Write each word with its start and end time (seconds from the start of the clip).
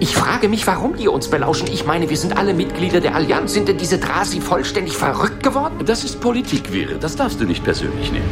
Ich 0.00 0.14
frage 0.14 0.48
mich, 0.48 0.66
warum 0.66 0.96
die 0.96 1.08
uns 1.08 1.28
belauschen. 1.28 1.68
Ich 1.72 1.86
meine, 1.86 2.10
wir 2.10 2.16
sind 2.16 2.36
alle 2.36 2.54
Mitglieder 2.54 3.00
der 3.00 3.14
Allianz. 3.14 3.54
Sind 3.54 3.68
denn 3.68 3.78
diese 3.78 3.98
Drasi 3.98 4.40
vollständig 4.40 4.96
verrückt 4.96 5.42
geworden? 5.42 5.84
Das 5.86 6.04
ist 6.04 6.20
Politik, 6.20 6.72
Wäre. 6.72 6.96
Das 6.98 7.16
darfst 7.16 7.40
du 7.40 7.44
nicht 7.44 7.64
persönlich 7.64 8.10
nehmen. 8.10 8.28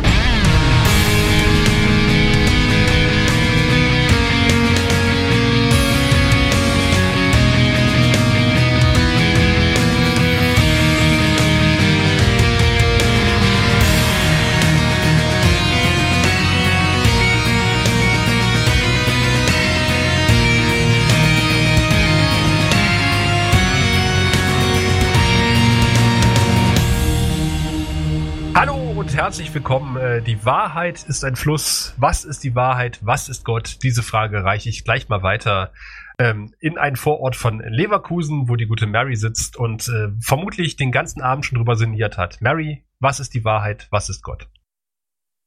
Herzlich 29.32 29.54
willkommen. 29.54 29.96
Äh, 29.96 30.20
die 30.20 30.44
Wahrheit 30.44 31.04
ist 31.04 31.24
ein 31.24 31.36
Fluss. 31.36 31.94
Was 31.96 32.26
ist 32.26 32.44
die 32.44 32.54
Wahrheit? 32.54 32.98
Was 33.00 33.30
ist 33.30 33.46
Gott? 33.46 33.82
Diese 33.82 34.02
Frage 34.02 34.44
reiche 34.44 34.68
ich 34.68 34.84
gleich 34.84 35.08
mal 35.08 35.22
weiter 35.22 35.72
ähm, 36.18 36.54
in 36.60 36.76
einen 36.76 36.96
Vorort 36.96 37.34
von 37.34 37.60
Leverkusen, 37.60 38.50
wo 38.50 38.56
die 38.56 38.66
gute 38.66 38.86
Mary 38.86 39.16
sitzt 39.16 39.56
und 39.56 39.88
äh, 39.88 40.08
vermutlich 40.20 40.76
den 40.76 40.92
ganzen 40.92 41.22
Abend 41.22 41.46
schon 41.46 41.56
drüber 41.56 41.76
sinniert 41.76 42.18
hat. 42.18 42.42
Mary, 42.42 42.84
was 43.00 43.20
ist 43.20 43.32
die 43.32 43.42
Wahrheit? 43.42 43.88
Was 43.88 44.10
ist 44.10 44.20
Gott? 44.20 44.50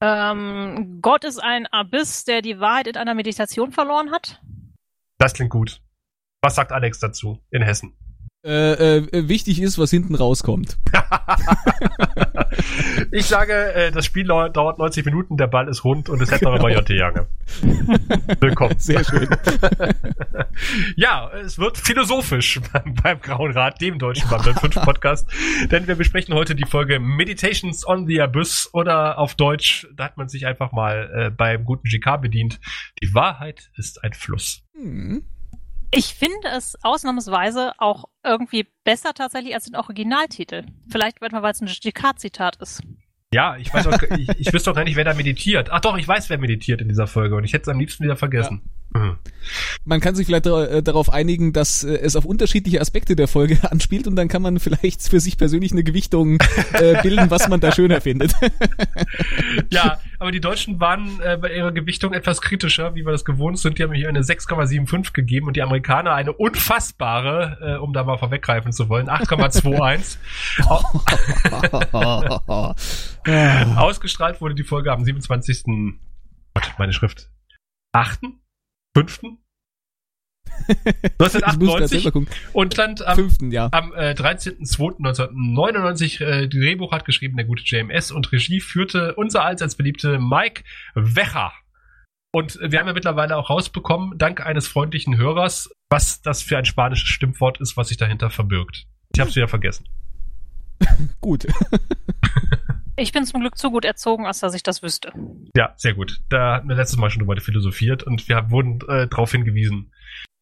Ähm, 0.01 0.97
Gott 1.03 1.23
ist 1.23 1.37
ein 1.37 1.67
Abyss, 1.67 2.23
der 2.23 2.41
die 2.41 2.59
Wahrheit 2.59 2.87
in 2.87 2.97
einer 2.97 3.13
Meditation 3.13 3.71
verloren 3.71 4.09
hat. 4.09 4.41
Das 5.19 5.33
klingt 5.33 5.51
gut. 5.51 5.79
Was 6.41 6.55
sagt 6.55 6.71
Alex 6.71 6.97
dazu 6.97 7.39
in 7.51 7.61
Hessen? 7.61 7.95
Äh, 8.45 8.97
äh, 8.97 9.27
wichtig 9.27 9.59
ist, 9.59 9.79
was 9.79 9.89
hinten 9.89 10.13
rauskommt. 10.13 10.77
ich 13.11 13.25
sage, 13.25 13.73
äh, 13.73 13.89
das 13.89 14.05
Spiel 14.05 14.25
dauert 14.25 14.77
90 14.77 15.03
Minuten, 15.03 15.35
der 15.35 15.47
Ball 15.47 15.67
ist 15.67 15.83
rund 15.83 16.09
und 16.09 16.21
es 16.21 16.29
hätte 16.29 16.45
noch 16.45 16.57
immer 16.57 16.69
J. 16.69 16.87
Jange. 16.89 17.27
Willkommen. 18.39 18.77
Sehr 18.77 19.03
schön. 19.03 19.27
ja, 20.95 21.31
es 21.43 21.57
wird 21.57 21.79
philosophisch 21.79 22.61
beim, 22.71 22.93
beim 22.93 23.19
Grauen 23.19 23.51
Rat, 23.51 23.81
dem 23.81 23.97
deutschen 23.97 24.29
Band 24.29 24.43
5 24.43 24.75
Podcast, 24.75 25.27
denn 25.71 25.87
wir 25.87 25.95
besprechen 25.95 26.35
heute 26.35 26.53
die 26.53 26.65
Folge 26.65 26.99
Meditations 26.99 27.87
on 27.87 28.05
the 28.05 28.21
Abyss 28.21 28.69
oder 28.73 29.17
auf 29.17 29.33
Deutsch, 29.33 29.87
da 29.95 30.03
hat 30.03 30.17
man 30.17 30.27
sich 30.27 30.45
einfach 30.45 30.71
mal 30.71 31.09
äh, 31.15 31.29
beim 31.31 31.65
guten 31.65 31.89
GK 31.89 32.17
bedient. 32.17 32.59
Die 33.01 33.11
Wahrheit 33.15 33.71
ist 33.75 34.03
ein 34.03 34.13
Fluss. 34.13 34.61
Hm. 34.75 35.23
Ich 35.91 36.15
finde 36.15 36.47
es 36.55 36.75
ausnahmsweise 36.83 37.73
auch 37.77 38.05
irgendwie 38.23 38.67
besser 38.83 39.13
tatsächlich 39.13 39.53
als 39.53 39.65
den 39.65 39.75
Originaltitel. 39.75 40.65
Vielleicht 40.89 41.21
weil 41.21 41.51
es 41.51 41.61
ein 41.61 41.67
GK-Zitat 41.67 42.57
ist. 42.57 42.81
Ja, 43.33 43.57
ich 43.57 43.73
weiß 43.73 43.87
auch, 43.87 44.01
ich, 44.17 44.29
ich 44.39 44.53
wüsste 44.53 44.69
doch 44.69 44.75
gar 44.75 44.83
nicht, 44.83 44.95
wer 44.95 45.03
da 45.03 45.13
meditiert. 45.13 45.69
Ach 45.71 45.81
doch, 45.81 45.97
ich 45.97 46.07
weiß, 46.07 46.29
wer 46.29 46.37
meditiert 46.37 46.81
in 46.81 46.87
dieser 46.87 47.07
Folge 47.07 47.35
und 47.35 47.43
ich 47.43 47.53
hätte 47.53 47.63
es 47.63 47.67
am 47.69 47.79
liebsten 47.79 48.03
wieder 48.03 48.15
vergessen. 48.15 48.61
Ja. 48.63 48.84
Man 49.83 49.99
kann 49.99 50.15
sich 50.15 50.25
vielleicht 50.25 50.47
äh, 50.47 50.81
darauf 50.81 51.11
einigen, 51.11 51.53
dass 51.53 51.83
äh, 51.83 51.95
es 51.97 52.15
auf 52.15 52.25
unterschiedliche 52.25 52.81
Aspekte 52.81 53.15
der 53.15 53.27
Folge 53.27 53.59
anspielt 53.71 54.07
und 54.07 54.15
dann 54.15 54.27
kann 54.27 54.41
man 54.41 54.59
vielleicht 54.59 55.07
für 55.07 55.19
sich 55.19 55.37
persönlich 55.37 55.71
eine 55.71 55.83
Gewichtung 55.83 56.39
äh, 56.73 57.01
bilden, 57.03 57.29
was 57.29 57.47
man 57.47 57.59
da 57.59 57.71
schöner 57.71 58.01
findet. 58.01 58.33
ja, 59.69 59.99
aber 60.19 60.31
die 60.31 60.39
Deutschen 60.39 60.79
waren 60.79 61.19
bei 61.41 61.53
ihrer 61.55 61.71
Gewichtung 61.71 62.13
etwas 62.13 62.41
kritischer, 62.41 62.95
wie 62.95 63.05
wir 63.05 63.11
das 63.11 63.25
gewohnt 63.25 63.59
sind. 63.59 63.77
Die 63.77 63.83
haben 63.83 63.93
hier 63.93 64.09
eine 64.09 64.21
6,75 64.21 65.13
gegeben 65.13 65.47
und 65.47 65.55
die 65.55 65.61
Amerikaner 65.61 66.13
eine 66.13 66.33
unfassbare, 66.33 67.79
um 67.81 67.93
da 67.93 68.03
mal 68.03 68.17
vorweggreifen 68.17 68.71
zu 68.71 68.89
wollen, 68.89 69.09
8,21. 69.09 70.17
Ausgestrahlt 73.75 74.41
wurde 74.41 74.55
die 74.55 74.63
Folge 74.63 74.91
am 74.91 75.03
27. 75.03 75.65
Gott, 76.53 76.73
meine 76.77 76.93
Schrift. 76.93 77.29
8. 77.91 78.21
5. 78.95 79.19
1998 81.19 82.11
und 82.53 82.73
stand 82.73 83.05
am, 83.05 83.15
5. 83.15 83.51
Ja. 83.51 83.69
am 83.71 83.93
äh, 83.93 84.11
13.02.1999. 84.11 86.23
Äh, 86.23 86.47
Drehbuch 86.47 86.91
hat 86.91 87.05
geschrieben 87.05 87.35
der 87.35 87.45
gute 87.45 87.63
JMS 87.63 88.11
und 88.11 88.31
Regie 88.31 88.61
führte 88.61 89.15
unser 89.15 89.43
allseits 89.43 89.75
beliebte 89.75 90.19
Mike 90.19 90.63
Wecher. 90.95 91.51
Und 92.31 92.59
wir 92.61 92.79
haben 92.79 92.87
ja 92.87 92.93
mittlerweile 92.93 93.37
auch 93.37 93.49
rausbekommen, 93.49 94.17
dank 94.17 94.45
eines 94.45 94.67
freundlichen 94.67 95.17
Hörers, 95.17 95.69
was 95.89 96.21
das 96.21 96.41
für 96.41 96.57
ein 96.57 96.65
spanisches 96.65 97.07
Stimmwort 97.07 97.61
ist, 97.61 97.77
was 97.77 97.89
sich 97.89 97.97
dahinter 97.97 98.29
verbirgt. 98.29 98.87
Ich 99.13 99.19
habe 99.19 99.29
es 99.29 99.35
wieder 99.35 99.47
vergessen. 99.47 99.87
Gut. 101.21 101.47
Ich 102.97 103.11
bin 103.11 103.25
zum 103.25 103.41
Glück 103.41 103.57
zu 103.57 103.71
gut 103.71 103.83
erzogen, 103.83 104.25
als 104.25 104.39
dass 104.39 104.53
ich 104.53 104.63
das 104.63 104.81
wüsste. 104.81 105.11
Ja, 105.55 105.73
sehr 105.75 105.93
gut. 105.93 106.21
Da 106.29 106.55
hatten 106.55 106.69
wir 106.69 106.75
letztes 106.75 106.97
Mal 106.97 107.09
schon 107.09 107.19
drüber 107.19 107.39
philosophiert 107.41 108.03
und 108.03 108.27
wir 108.29 108.49
wurden 108.51 108.79
äh, 108.87 109.07
darauf 109.07 109.31
hingewiesen. 109.31 109.91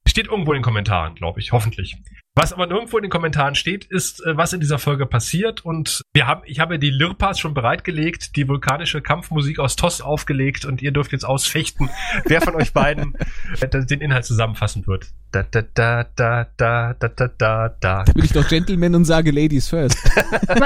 Steht 0.08 0.28
irgendwo 0.28 0.52
in 0.52 0.58
den 0.58 0.64
Kommentaren, 0.64 1.16
glaube 1.16 1.40
ich, 1.40 1.52
hoffentlich. 1.52 1.98
Was 2.36 2.52
aber 2.52 2.66
nirgendwo 2.66 2.98
in 2.98 3.04
den 3.04 3.12
Kommentaren 3.12 3.54
steht, 3.54 3.86
ist, 3.86 4.26
äh, 4.26 4.36
was 4.36 4.54
in 4.54 4.60
dieser 4.60 4.80
Folge 4.80 5.06
passiert. 5.06 5.64
Und 5.64 6.02
wir 6.14 6.26
haben, 6.26 6.42
ich 6.46 6.60
habe 6.60 6.80
die 6.80 6.90
Lirpas 6.90 7.40
schon 7.40 7.54
bereitgelegt, 7.54 8.36
die 8.36 8.48
vulkanische 8.48 9.04
Kampfmusik 9.04 9.60
aus 9.60 9.76
Toss 9.76 10.02
aufgelegt 10.02 10.66
und 10.66 10.82
ihr 10.82 10.92
dürft 10.92 11.12
jetzt 11.12 11.26
ausfechten, 11.26 11.92
wer 12.26 12.42
von 12.42 12.56
euch 12.56 12.74
beiden 12.74 13.16
äh, 13.62 13.86
den 13.86 14.02
Inhalt 14.02 14.26
zusammenfassen 14.26 14.88
wird. 14.88 15.12
Da, 15.32 15.44
da, 15.44 15.62
da, 15.62 16.06
da, 16.16 16.48
da, 16.58 16.94
da, 16.98 17.08
da, 17.10 17.28
da, 17.38 17.70
da. 17.80 18.04
Bin 18.04 18.26
ich 18.26 18.32
doch 18.32 18.48
Gentleman 18.48 18.96
und 18.96 19.06
sage 19.06 19.30
Ladies 19.30 19.70
first. 19.70 19.98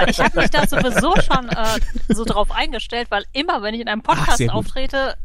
Ich 0.08 0.20
habe 0.20 0.40
mich 0.40 0.50
da 0.50 0.66
sowieso 0.68 1.16
schon 1.22 1.50
äh, 1.50 2.14
so 2.14 2.24
drauf 2.24 2.50
eingestellt, 2.52 3.08
weil 3.12 3.26
immer, 3.34 3.62
wenn 3.62 3.74
ich 3.74 3.82
in 3.82 3.90
einem 3.90 4.04
Podcast 4.04 4.42
Ach, 4.50 4.54
auftrete, 4.54 5.16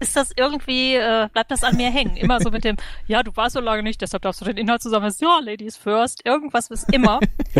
ist 0.00 0.16
das 0.16 0.30
irgendwie, 0.36 0.94
äh, 0.94 1.28
bleibt 1.32 1.50
das 1.50 1.64
an 1.64 1.76
mir 1.76 1.90
hängen. 1.90 2.16
Immer 2.16 2.40
so 2.40 2.50
mit 2.50 2.64
dem, 2.64 2.76
ja, 3.06 3.22
du 3.22 3.34
warst 3.36 3.54
so 3.54 3.60
lange 3.60 3.82
nicht, 3.82 4.00
deshalb 4.00 4.22
darfst 4.22 4.40
du 4.40 4.44
den 4.44 4.56
Inhalt 4.56 4.82
zusammen. 4.82 5.12
Ja, 5.20 5.40
Ladies 5.42 5.76
first, 5.76 6.24
irgendwas 6.24 6.70
ist 6.70 6.92
immer. 6.92 7.20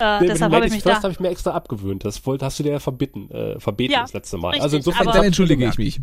äh, 0.00 0.20
nee, 0.20 0.26
deshalb 0.28 0.52
habe 0.52 0.66
ich 0.66 0.72
mich 0.72 0.82
first 0.82 1.02
habe 1.02 1.12
ich 1.12 1.20
mir 1.20 1.28
extra 1.28 1.52
abgewöhnt. 1.52 2.04
Das 2.04 2.24
wollte, 2.26 2.44
hast 2.44 2.58
du 2.58 2.62
dir 2.62 2.72
ja 2.72 2.78
verbitten, 2.78 3.30
äh, 3.30 3.60
verbeten 3.60 3.92
ja, 3.92 4.02
das 4.02 4.12
letzte 4.12 4.36
Mal. 4.38 4.48
Richtig, 4.48 4.62
also 4.62 4.76
insofern 4.76 5.06
dann 5.06 5.24
entschuldige 5.24 5.66
ich 5.66 5.78
mich 5.78 6.00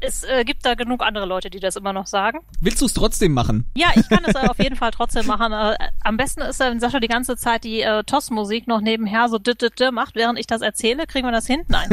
es 0.00 0.24
äh, 0.24 0.44
gibt 0.44 0.64
da 0.64 0.74
genug 0.74 1.02
andere 1.02 1.26
Leute, 1.26 1.50
die 1.50 1.60
das 1.60 1.76
immer 1.76 1.92
noch 1.92 2.06
sagen. 2.06 2.40
Willst 2.60 2.80
du 2.80 2.86
es 2.86 2.94
trotzdem 2.94 3.32
machen? 3.32 3.70
Ja, 3.74 3.88
ich 3.94 4.08
kann 4.08 4.24
es 4.24 4.34
äh, 4.34 4.46
auf 4.48 4.58
jeden 4.58 4.76
Fall 4.76 4.90
trotzdem 4.90 5.26
machen. 5.26 5.52
Äh, 5.52 5.76
am 6.02 6.16
besten 6.16 6.42
ist, 6.42 6.60
wenn 6.60 6.80
Sascha 6.80 7.00
die 7.00 7.08
ganze 7.08 7.36
Zeit 7.36 7.64
die 7.64 7.80
äh, 7.80 8.04
TOS-Musik 8.04 8.66
noch 8.66 8.80
nebenher 8.80 9.28
so 9.28 9.38
dit, 9.38 9.62
dit, 9.62 9.78
dit 9.78 9.92
macht, 9.92 10.14
während 10.14 10.38
ich 10.38 10.46
das 10.46 10.60
erzähle, 10.60 11.06
kriegen 11.06 11.26
wir 11.26 11.32
das 11.32 11.46
hinten 11.46 11.74
ein. 11.74 11.88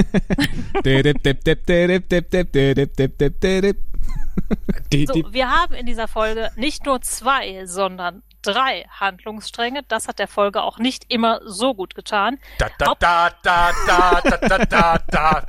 so, 5.08 5.34
wir 5.34 5.50
haben 5.50 5.74
in 5.74 5.86
dieser 5.86 6.08
Folge 6.08 6.52
nicht 6.56 6.86
nur 6.86 7.02
zwei, 7.02 7.66
sondern 7.66 8.24
drei 8.42 8.86
Handlungsstränge. 9.00 9.82
Das 9.88 10.08
hat 10.08 10.20
der 10.20 10.28
Folge 10.28 10.62
auch 10.62 10.78
nicht 10.78 11.06
immer 11.12 11.40
so 11.46 11.74
gut 11.74 11.96
getan. 11.96 12.38
Da, 12.60 12.68
da, 12.78 12.94
da, 13.00 13.32
da, 13.42 13.72
da, 13.88 14.22
da, 14.22 14.66
da, 14.66 14.98
da, 15.08 15.46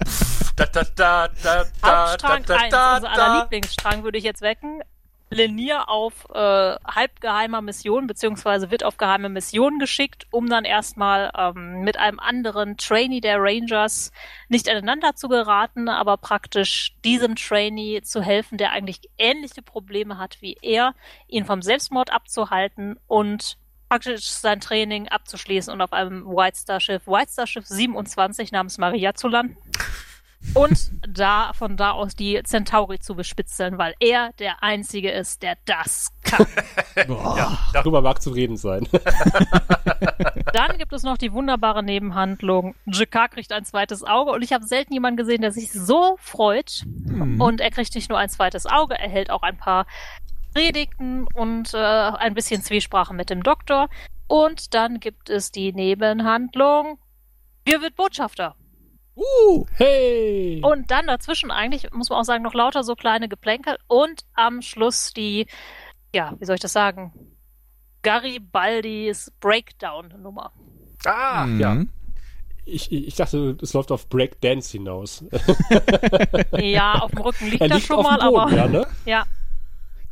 da. 0.57 0.67
Da, 0.67 0.83
da, 0.83 0.85
da, 0.85 1.29
da, 1.43 1.65
Hauptstrang 1.83 2.45
da, 2.47 2.57
da, 2.57 2.69
da, 2.69 2.95
1, 2.95 3.05
unser 3.05 3.11
aller 3.11 3.41
Lieblingsstrang 3.43 4.05
würde 4.05 4.19
ich 4.19 4.25
jetzt 4.25 4.43
wecken. 4.43 4.83
Lenier 5.31 5.89
auf 5.89 6.29
äh, 6.33 6.77
halbgeheimer 6.85 7.61
Mission, 7.61 8.07
beziehungsweise 8.07 8.71
wird 8.71 8.85
auf 8.85 8.99
geheime 8.99 9.29
Mission 9.29 9.79
geschickt, 9.79 10.27
um 10.31 10.49
dann 10.49 10.65
erstmal 10.65 11.33
ähm, 11.37 11.81
mit 11.81 11.99
einem 11.99 12.21
anderen 12.21 12.77
Trainee 12.77 13.21
der 13.21 13.39
Rangers 13.41 14.13
nicht 14.49 14.69
aneinander 14.69 15.17
zu 15.17 15.29
geraten, 15.29 15.89
aber 15.89 16.19
praktisch 16.19 16.95
diesem 17.05 17.37
Trainee 17.37 18.03
zu 18.03 18.23
helfen, 18.23 18.59
der 18.59 18.71
eigentlich 18.73 19.01
ähnliche 19.19 19.63
Probleme 19.63 20.19
hat 20.19 20.41
wie 20.41 20.57
er, 20.63 20.95
ihn 21.27 21.47
vom 21.47 21.63
Selbstmord 21.63 22.13
abzuhalten 22.13 23.01
und 23.09 23.57
praktisch 23.89 24.29
sein 24.29 24.61
Training 24.61 25.09
abzuschließen 25.09 25.73
und 25.73 25.81
auf 25.81 25.93
einem 25.93 26.27
White 26.27 26.59
Star 26.59 26.81
Schiff, 26.81 27.07
White 27.07 27.33
Star 27.33 27.47
Schiff 27.47 27.67
27 27.67 28.53
namens 28.53 28.79
Maria 28.79 29.15
zu 29.15 29.29
landen 29.29 29.57
und 30.53 30.91
da 31.09 31.53
von 31.53 31.77
da 31.77 31.93
aus 31.93 32.15
die 32.15 32.41
Centauri 32.45 32.99
zu 32.99 33.15
bespitzeln, 33.15 33.79
weil 33.79 33.95
er 33.99 34.33
der 34.39 34.63
Einzige 34.63 35.11
ist, 35.11 35.43
der 35.43 35.57
das 35.65 36.11
kann. 36.23 36.47
ja, 37.09 37.59
darüber 37.73 38.03
mag 38.03 38.21
zu 38.21 38.31
reden 38.31 38.57
sein. 38.57 38.87
Dann 40.53 40.79
gibt 40.79 40.93
es 40.93 41.03
noch 41.03 41.19
die 41.19 41.33
wunderbare 41.33 41.83
Nebenhandlung. 41.83 42.75
JK 42.87 43.31
kriegt 43.31 43.53
ein 43.53 43.65
zweites 43.65 44.05
Auge 44.05 44.31
und 44.31 44.43
ich 44.43 44.53
habe 44.53 44.65
selten 44.65 44.93
jemanden 44.93 45.17
gesehen, 45.17 45.41
der 45.41 45.53
sich 45.53 45.73
so 45.73 46.17
freut. 46.21 46.85
Hm. 47.07 47.41
Und 47.41 47.61
er 47.61 47.71
kriegt 47.71 47.95
nicht 47.95 48.09
nur 48.09 48.19
ein 48.19 48.29
zweites 48.29 48.67
Auge, 48.67 48.95
er 48.95 49.09
hält 49.09 49.31
auch 49.31 49.43
ein 49.43 49.57
paar 49.57 49.87
Predigten 50.55 51.27
und 51.35 51.75
äh, 51.75 51.79
ein 51.79 52.35
bisschen 52.35 52.63
Zwiesprache 52.63 53.15
mit 53.15 53.31
dem 53.31 53.43
Doktor. 53.43 53.89
Und 54.29 54.75
dann 54.75 55.01
gibt 55.01 55.29
es 55.29 55.51
die 55.51 55.73
Nebenhandlung. 55.73 56.99
Wir 57.65 57.83
wird 57.83 57.97
Botschafter. 57.97 58.55
Uh, 59.17 59.65
hey! 59.75 60.61
Und 60.65 60.91
dann 60.91 61.07
dazwischen 61.07 61.51
eigentlich, 61.51 61.93
muss 61.93 62.11
man 62.11 62.19
auch 62.19 62.25
sagen, 62.25 62.43
noch 62.43 62.55
lauter 62.55 62.83
so 62.83 62.97
kleine 62.97 63.29
Geplänkel 63.29 63.79
und 63.87 64.25
am 64.35 64.61
Schluss 64.61 65.13
die 65.13 65.47
ja, 66.15 66.33
wie 66.39 66.45
soll 66.45 66.55
ich 66.55 66.61
das 66.63 66.73
sagen? 66.73 67.13
Garibaldis 68.03 69.33
Breakdown-Nummer. 69.41 70.53
Ah, 71.05 71.47
mhm. 71.47 71.61
ja. 71.61 71.83
Ich, 72.67 72.91
ich, 72.91 73.15
dachte, 73.15 73.59
es 73.61 73.75
läuft 73.75 73.93
auf 73.93 74.09
Breakdance 74.09 74.73
hinaus. 74.73 75.23
ja, 76.53 76.95
auf 76.95 77.11
dem 77.11 77.21
Rücken 77.21 77.51
liegt 77.51 77.61
er 77.61 77.69
das 77.69 77.83
schon 77.83 78.03
mal, 78.03 78.19
Boden, 78.19 78.39
aber. 78.39 78.53
Ja, 78.55 78.69
ne? 78.69 78.87
ja. 79.05 79.25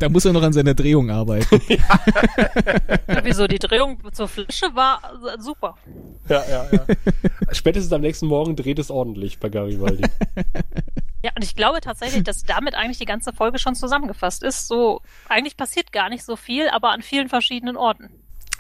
Da 0.03 0.09
muss 0.09 0.25
er 0.25 0.33
noch 0.33 0.43
an 0.43 0.53
seiner 0.53 0.75
Drehung 0.75 1.11
arbeiten. 1.13 1.63
ja. 1.69 2.01
Wieso? 3.23 3.47
Die 3.47 3.61
Drehung 3.61 4.01
zur 4.13 4.27
Flasche 4.27 4.75
war 4.75 5.01
super. 5.39 5.77
Ja, 6.29 6.43
ja, 6.51 6.67
ja. 6.73 6.85
Spätestens 7.53 7.93
am 7.93 8.01
nächsten 8.01 8.27
Morgen 8.27 8.57
dreht 8.57 8.81
es 8.81 8.91
ordentlich 8.91 9.39
bei 9.39 9.49
Garibaldi. 9.49 10.03
Ja, 11.23 11.31
und 11.37 11.45
ich 11.45 11.55
glaube 11.55 11.81
tatsächlich, 11.81 12.25
dass 12.25 12.43
damit 12.43 12.75
eigentlich 12.75 12.99
die 12.99 13.05
ganze 13.05 13.33
Folge 13.33 13.61
schon 13.61 13.77
zusammengefasst 13.77 14.43
ist. 14.43 14.67
So, 14.67 15.03
eigentlich 15.29 15.57
passiert 15.57 15.93
gar 15.93 16.09
nicht 16.09 16.25
so 16.25 16.35
viel, 16.35 16.69
aber 16.69 16.91
an 16.91 17.03
vielen 17.03 17.29
verschiedenen 17.29 17.77
Orten. 17.77 18.11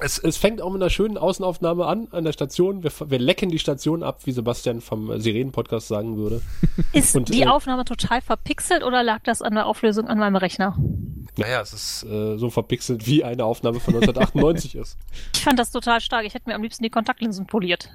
Es, 0.03 0.19
es 0.19 0.37
fängt 0.37 0.61
auch 0.61 0.71
mit 0.73 0.83
einer 0.83 0.91
schönen 0.91 1.17
Außenaufnahme 1.17 1.87
an, 1.87 2.09
an 2.11 2.25
der 2.25 2.33
Station. 2.33 2.83
Wir, 2.83 2.91
wir 3.07 3.19
lecken 3.19 3.51
die 3.51 3.59
Station 3.59 4.03
ab, 4.03 4.21
wie 4.25 4.33
Sebastian 4.33 4.81
vom 4.81 5.21
Sirenen-Podcast 5.21 5.89
sagen 5.89 6.17
würde. 6.17 6.43
Ist 6.93 7.17
Und, 7.17 7.29
die 7.29 7.43
äh, 7.43 7.47
Aufnahme 7.47 7.85
total 7.85 8.21
verpixelt 8.21 8.83
oder 8.83 9.03
lag 9.03 9.23
das 9.23 9.43
an 9.43 9.55
der 9.55 9.67
Auflösung 9.67 10.09
an 10.09 10.19
meinem 10.19 10.37
Rechner? 10.37 10.77
Naja, 11.37 11.63
es 11.63 11.73
ist 11.73 12.05
äh, 12.05 12.37
so 12.37 12.51
verpixelt, 12.51 13.07
wie 13.07 13.25
eine 13.25 13.45
Aufnahme 13.45 13.81
von 13.81 13.95
1998 13.97 14.75
ist. 14.75 14.99
Ich 15.35 15.43
fand 15.43 15.59
das 15.59 15.71
total 15.71 16.01
stark. 16.01 16.27
Ich 16.27 16.35
hätte 16.35 16.49
mir 16.49 16.55
am 16.55 16.63
liebsten 16.63 16.83
die 16.83 16.91
Kontaktlinsen 16.91 17.47
poliert. 17.47 17.89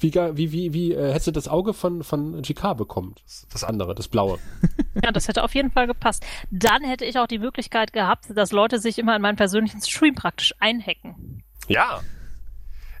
wie, 0.00 0.14
wie, 0.14 0.52
wie, 0.52 0.72
wie 0.72 0.92
äh, 0.92 1.12
hättest 1.12 1.28
du 1.28 1.32
das 1.32 1.48
Auge 1.48 1.74
von, 1.74 2.02
von 2.02 2.42
GK 2.42 2.74
bekommen? 2.74 3.14
Das, 3.24 3.46
das 3.52 3.64
andere, 3.64 3.94
das 3.94 4.08
blaue. 4.08 4.38
ja, 5.02 5.12
das 5.12 5.28
hätte 5.28 5.44
auf 5.44 5.54
jeden 5.54 5.70
Fall 5.70 5.86
gepasst. 5.86 6.24
Dann 6.50 6.82
hätte 6.82 7.04
ich 7.04 7.18
auch 7.18 7.26
die 7.26 7.38
Möglichkeit 7.38 7.92
gehabt, 7.92 8.26
dass 8.36 8.52
Leute 8.52 8.78
sich 8.78 8.98
immer 8.98 9.14
in 9.16 9.22
meinen 9.22 9.36
persönlichen 9.36 9.80
Stream 9.80 10.14
praktisch 10.14 10.54
einhacken. 10.58 11.42
Ja. 11.68 12.00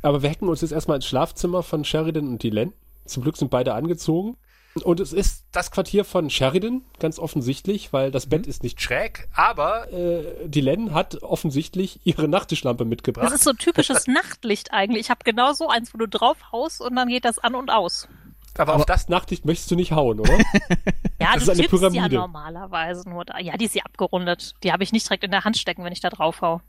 Aber 0.02 0.22
wir 0.22 0.30
hacken 0.30 0.48
uns 0.48 0.60
jetzt 0.60 0.72
erstmal 0.72 0.96
ins 0.96 1.06
Schlafzimmer 1.06 1.62
von 1.62 1.84
Sheridan 1.84 2.28
und 2.28 2.42
Dylan. 2.42 2.72
Zum 3.04 3.22
Glück 3.22 3.36
sind 3.36 3.50
beide 3.50 3.74
angezogen. 3.74 4.36
Und 4.82 5.00
es 5.00 5.12
ist 5.12 5.44
das 5.52 5.70
Quartier 5.70 6.04
von 6.04 6.30
Sheridan, 6.30 6.82
ganz 6.98 7.18
offensichtlich, 7.18 7.92
weil 7.92 8.10
das 8.10 8.26
Bett 8.26 8.46
mhm. 8.46 8.50
ist 8.50 8.62
nicht 8.62 8.80
schräg, 8.80 9.28
aber 9.34 9.92
äh, 9.92 10.48
die 10.48 10.60
Len 10.60 10.94
hat 10.94 11.22
offensichtlich 11.22 12.00
ihre 12.04 12.28
Nachttischlampe 12.28 12.84
mitgebracht. 12.84 13.26
Das 13.26 13.32
ist 13.32 13.44
so 13.44 13.52
typisches 13.52 14.06
Nachtlicht 14.06 14.72
eigentlich. 14.72 15.02
Ich 15.02 15.10
habe 15.10 15.20
genau 15.24 15.52
so 15.52 15.68
eins, 15.68 15.94
wo 15.94 15.98
du 15.98 16.06
drauf 16.06 16.36
haust 16.52 16.80
und 16.80 16.96
dann 16.96 17.08
geht 17.08 17.24
das 17.24 17.38
an 17.38 17.54
und 17.54 17.70
aus. 17.70 18.08
Aber, 18.54 18.72
aber 18.72 18.80
auf 18.80 18.86
das 18.86 19.08
Nachtlicht 19.08 19.44
möchtest 19.44 19.70
du 19.70 19.76
nicht 19.76 19.92
hauen, 19.92 20.20
oder? 20.20 20.32
ja, 21.20 21.34
das 21.34 21.44
du 21.44 21.52
ist 21.52 21.58
eine 21.60 21.68
Pyramide. 21.68 22.14
ja 22.14 22.20
normalerweise 22.20 23.08
nur 23.08 23.24
da. 23.24 23.38
Ja, 23.38 23.56
die 23.56 23.66
ist 23.66 23.74
ja 23.74 23.84
abgerundet. 23.84 24.54
Die 24.64 24.72
habe 24.72 24.82
ich 24.82 24.92
nicht 24.92 25.06
direkt 25.06 25.24
in 25.24 25.30
der 25.30 25.44
Hand 25.44 25.56
stecken, 25.56 25.84
wenn 25.84 25.92
ich 25.92 26.00
da 26.00 26.10
drauf 26.10 26.40
hau. 26.40 26.60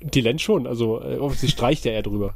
Die 0.00 0.20
Len 0.20 0.38
schon, 0.38 0.66
also 0.66 1.00
äh, 1.00 1.30
sie 1.34 1.48
streicht 1.48 1.84
ja 1.84 1.92
eher 1.92 2.02
drüber. 2.02 2.34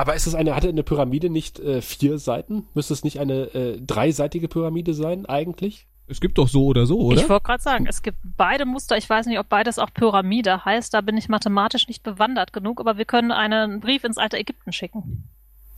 Aber 0.00 0.14
ist 0.14 0.26
es 0.26 0.34
eine, 0.34 0.56
hatte 0.56 0.70
eine 0.70 0.82
Pyramide 0.82 1.28
nicht 1.28 1.60
äh, 1.60 1.82
vier 1.82 2.16
Seiten? 2.16 2.66
Müsste 2.72 2.94
es 2.94 3.04
nicht 3.04 3.20
eine 3.20 3.52
äh, 3.52 3.78
dreiseitige 3.82 4.48
Pyramide 4.48 4.94
sein, 4.94 5.26
eigentlich? 5.26 5.88
Es 6.06 6.22
gibt 6.22 6.38
doch 6.38 6.48
so 6.48 6.64
oder 6.64 6.86
so, 6.86 7.00
oder? 7.00 7.20
Ich 7.20 7.28
wollte 7.28 7.44
gerade 7.44 7.62
sagen, 7.62 7.86
es 7.86 8.00
gibt 8.00 8.16
beide 8.38 8.64
Muster. 8.64 8.96
Ich 8.96 9.10
weiß 9.10 9.26
nicht, 9.26 9.38
ob 9.38 9.50
beides 9.50 9.78
auch 9.78 9.92
Pyramide 9.92 10.64
heißt. 10.64 10.94
Da 10.94 11.02
bin 11.02 11.18
ich 11.18 11.28
mathematisch 11.28 11.86
nicht 11.86 12.02
bewandert 12.02 12.54
genug, 12.54 12.80
aber 12.80 12.96
wir 12.96 13.04
können 13.04 13.30
einen 13.30 13.80
Brief 13.80 14.02
ins 14.02 14.16
alte 14.16 14.38
Ägypten 14.38 14.72
schicken. 14.72 15.28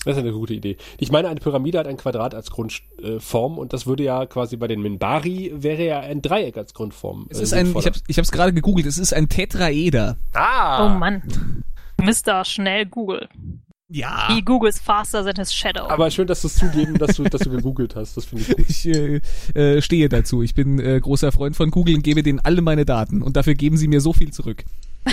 Das 0.04 0.16
ist 0.16 0.22
eine 0.22 0.30
gute 0.30 0.54
Idee. 0.54 0.76
Ich 0.98 1.10
meine, 1.10 1.26
eine 1.26 1.40
Pyramide 1.40 1.80
hat 1.80 1.88
ein 1.88 1.96
Quadrat 1.96 2.32
als 2.32 2.52
Grundform 2.52 3.58
und 3.58 3.72
das 3.72 3.88
würde 3.88 4.04
ja 4.04 4.26
quasi 4.26 4.56
bei 4.56 4.68
den 4.68 4.82
Minbari 4.82 5.50
wäre 5.52 5.84
ja 5.84 5.98
ein 5.98 6.22
Dreieck 6.22 6.56
als 6.56 6.74
Grundform. 6.74 7.26
Es 7.28 7.40
ist 7.40 7.50
äh, 7.50 7.56
ein, 7.56 7.74
ich 7.76 7.86
habe 7.86 7.98
ich 8.06 8.18
es 8.18 8.30
gerade 8.30 8.52
gegoogelt, 8.52 8.86
es 8.86 8.98
ist 8.98 9.12
ein 9.12 9.28
Tetraeder. 9.28 10.16
Ah! 10.32 10.86
Oh 10.86 10.96
Mann. 10.96 11.64
Mr. 12.00 12.44
Schnell 12.44 12.86
Google. 12.86 13.28
Ja. 13.92 14.28
He 14.28 14.40
Googles 14.40 14.78
faster 14.80 15.22
than 15.22 15.36
his 15.36 15.52
shadow. 15.52 15.86
Aber 15.88 16.10
schön, 16.10 16.26
dass 16.26 16.40
du 16.40 16.48
es 16.48 16.54
zugeben, 16.54 16.96
dass 16.98 17.16
du, 17.16 17.24
dass 17.24 17.42
du 17.42 17.50
gegoogelt 17.50 17.94
hast. 17.94 18.16
Das 18.16 18.24
finde 18.24 18.44
ich 18.44 18.56
gut. 18.56 18.66
Ich 18.72 18.86
äh, 18.86 19.20
äh, 19.54 19.82
stehe 19.82 20.08
dazu. 20.08 20.42
Ich 20.42 20.54
bin 20.54 20.78
äh, 20.78 20.98
großer 20.98 21.30
Freund 21.30 21.56
von 21.56 21.70
Google 21.70 21.96
und 21.96 22.02
gebe 22.02 22.22
denen 22.22 22.40
alle 22.40 22.62
meine 22.62 22.86
Daten. 22.86 23.22
Und 23.22 23.36
dafür 23.36 23.54
geben 23.54 23.76
sie 23.76 23.88
mir 23.88 24.00
so 24.00 24.12
viel 24.12 24.32
zurück. 24.32 24.64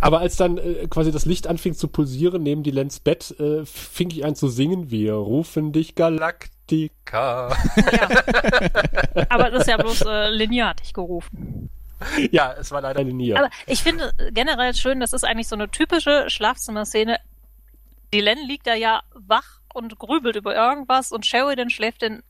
Aber 0.00 0.20
als 0.20 0.36
dann 0.36 0.56
äh, 0.56 0.86
quasi 0.88 1.12
das 1.12 1.26
Licht 1.26 1.46
anfing 1.46 1.74
zu 1.74 1.88
pulsieren 1.88 2.42
neben 2.42 2.62
die 2.62 2.70
Lens 2.70 2.98
Bett, 2.98 3.34
äh, 3.38 3.66
fing 3.66 4.10
ich 4.10 4.24
an 4.24 4.34
zu 4.34 4.48
singen. 4.48 4.90
Wir 4.90 5.14
rufen 5.14 5.72
dich 5.72 5.94
Galaktika. 5.94 7.50
Ja. 7.76 8.08
Aber 9.28 9.50
das 9.50 9.62
ist 9.62 9.68
ja 9.68 9.76
bloß 9.76 10.02
äh, 10.06 10.30
lineartig 10.30 10.94
gerufen. 10.94 11.68
ja, 12.30 12.52
es 12.52 12.70
war 12.70 12.80
leider 12.80 13.04
nie. 13.04 13.34
Aber 13.34 13.50
ich 13.66 13.82
finde 13.82 14.12
generell 14.30 14.74
schön, 14.74 15.00
das 15.00 15.12
ist 15.12 15.24
eigentlich 15.24 15.48
so 15.48 15.56
eine 15.56 15.70
typische 15.70 16.28
Schlafzimmerszene. 16.28 17.18
Die 18.12 18.20
Len 18.20 18.46
liegt 18.46 18.66
da 18.66 18.74
ja 18.74 19.02
wach 19.14 19.60
und 19.72 19.98
grübelt 19.98 20.36
über 20.36 20.54
irgendwas 20.54 21.12
und 21.12 21.26
Sheridan 21.26 21.70
schläft 21.70 22.02
den 22.02 22.22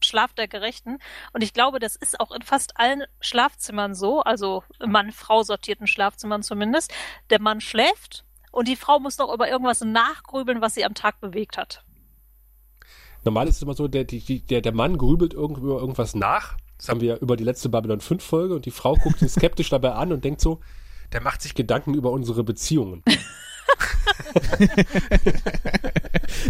Schlaf 0.00 0.32
der 0.34 0.48
Gerechten. 0.48 0.98
Und 1.32 1.42
ich 1.42 1.52
glaube, 1.52 1.78
das 1.78 1.96
ist 1.96 2.20
auch 2.20 2.30
in 2.32 2.42
fast 2.42 2.78
allen 2.78 3.04
Schlafzimmern 3.20 3.94
so, 3.94 4.20
also 4.20 4.62
Mann-Frau 4.84 5.42
sortierten 5.42 5.86
Schlafzimmern 5.86 6.42
zumindest. 6.42 6.92
Der 7.30 7.40
Mann 7.40 7.60
schläft 7.60 8.24
und 8.50 8.68
die 8.68 8.76
Frau 8.76 8.98
muss 8.98 9.18
noch 9.18 9.32
über 9.32 9.48
irgendwas 9.48 9.80
nachgrübeln, 9.82 10.60
was 10.60 10.74
sie 10.74 10.84
am 10.84 10.94
Tag 10.94 11.20
bewegt 11.20 11.56
hat. 11.56 11.82
Normal 13.24 13.48
ist 13.48 13.56
es 13.56 13.62
immer 13.62 13.74
so, 13.74 13.88
der, 13.88 14.04
der, 14.04 14.60
der 14.60 14.72
Mann 14.72 14.98
grübelt 14.98 15.32
über 15.34 15.80
irgendwas 15.80 16.14
nach 16.14 16.56
das 16.78 16.88
haben 16.88 17.00
wir 17.00 17.20
über 17.20 17.36
die 17.36 17.44
letzte 17.44 17.68
Babylon 17.68 18.00
5 18.00 18.22
Folge 18.22 18.54
und 18.54 18.66
die 18.66 18.70
Frau 18.70 18.94
guckt 18.94 19.22
ihn 19.22 19.28
skeptisch 19.28 19.70
dabei 19.76 19.92
an 19.92 20.12
und 20.12 20.24
denkt 20.24 20.40
so, 20.40 20.60
der 21.12 21.20
macht 21.20 21.42
sich 21.42 21.54
Gedanken 21.54 21.94
über 21.94 22.10
unsere 22.10 22.44
Beziehungen. 22.44 23.02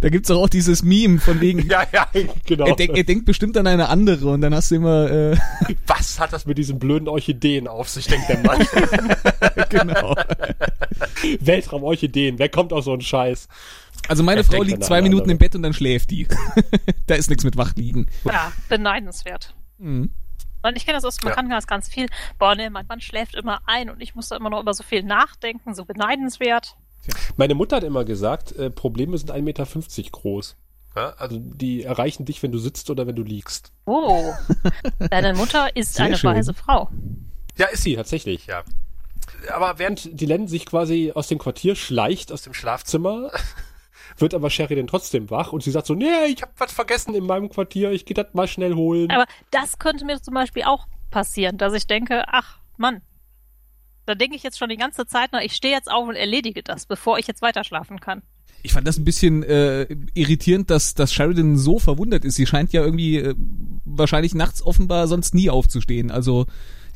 da 0.01 0.09
gibt's 0.09 0.29
doch 0.29 0.41
auch 0.41 0.49
dieses 0.49 0.83
Meme 0.83 1.19
von 1.19 1.41
wegen. 1.41 1.69
Ja, 1.69 1.87
ja, 1.93 2.09
genau. 2.45 2.67
Er, 2.67 2.77
denk, 2.77 2.97
er 2.97 3.05
denkt 3.05 3.27
bestimmt 3.27 3.57
an 3.57 3.67
eine 3.67 3.89
andere 3.89 4.29
und 4.29 4.41
dann 4.41 4.55
hast 4.55 4.71
du 4.71 4.77
immer. 4.77 5.11
Äh 5.11 5.37
Was 5.87 6.19
hat 6.19 6.33
das 6.33 6.47
mit 6.47 6.59
diesen 6.59 6.79
blöden 6.79 7.09
Orchideen 7.09 7.69
auf 7.69 7.89
sich, 7.89 8.07
denkt 8.07 8.29
der 8.29 8.39
Mann. 8.39 8.67
genau. 9.69 10.15
Weltraum-Orchideen, 11.41 12.39
wer 12.39 12.49
kommt 12.49 12.73
auf 12.73 12.85
so 12.85 12.93
einen 12.93 13.01
Scheiß? 13.03 13.49
Also 14.09 14.23
meine 14.23 14.41
er 14.41 14.45
Frau 14.45 14.63
liegt 14.63 14.85
zwei 14.85 15.03
Minuten 15.03 15.31
im 15.31 15.39
Bett 15.39 15.55
und 15.55 15.63
dann 15.63 15.73
schläft 15.73 16.11
die. 16.11 16.29
da 17.07 17.15
ist 17.15 17.29
nichts 17.29 17.45
mit 17.45 17.57
Wachliegen. 17.57 18.07
Ja, 18.25 18.53
beneidenswert. 18.69 19.56
Mhm. 19.79 20.11
Und 20.63 20.77
ich 20.77 20.85
kenne 20.85 20.97
das 20.97 21.05
aus 21.05 21.17
dem 21.17 21.29
Bekanntenkreis 21.29 21.65
ja. 21.65 21.69
ganz 21.69 21.89
viel. 21.89 22.07
Boah, 22.39 22.55
ne, 22.55 22.71
mein 22.71 22.87
Mann 22.87 23.01
schläft 23.01 23.35
immer 23.35 23.61
ein 23.67 23.89
und 23.89 24.01
ich 24.01 24.15
muss 24.15 24.29
da 24.29 24.37
immer 24.37 24.51
noch 24.51 24.61
über 24.61 24.75
so 24.75 24.83
viel 24.83 25.03
nachdenken, 25.03 25.75
so 25.75 25.85
beneidenswert. 25.85 26.77
Meine 27.37 27.55
Mutter 27.55 27.77
hat 27.77 27.85
immer 27.85 28.05
gesagt, 28.05 28.53
äh, 28.53 28.71
Probleme 28.71 29.17
sind 29.17 29.31
1,50 29.31 29.43
Meter 29.43 29.65
groß. 30.11 30.57
Ja, 30.97 31.11
also 31.19 31.39
die 31.39 31.83
erreichen 31.83 32.25
dich, 32.25 32.43
wenn 32.43 32.53
du 32.53 32.59
sitzt 32.59 32.89
oder 32.91 33.07
wenn 33.07 33.15
du 33.15 33.23
liegst. 33.23 33.71
Oh, 33.85 34.33
deine 35.11 35.35
Mutter 35.35 35.77
ist 35.77 35.95
Sehr 35.95 36.07
eine 36.07 36.17
schön. 36.17 36.35
weise 36.35 36.55
Frau. 36.55 36.91
Ja, 37.59 37.67
ist 37.67 37.83
sie 37.83 37.97
tatsächlich, 37.97 38.47
ja. 38.47 38.65
Aber 39.53 39.79
während 39.79 40.21
die 40.21 40.27
Len 40.27 40.49
sich 40.49 40.65
quasi 40.65 41.13
aus 41.15 41.29
dem 41.29 41.39
Quartier 41.39 41.77
schleicht, 41.77 42.33
aus 42.33 42.43
dem 42.43 42.55
Schlafzimmer, 42.55 43.31
wird 44.19 44.35
aber 44.35 44.51
Sheridan 44.51 44.87
trotzdem 44.87 45.31
wach 45.31 45.53
und 45.53 45.63
sie 45.63 45.71
sagt 45.71 45.87
so, 45.87 45.95
nee, 45.95 46.27
ich 46.29 46.43
habe 46.43 46.53
was 46.59 46.73
vergessen 46.73 47.15
in 47.15 47.25
meinem 47.25 47.49
Quartier, 47.49 47.93
ich 47.93 48.05
gehe 48.05 48.15
das 48.15 48.33
mal 48.33 48.49
schnell 48.49 48.75
holen. 48.75 49.11
Aber 49.11 49.27
das 49.51 49.79
könnte 49.79 50.05
mir 50.05 50.21
zum 50.21 50.35
Beispiel 50.35 50.63
auch 50.65 50.87
passieren, 51.11 51.59
dass 51.59 51.73
ich 51.75 51.87
denke, 51.87 52.25
ach 52.29 52.59
Mann, 52.77 53.03
da 54.07 54.15
denke 54.15 54.37
ich 54.37 54.43
jetzt 54.43 54.59
schon 54.59 54.69
die 54.69 54.77
ganze 54.77 55.07
Zeit 55.07 55.33
nach, 55.33 55.41
ich 55.41 55.53
stehe 55.53 55.75
jetzt 55.75 55.91
auf 55.91 56.09
und 56.09 56.17
erledige 56.17 56.63
das, 56.63 56.87
bevor 56.87 57.19
ich 57.19 57.27
jetzt 57.27 57.43
weiter 57.43 57.65
schlafen 57.65 58.01
kann. 58.01 58.23
Ich 58.63 58.73
fand 58.73 58.87
das 58.87 58.99
ein 58.99 59.05
bisschen 59.05 59.43
äh, 59.43 59.87
irritierend, 60.15 60.71
dass, 60.71 60.95
dass 60.95 61.13
Sheridan 61.13 61.57
so 61.57 61.79
verwundert 61.79 62.25
ist. 62.25 62.37
Sie 62.37 62.47
scheint 62.47 62.73
ja 62.73 62.83
irgendwie 62.83 63.19
äh, 63.19 63.35
wahrscheinlich 63.85 64.35
nachts 64.35 64.63
offenbar 64.63 65.07
sonst 65.07 65.35
nie 65.35 65.51
aufzustehen. 65.51 66.11
Also 66.11 66.47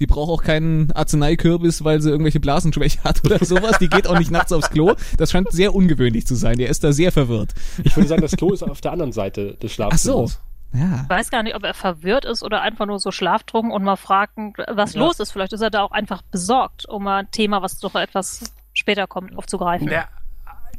die 0.00 0.06
braucht 0.06 0.30
auch 0.30 0.42
keinen 0.42 0.90
Arzneikürbis, 0.92 1.84
weil 1.84 2.00
sie 2.00 2.10
irgendwelche 2.10 2.40
Blasenschwäche 2.40 3.04
hat 3.04 3.24
oder 3.24 3.44
sowas. 3.44 3.78
Die 3.78 3.88
geht 3.88 4.08
auch 4.08 4.18
nicht 4.18 4.30
nachts 4.30 4.50
aufs 4.50 4.70
Klo. 4.70 4.94
Das 5.18 5.30
scheint 5.30 5.52
sehr 5.52 5.74
ungewöhnlich 5.74 6.26
zu 6.26 6.34
sein. 6.34 6.56
Der 6.58 6.70
ist 6.70 6.82
da 6.82 6.92
sehr 6.92 7.12
verwirrt. 7.12 7.54
Ich 7.84 7.96
würde 7.96 8.08
sagen, 8.08 8.22
das 8.22 8.32
Klo 8.32 8.52
ist 8.52 8.62
auf 8.62 8.80
der 8.80 8.92
anderen 8.92 9.12
Seite 9.12 9.54
des 9.54 9.72
Schlafzimmers. 9.72 10.38
Ach 10.40 10.42
so. 10.72 10.78
Ja. 10.78 11.00
Ich 11.02 11.10
weiß 11.10 11.30
gar 11.30 11.42
nicht, 11.42 11.54
ob 11.54 11.64
er 11.64 11.74
verwirrt 11.74 12.24
ist 12.24 12.42
oder 12.42 12.62
einfach 12.62 12.86
nur 12.86 12.98
so 12.98 13.10
schlaftrunken 13.10 13.72
und 13.72 13.82
mal 13.82 13.96
fragen, 13.96 14.54
was 14.68 14.94
ja. 14.94 15.00
los 15.00 15.20
ist. 15.20 15.32
Vielleicht 15.32 15.52
ist 15.52 15.60
er 15.60 15.70
da 15.70 15.82
auch 15.82 15.90
einfach 15.90 16.22
besorgt, 16.22 16.86
um 16.86 17.04
mal 17.04 17.18
ein 17.18 17.30
Thema, 17.30 17.60
was 17.60 17.78
doch 17.80 17.94
etwas 17.94 18.54
später 18.72 19.06
kommt, 19.06 19.36
aufzugreifen. 19.36 19.88
Ja, 19.88 20.06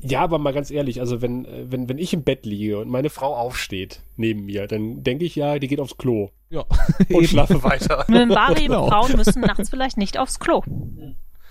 ja, 0.02 0.22
aber 0.22 0.40
mal 0.40 0.54
ganz 0.54 0.72
ehrlich, 0.72 1.00
also 1.00 1.22
wenn, 1.22 1.48
wenn, 1.70 1.88
wenn 1.88 1.98
ich 1.98 2.14
im 2.14 2.24
Bett 2.24 2.46
liege 2.46 2.80
und 2.80 2.90
meine 2.90 3.10
Frau 3.10 3.36
aufsteht 3.36 4.02
neben 4.16 4.46
mir, 4.46 4.68
dann 4.68 5.04
denke 5.04 5.26
ich 5.26 5.36
ja, 5.36 5.60
die 5.60 5.68
geht 5.68 5.80
aufs 5.80 5.98
Klo. 5.98 6.30
Ja. 6.50 6.66
Und 7.10 7.28
schlafe 7.28 7.64
weiter. 7.64 8.06
Mimbari 8.10 8.66
genau. 8.66 8.88
Frauen 8.88 9.16
müssen 9.16 9.42
nachts 9.42 9.70
vielleicht 9.70 9.98
nicht 9.98 10.18
aufs 10.18 10.40
Klo. 10.40 10.64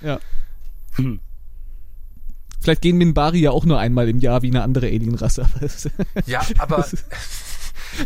Ja. 0.03 0.19
Hm. 0.97 1.21
Vielleicht 2.61 2.83
gehen 2.83 2.99
Minbari 2.99 3.41
ja 3.41 3.53
auch 3.53 3.65
nur 3.65 3.79
einmal 3.79 4.09
im 4.09 4.19
Jahr 4.19 4.43
wie 4.43 4.51
eine 4.51 4.63
andere 4.63 4.87
Alienrasse. 4.87 5.49
ja, 6.27 6.43
aber 6.59 6.87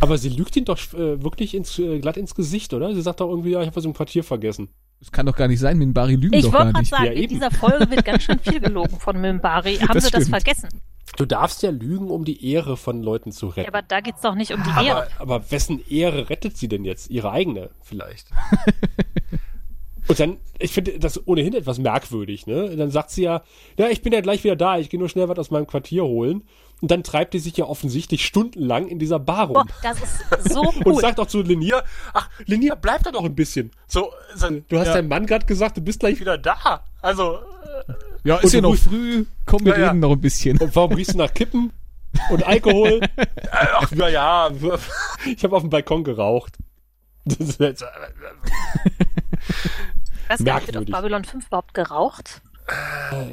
Aber 0.01 0.19
sie 0.19 0.29
lügt 0.29 0.57
ihn 0.57 0.65
doch 0.65 0.79
äh, 0.95 1.23
wirklich 1.23 1.55
ins, 1.55 1.79
äh, 1.79 1.99
glatt 1.99 2.17
ins 2.17 2.35
Gesicht, 2.35 2.73
oder? 2.73 2.95
Sie 2.95 3.03
sagt 3.03 3.21
doch 3.21 3.29
irgendwie, 3.29 3.51
ja, 3.51 3.61
ich 3.61 3.67
habe 3.67 3.77
was 3.77 3.85
im 3.85 3.95
Quartier 3.95 4.25
vergessen. 4.25 4.69
Das 5.01 5.13
kann 5.13 5.27
doch 5.27 5.37
gar 5.37 5.49
nicht 5.49 5.61
sein, 5.61 5.77
Minbari 5.79 6.15
lügen 6.17 6.35
ich 6.35 6.45
doch 6.45 6.53
gar 6.53 6.65
nicht. 6.73 6.81
Ich 6.83 6.93
wollte 6.93 7.03
gerade 7.03 7.05
sagen, 7.11 7.17
Ja, 7.17 7.23
in 7.23 7.29
dieser 7.29 7.51
Folge 7.51 7.91
wird 7.91 8.05
ganz 8.05 8.23
schön 8.23 8.39
viel 8.39 8.61
gelogen 8.61 8.99
von 8.99 9.21
Minbari. 9.21 9.77
Haben 9.81 9.95
Das 9.95 10.05
sie 10.05 10.11
das 10.11 10.23
stimmt. 10.23 10.29
vergessen? 10.43 10.69
Du 11.17 11.27
darfst 11.27 11.63
ja 11.63 11.71
lügen, 11.71 12.11
um 12.11 12.25
die 12.25 12.51
Ehre 12.53 12.77
von 12.77 13.03
Leuten 13.03 13.31
zu 13.31 13.47
Ja, 13.49 13.53
retten. 13.53 13.69
aber 13.69 13.83
da 13.83 14.01
geht's 14.01 14.23
doch 14.23 14.35
nicht 14.35 14.53
um 14.53 14.63
die 14.65 14.71
Ehre. 14.87 15.07
aber, 15.19 15.37
aber 15.39 15.51
wessen 15.51 15.81
Ehre 15.89 16.31
rettet 16.31 16.57
sie 16.57 16.69
denn 16.69 16.85
jetzt? 16.85 17.11
Ihre 17.11 17.31
eigene 17.31 17.71
vielleicht. 17.83 18.29
Und 20.09 20.21
dann, 20.21 20.37
ich 20.59 20.73
finde 20.73 20.99
das 20.99 21.27
ohnehin 21.27 21.55
etwas 21.55 21.79
merkwürdig, 21.79 22.47
ne? 22.47 22.77
Dann 22.77 22.91
sagt 22.91 23.11
sie 23.11 23.23
ja, 23.23 23.43
ja, 23.79 23.89
ich 23.89 24.03
bin 24.03 24.13
ja 24.13 24.21
gleich 24.21 24.45
wieder 24.45 24.55
da, 24.57 24.79
ich 24.79 24.91
gehe 24.91 25.01
nur 25.01 25.09
schnell 25.09 25.29
was 25.31 25.39
aus 25.39 25.51
meinem 25.51 25.67
Quartier 25.67 26.05
holen. 26.05 26.43
Und 26.81 26.91
dann 26.91 27.03
treibt 27.03 27.33
die 27.35 27.39
sich 27.39 27.57
ja 27.57 27.65
offensichtlich 27.65 28.25
stundenlang 28.27 28.89
in 28.89 28.99
dieser 28.99 29.19
Bar 29.19 29.47
rum. 29.47 29.55
Boah, 29.55 29.67
das 29.83 29.99
ist 30.03 30.53
so 30.53 30.61
Und 30.85 30.87
cool. 30.87 31.01
sagt 31.01 31.19
auch 31.21 31.27
zu 31.27 31.41
Linier, 31.41 31.83
ach, 32.13 32.29
Linier, 32.47 32.77
bleib 32.77 33.03
da 33.05 33.11
noch 33.13 33.25
ein 33.25 33.35
bisschen. 33.35 33.71
So, 33.87 34.13
so 34.35 34.49
du 34.51 34.79
hast 34.79 34.89
Ja. 34.89 34.95
deinem 34.95 35.09
Mann 35.09 35.27
gerade 35.27 35.47
gesagt, 35.47 35.77
du 35.77 35.81
bist 35.81 36.01
gleich 36.01 36.21
wieder 36.21 36.37
da. 36.37 36.85
Also, 37.01 37.39
Ja, 38.25 38.37
Und 38.37 38.45
ist 38.45 38.53
ja 38.55 38.61
noch 38.61 38.77
früh. 38.77 39.25
Komm, 39.47 39.65
wir 39.65 39.73
Ja, 39.75 39.79
ja. 39.81 39.87
reden 39.89 40.01
noch 40.01 40.13
ein 40.13 40.21
bisschen. 40.21 40.59
und 40.59 40.75
warum 40.77 40.93
riechst 40.93 41.15
du 41.15 41.19
nach 41.19 41.33
Kippen 41.33 41.73
und 42.31 42.43
Alkohol? 42.47 43.01
ach, 43.51 43.91
na 43.95 44.09
ja, 44.09 44.51
ich 45.27 45.43
habe 45.45 45.57
auf 45.57 45.63
dem 45.63 45.71
Balkon 45.71 46.05
geraucht. 46.05 46.57
Das 47.25 47.39
ist 47.49 47.61
jetzt, 47.61 47.83
äh, 47.83 47.87
Ich 50.25 50.29
weiß 50.31 50.45
gar 50.45 50.55
nicht, 50.61 50.67
wird 50.69 50.77
auf 50.77 50.85
merkwürdig. 50.85 50.93
Babylon 50.93 51.25
5 51.25 51.47
überhaupt 51.47 51.75
geraucht? 51.75 52.41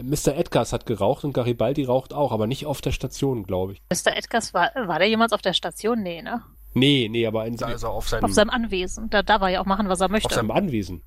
Mr. 0.03 0.35
Edgars 0.35 0.73
hat 0.73 0.85
geraucht 0.85 1.23
und 1.23 1.33
Garibaldi 1.33 1.85
raucht 1.85 2.13
auch, 2.13 2.31
aber 2.31 2.47
nicht 2.47 2.65
auf 2.65 2.81
der 2.81 2.91
Station, 2.91 3.43
glaube 3.43 3.73
ich. 3.73 3.81
Mr. 3.89 4.15
Edgars, 4.17 4.53
war, 4.53 4.71
war 4.87 4.99
der 4.99 5.07
jemals 5.07 5.31
auf 5.31 5.41
der 5.41 5.53
Station? 5.53 6.01
Nee, 6.03 6.21
ne? 6.21 6.41
Nee, 6.73 7.07
nee, 7.09 7.25
aber 7.25 7.45
in, 7.47 7.61
also 7.63 7.87
auf 7.87 8.09
seinem, 8.09 8.25
Auf 8.25 8.33
seinem 8.33 8.49
Anwesen. 8.49 9.09
Da 9.09 9.23
darf 9.23 9.41
er 9.41 9.49
ja 9.49 9.61
auch 9.61 9.65
machen, 9.65 9.87
was 9.89 10.01
er 10.01 10.05
auf 10.05 10.11
möchte. 10.11 10.33
seinem 10.33 10.51
Anwesen. 10.51 11.01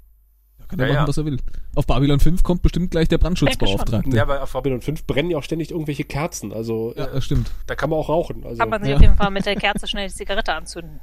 Kann 0.69 0.79
er 0.79 0.87
Ja, 0.87 0.93
machen, 0.95 1.03
ja. 1.05 1.09
was 1.09 1.17
er 1.19 1.25
will. 1.27 1.39
Auf 1.75 1.87
Babylon 1.87 2.21
5 2.21 2.43
kommt 2.43 2.63
bestimmt 2.63 2.91
gleich 2.91 3.09
der 3.09 3.19
Brandschutzbeauftragte. 3.19 4.17
Ja, 4.17 4.23
aber 4.23 4.43
auf 4.43 4.53
Babylon 4.55 4.81
5 4.81 5.07
brennen 5.07 5.31
ja 5.31 5.37
auch 5.39 5.43
ständig 5.43 5.71
irgendwelche 5.71 6.05
Kerzen. 6.05 6.53
Also 6.53 6.95
Ja, 6.97 7.05
äh, 7.05 7.13
das 7.15 7.25
stimmt. 7.25 7.51
da 7.67 7.75
kann 7.75 7.91
man 7.91 7.99
auch 7.99 8.09
rauchen. 8.09 8.45
Also, 8.45 8.59
Kann 8.59 8.71
man 8.71 8.81
sich 8.83 8.91
Ja. 8.91 8.97
auf 8.97 9.03
jeden 9.03 9.17
Fall 9.17 9.31
mit 9.31 9.45
der 9.45 9.57
Kerze 9.57 9.87
schnell 9.87 10.09
die 10.09 10.15
Zigarette 10.15 10.55
anzünden. 10.55 11.01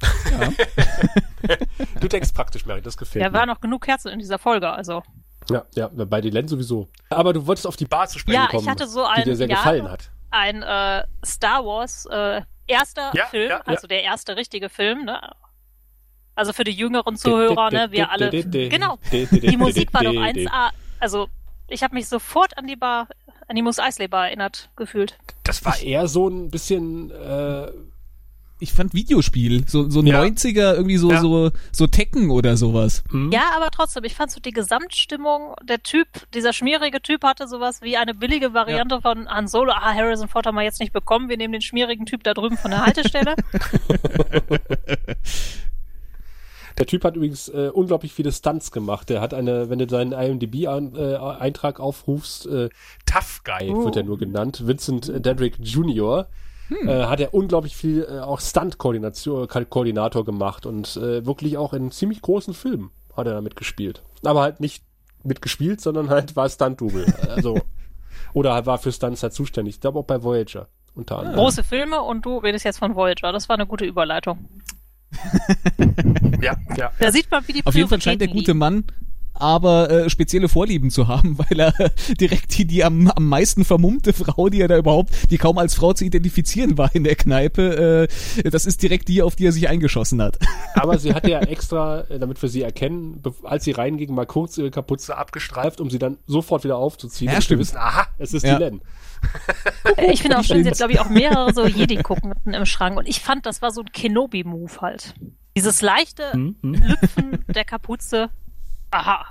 du 2.00 2.08
denkst 2.08 2.32
praktisch, 2.32 2.66
Mary, 2.66 2.82
das 2.82 2.96
gefällt 2.96 3.22
Ja, 3.24 3.30
mir. 3.30 3.38
war 3.38 3.46
noch 3.46 3.60
genug 3.60 3.82
Kerzen 3.82 4.08
in 4.08 4.18
dieser 4.18 4.38
Folge, 4.38 4.70
also. 4.70 5.02
Ja, 5.50 5.64
ja, 5.74 5.88
bei 5.88 6.20
Dylan 6.20 6.48
sowieso. 6.48 6.88
Aber 7.10 7.32
du 7.32 7.46
wolltest 7.46 7.66
auf 7.66 7.76
die 7.76 7.84
Bar 7.86 8.06
zu 8.08 8.18
sprechen 8.18 8.36
Ja, 8.36 8.46
kommen, 8.48 8.62
ich 8.64 8.68
hatte 8.68 8.86
so 8.86 9.02
die 9.02 9.08
ein 9.10 9.24
dir 9.24 9.36
sehr 9.36 9.48
ja, 9.48 9.56
gefallen 9.56 9.90
hat. 9.90 10.10
ein 10.30 10.62
äh, 10.62 11.04
Star 11.24 11.64
Wars 11.64 12.06
äh, 12.10 12.42
erster 12.66 13.10
Ja, 13.14 13.26
Film, 13.26 13.50
ja, 13.50 13.56
ja. 13.58 13.62
also 13.66 13.86
der 13.86 14.02
erste 14.02 14.36
richtige 14.36 14.68
Film, 14.68 15.04
ne? 15.04 15.20
Also 16.34 16.52
für 16.54 16.64
die 16.64 16.72
jüngeren 16.72 17.16
Zuhörer, 17.16 17.70
ne, 17.70 17.88
wir 17.90 18.10
alle. 18.10 18.30
Genau. 18.30 18.98
Die 19.12 19.56
Musik 19.58 19.92
war 19.92 20.02
doch 20.02 20.12
1A. 20.12 20.70
Also 20.98 21.28
ich 21.68 21.82
habe 21.82 21.94
mich 21.94 22.08
sofort 22.08 22.56
an 22.56 22.66
die 22.66 22.76
Bar, 22.76 23.08
an 23.48 23.56
die 23.56 23.60
Mus 23.62 23.78
Eisley 23.78 24.08
Bar 24.08 24.26
erinnert 24.28 24.70
gefühlt. 24.76 25.18
Das 25.44 25.62
war 25.66 25.78
eher 25.78 26.08
so 26.08 26.28
ein 26.28 26.50
bisschen, 26.50 27.10
äh, 27.10 27.70
Ich 28.62 28.72
fand 28.72 28.94
Videospiel, 28.94 29.64
so, 29.66 29.90
so 29.90 30.02
Ja. 30.02 30.20
90er, 30.22 30.74
irgendwie 30.74 30.96
so, 30.96 31.10
Ja. 31.10 31.20
so, 31.20 31.50
so 31.72 31.86
Tekken 31.88 32.30
oder 32.30 32.56
sowas. 32.56 33.02
hm? 33.10 33.30
Ja, 33.32 33.50
aber 33.56 33.70
trotzdem, 33.70 34.04
ich 34.04 34.14
fand 34.14 34.30
so 34.30 34.40
die 34.40 34.52
Gesamtstimmung, 34.52 35.54
der 35.64 35.82
Typ, 35.82 36.06
dieser 36.32 36.52
schmierige 36.52 37.02
Typ 37.02 37.24
hatte 37.24 37.48
sowas 37.48 37.82
wie 37.82 37.96
eine 37.96 38.14
billige 38.14 38.54
Variante 38.54 39.00
von 39.00 39.28
Han 39.28 39.48
Solo. 39.48 39.72
Ah, 39.72 39.92
Harrison 39.94 40.28
Ford 40.28 40.46
haben 40.46 40.54
wir 40.54 40.62
jetzt 40.62 40.78
nicht 40.80 40.92
bekommen, 40.92 41.28
wir 41.28 41.36
nehmen 41.36 41.52
den 41.52 41.62
schmierigen 41.62 42.06
Typ 42.06 42.22
da 42.22 42.34
drüben 42.34 42.56
von 42.56 42.70
der 42.70 42.86
Haltestelle. 42.86 43.34
Der 46.78 46.86
Typ 46.86 47.04
hat 47.04 47.16
übrigens 47.16 47.48
äh, 47.48 47.68
unglaublich 47.72 48.12
viele 48.12 48.32
Stunts 48.32 48.72
gemacht. 48.72 49.10
Der 49.10 49.20
hat 49.20 49.34
eine, 49.34 49.68
wenn 49.68 49.78
du 49.78 49.86
seinen 49.88 50.12
IMDb-Eintrag 50.12 51.78
aufrufst, 51.80 52.46
äh, 52.46 52.70
Tough 53.04 53.42
Guy 53.44 53.70
Oh. 53.70 53.84
wird 53.84 53.96
er 53.96 54.04
nur 54.04 54.18
genannt, 54.18 54.66
Vincent 54.66 55.08
äh, 55.08 55.20
Dedrick 55.20 55.56
Jr., 55.60 56.28
äh, 56.86 57.04
hat 57.06 57.20
er 57.20 57.34
unglaublich 57.34 57.76
viel 57.76 58.06
äh, 58.10 58.20
auch 58.20 58.40
Stunt-Koordination, 58.40 59.48
Ko- 59.48 59.64
Koordinator 59.64 60.24
gemacht 60.24 60.66
und 60.66 60.96
äh, 60.96 61.24
wirklich 61.26 61.56
auch 61.56 61.72
in 61.72 61.90
ziemlich 61.90 62.20
großen 62.22 62.54
Filmen 62.54 62.90
hat 63.16 63.26
er 63.26 63.34
damit 63.34 63.56
gespielt. 63.56 64.02
Aber 64.24 64.42
halt 64.42 64.60
nicht 64.60 64.84
mitgespielt, 65.24 65.80
sondern 65.80 66.08
halt 66.10 66.34
war 66.36 66.48
Stunt-Double. 66.48 67.06
also, 67.28 67.60
oder 68.32 68.54
halt 68.54 68.66
war 68.66 68.78
für 68.78 68.92
Stunts 68.92 69.22
halt 69.22 69.32
zuständig. 69.34 69.76
Ich 69.76 69.80
glaube 69.80 69.98
auch 69.98 70.04
bei 70.04 70.22
Voyager 70.22 70.68
unter 70.94 71.18
anderem. 71.18 71.36
Große 71.36 71.64
Filme 71.64 72.00
und 72.02 72.24
du 72.24 72.38
redest 72.38 72.64
jetzt 72.64 72.78
von 72.78 72.94
Voyager. 72.94 73.32
Das 73.32 73.48
war 73.48 73.54
eine 73.56 73.66
gute 73.66 73.84
Überleitung. 73.84 74.48
Ja, 76.40 76.56
ja. 76.76 76.90
Da 76.98 77.12
sieht 77.12 77.30
man, 77.30 77.46
wie 77.46 77.52
die 77.52 77.66
Auf 77.66 77.74
jeden 77.74 77.88
Fall 77.88 78.00
scheint 78.00 78.20
der 78.20 78.28
gute 78.28 78.54
Mann 78.54 78.84
aber 79.42 79.90
äh, 79.90 80.10
spezielle 80.10 80.48
Vorlieben 80.48 80.90
zu 80.90 81.08
haben, 81.08 81.36
weil 81.50 81.60
er 81.60 81.74
direkt 82.20 82.56
die, 82.56 82.64
die 82.64 82.84
am, 82.84 83.08
am 83.08 83.28
meisten 83.28 83.64
vermummte 83.64 84.12
Frau, 84.12 84.48
die 84.48 84.60
er 84.60 84.68
da 84.68 84.78
überhaupt, 84.78 85.30
die 85.30 85.38
kaum 85.38 85.58
als 85.58 85.74
Frau 85.74 85.92
zu 85.92 86.04
identifizieren 86.04 86.78
war 86.78 86.94
in 86.94 87.04
der 87.04 87.16
Kneipe, 87.16 88.08
äh, 88.44 88.50
das 88.50 88.64
ist 88.66 88.82
direkt 88.82 89.08
die, 89.08 89.20
auf 89.22 89.36
die 89.36 89.46
er 89.46 89.52
sich 89.52 89.68
eingeschossen 89.68 90.22
hat. 90.22 90.38
Aber 90.74 90.98
sie 90.98 91.12
hatte 91.12 91.30
ja 91.30 91.40
extra, 91.40 92.02
äh, 92.02 92.18
damit 92.18 92.40
wir 92.40 92.48
sie 92.48 92.62
erkennen, 92.62 93.20
als 93.42 93.64
sie 93.64 93.72
reinging, 93.72 94.14
mal 94.14 94.26
kurz 94.26 94.56
ihre 94.58 94.70
Kapuze 94.70 95.16
abgestreift, 95.16 95.80
um 95.80 95.90
sie 95.90 95.98
dann 95.98 96.18
sofort 96.26 96.64
wieder 96.64 96.76
aufzuziehen. 96.76 97.28
Ja, 97.30 97.36
wir 97.38 97.42
stimmt. 97.42 97.60
wissen, 97.60 97.76
aha, 97.76 98.06
es 98.18 98.32
ist 98.32 98.44
Ja. 98.44 98.56
die 98.56 98.64
Len. 98.64 98.80
Ich 100.10 100.22
finde 100.22 100.38
auch 100.38 100.44
schön, 100.44 100.62
sie 100.64 100.70
hat, 100.70 100.76
glaube 100.76 100.92
ich, 100.92 101.00
auch 101.00 101.08
mehrere 101.10 101.52
so 101.52 101.66
Jedi-Gucken 101.66 102.34
im 102.44 102.66
Schrank. 102.66 102.96
Und 102.96 103.08
ich 103.08 103.20
fand, 103.20 103.46
das 103.46 103.62
war 103.62 103.70
so 103.70 103.80
ein 103.82 103.92
Kenobi-Move 103.92 104.80
halt. 104.80 105.14
Dieses 105.56 105.82
leichte 105.82 106.32
Hm, 106.32 106.56
Lüpfen 106.62 107.44
der 107.48 107.64
Kapuze. 107.64 108.30
Aha. 108.92 109.26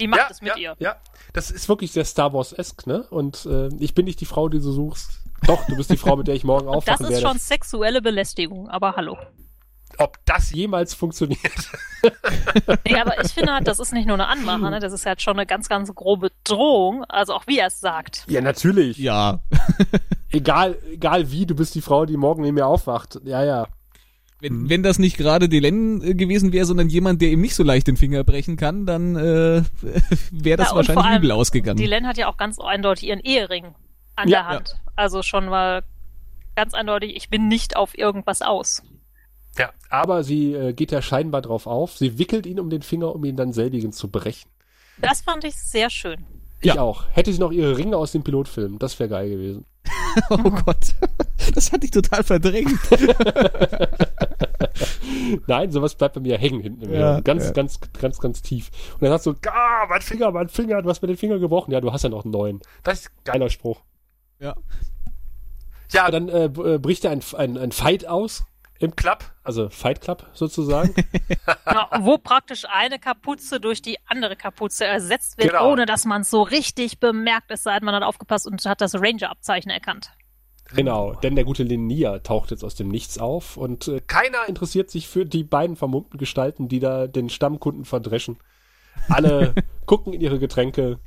Die 0.00 0.08
macht 0.08 0.20
ja, 0.20 0.28
es 0.30 0.40
mit 0.40 0.50
ja, 0.50 0.56
ihr. 0.56 0.76
Ja, 0.78 0.96
das 1.32 1.50
ist 1.50 1.68
wirklich 1.68 1.92
sehr 1.92 2.04
Star 2.04 2.32
Wars-esk, 2.32 2.86
ne? 2.86 3.04
Und 3.10 3.46
äh, 3.46 3.68
ich 3.78 3.94
bin 3.94 4.04
nicht 4.04 4.20
die 4.20 4.26
Frau, 4.26 4.48
die 4.48 4.58
du 4.58 4.70
suchst. 4.70 5.20
Doch, 5.46 5.64
du 5.66 5.76
bist 5.76 5.90
die 5.90 5.96
Frau, 5.96 6.16
mit 6.16 6.28
der 6.28 6.34
ich 6.34 6.44
morgen 6.44 6.68
Und 6.68 6.76
das 6.86 6.94
aufwachen 6.94 7.06
ist 7.06 7.22
werde. 7.22 7.28
schon 7.28 7.38
sexuelle 7.38 8.02
Belästigung, 8.02 8.68
aber 8.68 8.96
hallo. 8.96 9.16
Ob 9.98 10.18
das 10.24 10.50
jemals 10.52 10.94
funktioniert? 10.94 11.40
Nee, 12.84 12.98
aber 12.98 13.22
ich 13.22 13.30
finde 13.30 13.52
halt, 13.52 13.68
das 13.68 13.78
ist 13.78 13.92
nicht 13.92 14.06
nur 14.06 14.14
eine 14.14 14.26
Anmache, 14.26 14.68
ne? 14.68 14.80
das 14.80 14.92
ist 14.92 15.06
halt 15.06 15.22
schon 15.22 15.36
eine 15.36 15.46
ganz, 15.46 15.68
ganz 15.68 15.94
grobe 15.94 16.32
Drohung. 16.42 17.04
Also 17.04 17.32
auch 17.32 17.46
wie 17.46 17.58
er 17.58 17.68
es 17.68 17.78
sagt. 17.78 18.24
Ja, 18.26 18.40
natürlich. 18.40 18.98
Ja. 18.98 19.40
Egal, 20.32 20.78
egal 20.90 21.30
wie, 21.30 21.46
du 21.46 21.54
bist 21.54 21.76
die 21.76 21.80
Frau, 21.82 22.06
die 22.06 22.16
morgen 22.16 22.42
neben 22.42 22.54
mir 22.56 22.66
aufwacht. 22.66 23.20
Ja, 23.22 23.44
ja. 23.44 23.68
Wenn, 24.42 24.68
wenn 24.68 24.82
das 24.82 24.98
nicht 24.98 25.16
gerade 25.16 25.48
Delenn 25.48 26.02
äh, 26.02 26.14
gewesen 26.14 26.52
wäre, 26.52 26.66
sondern 26.66 26.88
jemand, 26.88 27.22
der 27.22 27.30
ihm 27.30 27.40
nicht 27.40 27.54
so 27.54 27.62
leicht 27.62 27.86
den 27.86 27.96
Finger 27.96 28.24
brechen 28.24 28.56
kann, 28.56 28.86
dann 28.86 29.14
äh, 29.14 29.62
wäre 30.32 30.56
das 30.56 30.70
Ja, 30.70 30.76
wahrscheinlich 30.76 30.94
vor 30.94 31.04
allem, 31.04 31.18
übel 31.22 31.30
ausgegangen. 31.30 31.76
Die 31.78 31.86
Len 31.86 32.08
hat 32.08 32.18
ja 32.18 32.26
auch 32.28 32.36
ganz 32.36 32.58
eindeutig 32.58 33.04
ihren 33.08 33.20
Ehering 33.20 33.66
an 34.16 34.28
Ja, 34.28 34.40
der 34.40 34.48
Hand. 34.48 34.74
Also 34.96 35.22
schon 35.22 35.46
mal 35.46 35.84
ganz 36.56 36.74
eindeutig, 36.74 37.14
ich 37.14 37.28
bin 37.30 37.46
nicht 37.46 37.76
auf 37.76 37.96
irgendwas 37.96 38.42
aus. 38.42 38.82
Ja, 39.56 39.70
aber 39.90 40.24
sie 40.24 40.54
äh, 40.54 40.72
geht 40.72 40.90
ja 40.90 41.02
scheinbar 41.02 41.40
drauf 41.42 41.68
auf. 41.68 41.96
Sie 41.96 42.18
wickelt 42.18 42.44
ihn 42.46 42.58
um 42.58 42.68
den 42.68 42.82
Finger, 42.82 43.14
um 43.14 43.24
ihn 43.24 43.36
dann 43.36 43.52
selbigen 43.52 43.92
zu 43.92 44.08
brechen. 44.08 44.48
Das 44.98 45.20
fand 45.22 45.44
ich 45.44 45.54
sehr 45.54 45.88
schön. 45.88 46.24
Ich 46.60 46.74
Ja. 46.74 46.82
auch. 46.82 47.04
Hätte 47.12 47.32
sie 47.32 47.38
noch 47.38 47.52
ihre 47.52 47.76
Ringe 47.78 47.96
aus 47.96 48.10
dem 48.12 48.24
Pilotfilm, 48.24 48.78
das 48.80 48.98
wäre 48.98 49.08
geil 49.08 49.28
gewesen. 49.30 49.64
oh 50.30 50.50
Gott. 50.64 50.94
Das 51.54 51.72
hatte 51.72 51.84
ich 51.84 51.90
total 51.90 52.22
verdrängt. 52.22 52.78
Nein, 55.46 55.70
sowas 55.70 55.94
bleibt 55.94 56.14
bei 56.14 56.20
mir 56.20 56.38
hängen 56.38 56.60
hinten 56.60 56.82
im 56.82 56.92
Ja, 56.92 57.14
Hirn. 57.14 57.24
Ganz, 57.24 57.46
ja. 57.46 57.52
ganz, 57.52 57.80
ganz, 57.98 58.20
ganz 58.20 58.42
tief. 58.42 58.70
Und 58.94 59.06
er 59.06 59.18
sagt 59.18 59.24
so, 59.24 59.34
ah, 59.50 59.86
mein 59.88 60.02
Finger, 60.02 60.30
mein 60.30 60.48
Finger, 60.48 60.82
du 60.82 60.88
hast 60.88 61.02
mir 61.02 61.08
den 61.08 61.16
Finger 61.16 61.38
gebrochen. 61.38 61.72
Ja, 61.72 61.80
du 61.80 61.92
hast 61.92 62.02
ja 62.02 62.08
noch 62.08 62.24
einen 62.24 62.32
neuen. 62.32 62.60
Das 62.82 63.00
ist 63.00 63.06
ein 63.08 63.24
geiler 63.24 63.50
Spruch. 63.50 63.82
Ja. 64.38 64.54
Ja, 65.90 66.10
dann 66.10 66.28
äh, 66.28 66.44
äh, 66.44 66.78
bricht 66.78 67.04
er 67.04 67.10
ein, 67.10 67.20
ein, 67.36 67.58
ein 67.58 67.72
Fight 67.72 68.06
aus 68.06 68.44
im 68.82 68.94
Club, 68.96 69.24
also 69.44 69.68
Fight 69.68 70.00
Club 70.00 70.26
sozusagen. 70.32 70.94
Ja, 71.66 71.88
wo 72.00 72.18
praktisch 72.18 72.64
eine 72.70 72.98
Kapuze 72.98 73.58
durch 73.60 73.80
die 73.82 73.96
andere 74.06 74.36
Kapuze 74.36 74.84
ersetzt 74.84 75.38
wird, 75.38 75.50
Genau. 75.50 75.70
ohne 75.72 75.86
dass 75.86 76.04
man 76.04 76.22
es 76.22 76.30
so 76.30 76.42
richtig 76.42 77.00
bemerkt. 77.00 77.50
Es 77.50 77.62
sei 77.62 77.78
denn, 77.78 77.86
man 77.86 77.94
hat 77.94 78.02
aufgepasst 78.02 78.46
und 78.46 78.64
hat 78.66 78.80
das 78.80 78.94
Ranger-Abzeichen 78.94 79.70
erkannt. 79.70 80.10
genau, 80.74 81.14
denn 81.14 81.34
der 81.34 81.44
gute 81.44 81.62
Linnea 81.62 82.18
taucht 82.20 82.50
jetzt 82.50 82.62
aus 82.64 82.74
dem 82.74 82.88
Nichts 82.88 83.18
auf 83.18 83.56
und 83.56 83.88
äh, 83.88 84.00
keiner 84.06 84.46
interessiert 84.48 84.90
sich 84.90 85.08
für 85.08 85.24
die 85.26 85.44
beiden 85.44 85.76
vermummten 85.76 86.18
Gestalten, 86.18 86.68
die 86.68 86.80
da 86.80 87.06
den 87.06 87.28
Stammkunden 87.30 87.84
verdreschen. 87.84 88.38
Alle 89.08 89.54
gucken 89.86 90.12
in 90.12 90.20
ihre 90.20 90.38
Getränke. 90.38 90.98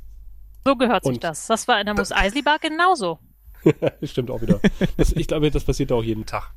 So 0.64 0.74
gehört 0.76 1.04
sich 1.04 1.20
das. 1.20 1.46
Das 1.46 1.68
war 1.68 1.78
in 1.80 1.86
der 1.86 1.94
Mus 1.94 2.10
Eisley 2.12 2.42
Bar 2.42 2.58
genauso. 2.58 3.18
Stimmt 4.02 4.30
auch 4.30 4.40
wieder. 4.42 4.60
Das, 4.96 5.12
ich 5.12 5.26
glaube, 5.28 5.50
das 5.50 5.64
passiert 5.64 5.92
auch 5.92 6.02
jeden 6.02 6.26
Tag. 6.26 6.52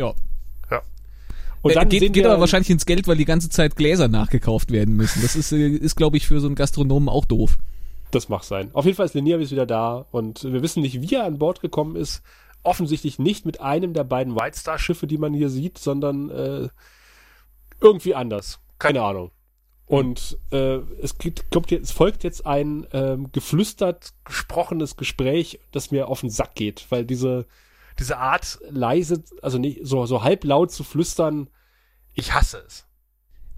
Ja. 0.00 0.14
Ja. 0.70 0.82
Und 1.62 1.70
Äh, 1.70 1.74
dann 1.74 1.88
geht, 1.88 2.12
geht 2.12 2.26
aber 2.26 2.40
wahrscheinlich 2.40 2.70
ins 2.70 2.86
Geld, 2.86 3.06
weil 3.06 3.16
die 3.16 3.24
ganze 3.24 3.50
Zeit 3.50 3.76
Gläser 3.76 4.08
nachgekauft 4.08 4.70
werden 4.70 4.96
müssen. 4.96 5.22
Das 5.22 5.36
ist, 5.36 5.52
äh, 5.52 5.68
ist 5.68 5.96
glaube 5.96 6.16
ich, 6.16 6.26
für 6.26 6.40
so 6.40 6.46
einen 6.46 6.56
Gastronomen 6.56 7.08
auch 7.08 7.24
doof. 7.24 7.56
Das 8.10 8.28
mag 8.28 8.42
sein. 8.42 8.70
Auf 8.72 8.86
jeden 8.86 8.96
Fall 8.96 9.06
ist 9.06 9.14
Linnea 9.14 9.38
ist 9.38 9.52
wieder 9.52 9.66
da 9.66 10.04
und 10.10 10.42
wir 10.42 10.62
wissen 10.62 10.82
nicht, 10.82 11.00
wie 11.00 11.14
er 11.14 11.24
an 11.24 11.38
Bord 11.38 11.60
gekommen 11.60 11.94
ist 11.94 12.22
offensichtlich 12.62 13.18
nicht 13.18 13.46
mit 13.46 13.60
einem 13.60 13.94
der 13.94 14.04
beiden 14.04 14.36
White 14.36 14.58
Star 14.58 14.78
Schiffe, 14.78 15.06
die 15.06 15.18
man 15.18 15.34
hier 15.34 15.48
sieht, 15.48 15.78
sondern 15.78 16.30
äh, 16.30 16.68
irgendwie 17.80 18.14
anders. 18.14 18.60
Keine 18.78 19.02
Ahnung. 19.02 19.30
Und 19.86 20.38
äh, 20.52 20.76
es, 21.02 21.18
gibt, 21.18 21.50
kommt 21.50 21.70
jetzt, 21.70 21.84
es 21.84 21.90
folgt 21.90 22.22
jetzt 22.22 22.46
ein 22.46 22.86
ähm, 22.92 23.32
geflüstert 23.32 24.10
gesprochenes 24.24 24.96
Gespräch, 24.96 25.58
das 25.72 25.90
mir 25.90 26.08
auf 26.08 26.20
den 26.20 26.30
Sack 26.30 26.54
geht, 26.54 26.86
weil 26.90 27.04
diese, 27.04 27.46
diese 28.00 28.18
Art 28.18 28.58
leise, 28.68 29.22
also 29.42 29.58
nicht 29.58 29.80
so, 29.82 30.06
so 30.06 30.24
halblaut 30.24 30.72
zu 30.72 30.82
flüstern, 30.82 31.48
ich 32.14 32.34
hasse 32.34 32.64
es 32.66 32.86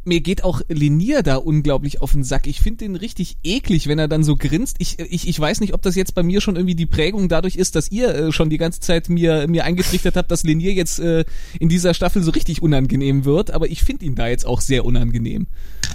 mir 0.05 0.21
geht 0.21 0.45
auch 0.45 0.63
Linier 0.69 1.23
da 1.23 1.37
unglaublich 1.37 2.01
auf 2.01 2.13
den 2.13 2.25
Sack. 2.25 2.47
Ich 2.47 2.61
finde 2.61 2.79
den 2.79 2.97
richtig 2.97 3.37
eklig, 3.45 3.87
wenn 3.87 3.99
er 3.99 4.09
dann 4.09 4.25
so 4.25 4.37
grinst. 4.37 4.77
Ich, 4.79 4.99
ich, 4.99 5.29
ich 5.29 5.39
weiß 5.39 5.61
nicht, 5.61 5.75
ob 5.75 5.83
das 5.83 5.95
jetzt 5.95 6.15
bei 6.15 6.23
mir 6.23 6.41
schon 6.41 6.57
irgendwie 6.57 6.75
die 6.75 6.87
Prägung 6.87 7.29
dadurch 7.29 7.57
ist, 7.57 7.77
dass 7.77 7.91
ihr 7.91 8.15
äh, 8.15 8.33
schon 8.33 8.51
die 8.51 8.59
ganze 8.59 8.81
Zeit 8.81 9.09
mir, 9.09 9.47
mir 9.49 9.65
eingetrichtert 9.65 10.17
habt, 10.17 10.31
dass 10.31 10.43
Linier 10.43 10.73
jetzt 10.73 10.99
äh, 10.99 11.25
in 11.61 11.69
dieser 11.69 11.95
Staffel 11.95 12.23
so 12.23 12.33
richtig 12.33 12.63
unangenehm 12.63 13.25
wird, 13.25 13.53
aber 13.53 13.69
ich 13.69 13.83
finde 13.83 14.05
ihn 14.05 14.15
da 14.15 14.27
jetzt 14.27 14.47
auch 14.47 14.61
sehr 14.61 14.85
unangenehm. 14.85 15.47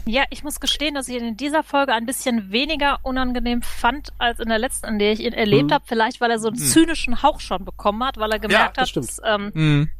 Ja, 0.07 0.23
ich 0.29 0.43
muss 0.43 0.59
gestehen, 0.59 0.95
dass 0.95 1.07
ich 1.07 1.15
ihn 1.15 1.27
in 1.27 1.37
dieser 1.37 1.63
Folge 1.63 1.93
ein 1.93 2.05
bisschen 2.05 2.51
weniger 2.51 2.99
unangenehm 3.03 3.61
fand 3.61 4.09
als 4.17 4.39
in 4.39 4.49
der 4.49 4.57
letzten, 4.57 4.87
in 4.87 4.99
der 4.99 5.11
ich 5.11 5.19
ihn 5.19 5.33
erlebt 5.33 5.69
mhm. 5.69 5.73
habe. 5.73 5.85
Vielleicht, 5.85 6.21
weil 6.21 6.31
er 6.31 6.39
so 6.39 6.47
einen 6.47 6.57
mhm. 6.57 6.63
zynischen 6.63 7.23
Hauch 7.23 7.39
schon 7.39 7.65
bekommen 7.65 8.03
hat, 8.03 8.17
weil 8.17 8.31
er 8.31 8.39
gemerkt 8.39 8.77
ja, 8.77 8.83
hat, 8.83 8.95
dass, 8.95 9.21
ähm, 9.25 9.51
mhm 9.53 9.91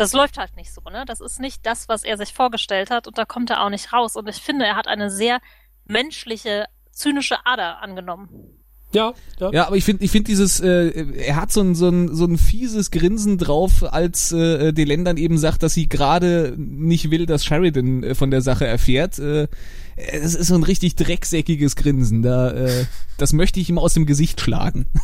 das 0.00 0.14
läuft 0.14 0.38
halt 0.38 0.56
nicht 0.56 0.72
so, 0.72 0.80
ne? 0.90 1.04
Das 1.06 1.20
ist 1.20 1.40
nicht 1.40 1.66
das, 1.66 1.88
was 1.88 2.04
er 2.04 2.16
sich 2.16 2.32
vorgestellt 2.32 2.90
hat 2.90 3.06
und 3.06 3.18
da 3.18 3.26
kommt 3.26 3.50
er 3.50 3.62
auch 3.62 3.68
nicht 3.68 3.92
raus. 3.92 4.16
Und 4.16 4.28
ich 4.28 4.36
finde, 4.36 4.64
er 4.64 4.74
hat 4.74 4.88
eine 4.88 5.10
sehr 5.10 5.40
menschliche, 5.84 6.66
zynische 6.90 7.44
Ader 7.44 7.82
angenommen. 7.82 8.59
Ja, 8.92 9.12
ja. 9.38 9.52
Ja, 9.52 9.66
aber 9.66 9.76
ich 9.76 9.84
finde, 9.84 10.04
ich 10.04 10.10
finde 10.10 10.28
dieses, 10.28 10.60
äh, 10.60 11.06
er 11.16 11.36
hat 11.36 11.52
so 11.52 11.60
ein, 11.60 11.74
so 11.74 11.88
ein, 11.88 12.14
so 12.14 12.24
ein 12.24 12.38
fieses 12.38 12.90
Grinsen 12.90 13.38
drauf, 13.38 13.84
als 13.92 14.32
äh, 14.32 14.72
die 14.72 14.84
Ländern 14.84 15.16
eben 15.16 15.38
sagt, 15.38 15.62
dass 15.62 15.74
sie 15.74 15.88
gerade 15.88 16.54
nicht 16.56 17.10
will, 17.10 17.26
dass 17.26 17.44
Sheridan 17.44 18.02
äh, 18.02 18.14
von 18.14 18.30
der 18.30 18.42
Sache 18.42 18.66
erfährt. 18.66 19.18
Äh, 19.18 19.48
es 19.96 20.34
ist 20.34 20.48
so 20.48 20.54
ein 20.54 20.62
richtig 20.62 20.96
drecksäckiges 20.96 21.76
Grinsen. 21.76 22.22
Da, 22.22 22.50
äh, 22.50 22.86
das 23.18 23.32
möchte 23.32 23.60
ich 23.60 23.68
ihm 23.68 23.78
aus 23.78 23.94
dem 23.94 24.06
Gesicht 24.06 24.40
schlagen. 24.40 24.86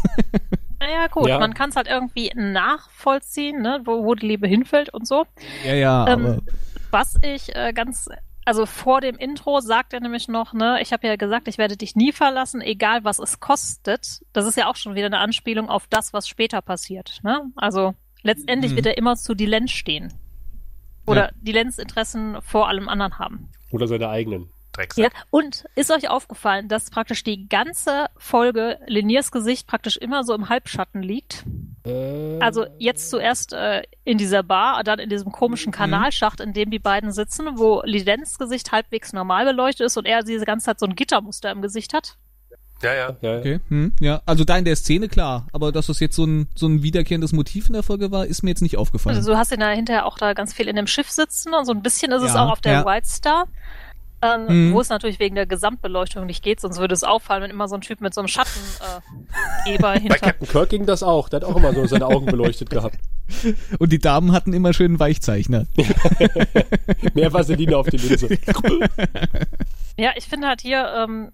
Naja, 0.79 1.07
gut, 1.07 1.29
ja. 1.29 1.39
man 1.39 1.55
kann 1.55 1.71
es 1.71 1.77
halt 1.77 1.89
irgendwie 1.89 2.31
nachvollziehen, 2.35 3.63
ne, 3.63 3.81
wo, 3.87 4.05
wo 4.05 4.15
die 4.15 4.27
Liebe 4.27 4.47
hinfällt 4.47 4.93
und 4.93 5.07
so. 5.09 5.25
Ja, 5.65 5.75
ja, 5.75 6.07
ähm, 6.07 6.27
aber. 6.27 6.39
Was 6.91 7.17
ich 7.23 7.55
äh, 7.57 7.73
ganz, 7.73 8.09
also 8.47 8.65
vor 8.65 9.01
dem 9.01 9.17
Intro 9.17 9.61
sagt 9.61 9.93
er 9.93 10.01
nämlich 10.01 10.29
noch, 10.29 10.53
ne, 10.53 10.79
ich 10.81 10.93
habe 10.93 11.07
ja 11.07 11.17
gesagt, 11.17 11.49
ich 11.49 11.59
werde 11.59 11.77
dich 11.77 11.97
nie 11.97 12.13
verlassen, 12.13 12.61
egal 12.61 13.03
was 13.03 13.19
es 13.19 13.41
kostet. 13.41 14.23
Das 14.33 14.47
ist 14.47 14.57
ja 14.57 14.69
auch 14.71 14.77
schon 14.77 14.95
wieder 14.95 15.07
eine 15.07 15.19
Anspielung 15.19 15.69
auf 15.69 15.89
das, 15.89 16.13
was 16.13 16.29
später 16.29 16.63
passiert, 16.63 17.19
ne? 17.25 17.51
Also 17.57 17.95
letztendlich 18.23 18.73
mhm. 18.73 18.77
wird 18.77 18.87
er 18.87 18.99
immer 18.99 19.17
zu 19.17 19.35
Dilens 19.35 19.73
stehen. 19.73 20.15
Oder 21.07 21.27
ja. 21.27 21.31
Dilens 21.41 21.79
Interessen 21.79 22.41
vor 22.41 22.69
allem 22.69 22.89
anderen 22.89 23.19
haben. 23.19 23.49
Oder 23.73 23.89
seine 23.89 24.09
eigenen. 24.09 24.49
Drecksack. 24.73 25.13
Ja, 25.13 25.21
und 25.31 25.65
ist 25.75 25.91
euch 25.91 26.09
aufgefallen, 26.09 26.69
dass 26.69 26.91
praktisch 26.91 27.25
die 27.25 27.49
ganze 27.49 28.07
Folge 28.17 28.79
Liniers 28.87 29.33
Gesicht 29.33 29.67
praktisch 29.67 29.97
immer 29.97 30.23
so 30.23 30.35
im 30.35 30.49
Halbschatten 30.49 31.03
liegt? 31.03 31.45
Äh, 31.87 32.39
also 32.41 32.67
jetzt 32.79 33.11
zuerst 33.11 33.53
äh, 33.53 33.83
in 34.05 34.19
dieser 34.19 34.43
Bar, 34.43 34.83
dann 34.85 34.99
in 34.99 35.09
diesem 35.09 35.33
komischen 35.33 35.71
mhm. 35.71 35.77
Kanalschacht, 35.77 36.41
in 36.41 36.53
dem 36.53 36.71
die 36.71 36.79
beiden 36.79 37.13
sitzen, 37.13 37.47
wo 37.57 37.83
Lidens 37.85 38.39
Gesicht 38.39 38.73
halbwegs 38.73 39.13
normal 39.13 39.45
beleuchtet 39.45 39.87
ist 39.87 39.97
und 39.97 40.07
er 40.07 40.23
diese 40.23 40.45
ganze 40.45 40.67
Zeit 40.67 40.81
so 40.81 40.87
ein 40.87 40.95
Gittermuster 40.95 41.51
im 41.51 41.63
Gesicht 41.63 41.95
hat. 41.95 42.17
Ja, 42.83 42.95
ja, 42.95 43.17
ja. 43.23 43.39
Okay, 43.39 43.61
hm, 43.69 43.93
ja. 44.01 44.21
Also 44.27 44.45
da 44.45 44.59
in 44.59 44.67
der 44.67 44.77
Szene 44.77 45.09
klar, 45.09 45.47
aber 45.53 45.73
dass 45.73 45.87
das 45.87 45.99
jetzt 46.01 46.15
so 46.15 46.27
ein, 46.27 46.49
so 46.55 46.67
ein 46.67 46.83
wiederkehrendes 46.83 47.33
Motiv 47.33 47.69
in 47.69 47.73
der 47.73 47.83
Folge 47.83 48.11
war, 48.11 48.27
ist 48.27 48.43
mir 48.43 48.51
jetzt 48.51 48.61
nicht 48.61 48.77
aufgefallen. 48.77 49.17
Also 49.17 49.33
du 49.33 49.39
hast 49.39 49.51
ihn 49.51 49.61
da 49.61 49.71
hinterher 49.71 50.05
auch 50.05 50.19
da 50.19 50.35
ganz 50.35 50.53
viel 50.53 50.69
in 50.69 50.77
dem 50.77 50.87
Schiff 50.87 51.09
sitzen 51.09 51.55
und 51.55 51.65
so 51.65 51.73
ein 51.73 51.83
bisschen 51.83 52.13
ist 52.13 52.23
ja, 52.23 52.29
es 52.29 52.37
auch 52.37 52.51
auf 52.51 52.61
der 52.61 52.73
ja. 52.73 52.85
White 52.85 53.09
Star 53.09 53.47
ähm, 54.23 54.69
mhm. 54.69 54.73
wo 54.73 54.81
es 54.81 54.89
natürlich 54.89 55.19
wegen 55.19 55.35
der 55.35 55.47
Gesamtbeleuchtung 55.47 56.27
nicht 56.27 56.43
geht, 56.43 56.61
sonst 56.61 56.79
würde 56.79 56.95
es 56.95 57.05
auffallen, 57.05 57.43
wenn 57.43 57.51
immer 57.51 57.69
so 57.69 57.75
ein 57.75 57.83
Typ 57.83 58.01
mit 58.01 58.15
so 58.15 58.21
einem 58.21 58.29
Schattengeber 58.29 59.95
äh, 59.95 60.01
hinter. 60.01 60.15
Bei 60.15 60.19
Captain 60.19 60.49
Kirk 60.49 60.69
ging 60.71 60.87
das 60.87 61.03
auch, 61.03 61.29
der 61.29 61.41
hat 61.41 61.47
auch 61.47 61.57
immer 61.57 61.73
so 61.75 61.87
seine 61.87 62.07
Augen 62.07 62.27
beleuchtet 62.27 62.71
gehabt. 62.71 62.99
Und 63.79 63.93
die 63.93 63.99
Damen 63.99 64.33
hatten 64.33 64.53
immer 64.53 64.73
schön 64.73 64.99
Weichzeichner. 64.99 65.67
Mehr 67.15 67.33
Vaseline 67.33 67.77
auf 67.77 67.89
die 67.89 67.97
Linse. 67.97 68.29
ja, 69.99 70.13
ich 70.17 70.27
finde 70.27 70.49
halt 70.49 70.61
hier 70.61 70.87
ähm, 70.97 71.33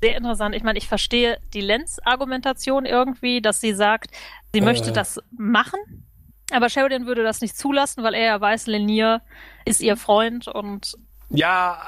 sehr 0.00 0.16
interessant. 0.16 0.54
Ich 0.54 0.62
meine, 0.62 0.78
ich 0.78 0.88
verstehe 0.88 1.38
die 1.52 1.60
Lenz-Argumentation 1.60 2.86
irgendwie, 2.86 3.40
dass 3.40 3.60
sie 3.60 3.74
sagt, 3.74 4.10
sie 4.52 4.60
äh. 4.60 4.64
möchte 4.64 4.92
das 4.92 5.20
machen, 5.36 5.78
aber 6.50 6.68
Sheridan 6.68 7.06
würde 7.06 7.22
das 7.22 7.40
nicht 7.40 7.56
zulassen, 7.56 8.02
weil 8.02 8.14
er 8.14 8.26
ja 8.26 8.40
weiß, 8.40 8.66
Lenier 8.66 9.22
ist 9.64 9.80
ihr 9.80 9.96
Freund 9.96 10.48
und 10.48 10.96
ja, 11.34 11.78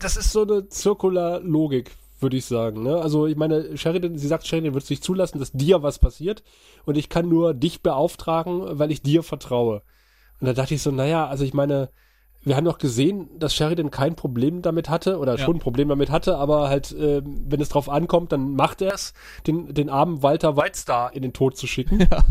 das 0.00 0.16
ist 0.16 0.32
so 0.32 0.42
eine 0.42 0.68
zirkular 0.68 1.40
Logik, 1.40 1.92
würde 2.20 2.36
ich 2.36 2.44
sagen. 2.44 2.82
Ne? 2.82 2.96
Also 2.96 3.26
ich 3.26 3.36
meine, 3.36 3.76
Sheridan, 3.76 4.18
sie 4.18 4.26
sagt, 4.26 4.46
Sheridan 4.46 4.74
wird 4.74 4.84
sich 4.84 5.02
zulassen, 5.02 5.38
dass 5.38 5.52
dir 5.52 5.82
was 5.82 5.98
passiert 5.98 6.42
und 6.84 6.96
ich 6.96 7.08
kann 7.08 7.28
nur 7.28 7.54
dich 7.54 7.82
beauftragen, 7.82 8.78
weil 8.78 8.90
ich 8.90 9.02
dir 9.02 9.22
vertraue. 9.22 9.82
Und 10.40 10.46
da 10.46 10.52
dachte 10.52 10.74
ich 10.74 10.82
so, 10.82 10.90
naja, 10.90 11.26
also 11.26 11.44
ich 11.44 11.54
meine, 11.54 11.90
wir 12.44 12.56
haben 12.56 12.64
doch 12.64 12.78
gesehen, 12.78 13.30
dass 13.38 13.54
Sheridan 13.54 13.90
kein 13.90 14.16
Problem 14.16 14.60
damit 14.60 14.90
hatte 14.90 15.18
oder 15.18 15.36
ja. 15.36 15.38
schon 15.38 15.56
ein 15.56 15.60
Problem 15.60 15.88
damit 15.88 16.10
hatte, 16.10 16.36
aber 16.36 16.68
halt, 16.68 16.92
äh, 16.92 17.22
wenn 17.24 17.60
es 17.60 17.70
drauf 17.70 17.88
ankommt, 17.88 18.32
dann 18.32 18.54
macht 18.54 18.82
er 18.82 18.92
es, 18.92 19.14
den, 19.46 19.72
den 19.72 19.88
armen 19.88 20.22
Walter 20.22 20.56
Whitestar 20.56 21.14
in 21.14 21.22
den 21.22 21.32
Tod 21.32 21.56
zu 21.56 21.66
schicken. 21.66 22.08
Ja. 22.14 22.22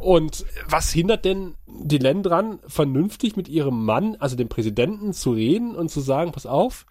Und 0.00 0.46
was 0.68 0.90
hindert 0.90 1.26
denn 1.26 1.54
die 1.66 1.98
Len 1.98 2.22
dran, 2.22 2.60
vernünftig 2.66 3.36
mit 3.36 3.48
ihrem 3.48 3.84
Mann, 3.84 4.16
also 4.18 4.36
dem 4.36 4.48
Präsidenten, 4.48 5.12
zu 5.12 5.32
reden 5.32 5.74
und 5.74 5.90
zu 5.90 6.00
sagen, 6.00 6.32
pass 6.32 6.46
auf, 6.46 6.86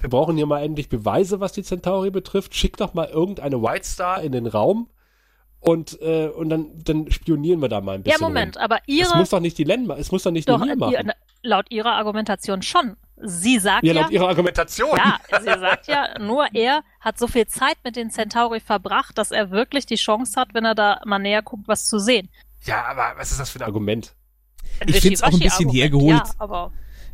wir 0.00 0.08
brauchen 0.08 0.36
hier 0.36 0.46
mal 0.46 0.62
endlich 0.62 0.88
Beweise, 0.88 1.40
was 1.40 1.52
die 1.52 1.62
Centauri 1.62 2.10
betrifft. 2.10 2.54
Schick 2.54 2.76
doch 2.78 2.94
mal 2.94 3.08
irgendeine 3.08 3.62
White 3.62 3.86
Star 3.86 4.22
in 4.22 4.32
den 4.32 4.46
Raum 4.46 4.88
und 5.60 6.00
äh, 6.00 6.28
und 6.28 6.48
dann 6.48 6.70
dann 6.84 7.10
spionieren 7.10 7.60
wir 7.60 7.68
da 7.68 7.80
mal 7.80 7.96
ein 7.96 8.02
bisschen. 8.02 8.20
Ja, 8.20 8.26
Moment, 8.26 8.56
rum. 8.56 8.64
aber 8.64 8.78
ihre 8.86 9.08
Es 9.08 9.14
muss 9.14 9.30
doch 9.30 9.40
nicht 9.40 9.58
die 9.58 9.64
Len, 9.64 9.90
es 9.90 10.10
muss 10.10 10.22
doch 10.22 10.30
nicht 10.30 10.48
doch, 10.48 10.62
die 10.62 10.74
machen. 10.76 11.12
Laut 11.42 11.66
ihrer 11.70 11.92
Argumentation 11.92 12.62
schon. 12.62 12.96
Sie 13.22 13.58
sagt 13.58 13.84
ja, 13.84 13.92
ja 13.92 14.02
laut 14.02 14.10
ihrer 14.10 14.28
Argumentation. 14.28 14.96
Ja, 14.96 15.18
sie 15.38 15.60
sagt 15.60 15.86
ja, 15.88 16.18
nur 16.18 16.46
er 16.54 16.82
hat 17.00 17.18
so 17.18 17.26
viel 17.26 17.46
Zeit 17.46 17.76
mit 17.84 17.96
den 17.96 18.10
Centauri 18.10 18.60
verbracht, 18.60 19.18
dass 19.18 19.30
er 19.30 19.50
wirklich 19.50 19.86
die 19.86 19.96
Chance 19.96 20.40
hat, 20.40 20.54
wenn 20.54 20.64
er 20.64 20.74
da 20.74 21.00
mal 21.04 21.18
näher 21.18 21.42
guckt, 21.42 21.68
was 21.68 21.84
zu 21.86 21.98
sehen. 21.98 22.30
Ja, 22.64 22.84
aber 22.86 23.14
was 23.16 23.30
ist 23.30 23.40
das 23.40 23.50
für 23.50 23.60
ein 23.60 23.66
Argument? 23.66 24.14
ich 24.86 25.00
finde 25.00 25.14
es 25.14 25.22
auch 25.22 25.32
ein 25.32 25.38
bisschen 25.38 25.68
hergeholt. 25.70 26.16
Ja, 26.16 26.30
aber 26.38 26.72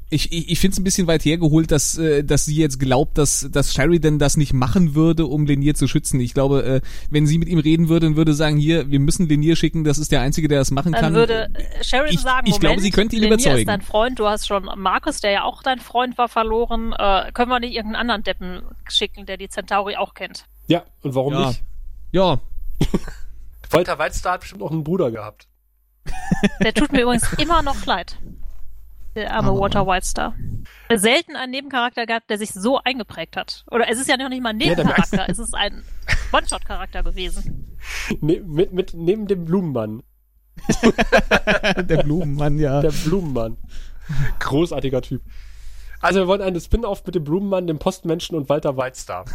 ich, 0.08 0.32
ich, 0.32 0.50
ich 0.50 0.60
finde 0.60 0.74
es 0.74 0.78
ein 0.78 0.84
bisschen 0.84 1.06
weit 1.08 1.24
hergeholt, 1.24 1.72
dass, 1.72 1.98
äh, 1.98 2.22
dass 2.22 2.44
sie 2.44 2.56
jetzt 2.56 2.78
glaubt, 2.78 3.18
dass, 3.18 3.48
dass 3.50 3.74
Sheridan 3.74 4.18
das 4.18 4.36
nicht 4.36 4.52
machen 4.52 4.94
würde, 4.94 5.26
um 5.26 5.46
Lenier 5.46 5.74
zu 5.74 5.88
schützen. 5.88 6.20
Ich 6.20 6.32
glaube, 6.32 6.64
äh, 6.64 6.80
wenn 7.10 7.26
sie 7.26 7.38
mit 7.38 7.48
ihm 7.48 7.58
reden 7.58 7.88
würde 7.88 8.06
und 8.06 8.16
würde 8.16 8.32
sagen, 8.32 8.56
hier, 8.56 8.88
wir 8.90 9.00
müssen 9.00 9.28
Lenier 9.28 9.56
schicken, 9.56 9.82
das 9.82 9.98
ist 9.98 10.12
der 10.12 10.20
Einzige, 10.20 10.46
der 10.46 10.60
das 10.60 10.70
machen 10.70 10.92
Dann 10.92 11.00
kann. 11.00 11.14
Dann 11.14 11.20
würde 11.20 11.48
äh, 11.54 11.84
Sheridan 11.84 12.14
ich, 12.14 12.20
sagen, 12.20 12.46
ich 12.46 12.52
Moment, 12.52 12.60
glaube, 12.60 12.80
sie 12.80 12.90
könnte 12.90 13.16
ihn 13.16 13.22
Lenier 13.22 13.34
überzeugen. 13.34 13.58
ist 13.58 13.68
dein 13.68 13.82
Freund, 13.82 14.18
du 14.18 14.26
hast 14.26 14.46
schon 14.46 14.70
Markus, 14.76 15.20
der 15.20 15.32
ja 15.32 15.42
auch 15.42 15.62
dein 15.62 15.80
Freund 15.80 16.16
war, 16.18 16.28
verloren. 16.28 16.92
Äh, 16.92 17.32
können 17.32 17.50
wir 17.50 17.58
nicht 17.58 17.74
irgendeinen 17.74 18.02
anderen 18.02 18.22
Deppen 18.22 18.62
schicken, 18.88 19.26
der 19.26 19.36
die 19.36 19.48
Centauri 19.48 19.96
auch 19.96 20.14
kennt? 20.14 20.44
Ja, 20.68 20.84
und 21.02 21.16
warum 21.16 21.32
ja. 21.32 21.48
nicht? 21.48 21.62
Ja. 22.12 22.38
Walter 23.70 23.98
Weizstar 23.98 24.34
hat 24.34 24.42
bestimmt 24.42 24.62
auch 24.62 24.70
einen 24.70 24.84
Bruder 24.84 25.10
gehabt. 25.10 25.48
Der 26.62 26.72
tut 26.72 26.92
mir 26.92 27.02
übrigens 27.02 27.32
immer 27.38 27.62
noch 27.62 27.84
leid. 27.86 28.16
Der 29.16 29.32
arme 29.32 29.52
oh. 29.52 29.60
Walter 29.60 29.86
Whitestar. 29.86 30.34
Selten 30.94 31.36
einen 31.36 31.50
Nebencharakter 31.50 32.04
gehabt, 32.04 32.28
der 32.28 32.36
sich 32.36 32.52
so 32.52 32.78
eingeprägt 32.84 33.36
hat. 33.36 33.64
Oder 33.70 33.88
es 33.90 33.98
ist 33.98 34.08
ja 34.08 34.16
noch 34.18 34.28
nicht 34.28 34.42
mal 34.42 34.50
ein 34.50 34.58
Nebencharakter, 34.58 35.16
ja, 35.16 35.24
es 35.26 35.38
ist 35.38 35.54
ein 35.54 35.82
One-Shot-Charakter 36.32 37.02
gewesen. 37.02 37.78
Ne, 38.20 38.40
mit, 38.40 38.72
mit, 38.72 38.94
neben 38.94 39.26
dem 39.26 39.46
Blumenmann. 39.46 40.02
der 41.76 42.02
Blumenmann, 42.02 42.58
ja. 42.58 42.82
Der 42.82 42.90
Blumenmann. 42.90 43.56
Großartiger 44.38 45.00
Typ. 45.00 45.22
Also 46.00 46.20
wir 46.20 46.26
wollen 46.26 46.42
einen 46.42 46.60
Spin-off 46.60 47.04
mit 47.06 47.14
dem 47.14 47.24
Blumenmann, 47.24 47.66
dem 47.66 47.78
Postmenschen 47.78 48.36
und 48.36 48.48
Walter 48.48 48.76
Whitestar. 48.76 49.24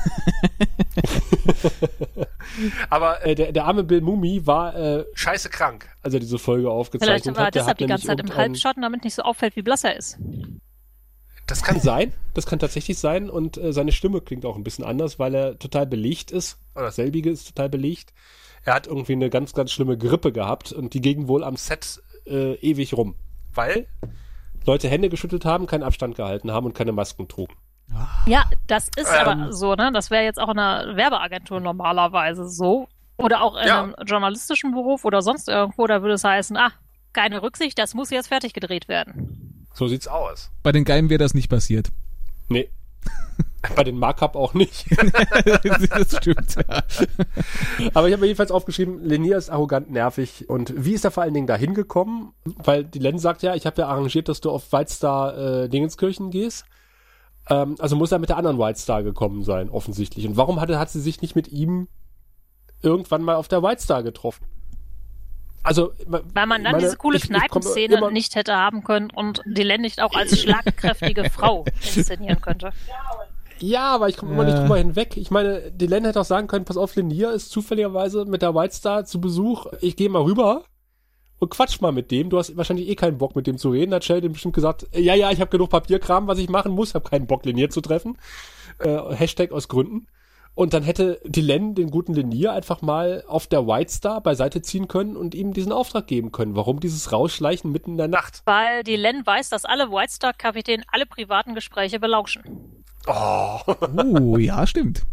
Aber 2.90 3.26
äh, 3.26 3.36
der, 3.36 3.52
der 3.52 3.66
arme 3.66 3.84
Bill 3.84 4.02
Mumi 4.02 4.46
war 4.46 4.76
äh, 4.76 5.06
scheiße 5.14 5.50
krank, 5.50 5.90
als 6.02 6.14
er 6.14 6.20
diese 6.20 6.40
Folge 6.40 6.70
aufgezeichnet 6.70 7.24
Vielleicht 7.24 7.38
war 7.38 7.46
hat. 7.48 7.56
er 7.56 7.62
deshalb 7.62 7.78
die 7.78 7.88
ganze 7.88 8.08
Zeit 8.08 8.20
im 8.20 8.36
Halbschatten, 8.36 8.82
damit 8.82 9.04
nicht 9.04 9.16
so 9.16 9.24
auffällt, 9.24 9.56
wie 9.56 9.62
blass 9.62 9.84
er 9.84 9.96
ist. 9.96 10.18
Das 11.48 11.64
kann 11.64 11.80
sein, 11.80 12.14
das 12.34 12.46
kann 12.46 12.60
tatsächlich 12.60 12.98
sein 12.98 13.30
und 13.30 13.58
äh, 13.58 13.74
seine 13.74 13.92
Stimme 13.92 14.22
klingt 14.22 14.46
auch 14.46 14.56
ein 14.56 14.64
bisschen 14.64 14.86
anders, 14.86 15.20
weil 15.20 15.36
er 15.36 15.60
total 15.60 15.86
belegt 15.86 16.32
ist, 16.32 16.58
oder 16.76 16.92
selbige 16.92 17.30
ist 17.30 17.48
total 17.48 17.68
belegt. 17.70 18.14
Er 18.64 18.76
hat 18.76 18.88
irgendwie 18.88 19.14
eine 19.14 19.30
ganz, 19.30 19.54
ganz 19.54 19.72
schlimme 19.72 19.98
Grippe 19.98 20.32
gehabt 20.32 20.72
und 20.72 20.94
die 20.94 21.02
ging 21.02 21.28
wohl 21.28 21.44
am 21.44 21.58
Set 21.58 22.02
äh, 22.26 22.54
ewig 22.56 22.94
rum, 22.94 23.16
weil 23.54 23.88
Leute 24.66 24.88
Hände 24.88 25.10
geschüttelt 25.10 25.46
haben, 25.46 25.68
keinen 25.68 25.84
Abstand 25.84 26.16
gehalten 26.16 26.52
haben 26.52 26.66
und 26.66 26.74
keine 26.74 26.92
Masken 26.92 27.28
trugen. 27.28 27.56
Ja, 28.26 28.46
das 28.68 28.90
ist 28.96 29.12
ähm, 29.12 29.28
aber 29.28 29.54
so, 29.54 29.76
ne? 29.76 29.92
Das 29.94 30.12
wäre 30.12 30.24
jetzt 30.24 30.40
auch 30.40 30.50
in 30.50 30.60
einer 30.60 30.96
Werbeagentur 30.96 31.60
normalerweise 31.60 32.48
so. 32.48 32.88
Oder 33.18 33.42
auch 33.42 33.56
in 33.56 33.68
ja. 33.68 33.84
einem 33.84 33.96
journalistischen 34.06 34.72
Beruf 34.72 35.06
oder 35.06 35.22
sonst 35.22 35.48
irgendwo, 35.48 35.86
da 35.86 36.02
würde 36.02 36.16
es 36.16 36.24
heißen, 36.24 36.58
ah, 36.58 36.72
keine 37.14 37.44
Rücksicht, 37.44 37.78
das 37.78 37.94
muss 37.94 38.10
jetzt 38.10 38.28
fertig 38.28 38.54
gedreht 38.54 38.88
werden. 38.88 39.68
So 39.74 39.88
sieht's 39.88 40.08
aus. 40.08 40.52
Bei 40.64 40.72
den 40.72 40.86
Geilen 40.86 41.10
wäre 41.10 41.20
das 41.20 41.34
nicht 41.34 41.50
passiert. 41.50 41.92
Nee. 42.50 42.70
Bei 43.76 43.84
den 43.84 43.98
Markup 43.98 44.36
auch 44.36 44.54
nicht. 44.54 44.86
das 45.90 46.18
stimmt, 46.18 46.56
ja. 46.56 46.84
Aber 47.94 48.08
ich 48.08 48.14
habe 48.14 48.22
mir 48.22 48.28
jedenfalls 48.28 48.52
aufgeschrieben, 48.52 49.04
Lenier 49.04 49.38
ist 49.38 49.50
arrogant 49.50 49.92
nervig. 49.92 50.50
Und 50.50 50.74
wie 50.76 50.94
ist 50.94 51.06
er 51.06 51.12
vor 51.12 51.24
allen 51.24 51.34
Dingen 51.34 51.48
da 51.48 51.56
hingekommen? 51.56 52.34
Weil 52.44 52.84
die 52.84 53.00
Len 53.00 53.20
sagt 53.20 53.44
ja, 53.44 53.54
ich 53.54 53.66
habe 53.66 53.82
ja 53.82 53.88
arrangiert, 53.88 54.30
dass 54.30 54.42
du 54.42 54.50
auf 54.50 54.72
White 54.74 54.92
Star 54.92 55.38
äh, 55.38 55.70
Dingenskirchen 55.70 56.32
gehst. 56.32 56.66
Ähm, 57.50 57.76
also 57.80 57.96
muss 57.96 58.12
er 58.12 58.20
mit 58.20 58.30
der 58.30 58.38
anderen 58.38 58.58
White 58.58 58.80
Star 58.80 59.04
gekommen 59.04 59.44
sein, 59.44 59.70
offensichtlich. 59.70 60.26
Und 60.28 60.38
warum 60.38 60.60
hatte, 60.60 60.80
hat 60.80 60.90
sie 60.90 61.02
sich 61.02 61.22
nicht 61.22 61.36
mit 61.36 61.52
ihm 61.52 61.88
irgendwann 62.82 63.22
mal 63.22 63.36
auf 63.36 63.48
der 63.48 63.62
White 63.62 63.82
Star 63.82 64.02
getroffen? 64.02 64.46
Also, 65.64 65.94
weil 66.08 66.24
man 66.48 66.64
dann 66.64 66.72
meine, 66.74 66.80
diese 66.80 66.98
coole 66.98 67.20
Kneipenszene 67.20 68.12
nicht 68.12 68.36
hätte 68.36 68.56
haben 68.56 68.84
können 68.84 69.12
und 69.12 69.42
die 69.46 69.62
Len 69.62 69.82
nicht 69.82 70.02
auch 70.02 70.14
als 70.14 70.40
schlagkräftige 70.40 71.30
Frau 71.30 71.66
inszenieren 71.96 72.42
könnte. 72.42 72.72
Ja, 73.62 73.94
aber 73.94 74.10
ich 74.10 74.18
komme 74.18 74.34
immer 74.34 74.44
nicht 74.44 74.58
drüber 74.58 74.78
hinweg. 74.78 75.18
Ich 75.18 75.32
meine, 75.32 75.72
die 75.72 75.88
Len 75.88 76.06
hätte 76.06 76.20
auch 76.20 76.26
sagen 76.26 76.48
können, 76.48 76.66
pass 76.66 76.78
auf, 76.78 76.96
Lenier 76.96 77.32
ist 77.32 77.52
zufälligerweise 77.52 78.26
mit 78.26 78.42
der 78.42 78.56
White 78.56 78.76
Star 78.76 79.06
zu 79.06 79.22
Besuch. 79.22 79.68
Ich 79.82 79.96
gehe 79.96 80.10
mal 80.10 80.24
rüber 80.24 80.64
und 81.40 81.50
quatsch 81.50 81.82
mal 81.82 81.92
mit 81.92 82.12
dem. 82.12 82.30
Du 82.30 82.38
hast 82.38 82.56
wahrscheinlich 82.56 82.88
eh 82.88 82.96
keinen 82.96 83.18
Bock 83.18 83.36
mit 83.36 83.48
dem 83.48 83.58
zu 83.58 83.72
reden. 83.72 83.94
Hat 83.94 84.06
Sheldon 84.06 84.34
bestimmt 84.34 84.54
gesagt, 84.54 84.88
ja, 84.94 85.16
ja, 85.16 85.32
ich 85.32 85.42
habe 85.42 85.50
genug 85.50 85.70
Papierkram, 85.70 86.28
was 86.28 86.38
ich 86.38 86.50
machen 86.50 86.72
muss, 86.72 86.94
habe 86.94 87.10
keinen 87.10 87.28
Bock, 87.28 87.46
Lenier 87.46 87.70
zu 87.70 87.82
treffen. 87.82 88.18
Äh, 88.80 89.16
Hashtag 89.16 89.52
aus 89.52 89.68
Gründen. 89.68 90.08
Und 90.54 90.74
dann 90.74 90.84
hätte 90.84 91.22
die 91.26 91.42
Len 91.42 91.76
den 91.76 91.90
guten 91.90 92.14
Lenier 92.14 92.52
einfach 92.52 92.82
mal 92.82 93.24
auf 93.28 93.48
der 93.48 93.66
White 93.66 93.92
Star 93.92 94.22
beiseite 94.22 94.62
ziehen 94.62 94.88
können 94.88 95.16
und 95.16 95.34
ihm 95.34 95.54
diesen 95.54 95.72
Auftrag 95.72 96.08
geben 96.08 96.32
können. 96.32 96.56
Warum 96.56 96.80
dieses 96.80 97.12
Rausschleichen 97.12 97.72
mitten 97.72 97.92
in 97.92 97.98
der 97.98 98.10
Nacht? 98.10 98.42
Weil 98.46 98.84
die 98.84 98.98
Len 98.98 99.26
weiß, 99.26 99.50
dass 99.50 99.64
alle 99.66 99.92
White 99.92 100.12
Star 100.12 100.34
Kapitäne 100.34 100.84
alle 100.92 101.06
privaten 101.06 101.56
Gespräche 101.56 102.00
belauschen. 102.00 102.81
Oh. 103.08 103.60
uh, 103.98 104.38
ja, 104.38 104.66
stimmt. 104.68 105.04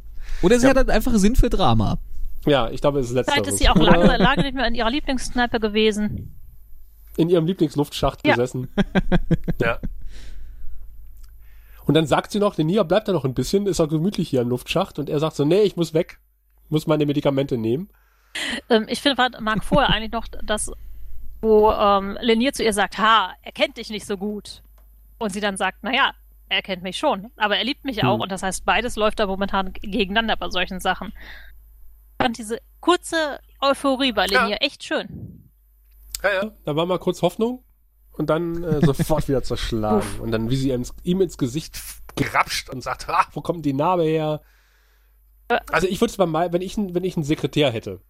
Oder 0.42 0.59
sie 0.59 0.64
ja. 0.64 0.70
hat 0.70 0.77
halt 0.77 0.90
einfach 0.90 1.12
Sinn 1.14 1.37
für 1.37 1.51
Drama. 1.51 1.98
Ja, 2.46 2.70
ich 2.70 2.81
glaube, 2.81 3.01
es 3.01 3.07
ist 3.07 3.12
letzteres. 3.12 3.35
Vielleicht 3.35 3.53
ist 3.53 3.59
sie 3.59 3.68
auch 3.68 3.77
lange, 3.77 4.16
lange 4.16 4.42
nicht 4.42 4.55
mehr 4.55 4.66
in 4.66 4.74
ihrer 4.74 4.90
Lieblingskneipe 4.90 5.61
gewesen. 5.61 6.37
In 7.16 7.29
ihrem 7.29 7.46
Lieblingsluftschacht 7.46 8.27
ja. 8.27 8.35
gesessen. 8.35 8.68
ja. 9.61 9.79
Und 11.85 11.94
dann 11.94 12.07
sagt 12.07 12.31
sie 12.31 12.38
noch, 12.38 12.55
der 12.55 12.64
Nia 12.64 12.83
bleibt 12.83 13.09
da 13.09 13.12
noch 13.12 13.24
ein 13.24 13.35
bisschen, 13.35 13.66
ist 13.66 13.81
auch 13.81 13.88
gemütlich 13.88 14.29
hier 14.29 14.42
im 14.42 14.48
Luftschacht. 14.48 14.98
Und 14.98 15.09
er 15.09 15.18
sagt 15.18 15.37
so, 15.37 15.44
nee, 15.44 15.62
ich 15.62 15.77
muss 15.77 15.94
weg. 15.94 16.20
Muss 16.68 16.87
meine 16.87 17.07
Medikamente 17.07 17.57
nehmen. 17.57 17.88
Ähm, 18.68 18.87
ich 18.88 19.01
finde, 19.01 19.31
mag 19.40 19.64
vorher 19.64 19.90
eigentlich 19.90 20.12
noch 20.12 20.27
das, 20.44 20.70
wo 21.40 21.72
ähm, 21.72 22.18
Lenier 22.20 22.53
zu 22.53 22.62
ihr 22.62 22.72
sagt, 22.74 22.98
ha, 22.98 23.33
er 23.42 23.53
kennt 23.53 23.79
dich 23.79 23.90
nicht 23.90 24.07
so 24.07 24.16
gut. 24.16 24.62
Und 25.18 25.33
sie 25.33 25.40
dann 25.40 25.57
sagt, 25.57 25.83
naja, 25.83 26.12
er 26.49 26.63
kennt 26.63 26.83
mich 26.83 26.99
schon, 26.99 27.31
aber 27.37 27.57
er 27.57 27.65
liebt 27.65 27.85
mich 27.85 28.03
hm. 28.03 28.09
auch. 28.09 28.21
Und 28.21 28.33
das 28.33 28.43
heißt, 28.43 28.65
beides 28.65 28.97
läuft 28.97 29.19
da 29.21 29.27
momentan 29.27 29.73
gegeneinander 29.73 30.37
bei 30.37 30.51
solchen 30.51 30.81
Sachen. 30.81 31.13
Ich 31.13 32.25
fand 32.25 32.39
diese 32.39 32.59
kurze 32.81 33.41
Euphorie 33.61 34.13
bei 34.13 34.27
Lenier 34.27 34.51
ja. 34.51 34.57
echt 34.57 34.85
schön. 34.85 35.51
Ja, 36.23 36.33
ja, 36.33 36.51
da 36.65 36.75
war 36.75 36.87
mal 36.87 36.99
kurz 36.99 37.23
Hoffnung 37.23 37.65
und 38.13 38.29
dann 38.31 38.63
äh, 38.65 38.81
sofort 38.85 39.29
wieder 39.29 39.43
zerschlagen. 39.43 40.21
und 40.21 40.33
dann, 40.33 40.51
wie 40.51 40.57
sie 40.57 40.71
ihm, 40.71 40.85
ihm 41.05 41.21
ins 41.21 41.39
Gesicht 41.39 41.81
grapscht 42.17 42.69
und 42.69 42.83
sagt, 42.83 43.07
ach, 43.09 43.31
wo 43.33 43.41
kommt 43.41 43.65
die 43.65 43.73
Narbe 43.73 44.05
her? 44.05 44.41
Äh. 45.49 45.61
Also 45.71 45.87
ich 45.87 46.01
würde 46.01 46.11
es 46.11 46.19
mal, 46.19 46.53
wenn 46.53 46.63
ich, 46.63 46.77
wenn 46.77 47.05
ich 47.05 47.17
einen 47.17 47.25
Sekretär 47.25 47.71
hätte, 47.71 48.01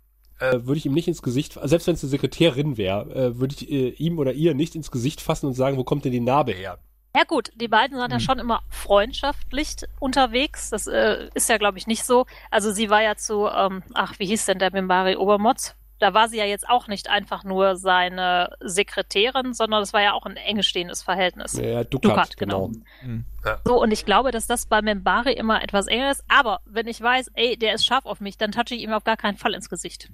äh, 0.41 0.65
würde 0.65 0.79
ich 0.79 0.87
ihm 0.87 0.95
nicht 0.95 1.09
ins 1.09 1.23
Gesicht, 1.23 1.59
selbst 1.63 1.87
wenn 1.87 1.95
es 1.95 2.03
eine 2.03 2.11
Sekretärin 2.11 2.77
wäre, 2.77 3.15
äh, 3.15 3.39
würde 3.39 3.55
ich 3.55 3.71
äh, 3.71 3.91
ihm 3.91 4.19
oder 4.19 4.33
ihr 4.33 4.55
nicht 4.55 4.75
ins 4.75 4.91
Gesicht 4.91 5.21
fassen 5.21 5.47
und 5.47 5.55
sagen, 5.55 5.77
wo 5.77 5.85
kommt 5.85 6.05
denn 6.05 6.13
die 6.13 6.21
Narbe 6.21 6.53
her? 6.53 6.79
Ja 7.17 7.25
gut, 7.25 7.51
die 7.57 7.69
beiden 7.69 7.97
waren 7.99 8.11
ja 8.11 8.19
hm. 8.19 8.25
schon 8.25 8.39
immer 8.39 8.63
freundschaftlich 8.69 9.77
unterwegs. 9.99 10.71
Das 10.71 10.87
äh, 10.87 11.29
ist 11.35 11.49
ja, 11.49 11.57
glaube 11.57 11.79
ich, 11.79 11.87
nicht 11.87 12.05
so. 12.05 12.27
Also 12.51 12.71
sie 12.71 12.91
war 12.91 13.03
ja 13.03 13.17
zu, 13.17 13.47
ähm, 13.47 13.83
ach, 13.95 14.15
wie 14.19 14.27
hieß 14.27 14.47
denn 14.47 14.59
der 14.59 14.73
Mimbari 14.73 15.17
Obermotz? 15.17 15.75
da 15.99 16.15
war 16.15 16.29
sie 16.29 16.39
ja 16.39 16.45
jetzt 16.45 16.69
auch 16.69 16.87
nicht 16.89 17.11
einfach 17.11 17.45
nur 17.45 17.77
seine 17.77 18.57
Sekretärin, 18.61 19.53
sondern 19.53 19.83
das 19.83 19.93
war 19.93 20.03
ja 20.03 20.13
auch 20.13 20.27
ein 20.27 20.37
eng 20.37 20.63
stehendes 20.63 21.03
Verhältnis. 21.03 21.55
Ja, 21.55 21.85
Ducat, 21.85 22.11
Ducat 22.11 22.37
genau. 22.37 22.69
genau. 22.69 22.85
Mhm. 23.03 23.25
Ja. 23.45 23.61
So, 23.65 23.83
und 23.83 23.91
ich 23.91 24.05
glaube, 24.05 24.31
dass 24.31 24.47
das 24.47 24.67
bei 24.67 24.81
Membari 24.83 25.33
immer 25.33 25.63
etwas 25.63 25.87
enger 25.87 26.11
ist, 26.11 26.25
aber 26.29 26.61
wenn 26.67 26.87
ich 26.87 27.01
weiß, 27.01 27.33
ey, 27.35 27.57
der 27.57 27.75
ist 27.75 27.85
scharf 27.85 28.07
auf 28.07 28.21
mich, 28.21 28.37
dann 28.39 28.53
touche 28.53 28.75
ich 28.75 28.83
ihm 28.83 28.93
auf 28.93 29.05
gar 29.05 29.17
keinen 29.17 29.37
Fall 29.37 29.55
ins 29.55 29.69
Gesicht. 29.69 30.09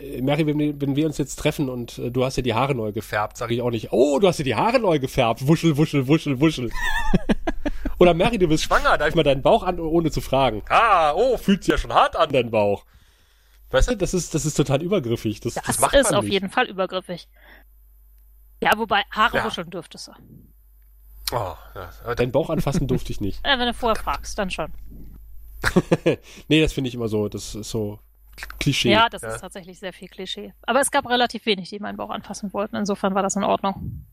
Äh, 0.00 0.22
Mary, 0.22 0.46
wenn, 0.46 0.80
wenn, 0.80 0.96
wir 0.96 1.06
uns 1.06 1.18
jetzt 1.18 1.36
treffen 1.36 1.68
und 1.68 1.98
äh, 1.98 2.10
du 2.10 2.24
hast 2.24 2.36
ja 2.36 2.42
die 2.42 2.54
Haare 2.54 2.74
neu 2.74 2.92
gefärbt, 2.92 3.36
sage 3.36 3.54
ich 3.54 3.62
auch 3.62 3.70
nicht, 3.70 3.92
oh, 3.92 4.18
du 4.18 4.28
hast 4.28 4.38
ja 4.38 4.44
die 4.44 4.54
Haare 4.54 4.78
neu 4.78 4.98
gefärbt, 4.98 5.46
wuschel, 5.46 5.76
wuschel, 5.76 6.06
wuschel, 6.06 6.40
wuschel. 6.40 6.70
Oder 7.98 8.12
Mary, 8.14 8.38
du 8.38 8.46
bist 8.46 8.64
schwanger, 8.64 8.98
darf 8.98 9.08
ich 9.08 9.14
mal 9.14 9.22
deinen 9.22 9.42
Bauch 9.42 9.62
an, 9.62 9.80
ohne 9.80 10.10
zu 10.10 10.20
fragen. 10.20 10.62
Ah, 10.68 11.12
oh, 11.14 11.38
fühlt 11.38 11.64
sich 11.64 11.72
ja 11.72 11.78
schon 11.78 11.94
hart 11.94 12.16
an, 12.16 12.30
dein 12.30 12.50
Bauch. 12.50 12.84
Weißt 13.70 13.90
du, 13.90 13.96
das 13.96 14.14
ist, 14.14 14.34
das 14.34 14.44
ist 14.44 14.54
total 14.54 14.82
übergriffig. 14.82 15.40
Das, 15.40 15.54
das, 15.54 15.64
das 15.64 15.80
macht 15.80 15.94
ist 15.94 16.14
auf 16.14 16.24
nicht. 16.24 16.32
jeden 16.32 16.50
Fall 16.50 16.66
übergriffig. 16.66 17.28
Ja, 18.60 18.72
wobei 18.76 19.02
Haare 19.10 19.38
ja. 19.38 19.44
wuscheln 19.44 19.70
dürftest 19.70 20.08
du. 20.08 20.12
Oh, 21.32 21.54
ja. 21.74 22.14
Dein 22.14 22.32
Bauch 22.32 22.50
anfassen 22.50 22.86
durfte 22.86 23.12
ich 23.12 23.20
nicht. 23.20 23.40
Ja, 23.46 23.58
wenn 23.58 23.66
du 23.66 23.74
vorher 23.74 24.00
fragst, 24.00 24.38
dann 24.38 24.50
schon. 24.50 24.72
nee, 26.48 26.60
das 26.60 26.72
finde 26.72 26.88
ich 26.88 26.94
immer 26.94 27.08
so, 27.08 27.28
das 27.28 27.54
ist 27.54 27.70
so 27.70 27.98
Klischee. 28.58 28.90
Ja, 28.90 29.08
das 29.08 29.22
ja. 29.22 29.28
ist 29.28 29.40
tatsächlich 29.40 29.78
sehr 29.78 29.92
viel 29.92 30.08
Klischee. 30.08 30.52
Aber 30.62 30.80
es 30.80 30.90
gab 30.90 31.08
relativ 31.08 31.46
wenig, 31.46 31.70
die 31.70 31.78
meinen 31.78 31.96
Bauch 31.96 32.10
anfassen 32.10 32.52
wollten. 32.52 32.76
Insofern 32.76 33.14
war 33.14 33.22
das 33.22 33.36
in 33.36 33.44
Ordnung. 33.44 34.06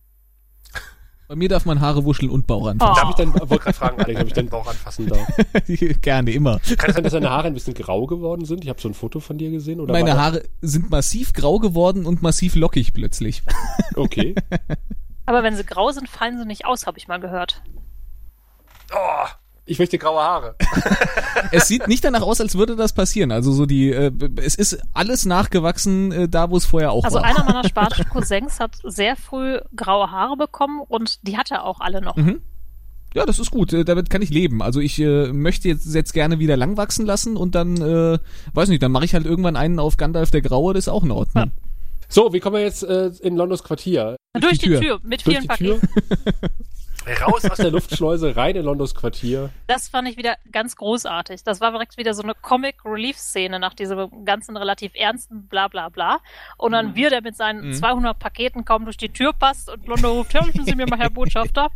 Bei 1.27 1.35
mir 1.35 1.49
darf 1.49 1.65
man 1.65 1.79
Haare 1.79 2.03
wuscheln 2.03 2.29
und 2.29 2.47
Bauch 2.47 2.67
anfassen. 2.67 2.91
Oh. 2.91 2.95
Darf 2.95 3.09
ich 3.09 3.15
deinen, 3.15 3.33
wollte 3.33 3.63
gerade 3.63 3.73
fragen, 3.77 4.01
Alex, 4.01 4.21
ob 4.21 4.27
ich 4.27 4.33
deinen 4.33 4.49
Bauch 4.49 4.67
anfassen 4.67 5.07
darf? 5.07 5.27
Gerne, 6.01 6.31
immer. 6.31 6.59
Kann 6.77 6.89
es 6.89 6.95
sein, 6.95 7.03
dass 7.03 7.13
deine 7.13 7.29
Haare 7.29 7.47
ein 7.47 7.53
bisschen 7.53 7.73
grau 7.73 8.05
geworden 8.05 8.45
sind? 8.45 8.63
Ich 8.63 8.69
habe 8.69 8.79
so 8.79 8.89
ein 8.89 8.93
Foto 8.93 9.19
von 9.19 9.37
dir 9.37 9.49
gesehen. 9.49 9.79
Oder 9.79 9.93
Meine 9.93 10.17
Haare 10.17 10.43
sind 10.61 10.91
massiv 10.91 11.33
grau 11.33 11.59
geworden 11.59 12.05
und 12.05 12.21
massiv 12.21 12.55
lockig 12.55 12.93
plötzlich. 12.93 13.43
Okay. 13.95 14.33
Aber 15.25 15.43
wenn 15.43 15.55
sie 15.55 15.63
grau 15.63 15.91
sind, 15.91 16.09
fallen 16.09 16.39
sie 16.39 16.45
nicht 16.45 16.65
aus, 16.65 16.87
habe 16.87 16.97
ich 16.97 17.07
mal 17.07 17.19
gehört. 17.19 17.61
Oh, 18.91 19.27
ich 19.65 19.79
möchte 19.79 19.97
graue 19.97 20.21
Haare. 20.21 20.55
es 21.51 21.67
sieht 21.67 21.87
nicht 21.87 22.03
danach 22.03 22.21
aus, 22.21 22.41
als 22.41 22.55
würde 22.57 22.75
das 22.75 22.93
passieren. 22.93 23.31
Also 23.31 23.51
so 23.51 23.65
die, 23.65 23.91
äh, 23.91 24.11
es 24.37 24.55
ist 24.55 24.79
alles 24.93 25.25
nachgewachsen, 25.25 26.11
äh, 26.11 26.29
da 26.29 26.49
wo 26.49 26.57
es 26.57 26.65
vorher 26.65 26.91
auch 26.91 27.03
also 27.03 27.17
war. 27.17 27.23
Also 27.23 27.41
einer 27.41 27.45
meiner 27.45 27.63
spanischen 27.67 28.09
Cousins 28.09 28.59
hat 28.59 28.77
sehr 28.83 29.15
früh 29.15 29.59
graue 29.75 30.11
Haare 30.11 30.35
bekommen 30.35 30.81
und 30.87 31.25
die 31.27 31.37
hat 31.37 31.51
er 31.51 31.63
auch 31.63 31.79
alle 31.79 32.01
noch. 32.01 32.17
Mhm. 32.17 32.41
Ja, 33.13 33.25
das 33.25 33.39
ist 33.39 33.51
gut. 33.51 33.71
Äh, 33.73 33.85
damit 33.85 34.09
kann 34.09 34.21
ich 34.21 34.29
leben. 34.29 34.61
Also 34.61 34.79
ich 34.79 34.99
äh, 34.99 35.31
möchte 35.31 35.69
jetzt, 35.69 35.93
jetzt 35.93 36.13
gerne 36.13 36.39
wieder 36.39 36.57
lang 36.57 36.77
wachsen 36.77 37.05
lassen 37.05 37.37
und 37.37 37.55
dann, 37.55 37.77
äh, 37.77 38.19
weiß 38.53 38.69
nicht, 38.69 38.83
dann 38.83 38.91
mache 38.91 39.05
ich 39.05 39.13
halt 39.13 39.25
irgendwann 39.25 39.55
einen 39.55 39.79
auf 39.79 39.97
Gandalf 39.97 40.31
der 40.31 40.41
Graue, 40.41 40.73
das 40.73 40.85
ist 40.85 40.89
auch 40.89 41.03
in 41.03 41.11
Ordnung. 41.11 41.45
Ja. 41.45 41.51
So, 42.09 42.33
wie 42.33 42.39
kommen 42.39 42.57
wir 42.57 42.63
jetzt 42.63 42.83
äh, 42.83 43.11
in 43.21 43.35
Londons 43.37 43.63
Quartier? 43.63 44.17
Durch, 44.39 44.59
die, 44.59 44.67
Tür. 44.67 44.81
Tür 44.81 44.99
mit 45.03 45.25
Durch 45.25 45.37
vielen 45.37 45.47
Paketen. 45.47 45.87
Raus 47.21 47.45
aus 47.45 47.57
der 47.57 47.71
Luftschleuse, 47.71 48.35
rein 48.35 48.55
in 48.55 48.63
Londons 48.63 48.95
Quartier. 48.95 49.49
Das 49.67 49.89
fand 49.89 50.07
ich 50.07 50.17
wieder 50.17 50.37
ganz 50.51 50.75
großartig. 50.75 51.43
Das 51.43 51.59
war 51.59 51.71
direkt 51.71 51.97
wieder 51.97 52.13
so 52.13 52.23
eine 52.23 52.33
Comic-Relief-Szene 52.33 53.59
nach 53.59 53.73
diesem 53.73 54.25
ganzen 54.25 54.55
relativ 54.55 54.93
ernsten 54.95 55.47
Bla 55.47 55.67
bla 55.67 56.19
Und 56.57 56.71
dann 56.71 56.91
mhm. 56.91 56.95
wir, 56.95 57.09
der 57.09 57.21
mit 57.21 57.35
seinen 57.35 57.67
mhm. 57.67 57.73
200 57.73 58.17
Paketen 58.17 58.63
kaum 58.63 58.85
durch 58.85 58.97
die 58.97 59.09
Tür 59.09 59.33
passt 59.33 59.69
und 59.69 59.85
London 59.85 60.11
ruft, 60.11 60.33
helfen 60.33 60.65
Sie 60.65 60.75
mir 60.75 60.87
mal, 60.87 60.99
Herr 60.99 61.09
Botschafter. 61.09 61.69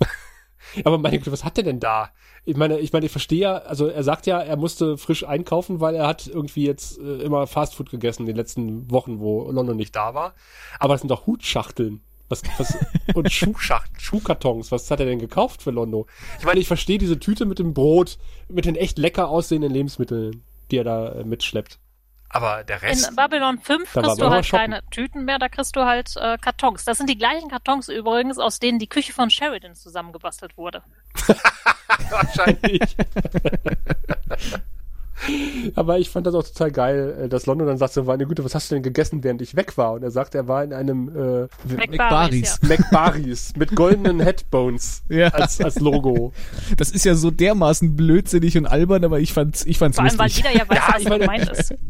Aber 0.84 0.98
meine 0.98 1.18
Güte, 1.18 1.32
was 1.32 1.44
hat 1.44 1.56
der 1.56 1.64
denn 1.64 1.80
da? 1.80 2.10
Ich 2.44 2.56
meine, 2.56 2.78
ich 2.78 2.92
meine, 2.92 3.06
ich 3.06 3.12
verstehe 3.12 3.40
ja, 3.40 3.56
also 3.56 3.88
er 3.88 4.02
sagt 4.02 4.26
ja, 4.26 4.40
er 4.40 4.56
musste 4.56 4.98
frisch 4.98 5.24
einkaufen, 5.24 5.80
weil 5.80 5.94
er 5.94 6.06
hat 6.06 6.26
irgendwie 6.26 6.66
jetzt 6.66 6.98
äh, 6.98 7.22
immer 7.22 7.46
Fastfood 7.46 7.90
gegessen 7.90 8.22
in 8.22 8.26
den 8.26 8.36
letzten 8.36 8.90
Wochen, 8.90 9.20
wo 9.20 9.50
London 9.50 9.76
nicht 9.76 9.96
da 9.96 10.14
war. 10.14 10.34
Aber 10.78 10.94
es 10.94 11.00
sind 11.00 11.10
doch 11.10 11.26
Hutschachteln. 11.26 12.02
Was, 12.28 12.42
was, 12.58 12.76
und 13.14 13.32
Schuhschacht, 13.32 13.90
Schuhkartons, 14.00 14.70
was 14.70 14.90
hat 14.90 15.00
er 15.00 15.06
denn 15.06 15.18
gekauft 15.18 15.62
für 15.62 15.70
Londo? 15.70 16.06
Ich 16.38 16.44
meine, 16.44 16.60
ich 16.60 16.66
verstehe 16.66 16.98
diese 16.98 17.18
Tüte 17.18 17.46
mit 17.46 17.58
dem 17.58 17.72
Brot, 17.72 18.18
mit 18.48 18.66
den 18.66 18.76
echt 18.76 18.98
lecker 18.98 19.28
aussehenden 19.28 19.72
Lebensmitteln, 19.72 20.44
die 20.70 20.76
er 20.76 20.84
da 20.84 21.08
äh, 21.12 21.24
mitschleppt. 21.24 21.78
Aber 22.30 22.62
der 22.64 22.82
Rest. 22.82 23.08
In 23.08 23.16
Babylon 23.16 23.58
5 23.58 23.90
kriegst 23.90 24.20
du 24.20 24.28
halt 24.28 24.44
shoppen. 24.44 24.70
keine 24.70 24.82
Tüten 24.90 25.24
mehr, 25.24 25.38
da 25.38 25.48
kriegst 25.48 25.74
du 25.76 25.86
halt 25.86 26.14
äh, 26.16 26.36
Kartons. 26.36 26.84
Das 26.84 26.98
sind 26.98 27.08
die 27.08 27.16
gleichen 27.16 27.48
Kartons 27.48 27.88
übrigens, 27.88 28.38
aus 28.38 28.58
denen 28.58 28.78
die 28.78 28.86
Küche 28.86 29.14
von 29.14 29.30
Sheridan 29.30 29.74
zusammengebastelt 29.74 30.58
wurde. 30.58 30.82
Wahrscheinlich. 32.10 32.82
Aber 35.74 35.98
ich 35.98 36.10
fand 36.10 36.26
das 36.26 36.34
auch 36.34 36.44
total 36.44 36.70
geil, 36.70 37.18
äh, 37.24 37.28
dass 37.28 37.46
London 37.46 37.66
dann 37.66 37.78
sagt 37.78 37.92
so, 37.92 38.04
meine 38.04 38.26
Güte, 38.26 38.44
was 38.44 38.54
hast 38.54 38.70
du 38.70 38.76
denn 38.76 38.82
gegessen, 38.82 39.24
während 39.24 39.42
ich 39.42 39.56
weg 39.56 39.76
war? 39.76 39.92
Und 39.92 40.02
er 40.02 40.10
sagt, 40.10 40.34
er 40.34 40.48
war 40.48 40.62
in 40.64 40.72
einem 40.72 41.08
äh, 41.08 41.48
McBaris. 41.74 42.60
Ja. 42.62 42.68
McBaris 42.68 43.52
mit 43.56 43.74
goldenen 43.74 44.20
Headbones 44.20 45.02
ja. 45.08 45.28
als, 45.28 45.60
als 45.60 45.80
Logo. 45.80 46.32
Das 46.76 46.90
ist 46.90 47.04
ja 47.04 47.14
so 47.14 47.30
dermaßen 47.30 47.96
blödsinnig 47.96 48.56
und 48.56 48.66
albern, 48.66 49.04
aber 49.04 49.20
ich 49.20 49.32
fand's, 49.32 49.64
ich 49.66 49.78
fand's 49.78 49.96
Vor 49.96 50.04
allem, 50.04 50.16
lustig. 50.16 50.44
weil 50.44 50.52
jeder 50.52 50.64
ja 50.64 50.68
weiß, 50.70 50.78
ja, 50.78 50.94
was 50.94 51.02
ich 51.02 51.20
gemeint 51.20 51.50
ist. 51.50 51.74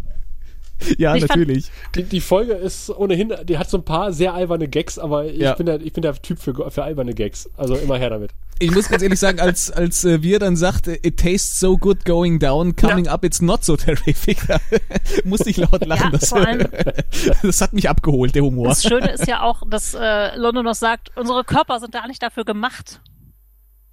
Ja, 0.99 1.15
ich 1.15 1.27
natürlich. 1.27 1.71
Die, 1.95 2.05
die 2.05 2.21
Folge 2.21 2.55
ist 2.55 2.91
ohnehin, 2.91 3.33
die 3.45 3.59
hat 3.59 3.69
so 3.71 3.79
ein 3.79 3.85
paar 3.85 4.13
sehr 4.13 4.35
alberne 4.35 4.69
Gags, 4.69 4.99
aber 4.99 5.27
ich, 5.27 5.39
ja. 5.39 5.55
bin, 5.55 5.67
der, 5.67 5.81
ich 5.81 5.93
bin 5.93 6.03
der 6.03 6.15
Typ 6.15 6.39
für, 6.39 6.71
für 6.71 6.83
alberne 6.83 7.15
Gags. 7.15 7.49
Also 7.57 7.77
immer 7.77 7.99
her 7.99 8.11
damit. 8.11 8.33
Ich 8.61 8.73
muss 8.73 8.89
ganz 8.89 9.03
ehrlich 9.03 9.21
sagen, 9.21 9.39
als, 9.39 9.71
als 9.71 10.05
äh, 10.05 10.23
wir 10.23 10.39
dann 10.41 10.57
sagte, 10.57 10.99
it 11.03 11.19
tastes 11.19 11.61
so 11.61 11.77
good 11.77 12.05
going 12.05 12.39
down, 12.41 12.75
coming 12.75 13.05
ja. 13.05 13.13
up 13.13 13.25
it's 13.25 13.41
not 13.41 13.65
so 13.65 13.77
terrific, 13.77 14.39
musste 15.25 15.51
ich 15.51 15.59
laut 15.59 15.85
lachen. 15.87 16.13
Ja, 16.13 16.19
das, 16.19 16.29
vor 16.29 16.39
allem, 16.39 16.69
das 17.43 17.61
hat 17.61 17.73
mich 17.73 17.89
abgeholt, 17.89 18.35
der 18.35 18.43
Humor. 18.43 18.69
Das 18.69 18.83
Schöne 18.83 19.13
ist 19.13 19.29
ja 19.29 19.43
auch, 19.43 19.63
dass 19.69 19.95
äh, 19.95 20.37
London 20.37 20.65
noch 20.65 20.75
sagt, 20.75 21.17
unsere 21.17 21.45
Körper 21.45 21.79
sind 21.79 21.95
da 21.95 22.07
nicht 22.07 22.23
dafür 22.23 22.45
gemacht. 22.45 23.01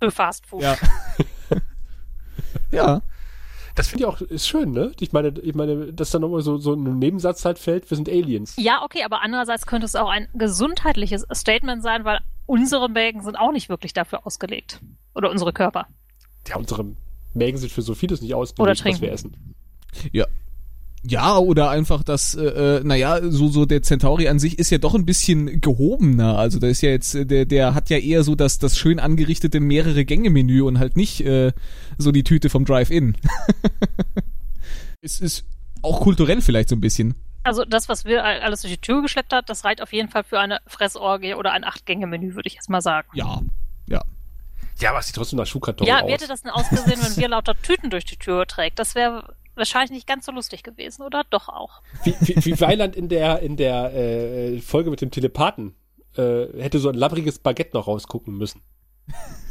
Für 0.01 0.11
Fast 0.11 0.45
Food. 0.47 0.63
Ja. 0.63 0.77
ja. 2.71 3.01
Das 3.75 3.89
finde 3.89 4.03
ich 4.03 4.07
auch 4.07 4.21
ist 4.21 4.47
schön, 4.47 4.71
ne? 4.71 4.93
Ich 4.99 5.11
meine, 5.11 5.33
ich 5.41 5.53
meine, 5.53 5.91
dass 5.91 6.09
da 6.09 6.19
nochmal 6.19 6.41
so, 6.41 6.57
so 6.57 6.73
ein 6.73 6.97
Nebensatz 6.97 7.43
halt 7.43 7.59
fällt, 7.59 7.89
wir 7.89 7.97
sind 7.97 8.07
Aliens. 8.07 8.55
Ja, 8.57 8.81
okay, 8.83 9.03
aber 9.03 9.21
andererseits 9.21 9.65
könnte 9.65 9.85
es 9.85 9.95
auch 9.95 10.09
ein 10.09 10.29
gesundheitliches 10.33 11.25
Statement 11.33 11.83
sein, 11.83 12.05
weil 12.05 12.19
unsere 12.45 12.89
Mägen 12.89 13.21
sind 13.21 13.35
auch 13.35 13.51
nicht 13.51 13.67
wirklich 13.67 13.93
dafür 13.93 14.25
ausgelegt. 14.25 14.79
Oder 15.13 15.29
unsere 15.29 15.51
Körper. 15.51 15.87
Ja, 16.47 16.55
unsere 16.55 16.85
Mägen 17.33 17.57
sind 17.57 17.71
für 17.71 17.81
so 17.81 17.95
vieles 17.95 18.21
nicht 18.21 18.33
ausgelegt, 18.33 18.85
was 18.85 19.01
wir 19.01 19.11
essen. 19.11 19.55
Ja, 20.11 20.25
ja, 21.07 21.37
oder 21.37 21.69
einfach 21.69 22.03
das, 22.03 22.35
äh, 22.35 22.45
äh, 22.45 22.83
naja, 22.83 23.19
so, 23.21 23.47
so 23.47 23.65
der 23.65 23.81
Centauri 23.81 24.27
an 24.27 24.39
sich 24.39 24.57
ist 24.57 24.69
ja 24.69 24.77
doch 24.77 24.95
ein 24.95 25.05
bisschen 25.05 25.61
gehobener. 25.61 26.37
Also 26.37 26.59
da 26.59 26.67
ist 26.67 26.81
ja 26.81 26.89
jetzt, 26.89 27.15
äh, 27.15 27.25
der, 27.25 27.45
der 27.45 27.75
hat 27.75 27.89
ja 27.89 27.97
eher 27.97 28.23
so 28.23 28.35
das, 28.35 28.57
das 28.57 28.77
schön 28.77 28.99
angerichtete 28.99 29.59
mehrere 29.59 30.05
Gänge-Menü 30.05 30.61
und 30.61 30.79
halt 30.79 30.97
nicht 30.97 31.21
äh, 31.21 31.53
so 31.97 32.11
die 32.11 32.23
Tüte 32.23 32.49
vom 32.49 32.65
Drive-In. 32.65 33.17
es 35.01 35.19
ist 35.19 35.45
auch 35.81 36.01
kulturell 36.01 36.41
vielleicht 36.41 36.69
so 36.69 36.75
ein 36.75 36.81
bisschen. 36.81 37.13
Also 37.43 37.63
das, 37.63 37.87
was 37.87 38.05
wir 38.05 38.23
alles 38.23 38.61
durch 38.61 38.73
die 38.73 38.81
Tür 38.81 39.03
geschleppt 39.03 39.31
hat, 39.31 39.49
das 39.49 39.63
reicht 39.63 39.81
auf 39.81 39.93
jeden 39.93 40.09
Fall 40.09 40.23
für 40.23 40.39
eine 40.39 40.59
Fressorgie 40.65 41.35
oder 41.35 41.51
ein 41.51 41.63
Acht-Gänge-Menü, 41.63 42.33
würde 42.33 42.47
ich 42.47 42.55
jetzt 42.55 42.69
mal 42.69 42.81
sagen. 42.81 43.07
Ja, 43.13 43.41
ja. 43.87 44.01
Ja, 44.79 44.89
aber 44.89 44.99
es 44.99 45.07
sieht 45.07 45.15
trotzdem 45.15 45.37
nach 45.37 45.45
Schuhkarton 45.45 45.87
ja, 45.87 45.97
aus. 45.97 46.01
Ja, 46.01 46.07
wie 46.07 46.13
hätte 46.13 46.27
das 46.27 46.41
denn 46.41 46.51
ausgesehen, 46.51 46.99
wenn 47.01 47.15
wir 47.17 47.27
lauter 47.29 47.53
Tüten 47.61 47.91
durch 47.91 48.05
die 48.05 48.17
Tür 48.17 48.47
trägt? 48.47 48.79
Das 48.79 48.95
wäre 48.95 49.35
wahrscheinlich 49.55 49.91
nicht 49.91 50.07
ganz 50.07 50.25
so 50.25 50.31
lustig 50.31 50.63
gewesen, 50.63 51.03
oder? 51.03 51.23
Doch 51.29 51.49
auch. 51.49 51.81
Wie, 52.03 52.15
wie, 52.21 52.45
wie 52.45 52.61
Weiland 52.61 52.95
in 52.95 53.09
der, 53.09 53.39
in 53.41 53.57
der 53.57 53.93
äh, 53.93 54.59
Folge 54.59 54.89
mit 54.89 55.01
dem 55.01 55.11
Telepathen 55.11 55.75
äh, 56.17 56.47
hätte 56.61 56.79
so 56.79 56.89
ein 56.89 56.95
labbriges 56.95 57.39
Baguette 57.39 57.75
noch 57.75 57.87
rausgucken 57.87 58.37
müssen. 58.37 58.61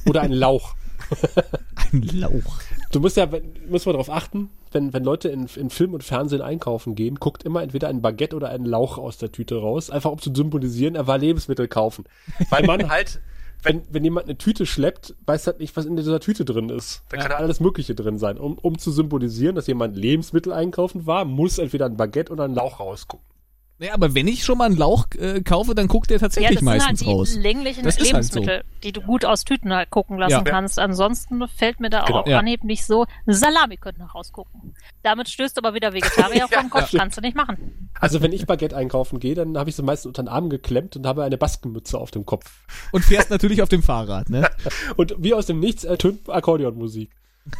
Oder 0.06 0.22
ein 0.22 0.32
Lauch. 0.32 0.74
ein 1.92 2.02
Lauch. 2.02 2.60
Du 2.92 3.00
musst 3.00 3.16
ja, 3.16 3.28
muss 3.68 3.86
man 3.86 3.94
darauf 3.94 4.10
achten, 4.10 4.50
wenn, 4.72 4.92
wenn 4.92 5.04
Leute 5.04 5.28
in, 5.28 5.46
in 5.56 5.70
Film 5.70 5.94
und 5.94 6.04
Fernsehen 6.04 6.42
einkaufen 6.42 6.94
gehen, 6.94 7.16
guckt 7.16 7.44
immer 7.44 7.62
entweder 7.62 7.88
ein 7.88 8.02
Baguette 8.02 8.36
oder 8.36 8.50
ein 8.50 8.64
Lauch 8.64 8.98
aus 8.98 9.18
der 9.18 9.32
Tüte 9.32 9.56
raus, 9.56 9.90
einfach 9.90 10.10
um 10.10 10.18
zu 10.18 10.32
symbolisieren, 10.34 10.94
er 10.94 11.06
war 11.06 11.18
Lebensmittel 11.18 11.68
kaufen. 11.68 12.04
Weil 12.50 12.64
man 12.64 12.88
halt 12.90 13.20
wenn, 13.64 13.82
wenn 13.90 14.04
jemand 14.04 14.26
eine 14.26 14.38
Tüte 14.38 14.66
schleppt, 14.66 15.14
weiß 15.26 15.46
halt 15.46 15.60
nicht, 15.60 15.76
was 15.76 15.86
in 15.86 15.96
dieser 15.96 16.20
Tüte 16.20 16.44
drin 16.44 16.68
ist. 16.68 17.02
Da 17.08 17.16
kann 17.16 17.30
ja 17.30 17.38
alles 17.38 17.60
Mögliche 17.60 17.94
drin 17.94 18.18
sein. 18.18 18.38
Um, 18.38 18.58
um 18.58 18.78
zu 18.78 18.92
symbolisieren, 18.92 19.56
dass 19.56 19.66
jemand 19.66 19.96
Lebensmittel 19.96 20.52
einkaufen 20.52 21.06
war, 21.06 21.24
muss 21.24 21.58
entweder 21.58 21.86
ein 21.86 21.96
Baguette 21.96 22.32
oder 22.32 22.44
ein 22.44 22.54
Lauch 22.54 22.80
rausgucken. 22.80 23.33
Ja, 23.80 23.92
aber 23.92 24.14
wenn 24.14 24.28
ich 24.28 24.44
schon 24.44 24.58
mal 24.58 24.66
einen 24.66 24.76
Lauch 24.76 25.06
äh, 25.18 25.42
kaufe, 25.42 25.74
dann 25.74 25.88
guckt 25.88 26.08
der 26.10 26.20
tatsächlich 26.20 26.50
ja, 26.50 26.54
das 26.54 26.62
meistens 26.62 27.00
sind 27.00 27.08
halt 27.08 27.18
raus. 27.18 27.32
Die 27.34 27.40
länglichen 27.40 27.82
das 27.82 27.98
Lebensmittel, 27.98 28.48
halt 28.48 28.66
so. 28.72 28.78
die 28.84 28.92
du 28.92 29.00
gut 29.00 29.24
aus 29.24 29.44
Tüten 29.44 29.74
halt 29.74 29.90
gucken 29.90 30.16
lassen 30.16 30.32
ja. 30.32 30.42
kannst. 30.42 30.78
Ansonsten 30.78 31.46
fällt 31.48 31.80
mir 31.80 31.90
da 31.90 32.04
genau. 32.04 32.20
auch 32.20 32.26
ja. 32.26 32.40
nicht 32.42 32.84
so. 32.84 33.06
Salami 33.26 33.76
könnte 33.76 34.00
noch 34.00 34.14
rausgucken. 34.14 34.74
Damit 35.02 35.28
stößt 35.28 35.58
aber 35.58 35.74
wieder 35.74 35.92
Vegetarier 35.92 36.46
ja, 36.48 36.48
vom 36.60 36.70
Kopf. 36.70 36.92
Ja. 36.92 37.00
Kannst 37.00 37.18
du 37.18 37.20
nicht 37.20 37.36
machen. 37.36 37.90
Also 37.98 38.22
wenn 38.22 38.32
ich 38.32 38.46
Baguette 38.46 38.76
einkaufen 38.76 39.18
gehe, 39.18 39.34
dann 39.34 39.58
habe 39.58 39.70
ich 39.70 39.76
sie 39.76 39.82
meistens 39.82 40.06
unter 40.06 40.22
den 40.22 40.28
Arm 40.28 40.50
geklemmt 40.50 40.94
und 40.96 41.04
habe 41.06 41.24
eine 41.24 41.36
Baskenmütze 41.36 41.98
auf 41.98 42.12
dem 42.12 42.24
Kopf. 42.24 42.64
Und 42.92 43.04
fährst 43.04 43.30
natürlich 43.30 43.60
auf 43.60 43.68
dem 43.68 43.82
Fahrrad, 43.82 44.30
ne? 44.30 44.48
und 44.96 45.16
wie 45.18 45.34
aus 45.34 45.46
dem 45.46 45.58
Nichts 45.58 45.82
ertönt 45.82 46.30
Akkordeonmusik. 46.30 47.10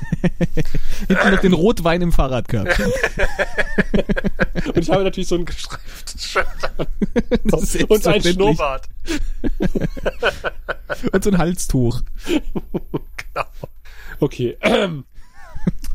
Hinten 1.08 1.30
noch 1.30 1.40
den 1.40 1.52
Rotwein 1.52 2.02
im 2.02 2.12
Fahrradkörbchen. 2.12 2.86
Und 4.66 4.78
ich 4.78 4.90
habe 4.90 5.04
natürlich 5.04 5.28
so 5.28 5.36
ein 5.36 5.44
gestreiftes 5.44 6.24
Shirt 6.24 6.46
an. 6.78 6.86
Und 7.88 8.06
ein 8.06 8.22
Schnurrbart. 8.22 8.88
Und 11.12 11.24
so 11.24 11.30
ein 11.30 11.38
Halstuch. 11.38 12.02
genau. 12.26 13.46
Okay. 14.20 14.56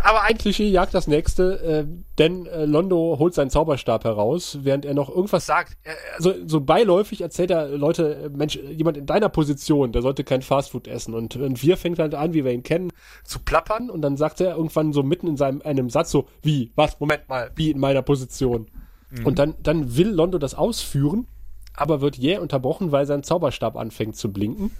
Aber 0.01 0.21
ein 0.23 0.37
Klischee 0.37 0.69
jagt 0.69 0.93
das 0.93 1.07
nächste, 1.07 1.59
äh, 1.61 1.85
denn 2.17 2.45
äh, 2.45 2.63
Londo 2.63 3.17
holt 3.19 3.33
seinen 3.33 3.49
Zauberstab 3.49 4.05
heraus, 4.05 4.59
während 4.61 4.85
er 4.85 4.93
noch 4.93 5.09
irgendwas 5.09 5.45
sagt. 5.45 5.77
Er, 5.83 5.93
also 6.15 6.33
so 6.45 6.61
beiläufig 6.61 7.19
erzählt 7.19 7.51
er 7.51 7.67
Leute, 7.67 8.15
äh, 8.15 8.29
Mensch, 8.29 8.55
jemand 8.55 8.95
in 8.95 9.05
deiner 9.05 9.27
Position, 9.27 9.91
der 9.91 10.01
sollte 10.01 10.23
kein 10.23 10.41
Fastfood 10.41 10.87
essen. 10.87 11.13
Und, 11.13 11.35
und 11.35 11.61
wir 11.61 11.75
fängt 11.75 11.99
halt 11.99 12.15
an, 12.15 12.33
wie 12.33 12.45
wir 12.45 12.53
ihn 12.53 12.63
kennen, 12.63 12.91
zu 13.25 13.39
plappern. 13.39 13.89
Und 13.89 14.01
dann 14.01 14.15
sagt 14.15 14.39
er 14.39 14.55
irgendwann 14.55 14.93
so 14.93 15.03
mitten 15.03 15.27
in 15.27 15.35
seinem 15.35 15.61
einem 15.63 15.89
Satz 15.89 16.11
so, 16.11 16.27
wie, 16.41 16.71
was, 16.75 16.97
Moment 17.01 17.27
mal, 17.27 17.51
wie 17.55 17.71
in 17.71 17.79
meiner 17.79 18.01
Position. 18.01 18.67
Mhm. 19.09 19.25
Und 19.25 19.37
dann, 19.37 19.55
dann 19.61 19.97
will 19.97 20.09
Londo 20.09 20.37
das 20.37 20.55
ausführen, 20.55 21.27
aber 21.75 21.99
wird 21.99 22.15
jäh 22.15 22.37
unterbrochen, 22.37 22.93
weil 22.93 23.05
sein 23.05 23.23
Zauberstab 23.23 23.75
anfängt 23.75 24.15
zu 24.15 24.31
blinken. 24.31 24.71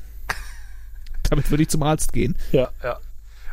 Damit 1.29 1.51
würde 1.51 1.63
ich 1.63 1.69
zum 1.69 1.83
Arzt 1.83 2.13
gehen. 2.13 2.37
Ja, 2.53 2.69
ja. 2.81 2.99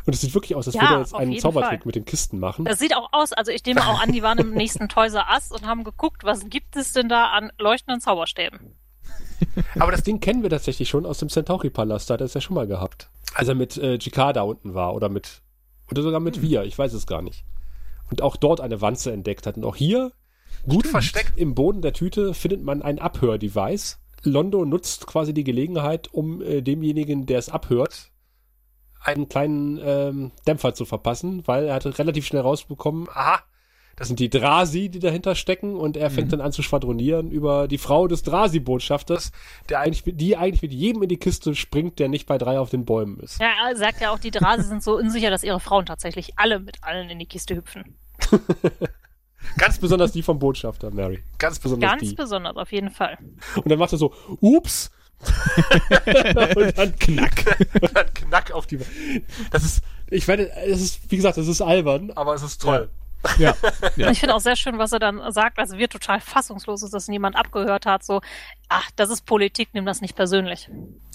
Und 0.07 0.13
es 0.13 0.21
sieht 0.21 0.33
wirklich 0.33 0.55
aus, 0.55 0.67
als 0.67 0.75
ja, 0.75 0.83
würde 0.83 0.93
er 0.93 0.99
jetzt 0.99 1.13
einen 1.13 1.37
Zaubertrick 1.37 1.81
Fall. 1.81 1.87
mit 1.87 1.95
den 1.95 2.05
Kisten 2.05 2.39
machen. 2.39 2.63
Das 2.63 2.79
sieht 2.79 2.95
auch 2.95 3.09
aus, 3.11 3.33
also 3.33 3.51
ich 3.51 3.65
nehme 3.65 3.85
auch 3.85 4.01
an, 4.01 4.13
die 4.13 4.23
waren 4.23 4.37
im 4.37 4.51
nächsten 4.53 4.87
Toys 4.87 5.13
R 5.13 5.25
Us 5.33 5.51
und 5.51 5.67
haben 5.67 5.83
geguckt, 5.83 6.23
was 6.23 6.47
gibt 6.49 6.77
es 6.77 6.93
denn 6.93 7.09
da 7.09 7.25
an 7.25 7.51
leuchtenden 7.59 7.99
Zauberstäben. 7.99 8.77
Aber 9.79 9.91
das 9.91 10.03
Ding 10.03 10.21
kennen 10.21 10.43
wir 10.43 10.49
tatsächlich 10.49 10.87
schon 10.87 11.05
aus 11.05 11.17
dem 11.17 11.27
Centauri-Palast, 11.27 12.09
da 12.09 12.13
hat 12.13 12.21
er 12.21 12.25
es 12.25 12.33
ja 12.33 12.39
schon 12.39 12.55
mal 12.55 12.67
gehabt. 12.67 13.09
Als 13.33 13.49
er 13.49 13.55
mit 13.55 13.75
äh, 13.75 13.95
Jikar 13.95 14.31
da 14.31 14.43
unten 14.43 14.73
war 14.73 14.95
oder 14.95 15.09
mit, 15.09 15.41
oder 15.91 16.01
sogar 16.01 16.21
mit 16.21 16.37
hm. 16.37 16.43
Wir, 16.43 16.63
ich 16.63 16.79
weiß 16.79 16.93
es 16.93 17.05
gar 17.05 17.21
nicht. 17.21 17.43
Und 18.09 18.21
auch 18.21 18.37
dort 18.37 18.61
eine 18.61 18.79
Wanze 18.79 19.11
entdeckt 19.11 19.45
hat. 19.45 19.57
Und 19.57 19.65
auch 19.65 19.75
hier, 19.75 20.13
gut 20.63 20.79
Stimmt. 20.79 20.87
versteckt 20.87 21.33
im 21.37 21.53
Boden 21.53 21.81
der 21.81 21.91
Tüte, 21.91 22.33
findet 22.33 22.63
man 22.63 22.81
ein 22.81 22.99
Abhördevice. 22.99 23.99
Londo 24.23 24.63
nutzt 24.63 25.05
quasi 25.05 25.33
die 25.33 25.43
Gelegenheit, 25.43 26.13
um 26.13 26.41
äh, 26.41 26.61
demjenigen, 26.61 27.25
der 27.25 27.39
es 27.39 27.49
abhört, 27.49 28.11
einen 29.07 29.29
kleinen 29.29 29.79
ähm, 29.81 30.31
Dämpfer 30.45 30.73
zu 30.73 30.85
verpassen, 30.85 31.43
weil 31.45 31.65
er 31.65 31.75
hatte 31.75 31.97
relativ 31.97 32.25
schnell 32.25 32.41
rausbekommen, 32.41 33.07
aha, 33.13 33.41
das 33.95 34.07
sind 34.07 34.19
die 34.19 34.29
Drasi, 34.29 34.89
die 34.89 34.99
dahinter 34.99 35.33
stecken 35.33 35.75
und 35.75 35.97
er 35.97 36.11
fängt 36.11 36.27
mhm. 36.27 36.31
dann 36.31 36.41
an 36.41 36.51
zu 36.51 36.61
schwadronieren 36.61 37.31
über 37.31 37.67
die 37.67 37.79
Frau 37.79 38.07
des 38.07 38.21
Drasi-Botschafters, 38.21 39.31
der 39.69 39.79
eigentlich, 39.79 40.03
die 40.05 40.37
eigentlich 40.37 40.61
mit 40.61 40.71
jedem 40.71 41.01
in 41.01 41.09
die 41.09 41.17
Kiste 41.17 41.55
springt, 41.55 41.97
der 41.97 42.07
nicht 42.07 42.27
bei 42.27 42.37
drei 42.37 42.59
auf 42.59 42.69
den 42.69 42.85
Bäumen 42.85 43.19
ist. 43.19 43.39
Ja, 43.39 43.49
er 43.67 43.75
sagt 43.75 43.99
ja 43.99 44.11
auch, 44.11 44.19
die 44.19 44.29
Drasi 44.29 44.63
sind 44.63 44.83
so 44.83 44.95
unsicher, 44.97 45.31
dass 45.31 45.43
ihre 45.43 45.59
Frauen 45.59 45.87
tatsächlich 45.87 46.37
alle 46.37 46.59
mit 46.59 46.83
allen 46.83 47.09
in 47.09 47.17
die 47.17 47.25
Kiste 47.25 47.55
hüpfen. 47.55 47.95
Ganz 49.57 49.79
besonders 49.79 50.11
die 50.11 50.21
vom 50.21 50.37
Botschafter, 50.37 50.91
Mary. 50.91 51.23
Ganz 51.39 51.57
besonders 51.57 51.89
Ganz 51.89 52.01
die. 52.01 52.07
Ganz 52.07 52.17
besonders, 52.17 52.57
auf 52.57 52.71
jeden 52.71 52.91
Fall. 52.91 53.17
Und 53.55 53.71
dann 53.71 53.79
macht 53.79 53.93
er 53.93 53.97
so, 53.97 54.13
ups, 54.41 54.91
und 56.55 56.77
dann 56.77 56.95
knack. 56.99 57.57
und 57.81 57.95
dann 57.95 58.13
knack 58.13 58.51
auf 58.51 58.67
die. 58.67 58.79
Das 59.51 59.63
ist, 59.63 59.81
ich 60.09 60.27
werde, 60.27 60.51
es 60.51 60.81
ist, 60.81 61.11
wie 61.11 61.17
gesagt, 61.17 61.37
es 61.37 61.47
ist 61.47 61.61
albern, 61.61 62.11
aber 62.15 62.33
es 62.33 62.43
ist 62.43 62.61
toll. 62.61 62.89
Ja. 63.37 63.55
ja. 63.95 64.11
Ich 64.11 64.19
finde 64.19 64.35
auch 64.35 64.39
sehr 64.39 64.55
schön, 64.55 64.77
was 64.77 64.91
er 64.91 64.99
dann 64.99 65.31
sagt, 65.31 65.59
also 65.59 65.77
wir 65.77 65.89
total 65.89 66.21
fassungslos 66.21 66.83
ist, 66.83 66.93
dass 66.93 67.07
niemand 67.07 67.35
abgehört 67.35 67.85
hat, 67.85 68.03
so, 68.03 68.21
ach, 68.69 68.89
das 68.95 69.09
ist 69.09 69.25
Politik, 69.25 69.69
nimm 69.73 69.85
das 69.85 70.01
nicht 70.01 70.15
persönlich. 70.15 70.69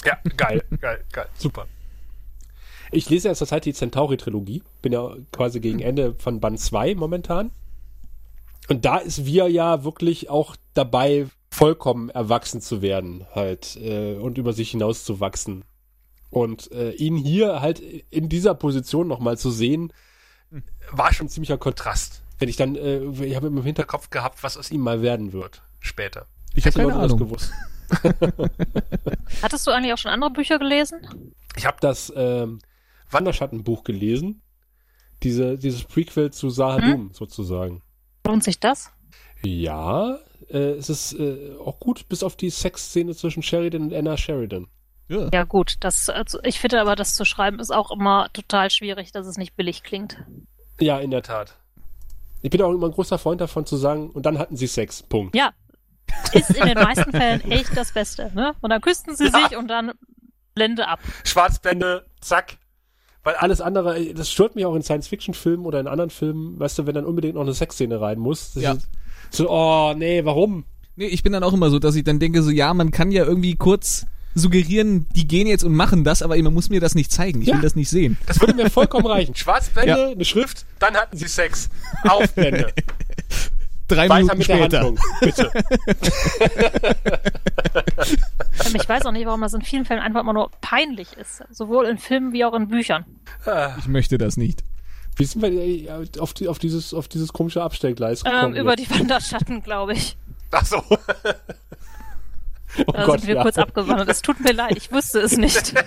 Ja, 0.05 0.19
geil, 0.37 0.65
geil, 0.81 1.05
geil, 1.13 1.29
super. 1.39 1.67
Ich 2.91 3.09
lese 3.09 3.29
ja 3.29 3.35
zurzeit 3.35 3.65
die 3.65 3.73
Centauri-Trilogie, 3.73 4.63
bin 4.83 4.93
ja 4.93 5.15
quasi 5.31 5.61
gegen 5.61 5.81
Ende 5.81 6.15
von 6.19 6.41
Band 6.41 6.61
2 6.61 6.95
momentan. 6.95 7.51
Und 8.69 8.85
da 8.85 8.99
ist 8.99 9.25
wir 9.25 9.49
ja 9.49 9.83
wirklich 9.85 10.29
auch 10.29 10.57
dabei, 10.75 11.27
vollkommen 11.63 12.11
erwachsen 12.11 12.61
zu 12.61 12.83
werden 12.83 13.25
halt 13.37 13.77
äh, 13.77 14.17
und 14.17 14.37
über 14.37 14.53
sich 14.53 14.73
hinaus 14.73 15.05
zu 15.05 15.21
wachsen. 15.21 15.65
Und 16.29 16.73
äh, 16.73 16.91
ihn 16.95 17.17
hier 17.17 17.61
halt 17.61 17.79
in 17.79 18.29
dieser 18.29 18.55
Position 18.55 19.07
nochmal 19.07 19.39
zu 19.39 19.53
sehen, 19.53 19.93
war 20.91 21.13
schon 21.13 21.27
ein 21.27 21.31
ziemlicher 21.31 21.59
Kontrast. 21.59 22.23
Wenn 22.41 22.49
ich 22.49 22.57
dann, 22.57 22.75
äh, 22.75 23.05
ich 23.25 23.37
habe 23.37 23.47
im 23.47 23.63
Hinterkopf 23.63 24.11
gehabt, 24.11 24.43
was 24.43 24.57
aus 24.57 24.73
ihm 24.73 24.81
mal 24.81 25.03
werden 25.03 25.33
wird 25.33 25.63
später. 25.79 26.27
Ich 26.57 26.67
habe 26.67 26.75
keine 26.75 26.97
Ahnung. 26.97 27.17
gewusst. 27.17 27.53
Hattest 29.43 29.65
du 29.65 29.71
eigentlich 29.71 29.93
auch 29.93 29.99
schon 29.99 30.11
andere 30.11 30.33
Bücher 30.33 30.59
gelesen? 30.59 30.99
Ich 31.55 31.65
habe 31.65 31.77
das 31.81 32.13
ähm, 32.17 32.59
Wanderschattenbuch 33.09 33.85
gelesen. 33.85 34.43
Diese, 35.23 35.59
dieses 35.59 35.85
Prequel 35.85 36.33
zu 36.33 36.51
Sahadum 36.51 36.93
hm? 36.93 37.11
sozusagen. 37.13 37.83
Lohnt 38.27 38.43
sich 38.43 38.59
das? 38.59 38.91
Ja, 39.45 40.19
äh, 40.53 40.73
es 40.73 40.91
ist 40.91 41.15
äh, 41.15 41.57
auch 41.65 41.81
gut, 41.81 42.09
bis 42.09 42.23
auf 42.23 42.37
die 42.37 42.51
Sexszene 42.51 43.15
zwischen 43.15 43.43
Sheridan 43.43 43.83
und 43.83 43.95
Anna 43.95 44.17
Sheridan. 44.17 44.67
Ja, 45.09 45.29
ja 45.33 45.45
gut, 45.45 45.77
das, 45.81 46.09
also 46.09 46.39
ich 46.43 46.61
finde 46.61 46.81
aber, 46.81 46.97
das 46.97 47.15
zu 47.15 47.25
schreiben 47.25 47.59
ist 47.59 47.73
auch 47.73 47.91
immer 47.91 48.29
total 48.33 48.71
schwierig, 48.71 49.13
dass 49.13 49.27
es 49.27 49.37
nicht 49.37 49.57
billig 49.57 49.83
klingt. 49.83 50.19
Ja, 50.81 50.99
in 50.99 51.11
der 51.11 51.23
Tat. 51.23 51.57
Ich 52.41 52.51
bin 52.51 52.61
auch 52.63 52.73
immer 52.73 52.87
ein 52.87 52.93
großer 52.93 53.19
Freund 53.19 53.41
davon 53.41 53.67
zu 53.67 53.77
sagen, 53.77 54.11
und 54.11 54.27
dann 54.27 54.39
hatten 54.39 54.57
sie 54.57 54.67
Sex. 54.67 55.03
Punkt. 55.03 55.37
Ja. 55.37 55.53
Ist 56.33 56.51
in 56.51 56.67
den 56.67 56.79
meisten 56.79 57.11
Fällen 57.13 57.51
echt 57.51 57.77
das 57.77 57.93
Beste, 57.93 58.31
ne? 58.35 58.55
Und 58.61 58.71
dann 58.71 58.81
küssten 58.81 59.17
sie 59.17 59.27
ja. 59.27 59.31
sich 59.31 59.57
und 59.57 59.69
dann 59.69 59.93
Blende 60.55 60.89
ab. 60.89 61.01
Schwarzblende, 61.25 62.05
zack. 62.21 62.59
Weil 63.25 63.35
alles 63.37 63.61
andere, 63.61 64.15
das 64.15 64.31
stört 64.31 64.57
mich 64.57 64.67
auch 64.67 64.75
in 64.75 64.83
Science-Fiction-Filmen 64.83 65.65
oder 65.65 65.79
in 65.79 65.87
anderen 65.87 66.11
Filmen, 66.11 66.59
weißt 66.59 66.79
du, 66.79 66.87
wenn 66.87 66.95
dann 66.95 67.05
unbedingt 67.05 67.35
noch 67.35 67.43
eine 67.43 67.55
Sexszene 67.55 68.01
rein 68.01 68.19
muss. 68.19 68.55
Ja. 68.55 68.77
So, 69.31 69.49
oh, 69.49 69.95
nee, 69.97 70.25
warum? 70.25 70.65
Nee, 70.97 71.07
ich 71.07 71.23
bin 71.23 71.33
dann 71.33 71.45
auch 71.45 71.53
immer 71.53 71.71
so, 71.71 71.79
dass 71.79 71.95
ich 71.95 72.05
dann 72.05 72.19
denke, 72.19 72.43
so, 72.43 72.51
ja, 72.51 72.75
man 72.75 72.91
kann 72.91 73.13
ja 73.13 73.25
irgendwie 73.25 73.55
kurz 73.55 74.07
suggerieren, 74.35 75.07
die 75.15 75.29
gehen 75.29 75.47
jetzt 75.47 75.63
und 75.63 75.75
machen 75.75 76.05
das, 76.05 76.23
aber 76.23 76.37
man 76.39 76.55
muss 76.55 76.71
mir 76.71 76.81
das 76.81 76.95
nicht 76.95 77.13
zeigen. 77.13 77.43
Ich 77.43 77.49
ja. 77.49 77.55
will 77.55 77.63
das 77.63 77.77
nicht 77.77 77.91
sehen. 77.91 78.19
Das 78.27 78.41
würde 78.41 78.55
mir 78.55 78.71
vollkommen 78.71 79.07
reichen. 79.07 79.35
Schwarzblende, 79.37 79.91
ja. 79.91 80.09
eine 80.09 80.25
Schrift, 80.25 80.65
dann 80.79 80.95
hatten 80.95 81.17
sie 81.17 81.29
Sex. 81.29 81.69
Aufblende. 82.09 82.73
Drei 83.95 84.09
Weiter 84.09 84.35
Minuten 84.35 84.43
später. 84.43 84.81
Handlung, 84.81 84.99
bitte. 85.21 85.53
Ähm, 88.67 88.77
ich 88.77 88.89
weiß 88.89 89.07
auch 89.07 89.13
nicht, 89.13 89.27
warum 89.27 89.41
das 89.41 89.55
in 89.55 89.63
vielen 89.63 89.85
Fällen 89.85 90.01
einfach 90.01 90.21
immer 90.21 90.33
nur 90.33 90.51
peinlich 90.61 91.13
ist. 91.15 91.43
Sowohl 91.51 91.87
in 91.87 91.99
Filmen 91.99 92.33
wie 92.33 92.45
auch 92.45 92.55
in 92.55 92.69
Büchern. 92.69 93.05
Ah. 93.47 93.75
Ich 93.79 93.89
möchte 93.89 94.19
das 94.19 94.37
nicht. 94.37 94.63
Wie 95.17 95.25
sind 95.25 95.43
wir 95.43 95.51
äh, 95.51 95.89
auf, 96.19 96.35
die, 96.35 96.49
auf, 96.49 96.59
dieses, 96.59 96.95
auf 96.95 97.09
dieses 97.09 97.33
komische 97.33 97.63
Abstellgleis 97.63 98.23
ähm, 98.25 98.33
gekommen? 98.33 98.55
Ähm, 98.55 98.61
über 98.61 98.77
die 98.77 98.89
Wanderschatten, 98.91 99.63
glaube 99.63 99.95
ich. 99.95 100.17
Ach 100.51 100.65
so. 100.65 100.83
Oh 102.87 102.93
da 102.93 103.05
Gott, 103.05 103.21
sind 103.21 103.29
wir 103.29 103.35
ja. 103.35 103.43
kurz 103.43 103.59
abgewandert. 103.59 104.09
Es 104.09 104.23
tut 104.23 104.41
mir 104.41 104.53
leid, 104.53 104.79
ich 104.79 104.91
wusste 104.91 105.21
es 105.21 105.37
nicht. 105.37 105.75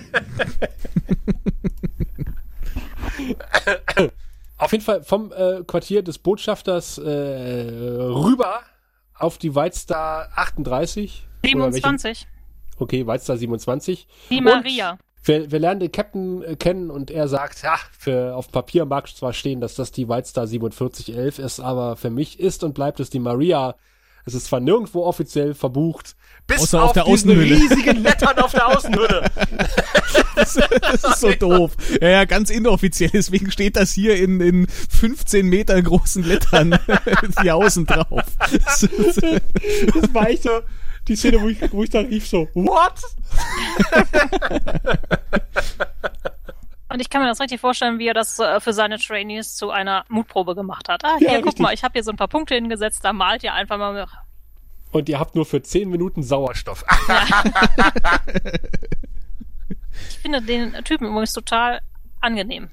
Auf 4.58 4.72
jeden 4.72 4.84
Fall 4.84 5.02
vom 5.02 5.32
äh, 5.32 5.62
Quartier 5.66 6.02
des 6.02 6.18
Botschafters 6.18 6.98
äh, 6.98 7.02
rüber 7.10 8.60
auf 9.14 9.38
die 9.38 9.54
Whitestar 9.54 10.30
38. 10.34 11.26
27. 11.44 12.26
Okay, 12.78 13.06
Whitestar 13.06 13.36
27. 13.36 14.06
Die 14.30 14.40
Maria. 14.40 14.98
Wir, 15.24 15.50
wir, 15.50 15.58
lernen 15.58 15.80
den 15.80 15.92
Captain 15.92 16.42
äh, 16.42 16.56
kennen 16.56 16.90
und 16.90 17.10
er 17.10 17.28
sagt, 17.28 17.62
ja, 17.62 17.76
für, 17.98 18.34
auf 18.36 18.50
Papier 18.50 18.84
mag 18.84 19.08
zwar 19.08 19.32
stehen, 19.32 19.60
dass 19.60 19.74
das 19.74 19.90
die 19.90 20.08
Whitestar 20.08 20.46
4711 20.46 21.38
ist, 21.38 21.60
aber 21.60 21.96
für 21.96 22.10
mich 22.10 22.38
ist 22.38 22.62
und 22.62 22.74
bleibt 22.74 23.00
es 23.00 23.10
die 23.10 23.18
Maria. 23.18 23.74
Es 24.28 24.34
ist 24.34 24.46
zwar 24.46 24.58
nirgendwo 24.58 25.04
offiziell 25.04 25.54
verbucht, 25.54 26.16
bis 26.48 26.60
Außer 26.62 26.82
auf, 26.82 26.88
auf 26.88 26.92
der 26.94 27.04
diesen 27.04 27.30
riesigen 27.30 28.02
Lettern 28.02 28.36
auf 28.40 28.50
der 28.50 28.66
Außenhülle. 28.66 29.30
das, 30.34 30.54
das, 30.54 31.04
ist 31.04 31.20
so 31.20 31.32
doof. 31.38 31.76
Ja, 32.00 32.08
ja, 32.08 32.24
ganz 32.24 32.50
inoffiziell. 32.50 33.10
Deswegen 33.10 33.52
steht 33.52 33.76
das 33.76 33.92
hier 33.92 34.16
in, 34.16 34.40
in 34.40 34.66
15 34.66 35.46
Meter 35.46 35.80
großen 35.80 36.24
Lettern 36.24 36.76
die 37.42 37.52
Außen 37.52 37.86
drauf. 37.86 38.24
Das, 38.64 38.80
das 38.80 40.14
war 40.14 40.28
echt 40.28 40.42
so 40.42 40.60
die 41.06 41.14
Szene, 41.14 41.40
wo 41.40 41.48
ich, 41.48 41.58
wo 41.72 41.84
ich 41.84 41.90
dann 41.90 42.06
rief 42.06 42.26
so, 42.26 42.48
what? 42.54 43.00
Und 46.88 47.00
ich 47.00 47.10
kann 47.10 47.22
mir 47.22 47.28
das 47.28 47.40
richtig 47.40 47.60
vorstellen, 47.60 47.98
wie 47.98 48.06
er 48.06 48.14
das 48.14 48.38
äh, 48.38 48.60
für 48.60 48.72
seine 48.72 48.98
Trainees 48.98 49.56
zu 49.56 49.70
einer 49.70 50.04
Mutprobe 50.08 50.54
gemacht 50.54 50.88
hat. 50.88 51.04
Ah, 51.04 51.16
hier, 51.18 51.32
ja, 51.32 51.36
guck 51.38 51.46
richtig. 51.46 51.62
mal, 51.62 51.74
ich 51.74 51.82
habe 51.82 51.94
hier 51.94 52.04
so 52.04 52.12
ein 52.12 52.16
paar 52.16 52.28
Punkte 52.28 52.54
hingesetzt, 52.54 53.04
da 53.04 53.12
malt 53.12 53.42
ihr 53.42 53.54
einfach 53.54 53.76
mal 53.76 54.06
und 54.96 55.08
ihr 55.08 55.18
habt 55.18 55.34
nur 55.34 55.44
für 55.44 55.62
10 55.62 55.90
Minuten 55.90 56.22
Sauerstoff. 56.22 56.84
ich 60.08 60.18
finde 60.18 60.40
den 60.40 60.72
Typen 60.84 61.06
übrigens 61.06 61.32
total 61.32 61.80
angenehm. 62.20 62.70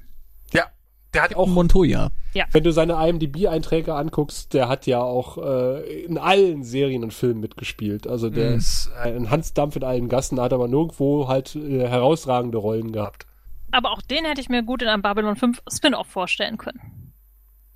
Ja, 0.52 0.64
der 1.12 1.22
hat 1.22 1.36
auch 1.36 1.46
Montoya. 1.46 2.10
Ja. 2.32 2.46
Wenn 2.50 2.64
du 2.64 2.72
seine 2.72 2.94
IMDb-Einträge 2.94 3.94
anguckst, 3.94 4.54
der 4.54 4.68
hat 4.68 4.86
ja 4.86 5.00
auch 5.00 5.38
äh, 5.38 6.04
in 6.04 6.18
allen 6.18 6.64
Serien 6.64 7.04
und 7.04 7.12
Filmen 7.12 7.40
mitgespielt. 7.40 8.06
Also 8.06 8.30
der 8.30 8.52
mhm. 8.52 8.56
ist 8.56 8.90
ein 9.00 9.30
Hans 9.30 9.52
Dampf 9.52 9.76
in 9.76 9.84
allen 9.84 10.08
Gassen, 10.08 10.40
hat 10.40 10.52
aber 10.52 10.66
nirgendwo 10.66 11.28
halt 11.28 11.54
äh, 11.54 11.86
herausragende 11.86 12.58
Rollen 12.58 12.92
gehabt. 12.92 13.26
Aber 13.74 13.90
auch 13.90 14.02
den 14.02 14.24
hätte 14.24 14.40
ich 14.40 14.48
mir 14.48 14.62
gut 14.62 14.82
in 14.82 14.88
einem 14.88 15.02
Babylon 15.02 15.34
5 15.34 15.60
Spin-off 15.68 16.06
vorstellen 16.06 16.58
können. 16.58 17.12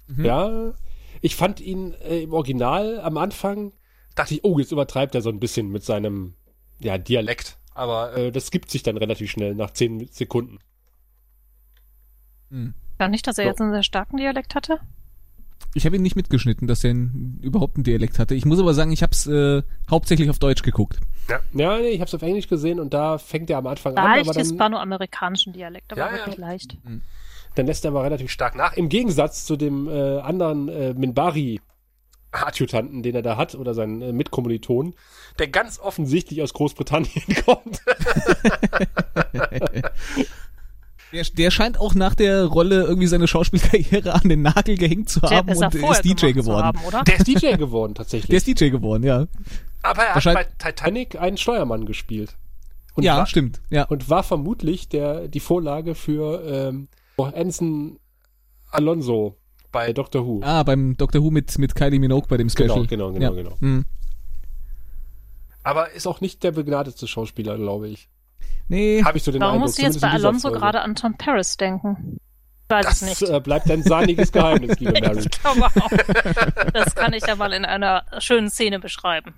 Mhm. 0.07 0.25
Ja, 0.25 0.73
ich 1.21 1.35
fand 1.35 1.59
ihn 1.59 1.93
äh, 1.95 2.23
im 2.23 2.33
Original 2.33 3.01
am 3.01 3.17
Anfang 3.17 3.73
dachte 4.15 4.35
ich, 4.35 4.45
oh, 4.45 4.61
jetzt 4.61 4.71
übertreibt 4.71 5.17
er 5.17 5.23
so 5.23 5.29
ein 5.29 5.41
bisschen 5.41 5.71
mit 5.71 5.83
seinem 5.83 6.35
ja, 6.79 6.99
Dialekt. 6.99 7.59
Aber 7.75 8.17
äh, 8.17 8.31
das 8.31 8.53
gibt 8.53 8.71
sich 8.71 8.85
dann 8.85 8.97
relativ 8.97 9.29
schnell 9.29 9.57
nach 9.57 9.73
zehn 9.73 10.07
Sekunden. 10.07 10.61
Hm. 12.51 12.75
Ja, 13.01 13.09
nicht, 13.09 13.27
dass 13.27 13.39
er 13.39 13.45
so. 13.45 13.49
jetzt 13.49 13.61
einen 13.61 13.73
sehr 13.73 13.83
starken 13.83 14.19
Dialekt 14.19 14.55
hatte? 14.55 14.81
Ich 15.79 15.87
habe 15.87 15.95
ihn 15.95 16.03
nicht 16.03 16.17
mitgeschnitten, 16.17 16.67
dass 16.67 16.83
er 16.83 16.91
einen, 16.91 17.39
überhaupt 17.41 17.77
einen 17.77 17.85
Dialekt 17.85 18.19
hatte. 18.19 18.35
Ich 18.35 18.45
muss 18.45 18.59
aber 18.59 18.75
sagen, 18.75 18.91
ich 18.91 19.03
habe 19.05 19.13
es 19.13 19.29
äh, 19.29 19.63
hauptsächlich 19.89 20.29
auf 20.29 20.41
Deutsch 20.41 20.63
geguckt. 20.63 20.99
Ja, 21.29 21.39
ja 21.53 21.79
nee, 21.79 21.91
ich 21.91 22.01
habe 22.01 22.09
es 22.09 22.15
auf 22.15 22.23
Englisch 22.23 22.49
gesehen 22.49 22.81
und 22.81 22.93
da 22.93 23.17
fängt 23.19 23.49
er 23.49 23.59
am 23.59 23.67
Anfang 23.69 23.95
leicht 23.95 24.29
an. 24.29 24.35
Leicht 24.35 24.39
hispanoamerikanischen 24.41 25.53
Dialekt, 25.53 25.93
aber 25.93 26.01
ja, 26.01 26.13
wirklich 26.13 26.37
ja. 26.37 26.47
leicht. 26.49 26.77
Hm. 26.85 27.03
Dann 27.55 27.67
lässt 27.67 27.85
er 27.85 27.93
aber 27.93 28.03
relativ 28.03 28.29
stark 28.33 28.57
nach. 28.57 28.73
Im 28.73 28.89
Gegensatz 28.89 29.45
zu 29.45 29.57
dem 29.57 29.89
äh, 29.89 30.19
anderen 30.19 30.69
äh, 30.69 30.95
Minbari 30.95 31.61
Adjutanten, 32.33 33.05
den 33.05 33.15
er 33.15 33.23
da 33.23 33.37
hat, 33.37 33.55
oder 33.55 33.73
seinen 33.73 34.03
äh, 34.03 34.13
Mitkommilitonen, 34.13 34.95
der 35.39 35.47
ganz 35.49 35.79
offensichtlich 35.79 36.43
aus 36.43 36.55
Großbritannien 36.55 37.23
kommt. 37.45 37.83
Der, 41.13 41.25
der, 41.25 41.51
scheint 41.51 41.81
auch 41.81 41.95
nach 41.95 42.15
der 42.15 42.45
Rolle 42.45 42.85
irgendwie 42.85 43.07
seine 43.07 43.27
Schauspielkarriere 43.27 44.15
an 44.15 44.29
den 44.29 44.43
Nagel 44.43 44.77
gehängt 44.77 45.09
zu 45.09 45.23
haben 45.23 45.49
und 45.49 45.75
ist 45.75 46.05
DJ 46.05 46.33
geworden. 46.33 46.67
Haben, 46.67 47.05
der 47.07 47.17
ist 47.17 47.27
DJ 47.27 47.57
geworden, 47.57 47.95
tatsächlich. 47.95 48.29
Der 48.29 48.37
ist 48.37 48.47
DJ 48.47 48.69
geworden, 48.69 49.03
ja. 49.03 49.27
Aber 49.83 50.03
er 50.03 50.15
hat 50.15 50.25
bei 50.25 50.47
Titanic 50.59 51.19
einen 51.19 51.37
Steuermann 51.37 51.87
gespielt. 51.87 52.37
Und 52.95 53.05
ja, 53.05 53.17
war, 53.17 53.27
stimmt. 53.27 53.61
Ja. 53.71 53.85
Und 53.85 54.11
war 54.11 54.23
vermutlich 54.23 54.89
der, 54.89 55.29
die 55.29 55.41
Vorlage 55.41 55.95
für 55.95 56.43
ähm, 56.45 56.89
Ensign 57.33 57.99
Alonso 58.71 59.37
bei 59.71 59.93
Doctor 59.93 60.27
Who. 60.27 60.41
Ah, 60.43 60.63
beim 60.63 60.97
Doctor 60.97 61.23
Who 61.23 61.31
mit, 61.31 61.57
mit 61.59 61.75
Kylie 61.75 62.01
Minogue 62.01 62.29
bei 62.29 62.37
dem 62.37 62.49
Special. 62.49 62.87
Genau, 62.87 63.13
genau, 63.13 63.13
genau, 63.13 63.35
ja. 63.35 63.43
genau. 63.43 63.57
Mhm. 63.61 63.85
Aber 65.63 65.93
ist 65.93 66.07
auch 66.07 66.21
nicht 66.21 66.43
der 66.43 66.53
begnadete 66.53 67.07
Schauspieler, 67.07 67.57
glaube 67.57 67.89
ich. 67.89 68.09
Nee. 68.69 69.03
Habe 69.05 69.17
ich 69.19 69.25
so 69.25 69.33
den 69.33 69.41
Warum 69.41 69.55
Eindruck. 69.55 69.69
musst 69.69 69.79
du 69.79 69.83
jetzt 69.83 70.01
bei 70.01 70.11
Alonso 70.11 70.51
gerade 70.51 70.81
an 70.83 70.95
Tom 70.95 71.17
Paris 71.17 71.57
denken? 71.57 72.19
Weiß 72.69 72.85
das 72.85 73.03
nicht. 73.03 73.23
Äh, 73.23 73.41
bleibt 73.41 73.71
ein 73.71 73.83
sahniges 73.83 74.31
Geheimnis, 74.31 74.77
liebe 74.79 74.93
Mary. 74.93 75.21
ich 75.21 75.31
glaube 75.31 75.65
auch. 75.65 75.91
Das 76.75 76.95
kann 76.95 77.15
ich 77.15 77.27
ja 77.27 77.35
mal 77.35 77.53
in 77.55 77.65
einer 77.65 78.05
schönen 78.19 78.51
Szene 78.51 78.79
beschreiben. 78.79 79.35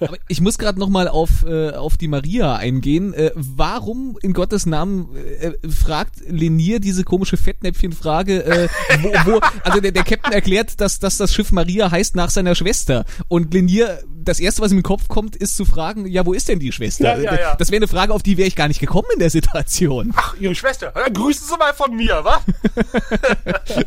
Aber 0.00 0.16
ich 0.28 0.40
muss 0.40 0.58
gerade 0.58 0.78
noch 0.78 0.88
mal 0.88 1.08
auf 1.08 1.44
äh, 1.46 1.70
auf 1.70 1.96
die 1.96 2.08
Maria 2.08 2.56
eingehen. 2.56 3.14
Äh, 3.14 3.32
warum 3.34 4.18
in 4.22 4.32
Gottes 4.32 4.66
Namen 4.66 5.08
äh, 5.16 5.52
fragt 5.68 6.16
Lenier 6.26 6.80
diese 6.80 7.04
komische 7.04 7.36
Fettnäpfchenfrage? 7.36 8.44
Äh, 8.44 8.68
wo, 9.00 9.32
wo, 9.32 9.40
also 9.62 9.80
der, 9.80 9.92
der 9.92 10.04
Captain 10.04 10.32
erklärt, 10.32 10.80
dass, 10.80 10.98
dass 10.98 11.16
das 11.16 11.34
Schiff 11.34 11.52
Maria 11.52 11.90
heißt 11.90 12.16
nach 12.16 12.30
seiner 12.30 12.54
Schwester 12.54 13.04
und 13.28 13.52
Lenier 13.52 14.00
das 14.24 14.40
erste, 14.40 14.62
was 14.62 14.70
ihm 14.70 14.78
in 14.78 14.82
den 14.82 14.84
Kopf 14.84 15.08
kommt, 15.08 15.36
ist 15.36 15.56
zu 15.56 15.64
fragen, 15.64 16.06
ja, 16.06 16.24
wo 16.26 16.32
ist 16.32 16.48
denn 16.48 16.58
die 16.58 16.72
Schwester? 16.72 17.18
Ja, 17.18 17.22
ja, 17.22 17.40
ja. 17.40 17.56
Das 17.56 17.70
wäre 17.70 17.78
eine 17.78 17.88
Frage, 17.88 18.12
auf 18.12 18.22
die 18.22 18.36
wäre 18.36 18.48
ich 18.48 18.56
gar 18.56 18.68
nicht 18.68 18.80
gekommen 18.80 19.08
in 19.12 19.18
der 19.18 19.30
Situation. 19.30 20.12
Ach, 20.16 20.34
ihre 20.38 20.54
Schwester. 20.54 20.92
Dann 20.94 21.12
grüßen 21.12 21.46
Sie 21.46 21.56
mal 21.56 21.74
von 21.74 21.94
mir, 21.94 22.24
wa? 22.24 22.40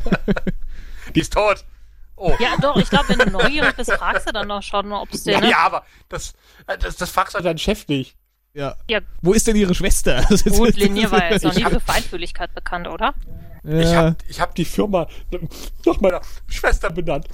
die 1.15 1.19
ist 1.19 1.33
tot. 1.33 1.65
Oh. 2.17 2.35
Ja, 2.39 2.57
doch, 2.59 2.75
ich 2.77 2.89
glaube, 2.89 3.09
wenn 3.09 3.19
du 3.19 3.31
neugierig 3.31 3.75
bist, 3.75 3.91
fragst 3.91 4.27
du 4.27 4.33
dann 4.33 4.47
noch 4.47 4.63
schon, 4.63 4.91
ob 4.91 5.13
es 5.13 5.23
ja, 5.25 5.39
ne? 5.39 5.51
ja, 5.51 5.59
aber 5.59 5.85
das, 6.09 6.33
das, 6.79 6.97
das 6.97 7.09
fragst 7.11 7.35
du 7.37 7.41
deinen 7.41 7.59
Chef 7.59 7.87
nicht. 7.87 8.17
Ja. 8.53 8.75
ja. 8.89 9.01
Wo 9.21 9.33
ist 9.33 9.45
denn 9.45 9.55
ihre 9.55 9.75
Schwester? 9.75 10.25
Gut, 10.49 10.75
Linier 10.75 11.11
war 11.11 11.31
jetzt 11.31 11.43
noch 11.43 11.53
nie 11.53 11.63
für 11.63 11.79
Feinfühligkeit 11.79 12.55
bekannt, 12.55 12.87
oder? 12.87 13.13
Ja. 13.63 13.79
Ich 13.79 13.95
habe 13.95 14.15
ich 14.27 14.41
hab 14.41 14.55
die 14.55 14.65
Firma 14.65 15.07
nach 15.85 16.01
meiner 16.01 16.21
Schwester 16.47 16.89
benannt. 16.89 17.27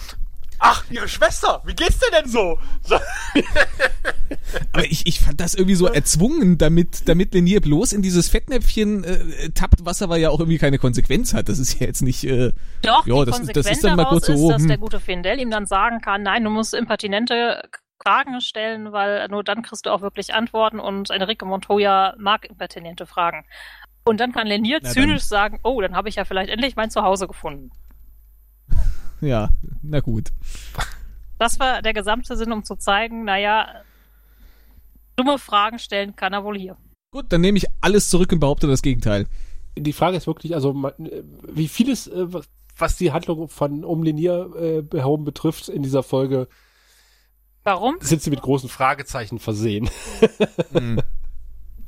Ach, 0.66 0.86
ihre 0.90 1.10
Schwester, 1.10 1.62
wie 1.66 1.74
geht's 1.74 2.00
dir 2.00 2.10
denn 2.12 2.30
so? 2.30 2.58
so. 2.84 2.96
Aber 4.72 4.86
ich, 4.86 5.06
ich 5.06 5.20
fand 5.20 5.42
das 5.42 5.56
irgendwie 5.56 5.76
so 5.76 5.88
erzwungen, 5.88 6.58
damit, 6.58 7.10
damit 7.10 7.34
Lenier 7.34 7.60
bloß 7.60 7.92
in 7.92 8.02
dieses 8.02 8.30
Fettnäpfchen 8.30 9.04
äh, 9.04 9.50
tappt, 9.50 9.84
was 9.84 10.02
aber 10.02 10.16
ja 10.16 10.30
auch 10.30 10.40
irgendwie 10.40 10.60
keine 10.60 10.78
Konsequenz 10.78 11.34
hat. 11.34 11.50
Das 11.50 11.60
ist 11.60 11.82
ja 11.82 11.88
jetzt 11.88 12.02
nicht. 12.02 12.24
Äh, 12.24 12.54
Doch, 12.82 13.06
ja, 13.06 13.20
die 13.20 13.26
das, 13.26 13.38
Konsequenz 13.40 13.68
das 13.68 13.76
ist 13.76 13.84
dann 13.84 13.98
mal 13.98 14.06
kurz 14.06 14.28
so. 14.28 14.34
Ist, 14.34 14.50
dass 14.50 14.68
der 14.68 14.78
gute 14.78 15.02
Findel 15.02 15.38
ihm 15.38 15.52
dann 15.52 15.66
sagen 15.66 16.00
kann, 16.00 16.24
nein, 16.24 16.46
du 16.46 16.50
musst 16.50 16.74
impertinente 16.74 17.62
Fragen 18.02 18.40
stellen, 18.40 18.94
weil 18.94 19.28
nur 19.28 19.44
dann 19.44 19.64
kriegst 19.64 19.86
du 19.86 19.90
auch 19.90 20.02
wirklich 20.02 20.34
Antworten 20.34 20.80
und 20.80 21.10
Enrique 21.10 21.46
Montoya 21.46 22.16
mag 22.18 22.46
impertinente 22.46 23.06
Fragen. 23.06 23.46
Und 24.06 24.22
dann 24.22 24.32
kann 24.32 24.48
Lenier 24.48 24.80
na 24.82 24.90
zynisch 24.90 25.22
dann. 25.24 25.28
sagen, 25.28 25.60
oh, 25.64 25.82
dann 25.82 25.96
habe 25.96 26.08
ich 26.08 26.16
ja 26.16 26.24
vielleicht 26.24 26.50
endlich 26.50 26.78
mein 26.78 26.90
Zuhause 26.90 27.28
gefunden. 27.28 27.72
Ja, 29.24 29.50
na 29.82 30.00
gut. 30.00 30.32
Das 31.40 31.60
war 31.60 31.82
der 31.82 31.94
gesamte 31.94 32.38
Sinn, 32.38 32.52
um 32.52 32.64
zu 32.64 32.76
zeigen, 32.76 33.24
naja, 33.24 33.68
dumme 35.16 35.40
Fragen 35.40 35.80
stellen 35.80 36.16
kann 36.16 36.34
er 36.34 36.44
wohl 36.44 36.58
hier. 36.58 36.78
Gut, 37.12 37.26
dann 37.30 37.42
nehme 37.42 37.58
ich 37.58 37.66
alles 37.82 38.10
zurück 38.10 38.32
und 38.32 38.40
behaupte 38.40 38.68
das 38.68 38.82
Gegenteil. 38.82 39.28
Die 39.78 39.94
Frage 39.94 40.18
ist 40.18 40.28
wirklich, 40.28 40.56
also 40.56 40.92
wie 41.48 41.68
vieles, 41.68 42.08
äh, 42.08 42.28
was 42.78 42.98
die 42.98 43.12
Handlung 43.12 43.48
von 43.50 43.84
um 43.84 44.04
Linier 44.04 44.52
äh, 44.56 44.98
herum 44.98 45.24
betrifft 45.26 45.70
in 45.70 45.84
dieser 45.84 46.04
Folge, 46.04 46.48
Warum? 47.64 47.96
Sind 48.02 48.22
sie 48.22 48.30
mit 48.30 48.42
großen 48.42 48.68
Fragezeichen 48.70 49.40
versehen. 49.40 49.90
mhm. 50.72 51.00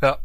Ja. 0.02 0.18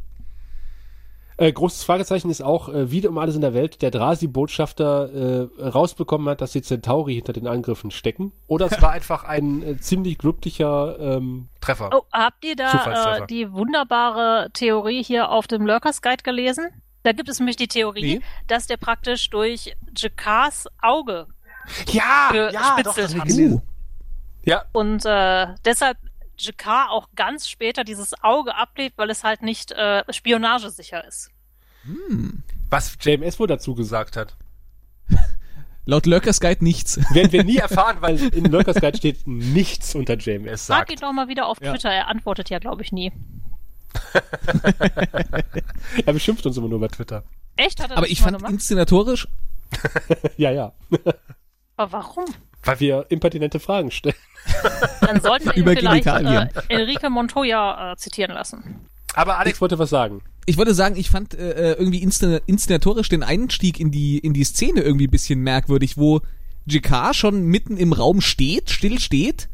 Äh, 1.40 1.52
großes 1.52 1.84
Fragezeichen 1.84 2.28
ist 2.28 2.42
auch, 2.42 2.68
äh, 2.68 2.90
wie 2.90 3.06
um 3.06 3.16
alles 3.16 3.34
in 3.34 3.40
der 3.40 3.54
Welt 3.54 3.80
der 3.80 3.90
Drasi-Botschafter 3.90 5.48
äh, 5.58 5.62
rausbekommen 5.62 6.28
hat, 6.28 6.42
dass 6.42 6.52
die 6.52 6.60
Centauri 6.60 7.14
hinter 7.14 7.32
den 7.32 7.46
Angriffen 7.46 7.90
stecken. 7.90 8.32
Oder 8.46 8.66
es 8.66 8.82
war 8.82 8.90
einfach 8.90 9.24
ein 9.24 9.62
äh, 9.62 9.76
ziemlich 9.78 10.18
glücklicher 10.18 10.98
ähm, 11.00 11.48
Treffer. 11.62 11.88
Oh, 11.94 12.02
habt 12.12 12.44
ihr 12.44 12.56
da 12.56 13.16
äh, 13.16 13.26
die 13.26 13.50
wunderbare 13.52 14.50
Theorie 14.52 15.02
hier 15.02 15.30
auf 15.30 15.46
dem 15.46 15.64
Lurkers 15.66 16.02
Guide 16.02 16.22
gelesen? 16.22 16.68
Da 17.04 17.12
gibt 17.12 17.30
es 17.30 17.38
nämlich 17.38 17.56
die 17.56 17.68
Theorie, 17.68 18.18
nee. 18.18 18.24
dass 18.46 18.66
der 18.66 18.76
praktisch 18.76 19.30
durch 19.30 19.74
Jakars 19.96 20.66
Auge 20.82 21.26
ja, 21.90 22.30
ja, 22.32 22.82
doch, 22.82 22.94
das 22.94 23.14
hat. 23.14 23.30
Uh. 23.30 23.60
Ja. 24.44 24.64
Und 24.72 25.04
äh, 25.04 25.46
deshalb 25.64 25.98
Jakar 26.40 26.90
auch 26.90 27.08
ganz 27.16 27.48
später 27.48 27.84
dieses 27.84 28.14
Auge 28.22 28.54
ablegt, 28.54 28.98
weil 28.98 29.10
es 29.10 29.24
halt 29.24 29.42
nicht 29.42 29.72
äh, 29.72 30.02
spionagesicher 30.12 31.06
ist. 31.06 31.30
Hm. 31.82 32.42
Was 32.68 32.96
JMS 33.00 33.38
wohl 33.38 33.46
dazu 33.46 33.74
gesagt 33.74 34.16
hat. 34.16 34.36
Laut 35.86 36.06
Lurkers 36.06 36.40
Guide 36.40 36.62
nichts. 36.62 36.98
Werden 37.14 37.32
wir 37.32 37.44
nie 37.44 37.56
erfahren, 37.56 37.98
weil 38.00 38.22
in 38.34 38.44
Lurkers 38.44 38.80
Guide 38.80 38.96
steht 38.96 39.26
nichts 39.26 39.94
unter 39.94 40.16
JMS 40.16 40.66
sagt. 40.66 40.78
Frag 40.78 40.92
ihn 40.92 41.00
doch 41.00 41.12
mal 41.12 41.28
wieder 41.28 41.46
auf 41.46 41.58
Twitter, 41.58 41.90
ja. 41.90 42.00
er 42.00 42.08
antwortet 42.08 42.50
ja, 42.50 42.58
glaube 42.58 42.82
ich, 42.82 42.92
nie. 42.92 43.12
er 46.06 46.12
beschimpft 46.12 46.46
uns 46.46 46.56
immer 46.56 46.68
nur 46.68 46.78
bei 46.80 46.88
Twitter. 46.88 47.24
Echt? 47.56 47.82
Hat 47.82 47.90
er 47.90 47.98
Aber 47.98 48.08
ich 48.08 48.20
fand 48.20 48.36
gemacht? 48.36 48.52
inszenatorisch. 48.52 49.26
ja, 50.36 50.52
ja. 50.52 50.72
Aber 51.76 51.92
warum? 51.92 52.26
Weil 52.62 52.80
wir 52.80 53.06
impertinente 53.08 53.58
Fragen 53.58 53.90
stellen. 53.90 54.14
Dann 55.00 55.20
sollten 55.20 55.46
wir 55.46 55.56
Über 55.56 55.72
vielleicht 55.72 56.06
äh, 56.06 56.48
Enrique 56.68 57.08
Montoya 57.08 57.92
äh, 57.92 57.96
zitieren 57.96 58.34
lassen. 58.34 58.86
Aber 59.14 59.38
Alex 59.38 59.56
ich, 59.56 59.60
wollte 59.60 59.78
was 59.78 59.90
sagen. 59.90 60.22
Ich 60.46 60.56
wollte 60.56 60.74
sagen, 60.74 60.96
ich 60.96 61.10
fand 61.10 61.34
äh, 61.34 61.72
äh 61.72 61.78
irgendwie 61.78 62.02
inszenatorisch 62.02 63.08
den 63.08 63.22
Einstieg 63.22 63.80
in 63.80 63.90
die 63.90 64.18
in 64.18 64.34
die 64.34 64.44
Szene 64.44 64.82
irgendwie 64.82 65.06
ein 65.06 65.10
bisschen 65.10 65.40
merkwürdig, 65.40 65.96
wo 65.96 66.20
JK 66.66 67.14
schon 67.14 67.44
mitten 67.44 67.76
im 67.76 67.92
Raum 67.92 68.20
steht, 68.20 68.70
still 68.70 69.00
steht 69.00 69.48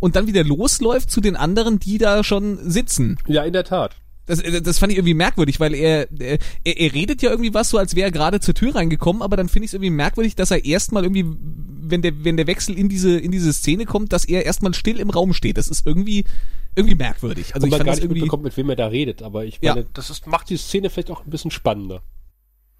und 0.00 0.16
dann 0.16 0.26
wieder 0.26 0.44
losläuft 0.44 1.10
zu 1.10 1.20
den 1.20 1.36
anderen, 1.36 1.78
die 1.78 1.98
da 1.98 2.22
schon 2.24 2.58
sitzen. 2.70 3.18
Ja, 3.26 3.44
in 3.44 3.52
der 3.52 3.64
Tat. 3.64 3.96
Das, 4.28 4.40
äh, 4.40 4.62
das 4.62 4.78
fand 4.78 4.92
ich 4.92 4.98
irgendwie 4.98 5.14
merkwürdig, 5.14 5.58
weil 5.58 5.74
er, 5.74 6.06
er, 6.20 6.38
er 6.64 6.94
redet 6.94 7.22
ja 7.22 7.30
irgendwie 7.30 7.54
was 7.54 7.70
so, 7.70 7.78
als 7.78 7.96
wäre 7.96 8.08
er 8.08 8.12
gerade 8.12 8.38
zur 8.38 8.54
Tür 8.54 8.74
reingekommen, 8.74 9.22
aber 9.22 9.36
dann 9.36 9.48
finde 9.48 9.64
ich 9.64 9.70
es 9.70 9.74
irgendwie 9.74 9.90
merkwürdig, 9.90 10.36
dass 10.36 10.50
er 10.50 10.64
erstmal 10.64 11.02
irgendwie, 11.02 11.24
wenn 11.26 12.02
der, 12.02 12.24
wenn 12.24 12.36
der 12.36 12.46
Wechsel 12.46 12.78
in 12.78 12.88
diese, 12.88 13.18
in 13.18 13.32
diese 13.32 13.52
Szene 13.52 13.86
kommt, 13.86 14.12
dass 14.12 14.24
er 14.24 14.44
erstmal 14.44 14.74
still 14.74 15.00
im 15.00 15.10
Raum 15.10 15.32
steht. 15.32 15.56
Das 15.56 15.68
ist 15.68 15.86
irgendwie, 15.86 16.24
irgendwie 16.76 16.94
merkwürdig. 16.94 17.54
Also 17.54 17.64
Und 17.64 17.70
man 17.70 17.76
ich 17.76 17.78
fand 17.78 17.86
gar 17.86 17.94
nicht 17.94 18.04
irgendwie 18.04 18.20
mitbekommt, 18.20 18.44
mit 18.44 18.56
wem 18.56 18.70
er 18.70 18.76
da 18.76 18.86
redet, 18.86 19.22
aber 19.22 19.44
ich 19.44 19.60
meine, 19.62 19.80
ja. 19.80 19.86
das 19.94 20.10
ist, 20.10 20.26
macht 20.26 20.50
die 20.50 20.56
Szene 20.56 20.90
vielleicht 20.90 21.10
auch 21.10 21.24
ein 21.24 21.30
bisschen 21.30 21.50
spannender. 21.50 22.02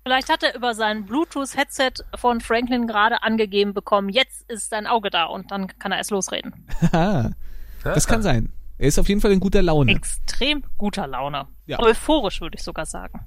Vielleicht 0.04 0.30
hat 0.30 0.42
er 0.42 0.54
über 0.54 0.74
sein 0.74 1.04
Bluetooth-Headset 1.04 2.04
von 2.14 2.40
Franklin 2.40 2.86
gerade 2.86 3.22
angegeben 3.22 3.74
bekommen, 3.74 4.08
jetzt 4.08 4.48
ist 4.50 4.70
sein 4.70 4.86
Auge 4.86 5.10
da 5.10 5.24
und 5.24 5.50
dann 5.50 5.66
kann 5.78 5.92
er 5.92 5.98
erst 5.98 6.10
losreden. 6.10 6.54
das 7.84 8.06
kann 8.06 8.22
sein. 8.22 8.50
Er 8.78 8.88
ist 8.88 8.98
auf 8.98 9.08
jeden 9.08 9.20
Fall 9.20 9.32
in 9.32 9.40
guter 9.40 9.62
Laune. 9.62 9.92
Extrem 9.92 10.62
guter 10.76 11.06
Laune. 11.06 11.48
Ja. 11.66 11.80
Euphorisch, 11.80 12.40
würde 12.40 12.56
ich 12.56 12.62
sogar 12.62 12.86
sagen. 12.86 13.20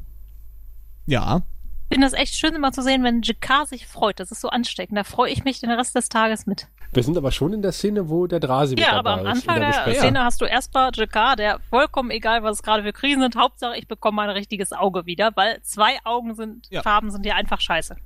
Ja. 1.05 1.41
Ich 1.89 1.95
finde 1.95 2.07
das 2.07 2.13
echt 2.13 2.35
schön, 2.35 2.55
immer 2.55 2.71
zu 2.71 2.81
sehen, 2.81 3.03
wenn 3.03 3.21
JK 3.21 3.67
sich 3.67 3.85
freut. 3.85 4.21
Das 4.21 4.31
ist 4.31 4.39
so 4.39 4.47
ansteckend. 4.47 4.97
Da 4.97 5.03
freue 5.03 5.29
ich 5.29 5.43
mich 5.43 5.59
den 5.59 5.71
Rest 5.71 5.93
des 5.93 6.07
Tages 6.07 6.45
mit. 6.45 6.67
Wir 6.93 7.03
sind 7.03 7.17
aber 7.17 7.31
schon 7.31 7.51
in 7.51 7.61
der 7.61 7.73
Szene, 7.73 8.09
wo 8.09 8.27
der 8.27 8.39
Drasi 8.39 8.75
ja, 8.75 8.87
mit 8.87 8.87
dabei 8.87 8.91
ist. 8.91 8.95
Ja, 8.95 8.99
aber 8.99 9.21
am 9.21 9.27
Anfang 9.27 9.59
der, 9.59 9.85
der 9.85 9.95
Szene 9.95 10.23
hast 10.23 10.39
du 10.39 10.45
erstmal 10.45 10.91
JK, 10.93 11.35
der 11.37 11.59
vollkommen 11.69 12.11
egal, 12.11 12.43
was 12.43 12.57
es 12.57 12.63
gerade 12.63 12.83
für 12.83 12.93
Krisen 12.93 13.21
sind. 13.21 13.35
Hauptsache, 13.35 13.77
ich 13.77 13.87
bekomme 13.89 14.15
mein 14.15 14.29
richtiges 14.29 14.71
Auge 14.71 15.05
wieder, 15.05 15.31
weil 15.35 15.61
zwei 15.63 15.97
Augen 16.05 16.35
sind, 16.35 16.67
ja. 16.69 16.81
Farben 16.81 17.11
sind 17.11 17.25
ja 17.25 17.35
einfach 17.35 17.59
scheiße. 17.59 17.97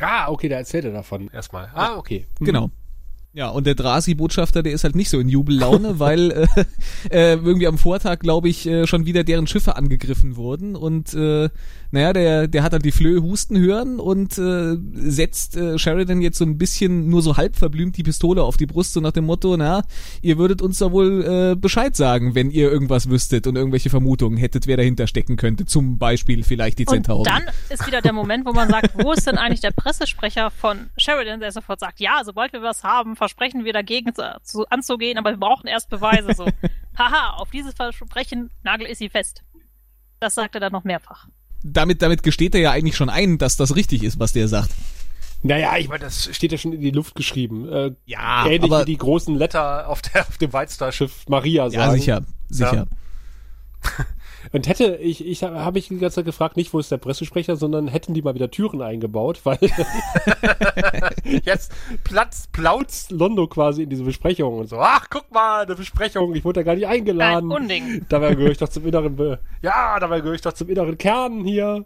Ah, 0.00 0.28
okay, 0.28 0.48
da 0.48 0.56
erzählt 0.56 0.84
er 0.84 0.92
davon 0.92 1.28
erstmal. 1.32 1.70
Ah, 1.72 1.96
okay. 1.96 2.26
Mhm. 2.40 2.44
Genau. 2.44 2.70
Ja, 3.36 3.50
und 3.50 3.66
der 3.66 3.74
Drasi-Botschafter, 3.74 4.62
der 4.62 4.72
ist 4.72 4.84
halt 4.84 4.96
nicht 4.96 5.10
so 5.10 5.20
in 5.20 5.28
Jubellaune, 5.28 5.98
weil 5.98 6.30
äh, 6.30 6.46
äh, 7.10 7.34
irgendwie 7.34 7.66
am 7.66 7.76
Vortag, 7.76 8.20
glaube 8.20 8.48
ich, 8.48 8.66
äh, 8.66 8.86
schon 8.86 9.04
wieder 9.04 9.24
deren 9.24 9.46
Schiffe 9.46 9.76
angegriffen 9.76 10.36
wurden. 10.36 10.74
Und 10.74 11.12
äh, 11.12 11.50
naja, 11.90 12.14
der, 12.14 12.48
der 12.48 12.62
hat 12.62 12.72
dann 12.72 12.80
die 12.80 12.92
Flöhe 12.92 13.22
husten 13.22 13.58
hören 13.58 14.00
und 14.00 14.38
äh, 14.38 14.76
setzt 14.94 15.54
äh, 15.54 15.78
Sheridan 15.78 16.22
jetzt 16.22 16.38
so 16.38 16.46
ein 16.46 16.56
bisschen 16.56 17.10
nur 17.10 17.20
so 17.20 17.36
halb 17.36 17.56
verblümt 17.56 17.98
die 17.98 18.02
Pistole 18.02 18.42
auf 18.42 18.56
die 18.56 18.64
Brust, 18.64 18.94
so 18.94 19.00
nach 19.00 19.12
dem 19.12 19.26
Motto, 19.26 19.54
na, 19.58 19.84
ihr 20.22 20.38
würdet 20.38 20.62
uns 20.62 20.78
da 20.78 20.90
wohl 20.90 21.52
äh, 21.52 21.56
Bescheid 21.56 21.94
sagen, 21.94 22.34
wenn 22.34 22.50
ihr 22.50 22.72
irgendwas 22.72 23.10
wüsstet 23.10 23.46
und 23.46 23.56
irgendwelche 23.56 23.90
Vermutungen 23.90 24.38
hättet, 24.38 24.66
wer 24.66 24.78
dahinter 24.78 25.06
stecken 25.06 25.36
könnte. 25.36 25.66
Zum 25.66 25.98
Beispiel 25.98 26.42
vielleicht 26.42 26.78
die 26.78 26.86
Zentauri. 26.86 27.18
Und 27.20 27.28
dann 27.28 27.44
ist 27.68 27.86
wieder 27.86 28.00
der 28.00 28.14
Moment, 28.14 28.46
wo 28.46 28.52
man 28.52 28.70
sagt, 28.70 28.92
wo 29.02 29.12
ist 29.12 29.26
denn 29.26 29.36
eigentlich 29.36 29.60
der 29.60 29.72
Pressesprecher 29.72 30.50
von 30.50 30.88
Sheridan, 30.96 31.40
der 31.40 31.52
sofort 31.52 31.80
sagt, 31.80 32.00
ja, 32.00 32.22
sobald 32.24 32.54
wir 32.54 32.62
was 32.62 32.82
haben, 32.82 33.14
versprechen 33.26 33.64
wir 33.64 33.72
dagegen 33.72 34.14
zu, 34.14 34.22
zu, 34.44 34.66
anzugehen, 34.68 35.18
aber 35.18 35.30
wir 35.30 35.38
brauchen 35.38 35.66
erst 35.66 35.90
Beweise. 35.90 36.32
So, 36.32 36.46
haha, 36.98 37.36
auf 37.36 37.50
dieses 37.50 37.74
Versprechen 37.74 38.50
nagel 38.62 38.86
ist 38.86 38.98
sie 38.98 39.08
fest. 39.08 39.42
Das 40.20 40.34
sagt 40.34 40.54
er 40.54 40.60
dann 40.60 40.72
noch 40.72 40.84
mehrfach. 40.84 41.26
Damit, 41.64 42.02
damit 42.02 42.22
gesteht 42.22 42.54
er 42.54 42.60
ja 42.60 42.70
eigentlich 42.70 42.96
schon 42.96 43.10
ein, 43.10 43.38
dass 43.38 43.56
das 43.56 43.74
richtig 43.74 44.04
ist, 44.04 44.20
was 44.20 44.32
der 44.32 44.46
sagt. 44.46 44.70
Naja, 45.42 45.76
ich 45.76 45.88
meine, 45.88 46.04
das 46.04 46.34
steht 46.34 46.52
ja 46.52 46.58
schon 46.58 46.72
in 46.72 46.80
die 46.80 46.90
Luft 46.92 47.16
geschrieben. 47.16 47.68
Äh, 47.70 47.92
ja, 48.04 48.46
ähnlich 48.46 48.70
aber, 48.70 48.82
wie 48.82 48.92
die 48.92 48.96
großen 48.96 49.34
Letter 49.34 49.88
auf, 49.88 50.02
der, 50.02 50.22
auf 50.22 50.38
dem 50.38 50.52
White 50.52 50.72
Star 50.72 50.92
Schiff 50.92 51.28
Maria 51.28 51.68
sagen. 51.68 51.74
Ja, 51.74 51.90
sicher, 51.90 52.22
sicher. 52.48 52.86
Ja. 53.84 54.06
Und 54.52 54.68
hätte, 54.68 54.96
ich, 54.96 55.26
ich 55.26 55.42
habe 55.42 55.72
mich 55.72 55.88
die 55.88 55.98
ganze 55.98 56.16
Zeit 56.16 56.24
gefragt, 56.24 56.56
nicht 56.56 56.72
wo 56.72 56.78
ist 56.78 56.90
der 56.90 56.98
Pressesprecher, 56.98 57.56
sondern 57.56 57.88
hätten 57.88 58.14
die 58.14 58.22
mal 58.22 58.34
wieder 58.34 58.50
Türen 58.50 58.82
eingebaut, 58.82 59.40
weil 59.44 59.58
jetzt 61.44 61.72
platzt, 62.04 62.52
plautzt 62.52 63.10
Londo 63.10 63.46
quasi 63.46 63.82
in 63.82 63.90
diese 63.90 64.04
Besprechung 64.04 64.58
und 64.58 64.68
so, 64.68 64.78
ach, 64.78 65.06
guck 65.10 65.30
mal, 65.32 65.64
eine 65.64 65.74
Besprechung, 65.74 66.34
ich 66.34 66.44
wurde 66.44 66.60
da 66.60 66.64
gar 66.64 66.74
nicht 66.74 66.86
eingeladen. 66.86 67.50
Ein 67.50 67.62
Unding. 67.62 68.06
Dabei 68.08 68.34
gehöre 68.34 68.52
ich 68.52 68.58
doch 68.58 68.68
zum 68.68 68.86
inneren, 68.86 69.16
Be 69.16 69.38
ja, 69.62 69.98
dabei 69.98 70.20
gehöre 70.20 70.34
ich 70.34 70.42
doch 70.42 70.52
zum 70.52 70.68
inneren 70.68 70.98
Kern 70.98 71.44
hier. 71.44 71.84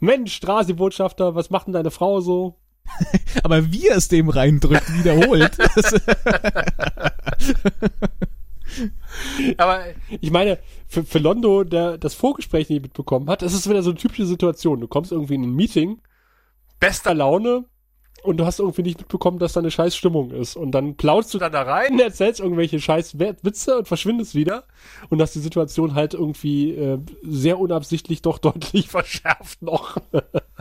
Mensch, 0.00 0.34
Strasi-Botschafter, 0.34 1.34
was 1.34 1.50
macht 1.50 1.66
denn 1.66 1.74
deine 1.74 1.90
Frau 1.90 2.20
so? 2.20 2.56
Aber 3.42 3.72
wie 3.72 3.88
er 3.88 3.96
es 3.96 4.08
dem 4.08 4.28
reindrückt, 4.28 4.92
wiederholt. 4.98 5.56
Aber 9.56 9.80
ich 10.20 10.30
meine, 10.30 10.58
für, 10.94 11.04
für 11.04 11.18
Londo, 11.18 11.64
der 11.64 11.98
das 11.98 12.14
Vorgespräch 12.14 12.70
nicht 12.70 12.82
mitbekommen 12.82 13.28
hat, 13.28 13.42
ist 13.42 13.68
wieder 13.68 13.82
so 13.82 13.90
eine 13.90 13.98
typische 13.98 14.26
Situation. 14.26 14.80
Du 14.80 14.88
kommst 14.88 15.12
irgendwie 15.12 15.34
in 15.34 15.42
ein 15.42 15.54
Meeting, 15.54 16.00
bester 16.80 17.14
Laune, 17.14 17.66
und 18.24 18.38
du 18.38 18.46
hast 18.46 18.58
irgendwie 18.58 18.82
nicht 18.82 18.98
mitbekommen, 18.98 19.38
dass 19.38 19.52
da 19.52 19.60
eine 19.60 19.70
scheiß 19.70 19.94
Stimmung 19.94 20.30
ist. 20.30 20.56
Und 20.56 20.72
dann 20.72 20.96
plaudst 20.96 21.34
du 21.34 21.38
dann 21.38 21.52
da 21.52 21.62
rein, 21.62 21.98
erzählst 22.00 22.40
irgendwelche 22.40 22.80
scheiß 22.80 23.18
Witze 23.18 23.78
und 23.78 23.86
verschwindest 23.86 24.34
wieder 24.34 24.64
und 25.10 25.20
hast 25.20 25.34
die 25.34 25.40
Situation 25.40 25.94
halt 25.94 26.14
irgendwie 26.14 26.70
äh, 26.70 26.98
sehr 27.22 27.58
unabsichtlich 27.58 28.22
doch 28.22 28.38
deutlich 28.40 28.88
verschärft 28.88 29.60
noch. 29.60 29.98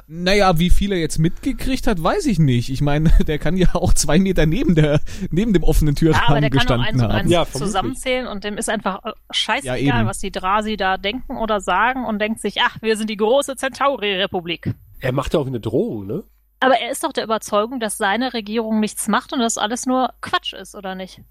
Naja, 0.07 0.59
wie 0.59 0.69
viel 0.69 0.91
er 0.91 0.99
jetzt 0.99 1.19
mitgekriegt 1.19 1.87
hat, 1.87 2.01
weiß 2.01 2.25
ich 2.25 2.39
nicht. 2.39 2.69
Ich 2.69 2.81
meine, 2.81 3.09
der 3.27 3.39
kann 3.39 3.57
ja 3.57 3.73
auch 3.73 3.93
zwei 3.93 4.19
Meter 4.19 4.45
neben 4.45 4.75
der, 4.75 4.99
neben 5.31 5.53
dem 5.53 5.63
offenen 5.63 5.95
Türrahmen 5.95 6.43
ja, 6.43 6.49
gestanden 6.49 7.01
haben. 7.01 7.11
Eins 7.11 7.31
ja, 7.31 7.45
zusammenzählen 7.45 8.27
und 8.27 8.43
dem 8.43 8.57
ist 8.57 8.69
einfach 8.69 9.03
äh, 9.03 9.11
scheißegal, 9.31 9.79
ja, 9.81 10.05
was 10.05 10.19
die 10.19 10.31
Drasi 10.31 10.77
da 10.77 10.97
denken 10.97 11.37
oder 11.37 11.61
sagen 11.61 12.05
und 12.05 12.19
denkt 12.19 12.41
sich, 12.41 12.61
ach, 12.61 12.77
wir 12.81 12.97
sind 12.97 13.09
die 13.09 13.17
große 13.17 13.55
Centauri-Republik. 13.55 14.73
Er 14.99 15.11
macht 15.11 15.33
ja 15.33 15.39
auch 15.39 15.47
eine 15.47 15.59
Drohung, 15.59 16.07
ne? 16.07 16.23
Aber 16.59 16.79
er 16.79 16.91
ist 16.91 17.03
doch 17.03 17.11
der 17.11 17.25
Überzeugung, 17.25 17.81
dass 17.81 17.97
seine 17.97 18.33
Regierung 18.33 18.79
nichts 18.79 19.09
macht 19.09 19.33
und 19.33 19.39
dass 19.39 19.57
alles 19.57 19.85
nur 19.85 20.13
Quatsch 20.21 20.53
ist, 20.53 20.75
oder 20.75 20.95
nicht? 20.95 21.21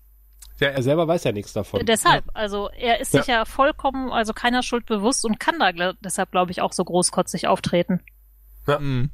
Ja, 0.60 0.68
er 0.68 0.82
selber 0.82 1.08
weiß 1.08 1.24
ja 1.24 1.32
nichts 1.32 1.54
davon. 1.54 1.84
Deshalb, 1.86 2.26
ja. 2.26 2.32
also 2.34 2.68
er 2.70 3.00
ist 3.00 3.12
sich 3.12 3.26
ja 3.26 3.44
vollkommen, 3.46 4.12
also 4.12 4.32
keiner 4.32 4.62
Schuld 4.62 4.86
bewusst 4.86 5.24
und 5.24 5.40
kann 5.40 5.58
da 5.58 5.72
deshalb, 6.04 6.30
glaube 6.30 6.52
ich, 6.52 6.60
auch 6.60 6.72
so 6.72 6.84
großkotzig 6.84 7.48
auftreten. 7.48 8.00
Ja. 8.66 8.78
Mhm. 8.78 9.10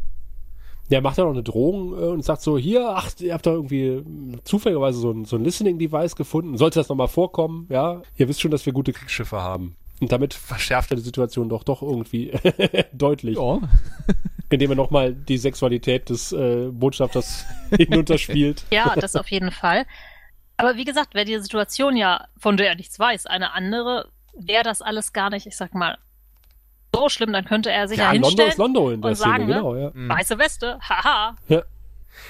Ja, 0.91 1.03
macht 1.03 1.19
ja 1.19 1.25
noch 1.25 1.33
eine 1.33 1.43
Drohung 1.43 1.93
äh, 1.93 2.07
und 2.07 2.25
sagt 2.25 2.41
so, 2.41 2.57
hier, 2.57 2.89
ach, 2.89 3.11
ihr 3.21 3.35
habt 3.35 3.45
da 3.45 3.51
irgendwie 3.53 4.03
zufälligerweise 4.45 4.99
so 4.99 5.11
ein, 5.11 5.27
so 5.27 5.37
ein 5.37 5.45
Listening-Device 5.45 6.17
gefunden. 6.17 6.57
Sollte 6.57 6.81
das 6.81 6.89
nochmal 6.89 7.09
vorkommen, 7.09 7.67
ja? 7.69 8.03
Ihr 8.17 8.29
wisst 8.29 8.41
schon, 8.41 8.51
dass 8.51 8.65
wir 8.65 8.73
gute 8.73 8.95
Kriegsschiffe 8.95 9.43
haben. 9.43 9.77
Und 10.01 10.13
damit 10.13 10.33
verschärft 10.33 10.91
er 10.91 10.97
die 10.97 11.03
Situation 11.03 11.49
doch 11.49 11.65
doch 11.65 11.83
irgendwie 11.83 12.33
deutlich. 12.93 13.37
Ja. 13.37 13.61
Indem 14.51 14.71
er 14.71 14.77
nochmal 14.77 15.13
die 15.13 15.37
Sexualität 15.37 16.09
des 16.09 16.33
äh, 16.33 16.71
Botschafters 16.73 17.45
hinunterspielt. 17.77 18.65
Ja, 18.71 18.95
das 18.97 19.15
auf 19.15 19.31
jeden 19.31 19.51
Fall. 19.51 19.85
Aber 20.57 20.77
wie 20.77 20.85
gesagt, 20.85 21.15
wäre 21.15 21.27
die 21.27 21.39
Situation 21.39 21.97
ja, 21.97 22.27
von 22.39 22.57
der 22.57 22.69
er 22.69 22.77
nichts 22.77 22.99
weiß, 22.99 23.27
eine 23.27 23.53
andere, 23.53 24.09
wäre 24.35 24.65
das 24.65 24.81
alles 24.81 25.13
gar 25.13 25.29
nicht, 25.29 25.47
ich 25.47 25.57
sag 25.57 25.75
mal, 25.75 25.99
so 26.95 27.09
schlimm, 27.09 27.33
dann 27.33 27.45
könnte 27.45 27.71
er 27.71 27.89
sich 27.89 27.99
ja, 27.99 28.07
ja 28.07 28.11
hinstellen 28.13 28.39
Londo 28.39 28.51
ist 28.51 28.59
Londo 28.59 28.91
in 28.91 29.03
der 29.03 29.11
und 29.11 29.17
Szene, 29.17 29.31
sagen, 29.31 29.47
ne, 29.47 29.55
genau, 29.55 29.77
ja. 29.77 29.91
Mhm. 29.93 30.09
weiße 30.09 30.39
Weste, 30.39 30.79
haha. 30.81 31.37
Ja. 31.49 31.63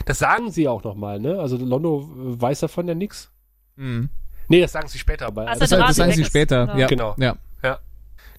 Das 0.05 0.19
sagen 0.19 0.51
sie 0.51 0.69
auch 0.69 0.85
nochmal, 0.85 1.19
ne? 1.19 1.39
Also 1.39 1.57
Londo 1.57 2.09
weiß 2.13 2.61
davon 2.61 2.89
ja 2.89 2.95
nichts. 2.95 3.31
Mhm. 3.77 4.11
Nee, 4.49 4.61
das 4.61 4.73
sagen 4.73 4.89
sie 4.89 4.99
später. 4.99 5.27
Aber 5.27 5.47
also 5.47 5.61
das, 5.61 5.71
das 5.71 5.97
sagen 5.97 6.13
sie 6.13 6.25
später, 6.25 6.77
ja. 6.77 6.87
Genau. 6.87 7.15
Ja. 7.19 7.37
ja. 7.63 7.79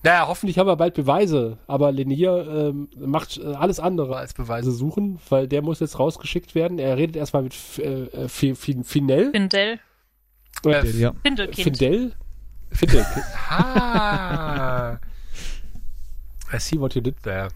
Naja, 0.04 0.28
hoffentlich 0.28 0.58
haben 0.58 0.68
wir 0.68 0.76
bald 0.76 0.94
Beweise, 0.94 1.58
aber 1.68 1.92
Lenier 1.92 2.48
ähm, 2.48 2.90
macht 2.98 3.38
äh, 3.38 3.54
alles 3.54 3.80
andere 3.80 4.16
als 4.16 4.34
Beweise 4.34 4.72
suchen, 4.72 5.20
weil 5.30 5.48
der 5.48 5.62
muss 5.62 5.82
jetzt 5.82 6.00
rausgeschickt 6.00 6.56
werden. 6.56 6.80
Er 6.80 6.98
redet 6.98 7.16
erstmal 7.16 7.44
mit 7.44 7.56
äh, 7.80 8.06
äh 8.06 8.28
Finell. 8.30 9.32
Findel. 9.32 9.80
Äh, 10.66 10.88
ja. 10.92 11.14
Findelkind. 11.22 11.64
Findel? 11.64 12.14
Findelkind. 12.72 13.26
ah. 13.50 15.00
I 16.54 16.60
see 16.60 16.80
what 16.80 16.96
you 16.96 17.02
did 17.02 17.22
there. 17.24 17.50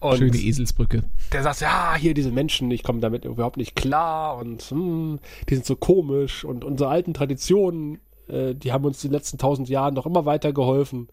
Und 0.00 0.18
Schöne 0.18 0.36
Eselsbrücke. 0.36 1.02
Der 1.32 1.42
sagt, 1.42 1.60
ja, 1.60 1.96
hier 1.96 2.14
diese 2.14 2.30
Menschen, 2.30 2.70
ich 2.70 2.84
komme 2.84 3.00
damit 3.00 3.24
überhaupt 3.24 3.56
nicht 3.56 3.74
klar 3.74 4.36
und 4.36 4.62
hm, 4.62 5.18
die 5.48 5.54
sind 5.54 5.66
so 5.66 5.74
komisch 5.74 6.44
und 6.44 6.64
unsere 6.64 6.88
alten 6.88 7.14
Traditionen, 7.14 7.98
äh, 8.28 8.54
die 8.54 8.72
haben 8.72 8.84
uns 8.84 9.00
die 9.00 9.08
letzten 9.08 9.38
tausend 9.38 9.68
Jahren 9.68 9.94
noch 9.94 10.06
immer 10.06 10.24
weitergeholfen. 10.24 11.08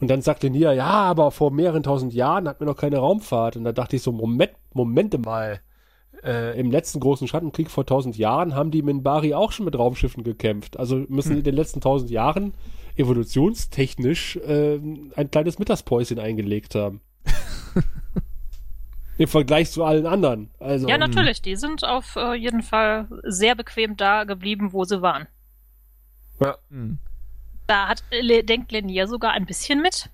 Und 0.00 0.08
dann 0.08 0.22
sagt 0.22 0.42
Lenia, 0.42 0.72
ja, 0.72 0.86
aber 0.86 1.30
vor 1.30 1.50
mehreren 1.50 1.82
tausend 1.82 2.14
Jahren 2.14 2.48
hatten 2.48 2.60
wir 2.60 2.66
noch 2.66 2.76
keine 2.76 2.98
Raumfahrt. 2.98 3.56
Und 3.56 3.64
da 3.64 3.72
dachte 3.72 3.96
ich 3.96 4.02
so, 4.02 4.12
Moment, 4.12 4.52
Momente 4.72 5.18
mal. 5.18 5.60
Äh, 6.22 6.58
Im 6.58 6.70
letzten 6.70 7.00
großen 7.00 7.26
Schattenkrieg 7.28 7.70
vor 7.70 7.86
tausend 7.86 8.16
Jahren 8.16 8.54
haben 8.54 8.70
die 8.70 8.82
Minbari 8.82 9.34
auch 9.34 9.52
schon 9.52 9.64
mit 9.64 9.78
Raumschiffen 9.78 10.22
gekämpft. 10.22 10.78
Also 10.78 11.04
müssen 11.08 11.30
hm. 11.30 11.38
in 11.38 11.44
den 11.44 11.54
letzten 11.54 11.80
tausend 11.80 12.10
Jahren 12.10 12.52
evolutionstechnisch 12.96 14.36
äh, 14.36 14.78
ein 15.16 15.30
kleines 15.30 15.58
Mittagspäuschen 15.58 16.18
eingelegt 16.18 16.74
haben. 16.74 17.00
Im 19.18 19.28
Vergleich 19.28 19.70
zu 19.70 19.84
allen 19.84 20.06
anderen. 20.06 20.50
Also, 20.58 20.88
ja, 20.88 20.96
natürlich. 20.96 21.42
Die 21.42 21.56
sind 21.56 21.84
auf 21.84 22.16
äh, 22.16 22.34
jeden 22.34 22.62
Fall 22.62 23.06
sehr 23.24 23.54
bequem 23.54 23.96
da 23.96 24.24
geblieben, 24.24 24.72
wo 24.72 24.84
sie 24.84 25.02
waren. 25.02 25.26
Ja. 26.40 26.56
Hm. 26.70 26.98
Da 27.66 27.88
hat, 27.88 28.02
denkt 28.10 28.72
Lenier 28.72 29.06
sogar 29.06 29.32
ein 29.32 29.46
bisschen 29.46 29.82
mit. 29.82 30.10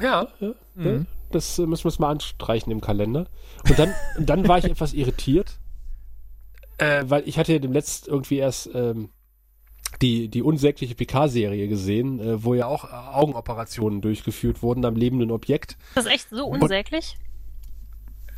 Ja, 0.00 0.28
ja, 0.40 0.54
mhm. 0.74 1.06
Das 1.30 1.58
äh, 1.58 1.66
müssen 1.66 1.84
wir 1.84 1.88
es 1.90 1.98
mal 1.98 2.10
anstreichen 2.10 2.70
im 2.70 2.80
Kalender. 2.80 3.26
Und 3.68 3.78
dann, 3.78 3.94
dann 4.18 4.46
war 4.48 4.58
ich 4.58 4.64
etwas 4.64 4.92
irritiert, 4.92 5.58
äh, 6.78 7.04
weil 7.06 7.26
ich 7.26 7.38
hatte 7.38 7.52
ja 7.52 7.58
dem 7.58 7.72
letzten 7.72 8.10
irgendwie 8.10 8.38
erst 8.38 8.70
ähm, 8.74 9.10
die, 10.02 10.28
die 10.28 10.42
unsägliche 10.42 10.94
PK-Serie 10.94 11.68
gesehen, 11.68 12.20
äh, 12.20 12.44
wo 12.44 12.54
ja 12.54 12.66
auch 12.66 12.90
Augenoperationen 12.92 14.00
durchgeführt 14.00 14.62
wurden 14.62 14.84
am 14.84 14.96
lebenden 14.96 15.30
Objekt. 15.30 15.76
Das 15.94 16.06
ist 16.06 16.12
echt 16.12 16.30
so 16.30 16.46
unsäglich? 16.46 17.16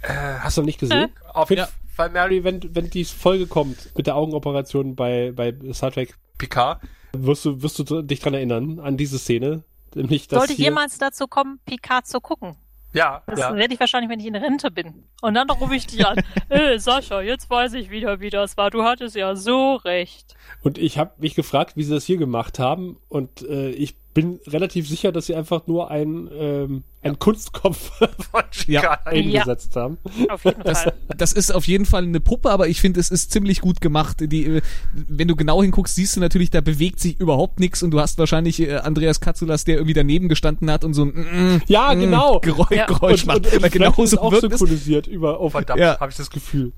Und, 0.02 0.10
äh, 0.10 0.38
hast 0.40 0.56
du 0.56 0.62
noch 0.62 0.66
nicht 0.66 0.80
gesehen? 0.80 1.10
Äh? 1.10 1.28
Auf 1.32 1.50
jeden 1.50 1.62
ja. 1.62 1.68
Fall, 1.94 2.10
Mary, 2.10 2.44
wenn, 2.44 2.74
wenn 2.74 2.88
die 2.88 3.04
Folge 3.04 3.46
kommt 3.46 3.94
mit 3.96 4.06
der 4.06 4.16
Augenoperation 4.16 4.94
bei, 4.94 5.32
bei 5.32 5.54
Star 5.72 5.90
Trek 5.90 6.16
PK, 6.38 6.80
wirst 7.12 7.44
du, 7.44 7.62
wirst 7.62 7.78
du 7.78 8.02
dich 8.02 8.20
dran 8.20 8.34
erinnern, 8.34 8.78
an 8.78 8.96
diese 8.96 9.18
Szene. 9.18 9.64
Nämlich, 9.94 10.28
dass 10.28 10.38
Sollte 10.38 10.52
ich 10.52 10.58
jemals 10.60 10.98
dazu 10.98 11.26
kommen, 11.26 11.58
Picard 11.66 12.06
zu 12.06 12.20
gucken? 12.20 12.56
Ja. 12.92 13.22
Das 13.26 13.38
ja. 13.38 13.54
werde 13.54 13.74
ich 13.74 13.80
wahrscheinlich, 13.80 14.10
wenn 14.10 14.20
ich 14.20 14.26
in 14.26 14.36
Rente 14.36 14.70
bin. 14.70 15.04
Und 15.22 15.34
dann 15.34 15.48
rufe 15.50 15.74
ich 15.74 15.86
dich 15.86 16.04
an. 16.06 16.22
äh, 16.48 16.78
Sascha, 16.78 17.20
jetzt 17.20 17.48
weiß 17.48 17.74
ich 17.74 17.90
wieder, 17.90 18.20
wie 18.20 18.30
das 18.30 18.56
war. 18.56 18.70
Du 18.70 18.82
hattest 18.82 19.16
ja 19.16 19.36
so 19.36 19.76
recht. 19.76 20.34
Und 20.62 20.78
ich 20.78 20.98
habe 20.98 21.12
mich 21.18 21.34
gefragt, 21.34 21.76
wie 21.76 21.84
sie 21.84 21.94
das 21.94 22.04
hier 22.04 22.16
gemacht 22.16 22.58
haben. 22.58 22.98
Und 23.08 23.42
äh, 23.42 23.70
ich 23.70 23.96
bin 24.12 24.40
relativ 24.46 24.88
sicher, 24.88 25.12
dass 25.12 25.26
sie 25.26 25.34
einfach 25.34 25.66
nur 25.66 25.90
ein, 25.90 26.28
ähm, 26.32 26.84
ein 27.02 27.18
Kunstkopf 27.18 27.92
von 28.30 28.42
ja. 28.66 28.98
eingesetzt 29.04 29.76
ja. 29.76 29.82
haben. 29.82 29.98
Auf 30.28 30.44
jeden 30.44 30.62
das, 30.64 30.82
Fall. 30.82 30.92
Das 31.16 31.32
ist 31.32 31.54
auf 31.54 31.66
jeden 31.66 31.86
Fall 31.86 32.02
eine 32.02 32.20
Puppe, 32.20 32.50
aber 32.50 32.68
ich 32.68 32.80
finde, 32.80 32.98
es 32.98 33.10
ist 33.10 33.30
ziemlich 33.30 33.60
gut 33.60 33.80
gemacht. 33.80 34.18
Die, 34.20 34.44
äh, 34.46 34.62
wenn 34.92 35.28
du 35.28 35.36
genau 35.36 35.62
hinguckst, 35.62 35.94
siehst 35.94 36.16
du 36.16 36.20
natürlich, 36.20 36.50
da 36.50 36.60
bewegt 36.60 36.98
sich 36.98 37.20
überhaupt 37.20 37.60
nichts 37.60 37.82
und 37.82 37.92
du 37.92 38.00
hast 38.00 38.18
wahrscheinlich 38.18 38.60
äh, 38.60 38.76
Andreas 38.76 39.20
Katzulas, 39.20 39.64
der 39.64 39.76
irgendwie 39.76 39.94
daneben 39.94 40.28
gestanden 40.28 40.70
hat 40.70 40.84
und 40.84 40.94
so 40.94 41.04
ein 41.04 41.10
mm, 41.10 41.62
ja, 41.68 41.94
mm, 41.94 42.00
genau. 42.00 42.40
Geräusch, 42.40 42.70
ja. 42.72 42.86
Geräusch 42.86 43.26
macht. 43.26 43.46
Und, 43.46 43.52
und, 43.52 43.64
und 43.64 43.72
genau 43.72 44.04
so 44.04 44.20
auch 44.20 44.34
synchronisiert 44.34 45.06
über, 45.06 45.40
oh 45.40 45.50
verdammt, 45.50 45.80
ja. 45.80 46.00
habe 46.00 46.10
ich 46.10 46.16
das 46.16 46.30
Gefühl. 46.30 46.72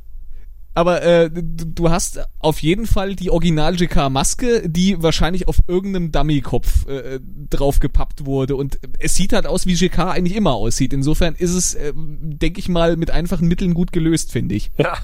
Aber 0.75 1.03
äh, 1.03 1.31
du 1.33 1.91
hast 1.91 2.27
auf 2.39 2.61
jeden 2.61 2.87
Fall 2.87 3.15
die 3.15 3.31
Original 3.31 3.77
GK 3.77 4.09
Maske, 4.09 4.69
die 4.69 5.03
wahrscheinlich 5.03 5.49
auf 5.49 5.59
irgendeinem 5.67 6.13
Dummy-Kopf 6.13 6.87
äh, 6.87 7.21
draufgepappt 7.51 8.25
wurde. 8.25 8.57
Und 8.57 8.79
es 8.99 9.15
sieht 9.15 9.35
halt 9.35 9.47
aus, 9.47 9.67
wie 9.67 9.75
GK 9.75 10.11
eigentlich 10.11 10.37
immer 10.37 10.55
aussieht. 10.55 10.93
Insofern 10.93 11.35
ist 11.35 11.53
es, 11.53 11.75
äh, 11.75 11.93
denke 11.95 12.59
ich 12.59 12.69
mal, 12.69 12.97
mit 12.97 13.11
einfachen 13.11 13.49
Mitteln 13.49 13.75
gut 13.75 13.93
gelöst, 13.93 14.33
finde 14.33 14.55
ich. 14.55 14.71
Ja 14.79 14.97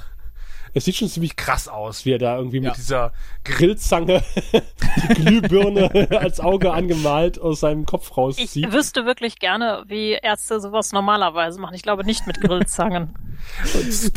es 0.75 0.85
sieht 0.85 0.97
schon 0.97 1.09
ziemlich 1.09 1.37
krass 1.37 1.69
aus, 1.69 2.05
wie 2.05 2.13
er 2.13 2.19
da 2.19 2.37
irgendwie 2.37 2.59
ja. 2.59 2.71
mit 2.71 2.77
dieser 2.77 3.13
Grillzange 3.45 4.23
die 5.09 5.15
Glühbirne 5.15 6.09
als 6.21 6.41
Auge 6.41 6.73
angemalt 6.73 7.41
aus 7.41 7.61
seinem 7.61 7.87
Kopf 7.87 8.17
rauszieht. 8.17 8.57
Ich 8.57 8.73
wüsste 8.73 9.05
wirklich 9.05 9.39
gerne, 9.39 9.85
wie 9.87 10.13
Ärzte 10.13 10.61
sowas 10.61 10.93
normalerweise 10.93 11.61
machen. 11.61 11.75
Ich 11.75 11.83
glaube 11.83 12.05
nicht 12.05 12.27
mit 12.27 12.41
Grillzangen. 12.41 13.15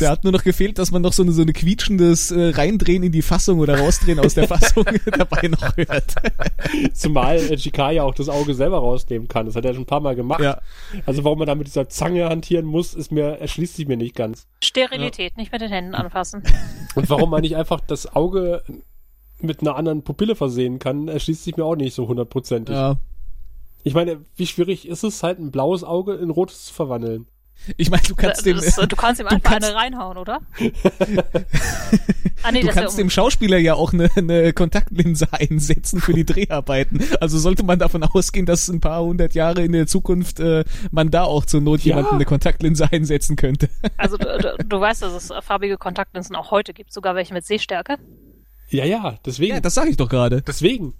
Der 0.00 0.10
hat 0.10 0.24
nur 0.24 0.32
noch 0.32 0.42
gefehlt, 0.44 0.78
dass 0.78 0.90
man 0.90 1.02
noch 1.02 1.12
so 1.12 1.22
eine, 1.22 1.32
so 1.32 1.42
eine 1.42 1.52
quietschendes 1.52 2.30
äh, 2.30 2.50
Reindrehen 2.50 3.02
in 3.02 3.12
die 3.12 3.22
Fassung 3.22 3.60
oder 3.60 3.78
Rausdrehen 3.78 4.18
aus 4.18 4.34
der 4.34 4.48
Fassung 4.48 4.84
dabei 5.16 5.48
noch 5.48 5.76
hört. 5.76 6.14
Zumal 6.92 7.38
äh, 7.38 7.56
ja 7.94 8.02
auch 8.02 8.14
das 8.14 8.28
Auge 8.28 8.54
selber 8.54 8.78
rausnehmen 8.78 9.28
kann. 9.28 9.46
Das 9.46 9.56
hat 9.56 9.64
er 9.64 9.74
schon 9.74 9.82
ein 9.82 9.86
paar 9.86 10.00
Mal 10.00 10.14
gemacht. 10.16 10.40
Ja. 10.40 10.60
Also 11.06 11.24
warum 11.24 11.38
man 11.38 11.46
da 11.46 11.54
mit 11.54 11.66
dieser 11.66 11.88
Zange 11.88 12.28
hantieren 12.28 12.66
muss, 12.66 12.94
ist 12.94 13.12
mir, 13.12 13.38
erschließt 13.38 13.76
sich 13.76 13.86
mir 13.86 13.96
nicht 13.96 14.14
ganz. 14.14 14.46
Sterilität, 14.62 15.32
ja. 15.32 15.40
nicht 15.40 15.52
mit 15.52 15.60
den 15.60 15.70
Händen 15.70 15.94
anfassen. 15.94 16.41
Und 16.94 17.08
warum 17.08 17.30
man 17.30 17.40
nicht 17.42 17.56
einfach 17.56 17.80
das 17.80 18.14
Auge 18.14 18.62
mit 19.40 19.60
einer 19.60 19.76
anderen 19.76 20.02
Pupille 20.02 20.36
versehen 20.36 20.78
kann, 20.78 21.08
erschließt 21.08 21.44
sich 21.44 21.56
mir 21.56 21.64
auch 21.64 21.76
nicht 21.76 21.94
so 21.94 22.06
hundertprozentig. 22.08 22.74
Ja. 22.74 22.96
Ich 23.82 23.94
meine, 23.94 24.20
wie 24.36 24.46
schwierig 24.46 24.86
ist 24.86 25.02
es 25.02 25.22
halt, 25.22 25.38
ein 25.38 25.50
blaues 25.50 25.82
Auge 25.82 26.14
in 26.14 26.30
rotes 26.30 26.66
zu 26.66 26.74
verwandeln? 26.74 27.26
Ich 27.76 27.90
meine, 27.90 28.02
du 28.02 28.14
kannst 28.14 28.44
dem. 28.44 28.56
Das, 28.56 28.76
du 28.76 28.96
kannst 28.96 29.20
ihm 29.20 29.26
einfach 29.28 29.50
kannst, 29.50 29.68
eine 29.68 29.76
reinhauen, 29.76 30.16
oder? 30.16 30.40
ah, 32.42 32.52
nee, 32.52 32.60
du 32.60 32.68
kannst 32.68 32.98
dem 32.98 33.10
Schauspieler 33.10 33.58
ja 33.58 33.74
auch 33.74 33.92
eine, 33.92 34.10
eine 34.16 34.52
Kontaktlinse 34.52 35.28
einsetzen 35.32 36.00
für 36.00 36.12
die 36.12 36.24
Dreharbeiten. 36.24 37.00
Also 37.20 37.38
sollte 37.38 37.62
man 37.62 37.78
davon 37.78 38.02
ausgehen, 38.02 38.46
dass 38.46 38.68
ein 38.68 38.80
paar 38.80 39.02
hundert 39.02 39.34
Jahre 39.34 39.64
in 39.64 39.72
der 39.72 39.86
Zukunft 39.86 40.40
äh, 40.40 40.64
man 40.90 41.10
da 41.10 41.24
auch 41.24 41.44
zur 41.44 41.60
Not 41.60 41.80
ja. 41.80 41.96
jemanden 41.96 42.16
eine 42.16 42.24
Kontaktlinse 42.24 42.90
einsetzen 42.90 43.36
könnte. 43.36 43.68
Also 43.96 44.16
du, 44.16 44.26
du, 44.38 44.56
du 44.64 44.80
weißt, 44.80 45.02
dass 45.02 45.12
es 45.12 45.32
farbige 45.44 45.78
Kontaktlinsen 45.78 46.36
auch 46.36 46.50
heute 46.50 46.72
gibt, 46.72 46.92
sogar 46.92 47.14
welche 47.14 47.34
mit 47.34 47.44
Sehstärke. 47.44 47.98
Ja, 48.68 48.84
ja, 48.84 49.18
deswegen. 49.24 49.54
Ja, 49.54 49.60
das 49.60 49.74
sage 49.74 49.90
ich 49.90 49.96
doch 49.96 50.08
gerade. 50.08 50.42
Deswegen. 50.42 50.94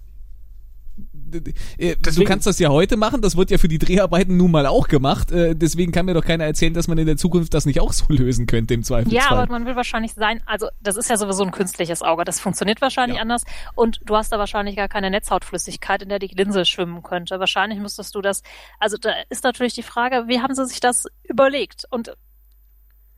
Äh, 1.33 1.95
deswegen, 1.97 2.25
du 2.25 2.29
kannst 2.29 2.47
das 2.47 2.59
ja 2.59 2.69
heute 2.69 2.97
machen, 2.97 3.21
das 3.21 3.37
wird 3.37 3.51
ja 3.51 3.57
für 3.57 3.67
die 3.67 3.79
Dreharbeiten 3.79 4.37
nun 4.37 4.51
mal 4.51 4.65
auch 4.65 4.87
gemacht. 4.87 5.31
Äh, 5.31 5.55
deswegen 5.55 5.91
kann 5.91 6.05
mir 6.05 6.13
doch 6.13 6.25
keiner 6.25 6.45
erzählen, 6.45 6.73
dass 6.73 6.87
man 6.87 6.97
in 6.97 7.05
der 7.05 7.17
Zukunft 7.17 7.53
das 7.53 7.65
nicht 7.65 7.79
auch 7.79 7.93
so 7.93 8.05
lösen 8.09 8.47
könnte 8.47 8.73
im 8.73 8.83
Zweifelsfall. 8.83 9.15
Ja, 9.15 9.29
aber 9.29 9.51
man 9.51 9.65
will 9.65 9.75
wahrscheinlich 9.75 10.13
sein, 10.13 10.41
also 10.45 10.67
das 10.81 10.97
ist 10.97 11.09
ja 11.09 11.17
sowieso 11.17 11.43
ein 11.43 11.51
künstliches 11.51 12.01
Auge, 12.01 12.23
das 12.25 12.39
funktioniert 12.39 12.81
wahrscheinlich 12.81 13.17
ja. 13.17 13.21
anders 13.21 13.43
und 13.75 14.01
du 14.05 14.15
hast 14.15 14.31
da 14.31 14.39
wahrscheinlich 14.39 14.75
gar 14.75 14.87
keine 14.87 15.09
Netzhautflüssigkeit, 15.09 16.01
in 16.01 16.09
der 16.09 16.19
die 16.19 16.27
Linse 16.27 16.65
schwimmen 16.65 17.03
könnte. 17.03 17.39
Wahrscheinlich 17.39 17.79
müsstest 17.79 18.15
du 18.15 18.21
das, 18.21 18.43
also 18.79 18.97
da 18.97 19.11
ist 19.29 19.43
natürlich 19.43 19.73
die 19.73 19.83
Frage, 19.83 20.25
wie 20.27 20.41
haben 20.41 20.53
sie 20.55 20.65
sich 20.65 20.79
das 20.79 21.05
überlegt? 21.23 21.85
Und 21.89 22.15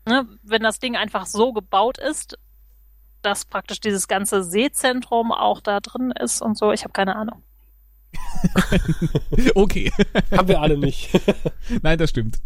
ne, 0.08 0.28
wenn 0.44 0.62
das 0.62 0.80
Ding 0.80 0.96
einfach 0.96 1.26
so 1.26 1.54
gebaut 1.54 1.98
ist, 1.98 2.38
dass 3.22 3.46
praktisch 3.46 3.80
dieses 3.80 4.08
ganze 4.08 4.44
Sehzentrum 4.44 5.32
auch 5.32 5.60
da 5.60 5.80
drin 5.80 6.12
ist 6.12 6.42
und 6.42 6.58
so, 6.58 6.72
ich 6.72 6.84
habe 6.84 6.94
keine 6.94 7.16
Ahnung. 7.16 7.44
okay. 9.56 9.92
Haben 10.32 10.48
wir 10.48 10.62
alle 10.62 10.78
nicht. 10.78 11.10
Nein, 11.82 11.98
das 11.98 12.10
stimmt. 12.12 12.40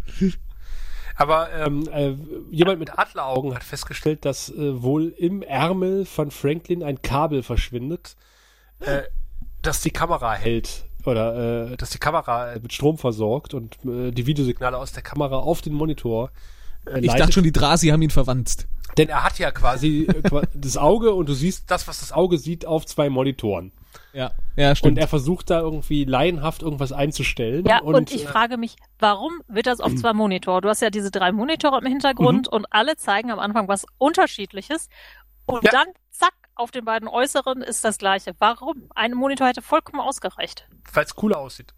Aber 1.16 1.52
ähm, 1.52 1.86
äh, 1.92 2.14
jemand 2.50 2.78
mit 2.78 2.98
Adleraugen 2.98 3.54
hat 3.54 3.64
festgestellt, 3.64 4.24
dass 4.24 4.48
äh, 4.48 4.82
wohl 4.82 5.08
im 5.18 5.42
Ärmel 5.42 6.06
von 6.06 6.30
Franklin 6.30 6.82
ein 6.82 7.02
Kabel 7.02 7.42
verschwindet, 7.42 8.16
äh, 8.80 9.02
das 9.60 9.82
die 9.82 9.90
Kamera 9.90 10.32
hält 10.32 10.84
oder 11.04 11.72
äh, 11.72 11.76
dass 11.76 11.90
die 11.90 11.98
Kamera 11.98 12.54
mit 12.62 12.72
Strom 12.72 12.98
versorgt 12.98 13.54
und 13.54 13.78
äh, 13.84 14.10
die 14.10 14.26
Videosignale 14.26 14.76
aus 14.76 14.92
der 14.92 15.02
Kamera 15.02 15.38
auf 15.38 15.60
den 15.60 15.74
Monitor 15.74 16.30
äh, 16.86 17.00
Ich 17.00 17.12
dachte 17.12 17.32
schon, 17.32 17.44
die 17.44 17.52
Drasi 17.52 17.88
haben 17.88 18.02
ihn 18.02 18.10
verwandt. 18.10 18.66
Denn 18.96 19.08
er 19.08 19.22
hat 19.22 19.38
ja 19.38 19.50
quasi 19.50 20.06
äh, 20.06 20.42
das 20.54 20.76
Auge 20.76 21.12
und 21.14 21.28
du 21.28 21.34
siehst 21.34 21.70
das, 21.70 21.86
was 21.88 22.00
das 22.00 22.12
Auge 22.12 22.38
sieht, 22.38 22.66
auf 22.66 22.86
zwei 22.86 23.10
Monitoren. 23.10 23.72
Ja, 24.12 24.32
ja, 24.56 24.74
stimmt. 24.74 24.92
Und 24.92 24.98
er 24.98 25.08
versucht 25.08 25.50
da 25.50 25.60
irgendwie 25.60 26.04
laienhaft 26.04 26.62
irgendwas 26.62 26.92
einzustellen. 26.92 27.64
Ja, 27.66 27.80
und, 27.80 27.94
und 27.94 28.12
ich 28.12 28.24
äh, 28.24 28.26
frage 28.26 28.56
mich, 28.56 28.76
warum 28.98 29.40
wird 29.48 29.66
das 29.66 29.80
auf 29.80 29.94
zwei 29.94 30.12
Monitore? 30.12 30.60
Du 30.60 30.68
hast 30.68 30.82
ja 30.82 30.90
diese 30.90 31.10
drei 31.10 31.32
Monitore 31.32 31.78
im 31.78 31.86
Hintergrund 31.86 32.48
mhm. 32.50 32.56
und 32.56 32.66
alle 32.70 32.96
zeigen 32.96 33.30
am 33.30 33.38
Anfang 33.38 33.68
was 33.68 33.86
Unterschiedliches. 33.98 34.88
Und 35.46 35.64
ja. 35.64 35.70
dann, 35.70 35.86
zack, 36.10 36.34
auf 36.54 36.70
den 36.70 36.84
beiden 36.84 37.08
äußeren 37.08 37.62
ist 37.62 37.84
das 37.84 37.98
gleiche. 37.98 38.34
Warum? 38.38 38.90
Ein 38.94 39.12
Monitor 39.12 39.48
hätte 39.48 39.62
vollkommen 39.62 40.00
ausgereicht. 40.00 40.68
Weil 40.92 41.04
es 41.04 41.14
cooler 41.14 41.38
aussieht. 41.38 41.74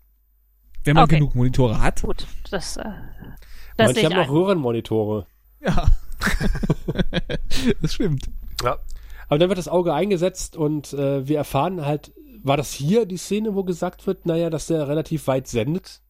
Wenn 0.84 0.94
man 0.94 1.04
okay. 1.04 1.16
genug 1.16 1.34
Monitore 1.34 1.80
hat. 1.80 2.02
Gut, 2.02 2.26
das, 2.50 2.76
äh, 2.76 2.84
das 3.76 3.92
Manche 3.94 4.04
haben 4.04 4.16
noch 4.16 4.30
Röhrenmonitore. 4.30 5.26
Ja. 5.60 5.86
das 7.82 7.94
stimmt. 7.94 8.24
Ja. 8.62 8.78
Aber 9.28 9.38
dann 9.38 9.48
wird 9.48 9.58
das 9.58 9.68
Auge 9.68 9.94
eingesetzt 9.94 10.56
und 10.56 10.92
äh, 10.92 11.26
wir 11.26 11.38
erfahren 11.38 11.86
halt, 11.86 12.12
war 12.42 12.56
das 12.56 12.72
hier 12.72 13.06
die 13.06 13.16
Szene, 13.16 13.54
wo 13.54 13.64
gesagt 13.64 14.06
wird, 14.06 14.26
naja, 14.26 14.50
dass 14.50 14.66
der 14.66 14.88
relativ 14.88 15.26
weit 15.26 15.46
sendet? 15.46 16.00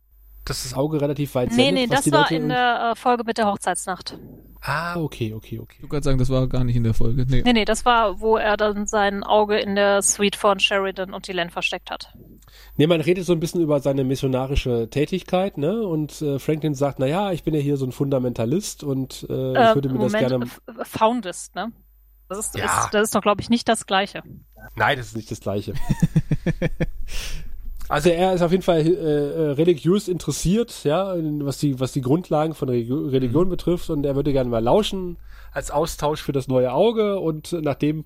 Dass 0.44 0.64
das 0.64 0.74
Auge 0.74 1.00
relativ 1.00 1.34
weit 1.34 1.50
nee, 1.50 1.56
sendet? 1.56 1.74
Nee, 1.74 1.80
nee, 1.82 1.86
das 1.86 2.10
war 2.10 2.22
Leute 2.22 2.34
in 2.34 2.48
der 2.48 2.92
äh, 2.92 2.96
Folge 2.96 3.22
mit 3.24 3.38
der 3.38 3.46
Hochzeitsnacht. 3.46 4.18
Ah, 4.64 4.96
okay, 4.96 5.34
okay, 5.34 5.58
okay. 5.58 5.78
Du 5.80 5.88
kannst 5.88 6.04
sagen, 6.04 6.18
das 6.18 6.30
war 6.30 6.46
gar 6.46 6.62
nicht 6.62 6.76
in 6.76 6.84
der 6.84 6.94
Folge. 6.94 7.26
Nee. 7.28 7.42
nee, 7.44 7.52
nee, 7.52 7.64
das 7.64 7.84
war, 7.84 8.20
wo 8.20 8.36
er 8.36 8.56
dann 8.56 8.86
sein 8.86 9.24
Auge 9.24 9.58
in 9.58 9.74
der 9.74 10.02
Suite 10.02 10.36
von 10.36 10.60
Sheridan 10.60 11.12
und 11.12 11.26
Dylan 11.26 11.50
versteckt 11.50 11.90
hat. 11.90 12.14
Nee, 12.76 12.86
man 12.86 13.00
redet 13.00 13.24
so 13.24 13.32
ein 13.32 13.40
bisschen 13.40 13.60
über 13.60 13.80
seine 13.80 14.04
missionarische 14.04 14.88
Tätigkeit, 14.88 15.58
ne? 15.58 15.82
Und 15.82 16.22
äh, 16.22 16.38
Franklin 16.38 16.74
sagt, 16.74 17.00
naja, 17.00 17.32
ich 17.32 17.42
bin 17.42 17.54
ja 17.54 17.60
hier 17.60 17.76
so 17.76 17.86
ein 17.86 17.92
Fundamentalist 17.92 18.84
und 18.84 19.26
äh, 19.28 19.32
äh 19.32 19.68
ich 19.70 19.74
würde 19.74 19.88
mir 19.88 19.98
Moment, 19.98 20.14
das 20.14 20.28
gerne. 20.28 20.46
Foundist, 20.84 21.56
ne? 21.56 21.72
Das 22.28 22.38
ist, 22.38 22.56
ja. 22.56 22.84
ist, 22.84 22.94
das 22.94 23.02
ist 23.02 23.14
doch, 23.16 23.20
glaube 23.20 23.40
ich, 23.40 23.50
nicht 23.50 23.68
das 23.68 23.86
Gleiche. 23.86 24.22
Nein, 24.76 24.96
das 24.98 25.08
ist 25.08 25.16
nicht 25.16 25.30
das 25.30 25.40
Gleiche. 25.40 25.74
also 27.88 28.08
er 28.08 28.34
ist 28.34 28.42
auf 28.42 28.50
jeden 28.50 28.62
Fall 28.62 28.80
äh, 28.80 28.90
äh, 28.90 29.50
religiös 29.52 30.08
interessiert, 30.08 30.84
ja, 30.84 31.14
was 31.16 31.58
die, 31.58 31.78
was 31.80 31.92
die 31.92 32.00
Grundlagen 32.00 32.54
von 32.54 32.68
Religion 32.68 33.46
mhm. 33.46 33.50
betrifft 33.50 33.90
und 33.90 34.04
er 34.04 34.16
würde 34.16 34.32
gerne 34.32 34.50
mal 34.50 34.62
lauschen 34.62 35.18
als 35.52 35.70
Austausch 35.70 36.22
für 36.22 36.32
das 36.32 36.48
neue 36.48 36.72
Auge 36.72 37.18
und 37.18 37.52
nachdem 37.52 38.04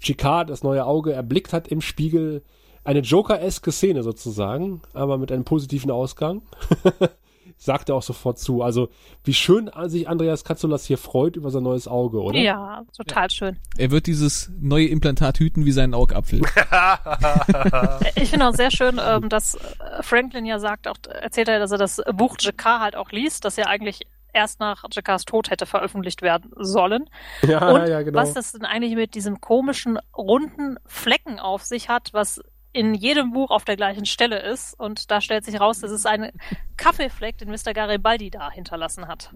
Chicard 0.00 0.48
das 0.48 0.62
neue 0.62 0.86
Auge 0.86 1.12
erblickt 1.12 1.52
hat 1.52 1.68
im 1.68 1.80
Spiegel, 1.80 2.42
eine 2.84 3.00
Joker-eske 3.00 3.72
Szene 3.72 4.02
sozusagen, 4.02 4.80
aber 4.94 5.18
mit 5.18 5.30
einem 5.30 5.44
positiven 5.44 5.90
Ausgang. 5.90 6.42
sagt 7.60 7.90
er 7.90 7.94
auch 7.94 8.02
sofort 8.02 8.38
zu. 8.38 8.62
Also, 8.62 8.88
wie 9.22 9.34
schön 9.34 9.70
sich 9.84 10.08
Andreas 10.08 10.44
Katzulas 10.44 10.86
hier 10.86 10.96
freut 10.96 11.36
über 11.36 11.50
sein 11.50 11.62
neues 11.62 11.86
Auge, 11.86 12.20
oder? 12.20 12.38
Ja, 12.38 12.82
total 12.96 13.24
ja. 13.24 13.30
schön. 13.30 13.58
Er 13.76 13.90
wird 13.90 14.06
dieses 14.06 14.50
neue 14.58 14.86
Implantat 14.86 15.38
hüten 15.38 15.66
wie 15.66 15.72
seinen 15.72 15.92
Augapfel. 15.92 16.40
ich 18.14 18.30
finde 18.30 18.48
auch 18.48 18.54
sehr 18.54 18.70
schön, 18.70 18.98
ähm, 19.04 19.28
dass 19.28 19.58
Franklin 20.00 20.46
ja 20.46 20.58
sagt, 20.58 20.88
auch 20.88 20.96
erzählt 21.08 21.48
er, 21.48 21.58
dass 21.58 21.70
er 21.70 21.78
das 21.78 22.00
Buch 22.14 22.36
Jakar 22.40 22.80
halt 22.80 22.96
auch 22.96 23.12
liest, 23.12 23.44
das 23.44 23.56
ja 23.56 23.66
eigentlich 23.66 24.06
erst 24.32 24.58
nach 24.60 24.84
Jakars 24.90 25.26
Tod 25.26 25.50
hätte 25.50 25.66
veröffentlicht 25.66 26.22
werden 26.22 26.50
sollen. 26.56 27.10
Ja, 27.42 27.68
Und 27.68 27.88
ja, 27.88 28.00
genau. 28.00 28.18
was 28.18 28.32
das 28.32 28.52
denn 28.52 28.64
eigentlich 28.64 28.94
mit 28.94 29.14
diesem 29.14 29.42
komischen 29.42 29.98
runden 30.16 30.78
Flecken 30.86 31.38
auf 31.38 31.64
sich 31.64 31.90
hat, 31.90 32.10
was 32.12 32.40
in 32.72 32.94
jedem 32.94 33.32
Buch 33.32 33.50
auf 33.50 33.64
der 33.64 33.76
gleichen 33.76 34.06
Stelle 34.06 34.38
ist. 34.38 34.78
Und 34.78 35.10
da 35.10 35.20
stellt 35.20 35.44
sich 35.44 35.60
raus, 35.60 35.80
dass 35.80 35.90
es 35.90 36.06
ein 36.06 36.30
Kaffeefleck, 36.76 37.38
den 37.38 37.50
Mr. 37.50 37.72
Garibaldi 37.74 38.30
da 38.30 38.50
hinterlassen 38.50 39.08
hat. 39.08 39.32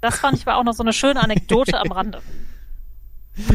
Das 0.00 0.18
fand 0.18 0.38
ich 0.38 0.46
war 0.46 0.56
auch 0.56 0.64
noch 0.64 0.74
so 0.74 0.82
eine 0.82 0.92
schöne 0.92 1.22
Anekdote 1.22 1.78
am 1.78 1.92
Rande. 1.92 2.20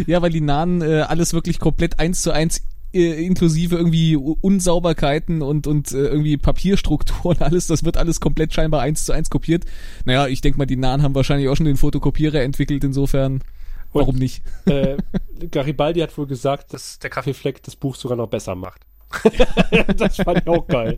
Ja, 0.05 0.21
weil 0.21 0.29
die 0.29 0.41
Nahen 0.41 0.83
äh, 0.83 1.01
alles 1.01 1.33
wirklich 1.33 1.57
komplett 1.57 1.99
eins 1.99 2.21
zu 2.21 2.31
eins 2.31 2.61
äh, 2.93 3.25
inklusive 3.25 3.77
irgendwie 3.77 4.15
Unsauberkeiten 4.15 5.41
und 5.41 5.65
und 5.65 5.91
äh, 5.91 6.03
irgendwie 6.03 6.37
Papierstrukturen 6.37 7.37
alles, 7.41 7.65
das 7.65 7.83
wird 7.83 7.97
alles 7.97 8.19
komplett 8.19 8.53
scheinbar 8.53 8.81
eins 8.81 9.05
zu 9.05 9.11
eins 9.11 9.31
kopiert. 9.31 9.65
Naja, 10.05 10.27
ich 10.27 10.41
denke 10.41 10.59
mal, 10.59 10.67
die 10.67 10.75
Nahen 10.75 11.01
haben 11.01 11.15
wahrscheinlich 11.15 11.49
auch 11.49 11.55
schon 11.55 11.65
den 11.65 11.77
Fotokopierer 11.77 12.41
entwickelt, 12.41 12.83
insofern 12.83 13.43
warum 13.91 14.17
nicht? 14.17 14.43
Äh, 14.65 14.97
Garibaldi 15.49 16.01
hat 16.01 16.15
wohl 16.15 16.27
gesagt, 16.27 16.73
dass 16.73 16.99
der 16.99 17.09
Kaffeefleck 17.09 17.63
das 17.63 17.75
Buch 17.75 17.95
sogar 17.95 18.17
noch 18.17 18.27
besser 18.27 18.53
macht. 18.53 18.85
das 19.97 20.17
fand 20.17 20.41
ich 20.41 20.47
auch 20.47 20.67
geil. 20.67 20.97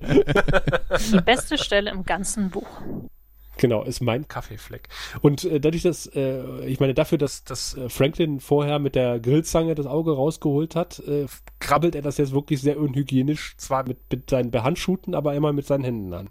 Die 1.11 1.22
beste 1.22 1.57
Stelle 1.57 1.91
im 1.91 2.03
ganzen 2.03 2.49
Buch. 2.49 2.82
Genau, 3.57 3.84
ist 3.84 4.01
mein 4.01 4.28
Kaffeefleck. 4.28 4.89
Und 5.22 5.43
äh, 5.45 5.59
dadurch, 5.59 5.84
dass, 5.84 6.07
äh, 6.07 6.66
ich 6.66 6.80
meine, 6.80 6.93
dafür, 6.93 7.18
dass, 7.18 7.43
dass 7.43 7.78
äh, 7.78 7.88
Franklin 7.88 8.39
vorher 8.39 8.80
mit 8.80 8.95
der 8.95 9.20
Grillzange 9.20 9.76
das 9.76 9.86
Auge 9.86 10.14
rausgeholt 10.14 10.76
hat, 10.76 10.99
äh, 10.99 11.28
krabbelt 11.59 11.95
er 11.95 12.01
das 12.01 12.18
jetzt 12.18 12.34
wirklich 12.34 12.61
sehr 12.61 12.80
unhygienisch, 12.80 13.55
zwar 13.57 13.88
mit, 13.88 13.99
mit 14.11 14.30
seinen 14.30 14.49
Behandschuhten, 14.49 15.14
aber 15.14 15.36
immer 15.36 15.53
mit 15.53 15.68
seinen 15.68 15.84
Händen 15.84 16.14
an. 16.14 16.30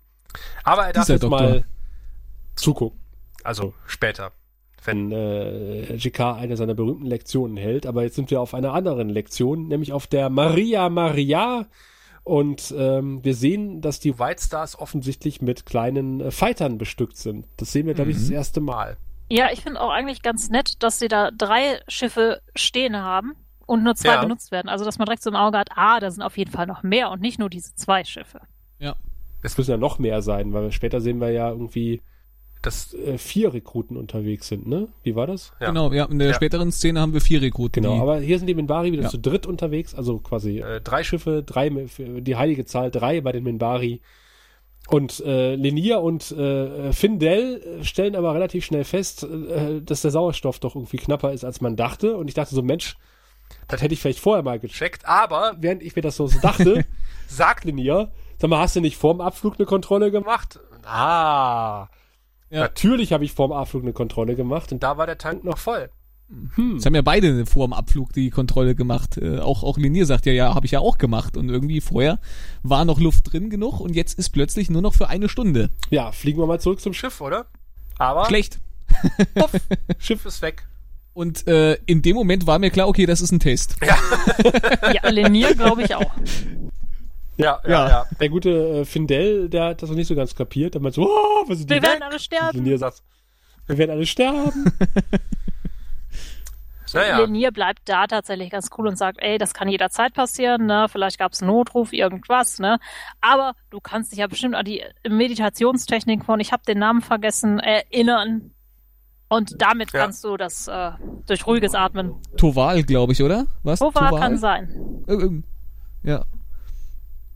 Aber 0.65 0.87
er 0.87 0.93
darf 0.93 1.09
jetzt 1.09 1.23
Doktor. 1.23 1.41
mal 1.41 1.65
zugucken. 2.57 2.99
Also 3.45 3.73
später 3.87 4.33
wenn 4.85 5.13
äh, 5.13 5.97
GK 5.97 6.35
eine 6.35 6.57
seiner 6.57 6.75
berühmten 6.75 7.07
Lektionen 7.07 7.57
hält. 7.57 7.87
Aber 7.87 8.03
jetzt 8.03 8.17
sind 8.17 8.31
wir 8.31 8.41
auf 8.41 8.55
einer 8.55 8.73
anderen 8.73 9.09
Lektion, 9.09 9.69
nämlich 9.69 9.93
auf 9.93 10.07
der 10.07 10.31
Maria 10.31 10.89
Maria. 10.89 11.67
Und 12.25 12.73
ähm, 12.77 13.25
wir 13.25 13.35
sehen, 13.35 13.81
dass 13.81 13.99
die 13.99 14.19
White 14.19 14.43
Stars 14.43 14.79
offensichtlich 14.79 15.43
mit 15.43 15.67
kleinen 15.67 16.21
äh, 16.21 16.31
Fightern 16.31 16.79
bestückt 16.79 17.17
sind. 17.17 17.47
Das 17.57 17.73
sehen 17.73 17.87
wir, 17.87 17.95
glaube 17.95 18.11
ich, 18.11 18.17
das 18.17 18.29
mhm. 18.29 18.35
erste 18.35 18.61
Mal. 18.61 18.97
Ja, 19.29 19.49
ich 19.53 19.63
finde 19.63 19.81
auch 19.81 19.91
eigentlich 19.91 20.23
ganz 20.23 20.51
nett, 20.51 20.83
dass 20.83 20.99
sie 20.99 21.09
da 21.09 21.31
drei 21.31 21.81
Schiffe 21.89 22.41
stehen 22.55 22.97
haben 22.97 23.33
und 23.67 23.83
nur 23.83 23.95
zwei 23.95 24.15
ja. 24.15 24.21
benutzt 24.21 24.53
werden. 24.53 24.69
Also, 24.69 24.85
dass 24.85 24.99
man 24.99 25.07
direkt 25.07 25.23
so 25.23 25.31
im 25.31 25.37
Auge 25.37 25.59
hat, 25.59 25.71
ah, 25.75 25.99
da 25.99 26.11
sind 26.11 26.23
auf 26.23 26.37
jeden 26.37 26.51
Fall 26.51 26.67
noch 26.67 26.83
mehr 26.83 27.11
und 27.11 27.21
nicht 27.21 27.39
nur 27.39 27.51
diese 27.51 27.75
zwei 27.75 28.05
Schiffe. 28.05 28.41
Ja. 28.79 28.95
Es 29.43 29.59
müssen 29.59 29.73
ja 29.73 29.77
noch 29.77 29.99
mehr 29.99 30.23
sein, 30.23 30.53
weil 30.53 30.71
später 30.71 31.01
sehen 31.01 31.21
wir 31.21 31.31
ja 31.31 31.51
irgendwie 31.51 32.01
dass 32.63 32.95
äh, 32.95 33.19
vier 33.19 33.53
Rekruten 33.53 33.97
unterwegs 33.97 34.49
sind, 34.49 34.67
ne? 34.67 34.89
Wie 35.03 35.17
war 35.17 35.27
das? 35.27 35.53
Ja. 35.61 35.69
Genau, 35.69 35.93
ja, 35.93 36.05
in 36.05 36.19
der 36.19 36.29
ja. 36.29 36.35
späteren 36.35 36.71
Szene 36.71 37.01
haben 37.01 37.13
wir 37.13 37.21
vier 37.21 37.43
Rekruten. 37.43 37.83
Genau, 37.83 38.01
aber 38.01 38.21
hier 38.21 38.39
sind 38.39 38.47
die 38.47 38.55
Minbari 38.55 38.93
wieder 38.93 39.05
ja. 39.05 39.09
zu 39.09 39.19
dritt 39.19 39.47
unterwegs, 39.47 39.95
also 39.95 40.19
quasi 40.19 40.61
äh, 40.61 40.81
drei 40.81 41.03
Schiffe, 41.03 41.43
drei, 41.43 41.71
die 41.71 42.37
heilige 42.37 42.65
Zahl 42.65 42.91
drei 42.91 43.21
bei 43.21 43.33
den 43.33 43.45
Minbari. 43.45 44.01
Und 44.89 45.21
äh, 45.21 45.55
Lenier 45.55 46.01
und 46.01 46.33
äh, 46.33 46.93
Findel 46.93 47.83
stellen 47.83 48.17
aber 48.17 48.35
relativ 48.35 48.65
schnell 48.65 48.85
fest, 48.85 49.23
äh, 49.23 49.81
dass 49.81 50.03
der 50.03 50.11
Sauerstoff 50.11 50.59
doch 50.59 50.75
irgendwie 50.75 50.97
knapper 50.97 51.33
ist, 51.33 51.45
als 51.45 51.61
man 51.61 51.77
dachte. 51.77 52.17
Und 52.17 52.29
ich 52.29 52.35
dachte 52.35 52.55
so, 52.55 52.63
Mensch, 52.63 52.97
das 53.69 53.81
hätte 53.81 53.95
ich 53.95 54.01
vielleicht 54.01 54.19
vorher 54.19 54.43
mal 54.43 54.59
gecheckt. 54.59 55.07
Aber 55.07 55.57
während 55.59 55.83
ich 55.83 55.95
mir 55.95 56.03
das 56.03 56.17
so 56.17 56.29
dachte, 56.29 56.85
sagt 57.29 57.65
Lenier, 57.65 58.11
sag 58.39 58.51
mal, 58.51 58.59
hast 58.59 58.77
du 58.77 58.81
nicht 58.81 58.97
vorm 58.97 59.21
Abflug 59.21 59.55
eine 59.59 59.67
Kontrolle 59.67 60.11
gemacht? 60.11 60.59
Ah, 60.85 61.89
ja. 62.53 62.61
Natürlich 62.61 63.13
habe 63.13 63.25
ich 63.25 63.33
vorm 63.33 63.51
Abflug 63.51 63.83
eine 63.83 63.95
Kontrolle 63.95 64.37
gemacht 64.37 64.73
und 64.73 64.83
da 64.83 64.99
war 64.99 65.07
der 65.07 65.17
Tank 65.17 65.43
noch 65.43 65.57
voll. 65.57 65.89
Hm. 66.55 66.77
Das 66.77 66.87
haben 66.87 66.95
ja 66.95 67.03
beide 67.03 67.47
vor 67.47 67.67
dem 67.67 67.73
Abflug 67.73 68.13
die 68.13 68.29
Kontrolle 68.29 68.75
gemacht. 68.75 69.17
Äh, 69.17 69.39
auch 69.39 69.63
auch 69.63 69.79
Linier 69.79 70.05
sagt 70.05 70.27
ja, 70.27 70.33
ja, 70.33 70.55
habe 70.55 70.67
ich 70.67 70.73
ja 70.73 70.81
auch 70.81 70.99
gemacht. 70.99 71.37
Und 71.37 71.49
irgendwie 71.49 71.81
vorher 71.81 72.19
war 72.63 72.85
noch 72.85 73.01
Luft 73.01 73.33
drin 73.33 73.49
genug 73.49 73.81
und 73.81 73.97
jetzt 73.97 74.19
ist 74.19 74.31
plötzlich 74.31 74.71
nur 74.71 74.83
noch 74.83 74.95
für 74.95 75.09
eine 75.09 75.31
Stunde. 75.31 75.71
Ja, 75.91 76.13
fliegen 76.13 76.39
wir 76.39 76.47
mal 76.47 76.61
zurück 76.61 76.81
zum 76.81 76.93
Schiff, 76.93 77.21
oder? 77.23 77.47
Aber 77.99 78.27
schlecht. 78.27 78.61
Puff, 79.35 79.53
Schiff 79.99 80.25
ist 80.27 80.43
weg. 80.43 80.67
Und 81.15 81.47
äh, 81.47 81.75
in 81.87 82.03
dem 82.03 82.17
Moment 82.17 82.47
war 82.47 82.59
mir 82.59 82.71
klar, 82.71 82.89
okay, 82.89 83.07
das 83.07 83.21
ist 83.23 83.33
ein 83.33 83.41
Test. 83.41 83.77
Ja, 83.83 83.97
ja 84.93 85.09
Linier 85.11 85.55
glaube 85.55 85.83
ich 85.83 85.95
auch. 85.95 86.11
Ja, 87.37 87.61
ja, 87.67 87.89
ja. 87.89 88.07
Der 88.21 88.29
gute 88.29 88.51
äh, 88.51 88.85
Findel, 88.85 89.49
der 89.49 89.65
hat 89.67 89.83
das 89.83 89.89
noch 89.89 89.97
nicht 89.97 90.09
so 90.09 90.15
ganz 90.15 90.35
kapiert. 90.35 90.75
Der 90.75 90.83
meint 90.83 90.95
so, 90.95 91.03
oh, 91.03 91.45
was 91.47 91.59
die 91.59 91.69
Wir 91.69 91.77
weg? 91.77 91.91
werden 91.91 92.03
alle 92.03 92.19
sterben. 92.19 92.59
Lenier 92.59 92.79
sagt, 92.79 93.03
wir 93.67 93.79
werden 93.79 93.91
alle 93.93 94.07
sterben. 94.07 94.73
naja. 96.93 97.21
Lenier 97.21 97.51
bleibt 97.51 97.89
da 97.89 98.07
tatsächlich 98.07 98.51
ganz 98.51 98.69
cool 98.77 98.87
und 98.87 98.97
sagt, 98.97 99.19
ey, 99.23 99.39
das 99.39 99.55
kann 99.55 99.69
jederzeit 99.69 100.13
passieren, 100.13 100.67
ne? 100.67 100.87
Vielleicht 100.91 101.19
gab 101.19 101.33
es 101.33 101.41
einen 101.41 101.51
Notruf, 101.51 101.93
irgendwas, 101.93 102.59
ne? 102.59 102.79
Aber 103.21 103.55
du 103.71 103.81
kannst 103.81 104.13
dich 104.13 104.19
ja 104.19 104.27
bestimmt 104.27 104.55
an 104.55 104.67
die 104.67 104.83
Meditationstechnik 105.09 106.25
von, 106.25 106.39
ich 106.39 106.53
habe 106.53 106.63
den 106.67 106.79
Namen 106.79 107.01
vergessen, 107.01 107.59
erinnern. 107.59 108.51
Und 109.29 109.63
damit 109.63 109.91
ja. 109.95 110.01
kannst 110.01 110.23
du 110.25 110.37
das 110.37 110.69
äh, 110.69 110.91
durch 111.27 111.47
ruhiges 111.47 111.75
Atmen. 111.75 112.17
Toval, 112.37 112.83
glaube 112.83 113.15
ich, 113.15 113.23
oder? 113.23 113.47
Was? 113.63 113.79
Toval, 113.79 114.11
Toval? 114.11 114.21
kann 114.21 114.37
sein. 114.37 115.45
Ja. 116.03 116.27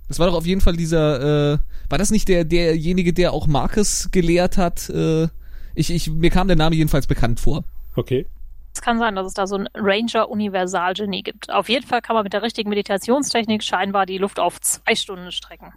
Das 0.09 0.19
war 0.19 0.27
doch 0.27 0.35
auf 0.35 0.47
jeden 0.47 0.61
Fall 0.61 0.77
dieser, 0.77 1.55
äh, 1.55 1.59
war 1.89 1.99
das 1.99 2.11
nicht 2.11 2.29
der, 2.29 2.45
derjenige, 2.45 3.13
der 3.13 3.33
auch 3.33 3.47
Marcus 3.47 4.09
gelehrt 4.13 4.57
hat? 4.57 4.89
Äh, 4.89 5.29
ich, 5.75 5.91
ich, 5.91 6.11
mir 6.11 6.31
kam 6.31 6.47
der 6.47 6.57
Name 6.57 6.77
jedenfalls 6.77 7.07
bekannt 7.07 7.41
vor. 7.41 7.65
Okay. 7.97 8.27
Es 8.73 8.83
kann 8.83 8.99
sein, 8.99 9.15
dass 9.15 9.27
es 9.27 9.35
da 9.35 9.47
so 9.47 9.57
ein 9.57 9.69
Ranger 9.75 10.29
Universal 10.29 10.95
Genie 10.95 11.23
gibt. 11.23 11.51
Auf 11.51 11.69
jeden 11.69 11.87
Fall 11.87 12.03
kann 12.03 12.15
man 12.15 12.25
mit 12.25 12.35
der 12.35 12.43
richtigen 12.43 12.69
Meditationstechnik 12.69 13.63
scheinbar 13.63 14.07
die 14.07 14.19
Luft 14.19 14.39
auf 14.39 14.61
zwei 14.61 14.95
Stunden 14.95 15.33
strecken. 15.33 15.73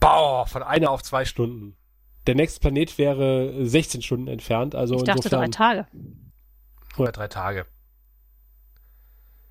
Boah, 0.00 0.46
von 0.46 0.62
einer 0.62 0.90
auf 0.90 1.02
zwei 1.02 1.24
Stunden. 1.24 1.76
Der 2.26 2.34
nächste 2.34 2.60
Planet 2.60 2.96
wäre 2.98 3.66
16 3.66 4.02
Stunden 4.02 4.28
entfernt, 4.28 4.74
also 4.74 4.96
ich 4.96 5.04
dachte 5.04 5.18
insofern, 5.18 5.40
drei 5.40 5.48
Tage. 5.48 5.86
Oder 6.96 7.12
drei 7.12 7.28
Tage. 7.28 7.66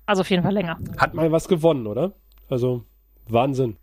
Also 0.04 0.20
auf 0.20 0.30
jeden 0.30 0.42
Fall 0.42 0.52
länger. 0.52 0.78
Hat 0.96 1.14
mal 1.14 1.32
was 1.32 1.48
gewonnen, 1.48 1.86
oder? 1.86 2.12
Also, 2.48 2.84
Wahnsinn. 3.28 3.76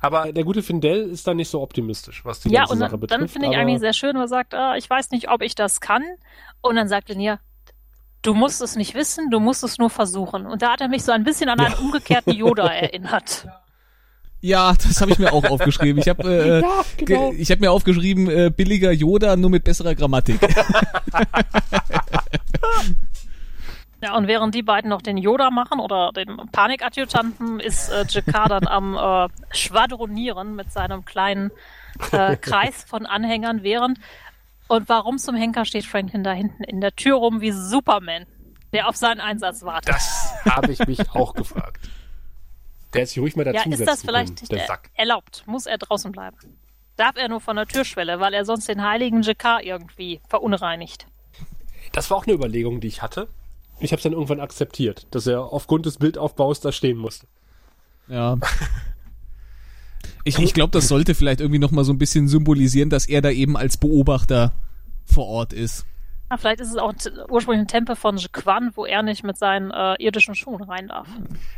Aber 0.00 0.32
der 0.32 0.44
gute 0.44 0.62
Findel 0.62 1.08
ist 1.08 1.26
da 1.26 1.32
nicht 1.34 1.48
so 1.48 1.62
optimistisch, 1.62 2.24
was 2.26 2.40
die 2.40 2.50
ja, 2.50 2.60
ganze 2.60 2.72
und 2.74 2.78
Sache 2.80 2.90
dann, 2.90 3.00
betrifft. 3.00 3.20
dann 3.22 3.28
finde 3.28 3.48
ich 3.50 3.56
eigentlich 3.56 3.80
sehr 3.80 3.94
schön, 3.94 4.16
wo 4.16 4.20
er 4.20 4.28
sagt, 4.28 4.52
ah, 4.54 4.76
ich 4.76 4.88
weiß 4.90 5.10
nicht, 5.12 5.30
ob 5.30 5.40
ich 5.40 5.54
das 5.54 5.80
kann. 5.80 6.02
Und 6.60 6.76
dann 6.76 6.88
sagt 6.88 7.08
Linier, 7.08 7.38
du 8.20 8.34
musst 8.34 8.60
es 8.60 8.76
nicht 8.76 8.94
wissen, 8.94 9.30
du 9.30 9.40
musst 9.40 9.64
es 9.64 9.78
nur 9.78 9.88
versuchen. 9.88 10.44
Und 10.46 10.60
da 10.60 10.72
hat 10.72 10.80
er 10.82 10.88
mich 10.88 11.04
so 11.04 11.12
ein 11.12 11.24
bisschen 11.24 11.48
an 11.48 11.58
einen 11.60 11.74
umgekehrten 11.76 12.34
Yoda 12.34 12.66
erinnert. 12.72 13.46
Ja, 14.42 14.74
das 14.74 15.00
habe 15.00 15.10
ich 15.12 15.18
mir 15.18 15.32
auch 15.32 15.44
aufgeschrieben. 15.44 15.98
Ich 16.02 16.08
habe 16.10 16.22
äh, 16.28 16.60
Ja, 16.60 16.84
genau. 16.98 17.30
ge- 17.30 17.40
ich 17.40 17.50
habe 17.50 17.62
mir 17.62 17.70
aufgeschrieben 17.72 18.28
äh, 18.28 18.50
billiger 18.54 18.92
Yoda 18.92 19.36
nur 19.36 19.48
mit 19.48 19.64
besserer 19.64 19.94
Grammatik. 19.94 20.38
Ja, 24.04 24.14
und 24.18 24.26
während 24.26 24.54
die 24.54 24.62
beiden 24.62 24.90
noch 24.90 25.00
den 25.00 25.16
Yoda 25.16 25.50
machen 25.50 25.80
oder 25.80 26.12
den 26.12 26.36
Panikadjutanten, 26.52 27.58
ist 27.58 27.88
äh, 27.88 28.04
Jakar 28.06 28.48
dann 28.50 28.66
am 28.66 28.94
äh, 28.98 29.56
Schwadronieren 29.56 30.54
mit 30.54 30.70
seinem 30.70 31.06
kleinen 31.06 31.50
äh, 32.12 32.36
Kreis 32.40 32.84
von 32.84 33.06
Anhängern 33.06 33.62
während. 33.62 33.98
Und 34.68 34.90
warum 34.90 35.16
zum 35.16 35.34
Henker 35.34 35.64
steht 35.64 35.86
Franklin 35.86 36.22
da 36.22 36.32
hinten 36.32 36.64
in 36.64 36.82
der 36.82 36.94
Tür 36.94 37.16
rum 37.16 37.40
wie 37.40 37.50
Superman, 37.50 38.26
der 38.74 38.88
auf 38.90 38.96
seinen 38.96 39.20
Einsatz 39.20 39.62
wartet? 39.62 39.94
Das 39.94 40.34
habe 40.44 40.70
ich 40.70 40.86
mich 40.86 41.10
auch 41.14 41.32
gefragt. 41.32 41.88
Der 42.92 43.04
ist 43.04 43.14
sich 43.14 43.22
ruhig 43.22 43.36
mal 43.36 43.46
ja, 43.46 43.52
dazusetzen 43.52 43.72
ist 43.80 43.88
das 43.88 44.02
vielleicht 44.02 44.36
können, 44.36 44.60
nicht 44.60 44.68
er 44.68 44.80
erlaubt? 44.96 45.44
Muss 45.46 45.64
er 45.64 45.78
draußen 45.78 46.12
bleiben? 46.12 46.36
Darf 46.96 47.16
er 47.16 47.30
nur 47.30 47.40
von 47.40 47.56
der 47.56 47.66
Türschwelle, 47.66 48.20
weil 48.20 48.34
er 48.34 48.44
sonst 48.44 48.68
den 48.68 48.82
heiligen 48.86 49.22
Jakar 49.22 49.62
irgendwie 49.62 50.20
verunreinigt? 50.28 51.06
Das 51.92 52.10
war 52.10 52.18
auch 52.18 52.26
eine 52.26 52.34
Überlegung, 52.34 52.80
die 52.80 52.88
ich 52.88 53.00
hatte. 53.00 53.28
Ich 53.80 53.92
habe 53.92 53.98
es 53.98 54.04
dann 54.04 54.12
irgendwann 54.12 54.40
akzeptiert, 54.40 55.06
dass 55.10 55.26
er 55.26 55.52
aufgrund 55.52 55.86
des 55.86 55.98
Bildaufbaus 55.98 56.60
da 56.60 56.72
stehen 56.72 56.96
musste. 56.96 57.26
Ja. 58.08 58.38
Ich, 60.24 60.38
ich 60.38 60.54
glaube, 60.54 60.70
das 60.70 60.88
sollte 60.88 61.14
vielleicht 61.14 61.40
irgendwie 61.40 61.58
noch 61.58 61.70
mal 61.70 61.84
so 61.84 61.92
ein 61.92 61.98
bisschen 61.98 62.28
symbolisieren, 62.28 62.90
dass 62.90 63.06
er 63.06 63.20
da 63.20 63.30
eben 63.30 63.56
als 63.56 63.76
Beobachter 63.76 64.52
vor 65.04 65.26
Ort 65.26 65.52
ist. 65.52 65.86
Ja, 66.30 66.38
vielleicht 66.38 66.60
ist 66.60 66.70
es 66.70 66.76
auch 66.76 66.94
ursprünglich 67.28 67.64
ein 67.64 67.68
Tempel 67.68 67.96
von 67.96 68.16
Jequan, 68.16 68.72
wo 68.74 68.86
er 68.86 69.02
nicht 69.02 69.24
mit 69.24 69.36
seinen 69.36 69.70
äh, 69.70 69.94
irdischen 70.02 70.34
Schuhen 70.34 70.62
rein 70.62 70.88
darf. 70.88 71.08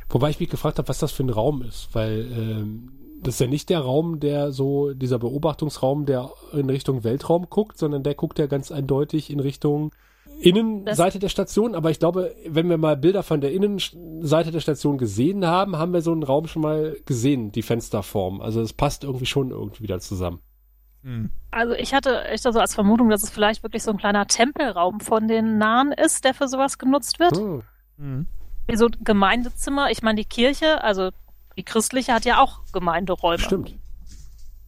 Wobei 0.09 0.31
ich 0.31 0.41
mich 0.41 0.51
gefragt 0.51 0.79
habe, 0.79 0.89
was 0.89 0.99
das 0.99 1.13
für 1.13 1.23
ein 1.23 1.31
Raum 1.31 1.63
ist, 1.63 1.89
weil 1.93 2.29
ähm, 2.33 2.93
das 3.23 3.35
ist 3.35 3.41
ja 3.41 3.47
nicht 3.47 3.71
der 3.71 3.81
Raum, 3.81 4.21
der 4.21 4.53
so, 4.53 4.93
dieser 4.93 5.19
Beobachtungsraum, 5.19 6.05
der 6.05 6.31
in 6.53 6.69
Richtung 6.69 7.05
Weltraum 7.05 7.49
guckt, 7.49 7.79
sondern 7.79 8.03
der 8.03 8.15
guckt 8.15 8.39
ja 8.39 8.47
ganz 8.47 8.73
eindeutig 8.73 9.31
in 9.31 9.41
Richtung 9.41 9.93
Innenseite 10.41 11.19
der 11.19 11.29
Station. 11.29 11.75
Aber 11.75 11.91
ich 11.91 11.99
glaube, 11.99 12.35
wenn 12.47 12.69
wir 12.69 12.79
mal 12.79 12.97
Bilder 12.97 13.23
von 13.23 13.41
der 13.41 13.53
Innenseite 13.53 14.51
der 14.51 14.61
Station 14.61 14.99
gesehen 14.99 15.47
haben, 15.47 15.77
haben 15.77 15.93
wir 15.93 16.03
so 16.03 16.13
einen 16.13 16.23
Raum 16.23 16.47
schon 16.47 16.63
mal 16.63 16.97
gesehen, 17.05 17.53
die 17.53 17.63
Fensterform. 17.63 18.41
Also 18.41 18.61
es 18.61 18.73
passt 18.73 19.05
irgendwie 19.05 19.27
schon 19.27 19.51
irgendwie 19.51 19.83
wieder 19.83 19.99
zusammen. 20.01 20.41
Also 21.53 21.75
ich 21.75 21.95
hatte 21.95 22.25
echt 22.25 22.43
so 22.43 22.51
als 22.51 22.75
Vermutung, 22.75 23.09
dass 23.09 23.23
es 23.23 23.31
vielleicht 23.31 23.63
wirklich 23.63 23.85
so 23.85 23.93
ein 23.93 23.97
kleiner 23.97 24.27
Tempelraum 24.27 24.99
von 24.99 25.29
den 25.29 25.57
Nahen 25.57 25.93
ist, 25.93 26.25
der 26.25 26.35
für 26.35 26.49
sowas 26.49 26.79
genutzt 26.79 27.21
wird. 27.21 27.37
Hm. 27.97 28.27
Wie 28.67 28.77
so 28.77 28.87
ein 28.87 28.97
Gemeindezimmer. 29.05 29.91
Ich 29.93 30.03
meine, 30.03 30.17
die 30.17 30.29
Kirche, 30.29 30.83
also 30.83 31.11
die 31.57 31.63
christliche, 31.63 32.13
hat 32.13 32.25
ja 32.25 32.41
auch 32.41 32.61
Gemeinderäume. 32.73 33.39
Stimmt. 33.39 33.77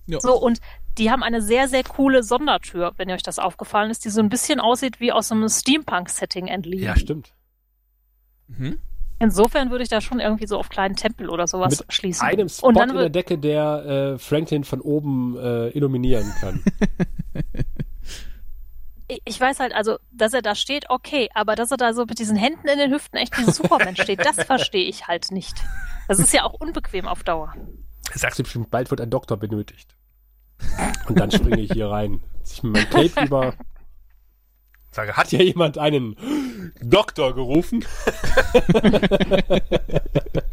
So, 0.07 0.41
und 0.41 0.61
die 0.99 1.11
haben 1.11 1.22
eine 1.22 1.40
sehr, 1.40 1.68
sehr 1.68 1.84
coole 1.84 2.22
Sondertür, 2.22 2.92
wenn 2.96 3.09
ihr 3.09 3.14
euch 3.14 3.22
das 3.22 3.38
aufgefallen 3.38 3.90
ist, 3.90 4.05
die 4.05 4.11
so 4.11 4.20
ein 4.20 4.28
bisschen 4.28 4.61
aussieht 4.61 5.01
wie 5.01 5.12
aus 5.12 5.30
einem 5.32 5.49
Steampunk-Setting 5.49 6.46
entliehen. 6.49 6.82
Ja, 6.84 6.96
stimmt. 6.96 7.32
Mhm. 8.49 8.78
Insofern 9.20 9.70
würde 9.70 9.82
ich 9.82 9.88
da 9.88 10.01
schon 10.01 10.20
irgendwie 10.20 10.46
so 10.46 10.57
auf 10.59 10.68
kleinen 10.68 10.94
Tempel 10.94 11.28
oder 11.28 11.46
sowas 11.49 11.80
Mit 11.80 11.92
schließen. 11.92 12.24
einem 12.26 12.49
Spot 12.49 12.68
und 12.68 12.76
dann 12.78 12.90
in 12.90 12.96
der 12.96 13.11
Decke, 13.11 13.36
der 13.36 14.14
äh, 14.14 14.18
Franklin 14.18 14.62
von 14.64 14.80
oben 14.80 15.36
äh, 15.36 15.68
illuminieren 15.70 16.32
kann. 16.40 16.62
ich- 19.09 19.22
ich 19.24 19.40
weiß 19.40 19.59
halt, 19.61 19.72
also, 19.74 19.99
dass 20.12 20.34
er 20.34 20.42
da 20.42 20.55
steht, 20.55 20.88
okay, 20.90 21.28
aber 21.34 21.57
dass 21.57 21.70
er 21.70 21.76
da 21.78 21.92
so 21.94 22.05
mit 22.05 22.18
diesen 22.18 22.36
Händen 22.36 22.68
in 22.68 22.78
den 22.78 22.92
Hüften 22.92 23.16
echt 23.16 23.36
wie 23.38 23.42
ein 23.44 23.53
Superman 23.53 23.96
steht, 23.96 24.24
das 24.24 24.36
verstehe 24.44 24.84
ich 24.88 25.09
halt 25.09 25.30
nicht. 25.30 25.55
Das 26.07 26.18
ist 26.18 26.32
ja 26.32 26.44
auch 26.44 26.55
unbequem 26.55 27.09
auf 27.09 27.24
Dauer. 27.24 27.55
Sagst 28.14 28.38
du 28.38 28.42
bestimmt, 28.44 28.70
bald 28.70 28.90
wird 28.90 29.01
ein 29.01 29.11
Doktor 29.11 29.36
benötigt. 29.36 29.94
Und 31.09 31.19
dann 31.19 31.31
springe 31.31 31.61
ich 31.61 31.73
hier 31.73 31.89
rein. 31.89 32.21
Zieh 32.43 32.67
mir 32.67 32.73
mein 32.73 32.91
Cape 32.91 33.27
über. 33.27 33.55
Sage, 34.91 35.17
hat 35.17 35.33
ja 35.33 35.43
jemand 35.43 35.79
einen 35.79 36.17
Doktor 36.83 37.35
gerufen? 37.35 37.85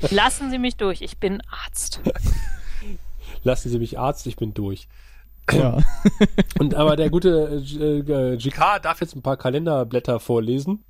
Lassen 0.10 0.52
Sie 0.52 0.60
mich 0.60 0.76
durch, 0.76 1.02
ich 1.02 1.20
bin 1.20 1.42
Arzt. 1.50 2.02
Lassen 3.44 3.70
Sie 3.70 3.80
mich 3.80 3.98
Arzt, 3.98 4.28
ich 4.28 4.36
bin 4.36 4.54
durch. 4.54 4.88
Ja. 5.52 5.78
Und 6.60 6.76
aber 6.76 6.96
der 6.96 7.10
gute 7.10 7.64
äh, 7.80 8.00
äh, 8.00 8.38
GK 8.38 8.80
darf 8.82 9.02
jetzt 9.02 9.16
ein 9.16 9.22
paar 9.22 9.38
Kalenderblätter 9.38 10.20
vorlesen. 10.20 10.84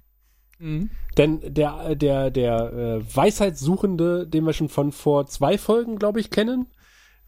Mhm. 0.59 0.89
Denn 1.17 1.41
der, 1.43 1.95
der, 1.95 2.31
der 2.31 2.73
äh, 2.73 3.15
Weisheitssuchende, 3.15 4.27
den 4.27 4.45
wir 4.45 4.53
schon 4.53 4.69
von 4.69 4.91
vor 4.91 5.27
zwei 5.27 5.57
Folgen, 5.57 5.97
glaube 5.97 6.19
ich, 6.19 6.29
kennen, 6.29 6.67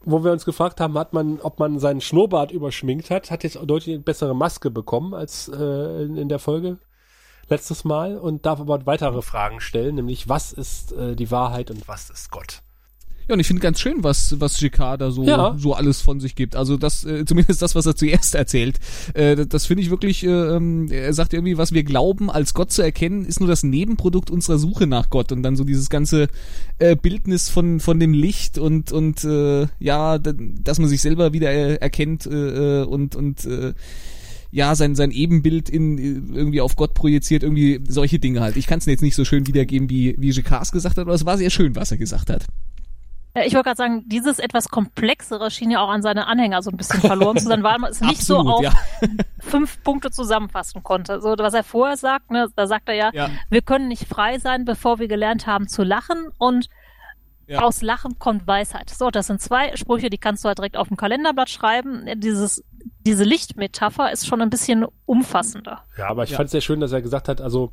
wo 0.10 0.24
wir 0.24 0.32
uns 0.32 0.46
gefragt 0.46 0.80
haben, 0.80 0.98
hat 0.98 1.12
man, 1.14 1.40
ob 1.42 1.60
man 1.60 1.80
seinen 1.80 2.00
Schnurrbart 2.02 2.52
überschminkt 2.52 3.10
hat, 3.10 3.30
hat 3.30 3.44
jetzt 3.44 3.60
deutlich 3.62 3.94
eine 3.94 4.04
bessere 4.04 4.34
Maske 4.34 4.72
bekommen 4.72 5.14
als 5.14 5.50
äh, 5.50 6.04
in, 6.04 6.16
in 6.16 6.30
der 6.30 6.40
Folge 6.40 6.78
letztes 7.50 7.84
Mal 7.84 8.18
und 8.18 8.46
darf 8.46 8.60
aber 8.60 8.86
weitere 8.86 9.22
Fragen 9.22 9.60
stellen, 9.60 9.96
nämlich 9.96 10.30
was 10.30 10.54
ist 10.54 10.94
äh, 10.94 11.16
die 11.16 11.30
Wahrheit 11.30 11.72
und 11.72 11.88
was 11.88 12.10
ist 12.10 12.32
Gott? 12.32 12.62
Ja, 13.28 13.34
und 13.34 13.40
ich 13.40 13.48
finde 13.48 13.62
ganz 13.62 13.80
schön, 13.80 14.04
was, 14.04 14.40
was 14.40 14.58
GK 14.58 14.98
da 14.98 15.12
so, 15.12 15.24
Ja. 15.24 15.56
so 15.58 15.74
alles 15.74 16.02
von 16.02 16.20
sich 16.20 16.36
gibt. 16.36 16.56
Also 16.56 16.78
das, 16.78 17.04
äh, 17.04 17.26
zumindest 17.26 17.62
das, 17.62 17.76
was 17.76 17.86
er 17.86 17.96
zuerst 17.96 18.36
erzählt. 18.36 18.80
Äh, 19.14 19.36
das 19.36 19.48
das 19.58 19.66
finde 19.66 19.82
ich 19.82 19.90
wirklich, 19.90 20.24
äh, 20.24 20.30
ähm, 20.30 20.88
er 20.92 21.14
sagt 21.14 21.34
irgendwie, 21.34 21.58
was 21.58 21.72
wir 21.74 21.84
glauben, 21.84 22.30
als 22.30 22.54
Gott 22.54 22.72
zu 22.72 22.84
erkennen, 22.84 23.26
ist 23.26 23.40
nur 23.40 23.50
das 23.50 23.64
Nebenprodukt 23.64 24.30
unserer 24.30 24.60
Suche 24.60 24.86
nach 24.86 25.10
Gott. 25.10 25.32
Und 25.32 25.42
dann 25.42 25.56
so 25.56 25.64
dieses 25.64 25.90
ganze 25.90 26.28
äh, 26.78 26.96
Bildnis 26.96 27.50
von, 27.50 27.80
von 27.80 28.00
dem 28.00 28.14
Licht 28.14 28.60
und, 28.60 28.92
und 28.92 29.24
äh, 29.24 29.66
ja, 29.80 30.20
da, 30.20 30.32
dass 30.38 30.78
man 30.78 30.88
sich 30.88 31.02
selber 31.02 31.34
wieder 31.34 31.52
äh, 31.52 31.76
erkennt 31.76 32.28
äh, 32.28 32.82
äh, 32.82 32.86
und, 32.86 33.16
und 33.16 33.46
äh, 33.46 33.74
ja, 34.52 34.76
sein, 34.76 34.94
sein 34.96 35.12
Ebenbild 35.12 35.70
in, 35.70 35.98
irgendwie 36.34 36.62
auf 36.62 36.76
Gott 36.76 36.94
projiziert, 36.94 37.44
irgendwie 37.44 37.82
solche 37.88 38.20
Dinge 38.20 38.42
halt. 38.42 38.58
Ich 38.58 38.68
kann 38.68 38.80
es 38.80 38.86
jetzt 38.86 39.02
nicht 39.02 39.16
so 39.16 39.26
schön 39.26 39.48
wiedergeben, 39.48 39.90
wie, 39.90 40.16
wie 40.20 40.30
GKs 40.30 40.72
gesagt 40.72 40.98
hat, 40.98 41.02
aber 41.02 41.14
es 41.14 41.26
war 41.26 41.38
sehr 41.38 41.50
schön, 41.50 41.76
was 41.76 41.92
er 41.92 41.98
gesagt 41.98 42.30
hat. 42.30 42.46
Äh, 43.38 43.48
Ich 43.48 43.54
wollte 43.54 43.66
gerade 43.66 43.78
sagen, 43.78 44.04
dieses 44.08 44.40
etwas 44.40 44.70
komplexere 44.70 45.52
schien 45.52 45.72
ja 45.72 45.80
auch 45.82 45.90
an 45.90 46.02
seine 46.02 46.28
Anhänger 46.28 46.62
so 46.62 46.72
ein 46.72 46.78
bisschen 46.78 47.02
verloren 47.02 47.38
zu 47.38 47.46
sein, 47.48 47.64
weil 47.64 47.78
man 47.80 47.92
es 47.92 48.02
nicht 48.02 48.22
so 48.24 48.38
Absolut, 48.40 48.54
auf 48.56 48.64
ja. 48.64 48.74
fünf 49.40 49.82
Punkte 49.84 50.12
zusammenfassen 50.12 50.84
konnte. 50.84 51.22
So, 51.22 51.36
was 51.38 51.54
er 51.54 51.64
vorher 51.64 51.98
sagt, 51.98 52.32
ne, 52.32 52.48
da 52.56 52.68
sagt 52.68 52.90
er 52.90 52.96
ja, 52.96 53.10
Ja. 53.14 53.30
wir 53.50 53.62
können 53.62 53.88
nicht 53.88 54.08
frei 54.08 54.40
sein, 54.40 54.66
bevor 54.66 55.00
wir 55.00 55.08
gelernt 55.08 55.48
haben 55.48 55.68
zu 55.68 55.84
lachen 55.84 56.30
und 56.38 56.70
Ja. 57.48 57.62
aus 57.64 57.82
Lachen 57.82 58.20
kommt 58.20 58.46
Weisheit. 58.48 58.90
So, 58.90 59.10
das 59.10 59.28
sind 59.28 59.42
zwei 59.42 59.76
Sprüche, 59.78 60.10
die 60.10 60.18
kannst 60.18 60.44
du 60.44 60.48
halt 60.50 60.58
direkt 60.58 60.76
auf 60.76 60.90
dem 60.90 60.98
Kalenderblatt 60.98 61.50
schreiben. 61.50 62.06
Dieses, 62.20 62.64
diese 63.06 63.24
Lichtmetapher 63.24 64.12
ist 64.12 64.28
schon 64.28 64.42
ein 64.42 64.50
bisschen 64.50 64.86
umfassender. 65.06 65.86
Ja, 65.98 66.10
aber 66.10 66.24
ich 66.26 66.32
Ja. 66.32 66.38
fand 66.38 66.48
es 66.48 66.52
sehr 66.52 66.62
schön, 66.62 66.82
dass 66.82 66.92
er 66.92 67.02
gesagt 67.02 67.30
hat, 67.30 67.40
also, 67.40 67.72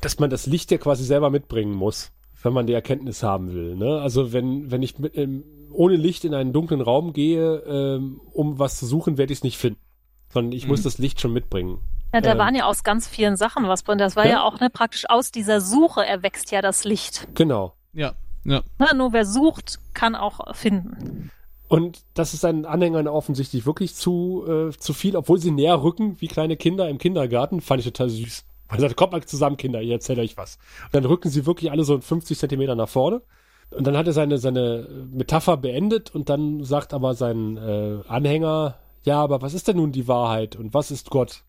dass 0.00 0.18
man 0.18 0.30
das 0.30 0.46
Licht 0.46 0.70
ja 0.70 0.78
quasi 0.78 1.04
selber 1.04 1.28
mitbringen 1.30 1.74
muss, 1.74 2.12
wenn 2.42 2.52
man 2.52 2.66
die 2.66 2.72
Erkenntnis 2.72 3.22
haben 3.22 3.52
will. 3.54 3.76
Ne? 3.76 4.00
Also 4.00 4.32
wenn, 4.32 4.70
wenn 4.70 4.82
ich 4.82 4.98
mit, 4.98 5.16
ähm, 5.16 5.44
ohne 5.70 5.96
Licht 5.96 6.24
in 6.24 6.34
einen 6.34 6.52
dunklen 6.52 6.80
Raum 6.80 7.12
gehe, 7.12 7.56
ähm, 7.66 8.20
um 8.32 8.58
was 8.58 8.78
zu 8.78 8.86
suchen, 8.86 9.16
werde 9.18 9.32
ich 9.32 9.38
es 9.40 9.44
nicht 9.44 9.58
finden. 9.58 9.80
Sondern 10.28 10.52
ich 10.52 10.66
muss 10.66 10.82
das 10.82 10.98
Licht 10.98 11.20
schon 11.20 11.32
mitbringen. 11.32 11.78
Ja, 12.14 12.20
da 12.20 12.32
Ähm. 12.32 12.38
waren 12.38 12.54
ja 12.54 12.64
aus 12.66 12.84
ganz 12.84 13.06
vielen 13.08 13.36
Sachen 13.36 13.68
was 13.68 13.84
drin. 13.84 13.98
Das 13.98 14.16
war 14.16 14.24
ja, 14.24 14.32
Ja. 14.32 14.42
auch 14.44 14.60
ne, 14.60 14.70
praktisch 14.70 15.08
aus 15.08 15.30
dieser 15.30 15.60
Suche 15.60 16.04
erwächst 16.06 16.50
ja 16.50 16.62
das 16.62 16.84
Licht. 16.84 17.28
Genau. 17.34 17.74
Ja, 17.92 18.12
ja. 18.44 18.62
Ne, 18.78 18.86
nur 18.96 19.12
wer 19.12 19.24
sucht, 19.24 19.78
kann 19.94 20.14
auch 20.14 20.54
finden. 20.54 21.30
Und 21.68 22.02
das 22.12 22.34
ist 22.34 22.40
seinen 22.42 22.66
Anhängern 22.66 23.08
offensichtlich 23.08 23.64
wirklich 23.64 23.94
zu, 23.94 24.44
äh, 24.46 24.70
zu 24.76 24.92
viel, 24.92 25.16
obwohl 25.16 25.38
sie 25.38 25.50
näher 25.50 25.82
rücken 25.82 26.16
wie 26.20 26.28
kleine 26.28 26.56
Kinder 26.58 26.88
im 26.88 26.98
Kindergarten. 26.98 27.62
Fand 27.62 27.80
ich 27.80 27.86
total 27.86 28.10
süß. 28.10 28.44
Man 28.72 28.80
sagt, 28.80 28.96
kommt 28.96 29.12
mal 29.12 29.22
zusammen, 29.22 29.58
Kinder, 29.58 29.82
ich 29.82 29.90
erzähle 29.90 30.22
euch 30.22 30.38
was. 30.38 30.56
Und 30.86 30.94
dann 30.94 31.04
rücken 31.04 31.28
sie 31.28 31.44
wirklich 31.44 31.70
alle 31.70 31.84
so 31.84 32.00
50 32.00 32.38
Zentimeter 32.38 32.74
nach 32.74 32.88
vorne. 32.88 33.20
Und 33.68 33.86
dann 33.86 33.98
hat 33.98 34.06
er 34.06 34.14
seine, 34.14 34.38
seine 34.38 34.88
Metapher 35.12 35.58
beendet 35.58 36.14
und 36.14 36.30
dann 36.30 36.64
sagt 36.64 36.94
aber 36.94 37.12
sein 37.12 37.58
äh, 37.58 37.98
Anhänger, 38.08 38.76
ja, 39.02 39.20
aber 39.22 39.42
was 39.42 39.52
ist 39.52 39.68
denn 39.68 39.76
nun 39.76 39.92
die 39.92 40.08
Wahrheit 40.08 40.56
und 40.56 40.72
was 40.72 40.90
ist 40.90 41.10
Gott? 41.10 41.42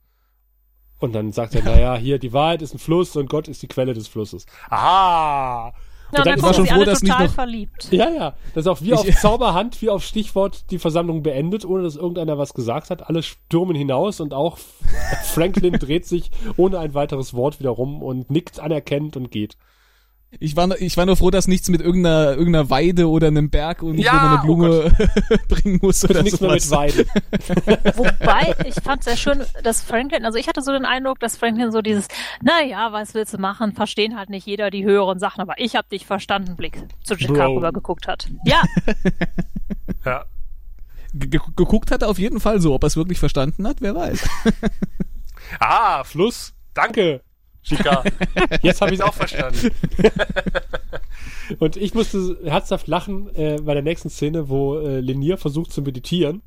Und 0.99 1.15
dann 1.15 1.31
sagt 1.31 1.55
er, 1.55 1.63
naja, 1.65 1.95
hier, 1.95 2.19
die 2.19 2.33
Wahrheit 2.33 2.61
ist 2.61 2.73
ein 2.73 2.79
Fluss 2.79 3.15
und 3.15 3.29
Gott 3.29 3.47
ist 3.47 3.61
die 3.61 3.69
Quelle 3.69 3.93
des 3.93 4.09
Flusses. 4.09 4.45
Aha! 4.69 5.73
Ja, 6.13 6.19
Und 6.19 6.27
dann 6.27 6.39
dann 6.39 6.53
sie 6.53 6.55
schon 6.55 6.67
froh, 6.67 6.83
dass 6.83 7.01
nicht 7.01 7.19
noch- 7.19 7.31
verliebt. 7.33 7.87
Ja, 7.91 8.09
ja. 8.09 8.33
Das 8.53 8.65
ist 8.65 8.67
auch 8.67 8.81
wie 8.81 8.89
Ich- 8.91 8.93
auf 8.93 9.07
Zauberhand, 9.21 9.81
wie 9.81 9.89
auf 9.89 10.03
Stichwort 10.03 10.69
die 10.71 10.79
Versammlung 10.79 11.23
beendet, 11.23 11.65
ohne 11.65 11.83
dass 11.83 11.95
irgendeiner 11.95 12.37
was 12.37 12.53
gesagt 12.53 12.89
hat. 12.89 13.09
Alle 13.09 13.23
stürmen 13.23 13.75
hinaus 13.75 14.19
und 14.19 14.33
auch 14.33 14.57
Franklin 15.23 15.73
dreht 15.79 16.05
sich 16.05 16.31
ohne 16.57 16.79
ein 16.79 16.93
weiteres 16.93 17.33
Wort 17.33 17.59
wieder 17.59 17.71
rum 17.71 18.01
und 18.01 18.29
nickt 18.29 18.59
anerkennend 18.59 19.17
und 19.17 19.31
geht. 19.31 19.57
Ich 20.39 20.55
war, 20.55 20.79
ich 20.81 20.97
war 20.97 21.05
nur 21.05 21.15
froh, 21.15 21.31
dass 21.31 21.47
nichts 21.47 21.69
mit 21.69 21.81
irgendeiner, 21.81 22.31
irgendeiner 22.31 22.69
Weide 22.69 23.09
oder 23.09 23.27
einem 23.27 23.49
Berg 23.49 23.81
und 23.83 23.97
Ja, 23.97 24.11
wo 24.11 24.15
man 24.17 24.25
eine 24.25 24.39
oh 24.39 24.89
Blume 24.91 24.91
bringen 25.47 25.79
muss 25.81 26.03
oder 26.03 26.23
Nichts 26.23 26.41
mehr 26.41 26.51
mit 26.51 26.61
sowas. 26.61 26.77
Weiden. 26.95 27.05
Wobei, 27.95 28.55
ich 28.65 28.75
fand 28.75 29.03
sehr 29.03 29.17
schön, 29.17 29.43
dass 29.63 29.81
Franklin, 29.81 30.25
also 30.25 30.37
ich 30.37 30.47
hatte 30.47 30.61
so 30.61 30.71
den 30.71 30.85
Eindruck, 30.85 31.19
dass 31.19 31.37
Franklin 31.37 31.71
so 31.71 31.81
dieses, 31.81 32.07
naja, 32.41 32.91
was 32.91 33.13
willst 33.13 33.33
du 33.33 33.37
machen, 33.37 33.73
verstehen 33.73 34.17
halt 34.17 34.29
nicht 34.29 34.45
jeder 34.47 34.69
die 34.71 34.83
höheren 34.83 35.19
Sachen, 35.19 35.41
aber 35.41 35.53
ich 35.57 35.75
hab 35.75 35.89
dich 35.89 36.05
verstanden, 36.05 36.55
Blick 36.55 36.81
zu 37.03 37.17
Chicago 37.17 37.45
Bro. 37.45 37.55
rüber 37.57 37.71
geguckt 37.71 38.07
hat. 38.07 38.27
Ja, 38.45 38.61
Ja. 40.05 40.25
Ge 41.13 41.39
geguckt 41.55 41.91
hat 41.91 42.01
er 42.01 42.09
auf 42.09 42.17
jeden 42.17 42.39
Fall 42.39 42.59
so, 42.59 42.73
ob 42.73 42.83
er 42.83 42.87
es 42.87 42.97
wirklich 42.97 43.19
verstanden 43.19 43.67
hat, 43.67 43.77
wer 43.81 43.93
weiß. 43.95 44.27
Ah, 45.59 46.03
Fluss. 46.03 46.53
Danke, 46.73 47.21
Chica. 47.63 48.03
Jetzt 48.61 48.81
habe 48.81 48.93
ich 48.93 48.99
es 48.99 49.05
auch 49.05 49.13
verstanden. 49.13 49.71
Und 51.59 51.77
ich 51.77 51.93
musste 51.93 52.37
herzhaft 52.45 52.87
lachen 52.87 53.33
äh, 53.35 53.57
bei 53.61 53.73
der 53.73 53.83
nächsten 53.83 54.09
Szene, 54.09 54.49
wo 54.49 54.77
äh, 54.79 54.99
Lenier 54.99 55.37
versucht 55.37 55.71
zu 55.71 55.81
meditieren 55.81 56.41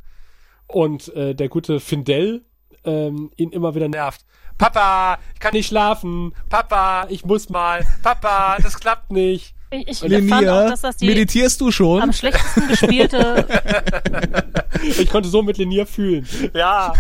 und 0.67 1.15
äh, 1.15 1.35
der 1.35 1.49
gute 1.49 1.81
Findel 1.81 2.45
ähm, 2.85 3.31
ihn 3.37 3.51
immer 3.51 3.75
wieder 3.75 3.89
nervt. 3.89 4.25
Papa, 4.59 5.19
ich 5.35 5.41
kann 5.41 5.53
nicht 5.53 5.67
schlafen. 5.67 6.33
Papa, 6.49 7.07
ich 7.11 7.25
muss 7.25 7.51
mal. 7.51 7.85
Papa, 8.03 8.57
das 8.63 8.81
klappt 8.81 9.13
nicht. 9.13 9.55
ich, 9.71 9.87
ich 9.89 9.99
fand 9.99 10.15
auch, 10.15 10.19
Linia, 10.19 10.69
dass 10.69 10.81
das 10.81 10.97
die 10.97 11.07
meditierst 11.07 11.61
du 11.61 11.71
schon? 11.71 12.01
am 12.03 12.13
schlechtesten 12.13 12.69
gespielte, 12.69 13.47
Ich 14.83 15.11
konnte 15.11 15.29
so 15.29 15.43
mit 15.43 15.59
Lenier 15.59 15.87
fühlen. 15.87 16.27
Ja. 16.55 16.93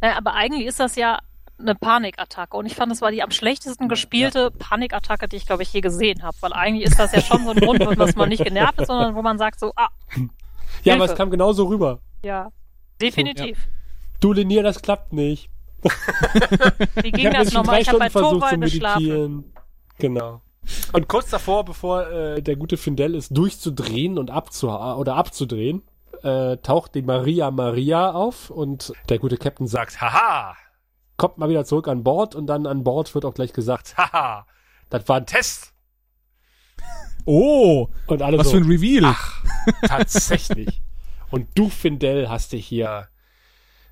Äh, 0.00 0.10
aber 0.10 0.34
eigentlich 0.34 0.66
ist 0.66 0.80
das 0.80 0.96
ja 0.96 1.18
eine 1.58 1.74
Panikattacke 1.74 2.56
und 2.56 2.66
ich 2.66 2.74
fand, 2.74 2.92
das 2.92 3.00
war 3.00 3.10
die 3.10 3.22
am 3.22 3.32
schlechtesten 3.32 3.88
gespielte 3.88 4.50
Panikattacke, 4.52 5.26
die 5.28 5.36
ich 5.36 5.46
glaube 5.46 5.64
ich 5.64 5.72
je 5.72 5.80
gesehen 5.80 6.22
habe, 6.22 6.36
weil 6.40 6.52
eigentlich 6.52 6.86
ist 6.86 6.98
das 6.98 7.12
ja 7.12 7.20
schon 7.20 7.44
so 7.44 7.50
ein 7.50 7.56
Grund, 7.58 7.80
dass 7.98 8.14
man 8.14 8.28
nicht 8.28 8.44
genervt 8.44 8.80
ist, 8.80 8.86
sondern 8.86 9.14
wo 9.16 9.22
man 9.22 9.38
sagt 9.38 9.58
so, 9.58 9.72
ah, 9.74 9.88
Ja, 10.84 10.94
aber 10.94 11.06
es 11.06 11.14
kam 11.14 11.30
genauso 11.30 11.66
rüber. 11.66 12.00
ja, 12.22 12.50
definitiv. 13.00 13.58
Du, 14.20 14.32
Lenier, 14.32 14.62
das 14.62 14.82
klappt 14.82 15.12
nicht. 15.12 15.48
Wie 17.02 17.12
ging 17.12 17.30
das 17.30 17.52
nochmal? 17.52 17.80
Ich 17.80 17.88
habe 17.88 17.98
bei 17.98 18.08
Torwall 18.08 18.58
geschlafen. 18.58 19.02
meditieren. 19.04 19.52
Genau. 19.98 20.42
Und 20.92 21.08
kurz 21.08 21.30
davor, 21.30 21.64
bevor 21.64 22.08
äh, 22.08 22.42
der 22.42 22.56
gute 22.56 22.76
Findel 22.76 23.14
ist, 23.14 23.36
durchzudrehen 23.36 24.18
und 24.18 24.30
abzu 24.30 24.70
oder 24.70 25.14
abzudrehen, 25.14 25.82
äh, 26.22 26.56
taucht 26.58 26.94
die 26.94 27.02
Maria 27.02 27.50
Maria 27.50 28.12
auf 28.12 28.50
und 28.50 28.92
der 29.08 29.18
gute 29.18 29.36
Captain 29.36 29.66
sagt, 29.66 30.00
haha, 30.00 30.56
kommt 31.16 31.38
mal 31.38 31.48
wieder 31.48 31.64
zurück 31.64 31.88
an 31.88 32.04
Bord 32.04 32.34
und 32.34 32.46
dann 32.46 32.66
an 32.66 32.84
Bord 32.84 33.14
wird 33.14 33.24
auch 33.24 33.34
gleich 33.34 33.52
gesagt, 33.52 33.96
haha, 33.96 34.46
das 34.90 35.08
war 35.08 35.16
ein 35.16 35.26
Test. 35.26 35.72
oh, 37.24 37.88
Und 38.06 38.22
alle 38.22 38.38
was 38.38 38.46
so, 38.46 38.52
für 38.52 38.58
ein 38.58 38.70
Reveal. 38.70 39.14
tatsächlich. 39.86 40.82
und 41.30 41.48
du, 41.54 41.68
Findel, 41.68 42.28
hast 42.28 42.52
dich 42.52 42.66
hier 42.66 43.08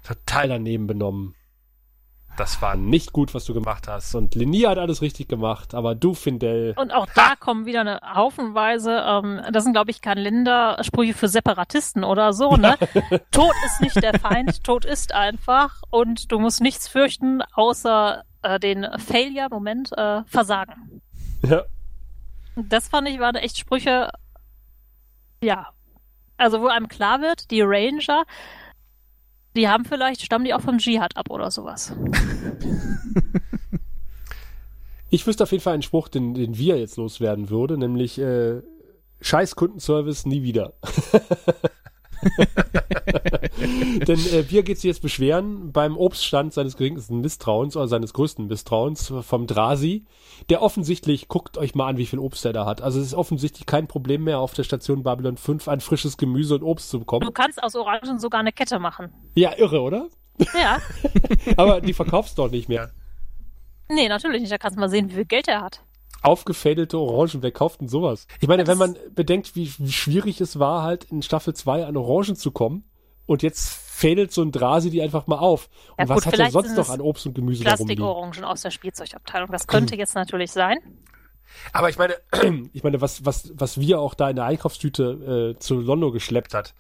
total 0.03 0.49
daneben 0.49 0.87
benommen. 0.87 1.35
Das 2.37 2.61
war 2.61 2.76
nicht 2.76 3.12
gut, 3.12 3.34
was 3.34 3.45
du 3.47 3.55
gemacht 3.55 3.89
hast. 3.89 4.14
Und 4.14 4.34
Lenier 4.34 4.70
hat 4.70 4.78
alles 4.78 5.01
richtig 5.01 5.28
gemacht, 5.28 5.74
aber 5.74 5.95
du, 5.95 6.12
Findel, 6.14 6.74
Und 6.76 6.93
auch 6.93 7.07
da 7.14 7.34
kommen 7.39 7.64
wieder 7.64 7.80
eine 7.80 8.01
Haufenweise, 8.14 9.03
ähm, 9.07 9.41
das 9.53 9.64
sind 9.64 9.72
glaube 9.72 9.91
ich 9.91 10.01
Kalendersprüche 10.03 11.14
für 11.14 11.28
Separatisten 11.28 12.05
oder 12.05 12.32
so, 12.32 12.57
ne? 12.57 12.76
Tod 13.30 13.55
ist 13.64 13.80
nicht 13.80 14.03
der 14.03 14.18
Feind, 14.18 14.62
Tod 14.64 14.84
ist 14.84 15.14
einfach 15.14 15.82
und 15.91 16.30
du 16.30 16.39
musst 16.39 16.61
nichts 16.61 16.89
fürchten, 16.89 17.43
außer 17.55 18.22
äh, 18.43 18.61
den 18.61 18.87
Failure, 18.99 19.49
Moment, 19.51 19.93
äh, 19.97 20.22
Versagen. 20.26 21.01
ja, 21.43 21.62
Das 22.57 22.89
fand 22.89 23.09
ich, 23.09 23.18
waren 23.18 23.37
echt 23.37 23.59
Sprüche, 23.59 24.11
ja. 25.43 25.68
Also 26.39 26.61
wo 26.61 26.66
einem 26.66 26.89
klar 26.89 27.22
wird, 27.22 27.51
die 27.51 27.62
Ranger, 27.62 28.24
die 29.57 29.68
haben 29.68 29.84
vielleicht, 29.84 30.22
stammen 30.22 30.44
die 30.44 30.54
auch 30.54 30.61
vom 30.61 30.78
Dschihad 30.78 31.16
ab 31.16 31.30
oder 31.30 31.50
sowas. 31.50 31.94
Ich 35.09 35.26
wüsste 35.26 35.44
auf 35.44 35.52
jeden 35.52 35.62
Fall 35.62 35.74
einen 35.74 35.82
Spruch, 35.82 36.09
den, 36.09 36.34
den 36.34 36.59
wir 36.59 36.78
jetzt 36.78 36.96
loswerden 36.96 37.48
würde, 37.48 37.78
nämlich 37.78 38.18
äh, 38.18 38.61
Scheiß 39.20 39.54
Kundenservice 39.54 40.26
nie 40.26 40.42
wieder. 40.42 40.74
Denn 44.06 44.18
äh, 44.18 44.50
wir 44.50 44.62
geht 44.62 44.76
sich 44.78 44.88
jetzt 44.88 45.02
beschweren 45.02 45.72
beim 45.72 45.96
Obststand 45.96 46.52
seines 46.52 46.76
geringsten 46.76 47.20
Misstrauens 47.20 47.76
oder 47.76 47.88
seines 47.88 48.12
größten 48.12 48.46
Misstrauens 48.46 49.12
vom 49.22 49.46
Drasi, 49.46 50.04
der 50.50 50.62
offensichtlich, 50.62 51.28
guckt 51.28 51.58
euch 51.58 51.74
mal 51.74 51.86
an, 51.88 51.96
wie 51.96 52.06
viel 52.06 52.18
Obst 52.18 52.44
er 52.44 52.52
da 52.52 52.66
hat. 52.66 52.82
Also 52.82 53.00
es 53.00 53.06
ist 53.06 53.14
offensichtlich 53.14 53.66
kein 53.66 53.86
Problem 53.86 54.24
mehr 54.24 54.38
auf 54.38 54.54
der 54.54 54.64
Station 54.64 55.02
Babylon 55.02 55.36
5 55.36 55.68
an 55.68 55.80
frisches 55.80 56.16
Gemüse 56.16 56.54
und 56.56 56.62
Obst 56.62 56.90
zu 56.90 56.98
Du 56.98 57.00
bekommen. 57.00 57.32
kannst 57.34 57.62
aus 57.62 57.74
Orangen 57.74 58.18
sogar 58.18 58.40
eine 58.40 58.52
Kette 58.52 58.78
machen. 58.78 59.12
Ja, 59.34 59.56
irre, 59.56 59.80
oder? 59.80 60.08
Ja. 60.54 60.78
Aber 61.56 61.80
die 61.80 61.94
verkaufst 61.94 62.38
doch 62.38 62.50
nicht 62.50 62.68
mehr. 62.68 62.90
Nee, 63.88 64.08
natürlich 64.08 64.40
nicht. 64.40 64.52
Da 64.52 64.58
kannst 64.58 64.76
du 64.76 64.80
mal 64.80 64.88
sehen, 64.90 65.08
wie 65.10 65.14
viel 65.14 65.24
Geld 65.24 65.48
er 65.48 65.62
hat. 65.62 65.82
Aufgefädelte 66.27 66.99
Orangen. 66.99 67.43
Wer 67.43 67.53
kauft 67.53 67.81
denn 67.81 67.89
sowas? 67.89 68.27
Ich 68.41 68.49
meine, 68.49 68.64
Das- 68.64 68.72
wenn 68.79 68.79
man 68.93 68.99
bedenkt, 69.14 69.55
wie, 69.57 69.72
wie 69.79 69.93
schwierig 69.93 70.41
es 70.41 70.59
war, 70.59 70.83
halt 70.83 71.05
in 71.05 71.22
Staffel 71.22 71.55
2 71.55 71.87
an 71.87 71.97
Orangen 71.97 72.37
zu 72.37 72.51
kommen 72.51 72.85
und 73.27 73.43
jetzt 73.43 73.68
fädelt 73.68 74.31
so 74.33 74.43
ein 74.43 74.53
Drasi 74.53 74.91
die 74.91 75.01
einfach 75.03 75.27
mal 75.27 75.39
auf. 75.39 75.68
Und 75.97 76.01
Ja, 76.05 76.09
was 76.11 76.24
gut, 76.24 76.27
hat 76.33 76.39
er 76.39 76.51
sonst 76.51 76.77
noch 76.77 76.91
an 76.91 77.01
Obst 77.01 77.27
und 77.27 77.35
Gemüse? 77.35 77.64
Plastikorangen 77.64 78.45
aus 78.45 78.61
der 78.62 78.70
Spielzeugabteilung. 78.70 79.51
Das 79.51 79.66
könnte 79.66 79.97
jetzt 79.97 80.14
natürlich 80.14 80.53
sein. 80.53 80.77
Aber 81.72 81.89
ich 81.89 81.97
meine, 81.97 82.14
ich 82.72 82.83
meine, 82.83 83.01
was, 83.01 83.24
was, 83.24 83.53
was 83.55 83.81
wir 83.81 84.01
auch 84.01 84.14
da 84.14 84.29
in 84.29 84.37
der 84.37 84.45
Einkaufstüte 84.45 85.55
äh, 85.57 85.59
zu 85.59 85.81
Londo 85.81 86.11
geschleppt 86.12 86.53
hat, 86.55 86.74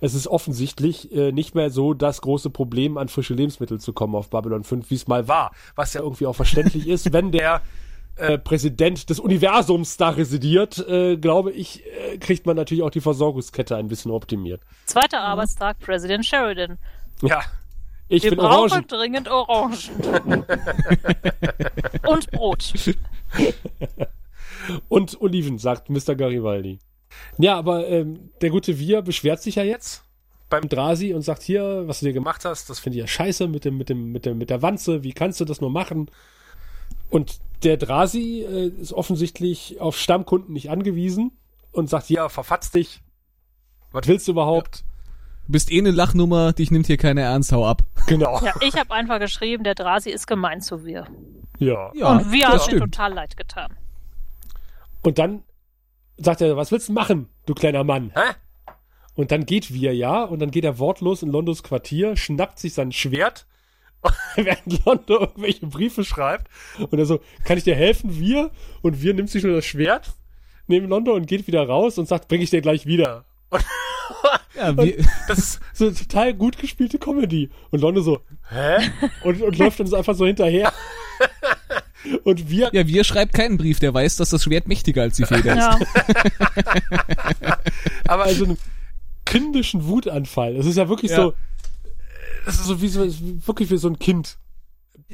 es 0.00 0.14
ist 0.14 0.26
offensichtlich 0.26 1.12
äh, 1.12 1.30
nicht 1.30 1.54
mehr 1.54 1.70
so 1.70 1.94
das 1.94 2.22
große 2.22 2.50
Problem, 2.50 2.96
an 2.98 3.08
frische 3.08 3.34
Lebensmittel 3.34 3.78
zu 3.80 3.92
kommen 3.92 4.14
auf 4.16 4.30
Babylon 4.30 4.64
5, 4.64 4.90
wie 4.90 4.94
es 4.96 5.06
mal 5.06 5.28
war. 5.28 5.52
Was 5.76 5.92
ja 5.94 6.00
irgendwie 6.00 6.26
auch 6.26 6.34
verständlich 6.34 6.88
ist, 6.88 7.12
wenn 7.12 7.30
der 7.32 7.60
äh, 8.16 8.38
Präsident 8.38 9.08
des 9.10 9.18
Universums 9.18 9.96
da 9.96 10.10
residiert, 10.10 10.78
äh, 10.86 11.16
glaube 11.16 11.52
ich, 11.52 11.82
äh, 11.86 12.18
kriegt 12.18 12.46
man 12.46 12.56
natürlich 12.56 12.82
auch 12.82 12.90
die 12.90 13.00
Versorgungskette 13.00 13.76
ein 13.76 13.88
bisschen 13.88 14.10
optimiert. 14.10 14.60
Zweiter 14.86 15.20
Arbeitstag, 15.20 15.78
Präsident 15.80 16.26
Sheridan. 16.26 16.78
Ja, 17.22 17.42
ich 18.08 18.24
Wir 18.24 18.30
bin 18.30 18.40
brauchen 18.40 18.70
Orangen. 18.70 18.86
dringend 18.88 19.28
Orangen. 19.28 19.78
Und 22.06 22.30
Brot. 22.30 22.74
Und 24.88 25.20
Oliven, 25.20 25.58
sagt 25.58 25.88
Mr. 25.88 26.14
Garibaldi. 26.14 26.78
Ja, 27.38 27.56
aber 27.56 27.88
ähm, 27.88 28.30
der 28.40 28.50
gute 28.50 28.78
Wir 28.78 29.02
beschwert 29.02 29.42
sich 29.42 29.54
ja 29.54 29.62
jetzt 29.64 30.04
beim 30.50 30.68
Drasi 30.68 31.14
und 31.14 31.22
sagt 31.22 31.42
hier, 31.42 31.84
was 31.86 32.00
du 32.00 32.06
dir 32.06 32.12
gemacht 32.12 32.44
hast, 32.44 32.68
das 32.68 32.78
finde 32.78 32.98
ich 32.98 33.00
ja 33.00 33.06
scheiße 33.06 33.48
mit 33.48 33.64
dem, 33.64 33.78
mit 33.78 33.88
dem, 33.88 34.12
mit 34.12 34.26
dem, 34.26 34.36
mit 34.36 34.50
der 34.50 34.60
Wanze, 34.60 35.02
wie 35.02 35.14
kannst 35.14 35.40
du 35.40 35.46
das 35.46 35.62
nur 35.62 35.70
machen? 35.70 36.10
Und 37.08 37.40
der 37.64 37.76
Drasi 37.76 38.42
äh, 38.42 38.68
ist 38.68 38.92
offensichtlich 38.92 39.80
auf 39.80 39.98
Stammkunden 39.98 40.52
nicht 40.52 40.70
angewiesen 40.70 41.32
und 41.70 41.88
sagt, 41.88 42.10
ja, 42.10 42.28
verfatz 42.28 42.70
dich. 42.70 43.00
Was 43.92 44.06
willst 44.08 44.26
du 44.28 44.32
überhaupt? 44.32 44.84
Du 45.46 45.52
bist 45.52 45.70
eh 45.72 45.78
eine 45.78 45.90
Lachnummer, 45.90 46.52
dich 46.52 46.70
nimmt 46.70 46.86
hier 46.86 46.96
keiner 46.96 47.22
ernst, 47.22 47.52
hau 47.52 47.66
ab. 47.66 47.82
Genau. 48.06 48.40
Ja, 48.44 48.54
ich 48.60 48.76
habe 48.76 48.92
einfach 48.92 49.18
geschrieben, 49.18 49.64
der 49.64 49.74
Drasi 49.74 50.10
ist 50.10 50.26
gemein 50.26 50.60
zu 50.60 50.84
wir. 50.84 51.06
Ja. 51.58 51.90
Ja, 51.94 52.12
Und 52.12 52.32
wir 52.32 52.46
haben 52.46 52.52
das 52.52 52.66
mir 52.66 52.76
stimmt. 52.76 52.94
total 52.94 53.12
leid 53.14 53.36
getan. 53.36 53.72
Und 55.02 55.18
dann 55.18 55.42
sagt 56.16 56.40
er, 56.40 56.56
was 56.56 56.70
willst 56.72 56.88
du 56.88 56.92
machen, 56.92 57.28
du 57.46 57.54
kleiner 57.54 57.84
Mann? 57.84 58.12
Hä? 58.14 58.34
Und 59.14 59.30
dann 59.30 59.44
geht 59.44 59.72
wir 59.74 59.94
ja, 59.94 60.22
und 60.24 60.38
dann 60.38 60.50
geht 60.50 60.64
er 60.64 60.78
wortlos 60.78 61.22
in 61.22 61.30
Londos 61.30 61.62
Quartier, 61.62 62.16
schnappt 62.16 62.58
sich 62.58 62.72
sein 62.74 62.92
Schwert, 62.92 63.46
während 64.36 64.84
Londo 64.84 65.20
irgendwelche 65.20 65.66
Briefe 65.66 66.04
schreibt. 66.04 66.48
Und 66.78 66.98
er 66.98 67.06
so, 67.06 67.20
kann 67.44 67.58
ich 67.58 67.64
dir 67.64 67.74
helfen, 67.74 68.18
wir? 68.18 68.50
Und 68.82 69.02
wir 69.02 69.14
nimmt 69.14 69.30
sich 69.30 69.44
nur 69.44 69.54
das 69.54 69.64
Schwert 69.64 70.12
neben 70.66 70.88
Londo 70.88 71.12
und 71.14 71.26
geht 71.26 71.46
wieder 71.46 71.66
raus 71.66 71.98
und 71.98 72.08
sagt, 72.08 72.28
bring 72.28 72.40
ich 72.40 72.50
dir 72.50 72.60
gleich 72.62 72.86
wieder. 72.86 73.24
Und 73.52 73.64
Ja, 74.54 74.76
wir, 74.76 74.96
das 75.28 75.38
ist 75.38 75.60
so 75.72 75.86
eine 75.86 75.94
total 75.94 76.34
gut 76.34 76.58
gespielte 76.58 76.98
Comedy. 76.98 77.50
Und 77.70 77.80
Londo 77.80 78.02
so, 78.02 78.20
hä? 78.50 78.90
Und, 79.24 79.40
und 79.40 79.58
läuft 79.58 79.80
uns 79.80 79.94
einfach 79.94 80.14
so 80.14 80.26
hinterher. 80.26 80.72
Und 82.24 82.50
wir, 82.50 82.68
ja, 82.72 82.86
wir 82.86 83.04
schreibt 83.04 83.32
keinen 83.32 83.56
Brief, 83.56 83.78
der 83.78 83.94
weiß, 83.94 84.16
dass 84.16 84.30
das 84.30 84.42
Schwert 84.44 84.68
mächtiger 84.68 85.02
als 85.02 85.16
die 85.16 85.24
Feder 85.24 85.52
ist. 85.52 85.86
Ja. 87.40 87.58
aber 88.06 88.24
also 88.24 88.44
einen 88.44 88.58
kindischen 89.24 89.86
Wutanfall. 89.86 90.56
Es 90.56 90.66
ist 90.66 90.76
ja 90.76 90.88
wirklich 90.88 91.10
Ja. 91.12 91.16
so, 91.16 91.34
es 92.46 92.56
ist 92.56 92.64
so 92.64 92.80
wie 92.82 92.88
so, 92.88 93.06
wirklich 93.46 93.70
wie 93.70 93.76
so 93.76 93.88
ein 93.88 93.98
Kind. 93.98 94.38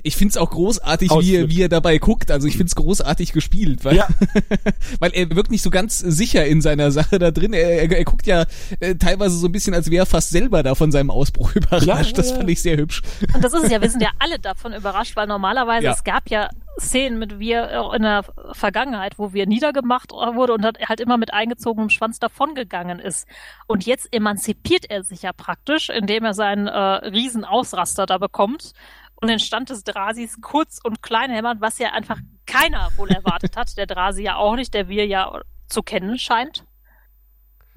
Ich 0.03 0.17
find's 0.17 0.37
auch 0.37 0.51
großartig, 0.51 1.11
wie 1.11 1.37
er, 1.37 1.51
wie 1.51 1.63
er 1.63 1.69
dabei 1.69 1.99
guckt. 1.99 2.31
Also 2.31 2.47
ich 2.47 2.57
find's 2.57 2.75
großartig 2.75 3.33
gespielt, 3.33 3.85
weil, 3.85 3.97
ja. 3.97 4.09
weil 5.01 5.13
er 5.13 5.35
wirkt 5.35 5.51
nicht 5.51 5.63
so 5.63 5.71
ganz 5.71 5.99
sicher 5.99 6.47
in 6.47 6.61
seiner 6.61 6.91
Sache 6.91 7.19
da 7.19 7.31
drin. 7.31 7.53
Er, 7.53 7.83
er, 7.83 7.91
er 7.91 8.05
guckt 8.05 8.27
ja 8.27 8.47
äh, 8.81 8.95
teilweise 8.95 9.37
so 9.37 9.47
ein 9.47 9.53
bisschen, 9.53 9.75
als 9.75 9.91
wäre 9.91 10.03
er 10.03 10.07
fast 10.07 10.31
selber 10.31 10.63
da 10.63 10.75
von 10.75 10.93
seinem 10.93 11.11
Ausbruch 11.11 11.53
überrascht. 11.55 11.87
Ja, 11.87 12.01
ja, 12.01 12.13
das 12.13 12.33
fand 12.33 12.49
ich 12.51 12.63
sehr 12.63 12.77
hübsch. 12.77 13.03
Und 13.35 13.43
das 13.43 13.53
ist 13.53 13.65
es 13.65 13.71
ja, 13.71 13.81
wir 13.81 13.91
sind 13.91 14.03
ja 14.03 14.11
alle 14.19 14.39
davon 14.39 14.73
überrascht, 14.73 15.17
weil 15.17 15.27
normalerweise 15.27 15.89
es 15.89 16.05
gab 16.05 16.31
ja 16.31 16.49
Szenen 16.81 17.19
mit 17.19 17.39
wir 17.39 17.93
in 17.95 18.03
der 18.03 18.25
Vergangenheit, 18.53 19.19
wo 19.19 19.33
wir 19.33 19.47
niedergemacht 19.47 20.13
wurde 20.13 20.55
und 20.55 20.65
halt 20.65 21.01
immer 21.01 21.17
mit 21.17 21.33
eingezogenem 21.33 21.91
Schwanz 21.91 22.19
davongegangen 22.19 22.99
ist. 22.99 23.27
Und 23.67 23.87
jetzt 23.87 24.13
emanzipiert 24.13 24.87
er 24.89 25.03
sich 25.03 25.23
ja 25.23 25.33
praktisch, 25.33 25.91
indem 25.91 26.25
er 26.25 26.35
seinen 26.35 26.67
äh, 26.67 26.79
Riesenausraster 26.79 28.07
da 28.07 28.19
bekommt 28.19 28.73
und 29.21 29.29
den 29.29 29.39
Stand 29.39 29.71
des 29.71 29.85
Drasis 29.85 30.41
kurz 30.41 30.79
und 30.83 31.03
klein 31.03 31.31
hämmert, 31.31 31.61
was 31.61 31.79
ja 31.79 31.93
einfach 31.93 32.19
keiner 32.47 32.91
wohl 32.97 33.11
erwartet 33.11 33.57
hat. 33.57 33.77
Der 33.77 33.87
Drasi 33.87 34.23
ja 34.23 34.37
auch 34.37 34.57
nicht, 34.57 34.75
der 34.75 34.89
wir 34.89 35.07
ja 35.07 35.41
zu 35.69 35.83
kennen 35.83 36.19
scheint. 36.19 36.65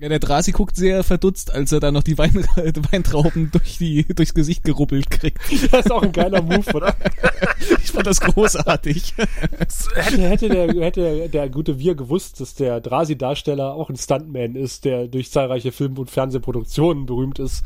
Ja, 0.01 0.09
der 0.09 0.17
Drasi 0.17 0.51
guckt 0.51 0.75
sehr 0.75 1.03
verdutzt, 1.03 1.53
als 1.53 1.71
er 1.71 1.79
da 1.79 1.91
noch 1.91 2.01
die 2.01 2.17
Wein 2.17 2.33
Weintrauben 2.91 3.51
durch 3.51 3.77
die, 3.77 4.03
durchs 4.03 4.33
Gesicht 4.33 4.63
gerubbelt 4.63 5.11
kriegt. 5.11 5.37
Das 5.71 5.85
ist 5.85 5.91
auch 5.91 6.01
ein 6.01 6.11
geiler 6.11 6.41
Move, 6.41 6.73
oder? 6.73 6.95
ich 7.83 7.91
fand 7.91 8.07
das 8.07 8.19
großartig. 8.19 9.13
hätte, 9.15 10.21
hätte, 10.27 10.49
der, 10.49 10.73
hätte 10.73 11.29
der 11.29 11.49
gute 11.49 11.77
Wir 11.77 11.93
gewusst, 11.93 12.41
dass 12.41 12.55
der 12.55 12.81
Drasi-Darsteller 12.81 13.75
auch 13.75 13.91
ein 13.91 13.95
Stuntman 13.95 14.55
ist, 14.55 14.85
der 14.85 15.07
durch 15.07 15.29
zahlreiche 15.29 15.71
Film- 15.71 15.99
und 15.99 16.09
Fernsehproduktionen 16.09 17.05
berühmt 17.05 17.37
ist, 17.37 17.63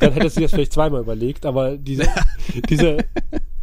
dann 0.00 0.14
hätte 0.14 0.24
er 0.24 0.30
sich 0.30 0.42
das 0.42 0.52
vielleicht 0.52 0.72
zweimal 0.72 1.02
überlegt, 1.02 1.44
aber 1.44 1.76
diese, 1.76 2.08
diese 2.70 3.04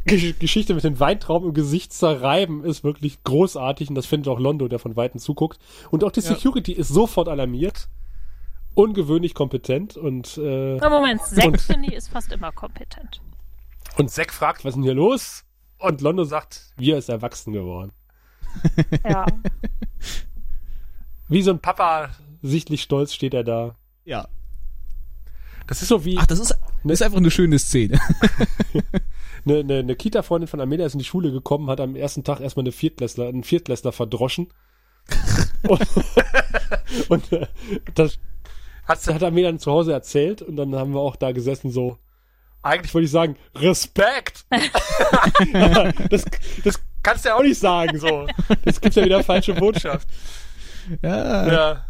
Geschichte 0.05 0.75
mit 0.75 0.83
den 0.83 0.99
Weintrauben 0.99 1.49
im 1.49 1.53
Gesicht 1.55 1.91
zerreiben 1.91 2.63
ist 2.63 2.83
wirklich 2.83 3.23
großartig 3.23 3.89
und 3.89 3.95
das 3.95 4.05
findet 4.05 4.27
auch 4.27 4.39
Londo, 4.39 4.67
der 4.67 4.77
von 4.77 4.95
Weitem 4.95 5.19
zuguckt. 5.19 5.59
Und 5.89 6.03
auch 6.03 6.11
die 6.11 6.21
Security 6.21 6.73
ja. 6.73 6.79
ist 6.79 6.89
sofort 6.89 7.27
alarmiert 7.27 7.87
ungewöhnlich 8.73 9.33
kompetent 9.33 9.97
und 9.97 10.37
äh, 10.37 10.77
Na 10.77 10.89
Moment, 10.89 11.21
Zack 11.21 11.59
finde 11.59 11.93
ist 11.93 12.09
fast 12.09 12.31
immer 12.31 12.51
kompetent. 12.51 13.21
Und 13.97 14.09
Zack 14.09 14.31
fragt, 14.31 14.63
was 14.63 14.71
ist 14.71 14.75
denn 14.75 14.83
hier 14.83 14.93
los? 14.93 15.43
Und 15.79 16.01
Londo 16.01 16.23
sagt, 16.23 16.73
wir 16.77 16.97
ist 16.97 17.09
erwachsen 17.09 17.53
geworden. 17.53 17.91
Ja. 19.07 19.25
Wie 21.27 21.41
so 21.41 21.51
ein 21.51 21.59
Papa, 21.59 22.09
sichtlich 22.41 22.81
stolz 22.81 23.13
steht 23.13 23.33
er 23.33 23.45
da. 23.45 23.75
Ja. 24.03 24.27
Das 25.67 25.81
ist 25.81 25.87
so 25.87 26.03
wie. 26.03 26.17
Ach, 26.17 26.25
das 26.25 26.39
ist, 26.39 26.53
das 26.83 26.93
ist 26.93 27.01
einfach 27.01 27.19
eine 27.19 27.31
schöne 27.31 27.57
Szene. 27.57 27.99
eine, 29.45 29.59
eine, 29.59 29.79
eine 29.79 29.95
Kita-Freundin 29.95 30.49
von 30.49 30.59
Amelia 30.59 30.85
ist 30.85 30.93
in 30.93 30.99
die 30.99 31.05
Schule 31.05 31.31
gekommen, 31.31 31.69
hat 31.69 31.79
am 31.79 31.95
ersten 31.95 32.25
Tag 32.25 32.41
erstmal 32.41 32.63
eine 32.63 32.73
Viertklässler, 32.73 33.27
einen 33.27 33.43
Viertklässler 33.43 33.93
verdroschen. 33.93 34.49
und, 35.67 35.87
und 37.09 37.31
äh, 37.31 37.47
das 37.95 38.19
hat, 38.85 39.05
hat 39.07 39.21
er 39.21 39.31
mir 39.31 39.43
dann 39.43 39.59
zu 39.59 39.71
Hause 39.71 39.93
erzählt 39.93 40.41
und 40.41 40.55
dann 40.55 40.75
haben 40.75 40.93
wir 40.93 40.99
auch 40.99 41.15
da 41.15 41.31
gesessen 41.31 41.71
so, 41.71 41.97
eigentlich 42.63 42.93
wollte 42.93 43.05
ich 43.05 43.11
sagen, 43.11 43.35
Respekt! 43.55 44.45
das, 46.09 46.25
das 46.63 46.79
kannst 47.01 47.25
du 47.25 47.29
ja 47.29 47.35
auch 47.35 47.43
nicht 47.43 47.59
sagen, 47.59 47.97
so. 47.97 48.27
Das 48.63 48.79
gibt 48.79 48.95
ja 48.95 49.05
wieder 49.05 49.23
falsche 49.23 49.53
Botschaft. 49.53 50.07
Ja. 51.01 51.47
ja. 51.47 51.85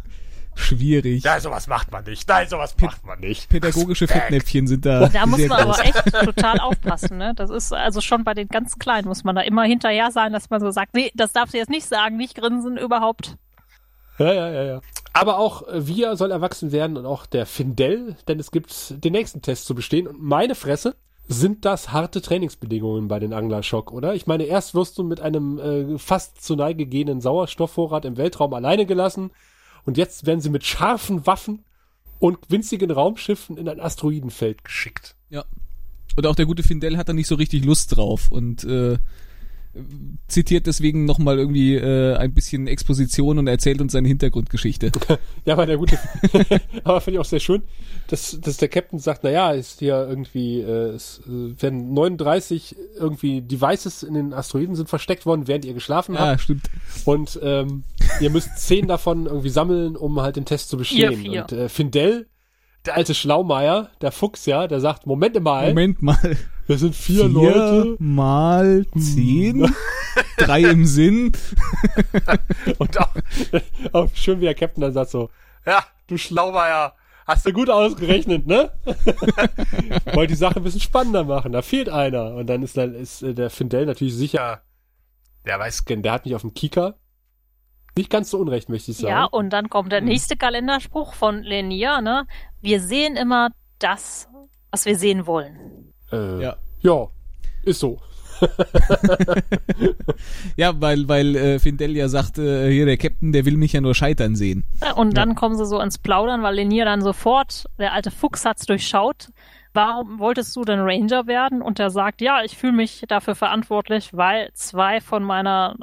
Schwierig. 0.55 1.23
Ja, 1.23 1.39
sowas 1.39 1.67
macht 1.67 1.91
man 1.91 2.03
nicht. 2.03 2.27
Nein, 2.27 2.47
sowas 2.47 2.73
P 2.73 2.85
macht 2.85 3.05
man 3.05 3.19
nicht. 3.19 3.49
Pädagogische 3.49 4.05
Respekt. 4.05 4.23
Fettnäpfchen 4.23 4.67
sind 4.67 4.85
da. 4.85 5.07
Da 5.07 5.25
muss 5.25 5.45
man 5.47 5.61
aber 5.61 5.79
echt 5.83 6.03
total 6.11 6.59
aufpassen, 6.59 7.17
ne? 7.17 7.33
Das 7.35 7.49
ist 7.49 7.73
also 7.73 8.01
schon 8.01 8.23
bei 8.23 8.33
den 8.33 8.47
ganz 8.49 8.77
Kleinen 8.77 9.07
muss 9.07 9.23
man 9.23 9.35
da 9.35 9.41
immer 9.41 9.63
hinterher 9.63 10.11
sein, 10.11 10.33
dass 10.33 10.49
man 10.49 10.59
so 10.59 10.69
sagt, 10.71 10.93
nee, 10.93 11.11
das 11.15 11.31
darfst 11.31 11.53
du 11.53 11.57
jetzt 11.57 11.69
nicht 11.69 11.87
sagen, 11.87 12.17
nicht 12.17 12.35
grinsen 12.35 12.77
überhaupt. 12.77 13.37
Ja, 14.19 14.33
ja, 14.33 14.49
ja, 14.51 14.63
ja. 14.63 14.81
Aber 15.13 15.37
auch 15.37 15.67
äh, 15.67 15.87
wir 15.87 16.15
soll 16.15 16.31
erwachsen 16.31 16.71
werden 16.71 16.97
und 16.97 17.05
auch 17.05 17.25
der 17.25 17.45
Findel, 17.45 18.15
denn 18.27 18.39
es 18.39 18.51
gibt 18.51 19.03
den 19.03 19.13
nächsten 19.13 19.41
Test 19.41 19.65
zu 19.65 19.75
bestehen. 19.75 20.07
Und 20.07 20.21
meine 20.21 20.55
Fresse, 20.55 20.95
sind 21.27 21.65
das 21.65 21.91
harte 21.91 22.21
Trainingsbedingungen 22.21 23.07
bei 23.07 23.19
den 23.19 23.33
Anglerschock, 23.33 23.91
oder? 23.91 24.13
Ich 24.15 24.27
meine, 24.27 24.43
erst 24.43 24.75
wirst 24.75 24.97
du 24.97 25.03
mit 25.03 25.21
einem 25.21 25.59
äh, 25.59 25.97
fast 25.97 26.43
zu 26.43 26.55
Neige 26.55 26.85
gehenden 26.85 27.21
Sauerstoffvorrat 27.21 28.05
im 28.05 28.17
Weltraum 28.17 28.53
alleine 28.53 28.85
gelassen 28.85 29.31
und 29.85 29.97
jetzt 29.97 30.25
werden 30.25 30.41
sie 30.41 30.49
mit 30.49 30.65
scharfen 30.65 31.25
Waffen 31.25 31.63
und 32.19 32.37
winzigen 32.49 32.91
Raumschiffen 32.91 33.57
in 33.57 33.67
ein 33.69 33.79
Asteroidenfeld 33.79 34.63
geschickt. 34.63 35.15
Ja. 35.29 35.45
Und 36.17 36.27
auch 36.27 36.35
der 36.35 36.45
gute 36.45 36.63
Findel 36.63 36.97
hat 36.97 37.07
da 37.07 37.13
nicht 37.13 37.27
so 37.27 37.35
richtig 37.35 37.63
Lust 37.63 37.95
drauf 37.95 38.27
und 38.29 38.63
äh, 38.65 38.97
zitiert 40.27 40.67
deswegen 40.67 41.05
nochmal 41.05 41.37
irgendwie 41.37 41.75
äh, 41.75 42.15
ein 42.15 42.33
bisschen 42.33 42.67
Exposition 42.67 43.37
und 43.37 43.47
erzählt 43.47 43.79
uns 43.79 43.93
seine 43.93 44.07
Hintergrundgeschichte. 44.07 44.91
ja, 45.45 45.53
aber 45.53 45.65
der 45.65 45.77
gute, 45.77 45.97
aber 46.83 46.99
finde 46.99 47.17
ich 47.17 47.19
auch 47.19 47.29
sehr 47.29 47.39
schön, 47.39 47.63
dass, 48.07 48.37
dass 48.41 48.57
der 48.57 48.67
Captain 48.67 48.99
sagt, 48.99 49.23
naja, 49.23 49.51
ist 49.51 49.79
hier 49.79 50.05
irgendwie, 50.09 50.59
äh, 50.59 50.89
es 50.89 51.21
äh, 51.25 51.61
werden 51.61 51.93
39 51.93 52.75
irgendwie 52.97 53.41
Devices 53.41 54.03
in 54.03 54.13
den 54.13 54.33
Asteroiden 54.33 54.75
sind 54.75 54.89
versteckt 54.89 55.25
worden, 55.25 55.47
während 55.47 55.63
ihr 55.63 55.73
geschlafen 55.73 56.19
habt. 56.19 56.31
Ja, 56.31 56.37
stimmt. 56.37 56.69
Und 57.05 57.39
ähm, 57.41 57.83
ihr 58.19 58.29
müsst 58.29 58.57
zehn 58.57 58.87
davon 58.87 59.25
irgendwie 59.25 59.49
sammeln, 59.49 59.95
um 59.95 60.21
halt 60.21 60.35
den 60.35 60.45
Test 60.45 60.69
zu 60.69 60.77
bestehen. 60.77 61.15
Vier, 61.15 61.31
vier. 61.31 61.41
Und 61.43 61.51
äh, 61.53 61.69
Findel, 61.69 62.27
der 62.85 62.95
alte 62.95 63.13
Schlaumeier, 63.13 63.89
der 64.01 64.11
Fuchs, 64.11 64.45
ja, 64.45 64.67
der 64.67 64.81
sagt, 64.81 65.05
Moment 65.05 65.41
mal. 65.41 65.69
Moment 65.69 66.01
mal. 66.01 66.37
Wir 66.71 66.77
sind 66.77 66.95
vier, 66.95 67.25
vier 67.25 67.27
Leute. 67.27 67.97
mal 67.99 68.85
zehn. 68.97 69.75
Drei 70.37 70.61
im 70.61 70.85
Sinn. 70.85 71.33
Und 72.77 72.97
auch, 72.97 73.13
auch 73.91 74.09
schön, 74.13 74.39
wie 74.39 74.45
der 74.45 74.55
Captain 74.55 74.79
dann 74.79 74.93
sagt 74.93 75.11
so, 75.11 75.29
ja, 75.65 75.83
du 76.07 76.17
Schlaumeier, 76.17 76.95
hast 77.27 77.45
du 77.45 77.51
gut 77.51 77.69
ausgerechnet, 77.69 78.47
ne? 78.47 78.71
Wollte 80.13 80.27
die 80.27 80.35
Sache 80.35 80.61
ein 80.61 80.63
bisschen 80.63 80.79
spannender 80.79 81.25
machen. 81.25 81.51
Da 81.51 81.61
fehlt 81.61 81.89
einer. 81.89 82.35
Und 82.35 82.47
dann 82.47 82.63
ist 82.63 82.77
dann 82.77 82.95
ist 82.95 83.21
äh, 83.21 83.33
der 83.33 83.49
Findel 83.49 83.85
natürlich 83.85 84.15
sicher, 84.15 84.61
der 85.45 85.59
weiß, 85.59 85.83
der 85.85 86.13
hat 86.13 86.23
nicht 86.23 86.35
auf 86.35 86.41
dem 86.41 86.53
Kika. 86.53 86.95
Nicht 87.97 88.09
ganz 88.09 88.29
so 88.29 88.37
unrecht, 88.39 88.69
möchte 88.69 88.91
ich 88.91 88.97
sagen. 88.97 89.11
Ja, 89.11 89.25
und 89.25 89.49
dann 89.49 89.69
kommt 89.69 89.91
der 89.91 89.99
hm. 89.99 90.07
nächste 90.07 90.37
Kalenderspruch 90.37 91.15
von 91.15 91.43
Lenia, 91.43 91.99
ne? 91.99 92.27
Wir 92.61 92.79
sehen 92.79 93.17
immer 93.17 93.49
das, 93.79 94.29
was 94.71 94.85
wir 94.85 94.97
sehen 94.97 95.27
wollen. 95.27 95.90
Äh, 96.11 96.41
ja. 96.41 96.55
ja, 96.81 97.07
ist 97.63 97.79
so. 97.79 97.99
ja, 100.57 100.81
weil, 100.81 101.07
weil 101.07 101.35
äh, 101.35 101.59
Findel 101.59 101.95
ja 101.95 102.07
sagt, 102.07 102.39
äh, 102.39 102.71
hier 102.71 102.85
der 102.85 102.97
Captain, 102.97 103.31
der 103.31 103.45
will 103.45 103.57
mich 103.57 103.73
ja 103.73 103.81
nur 103.81 103.93
scheitern 103.93 104.35
sehen. 104.35 104.63
Und 104.95 105.15
dann 105.15 105.29
ja. 105.29 105.35
kommen 105.35 105.55
sie 105.55 105.65
so 105.65 105.79
ins 105.79 105.99
Plaudern, 105.99 106.41
weil 106.41 106.55
Lenier 106.55 106.85
dann 106.85 107.01
sofort, 107.01 107.65
der 107.77 107.93
alte 107.93 108.09
Fuchs 108.09 108.45
hat's 108.45 108.65
durchschaut. 108.65 109.29
Warum 109.73 110.19
wolltest 110.19 110.55
du 110.55 110.63
denn 110.63 110.79
Ranger 110.79 111.27
werden? 111.27 111.61
Und 111.61 111.79
er 111.79 111.91
sagt, 111.91 112.21
ja, 112.21 112.43
ich 112.43 112.57
fühle 112.57 112.73
mich 112.73 113.05
dafür 113.07 113.35
verantwortlich, 113.35 114.09
weil 114.13 114.49
zwei 114.53 114.99
von 114.99 115.23
meiner 115.23 115.77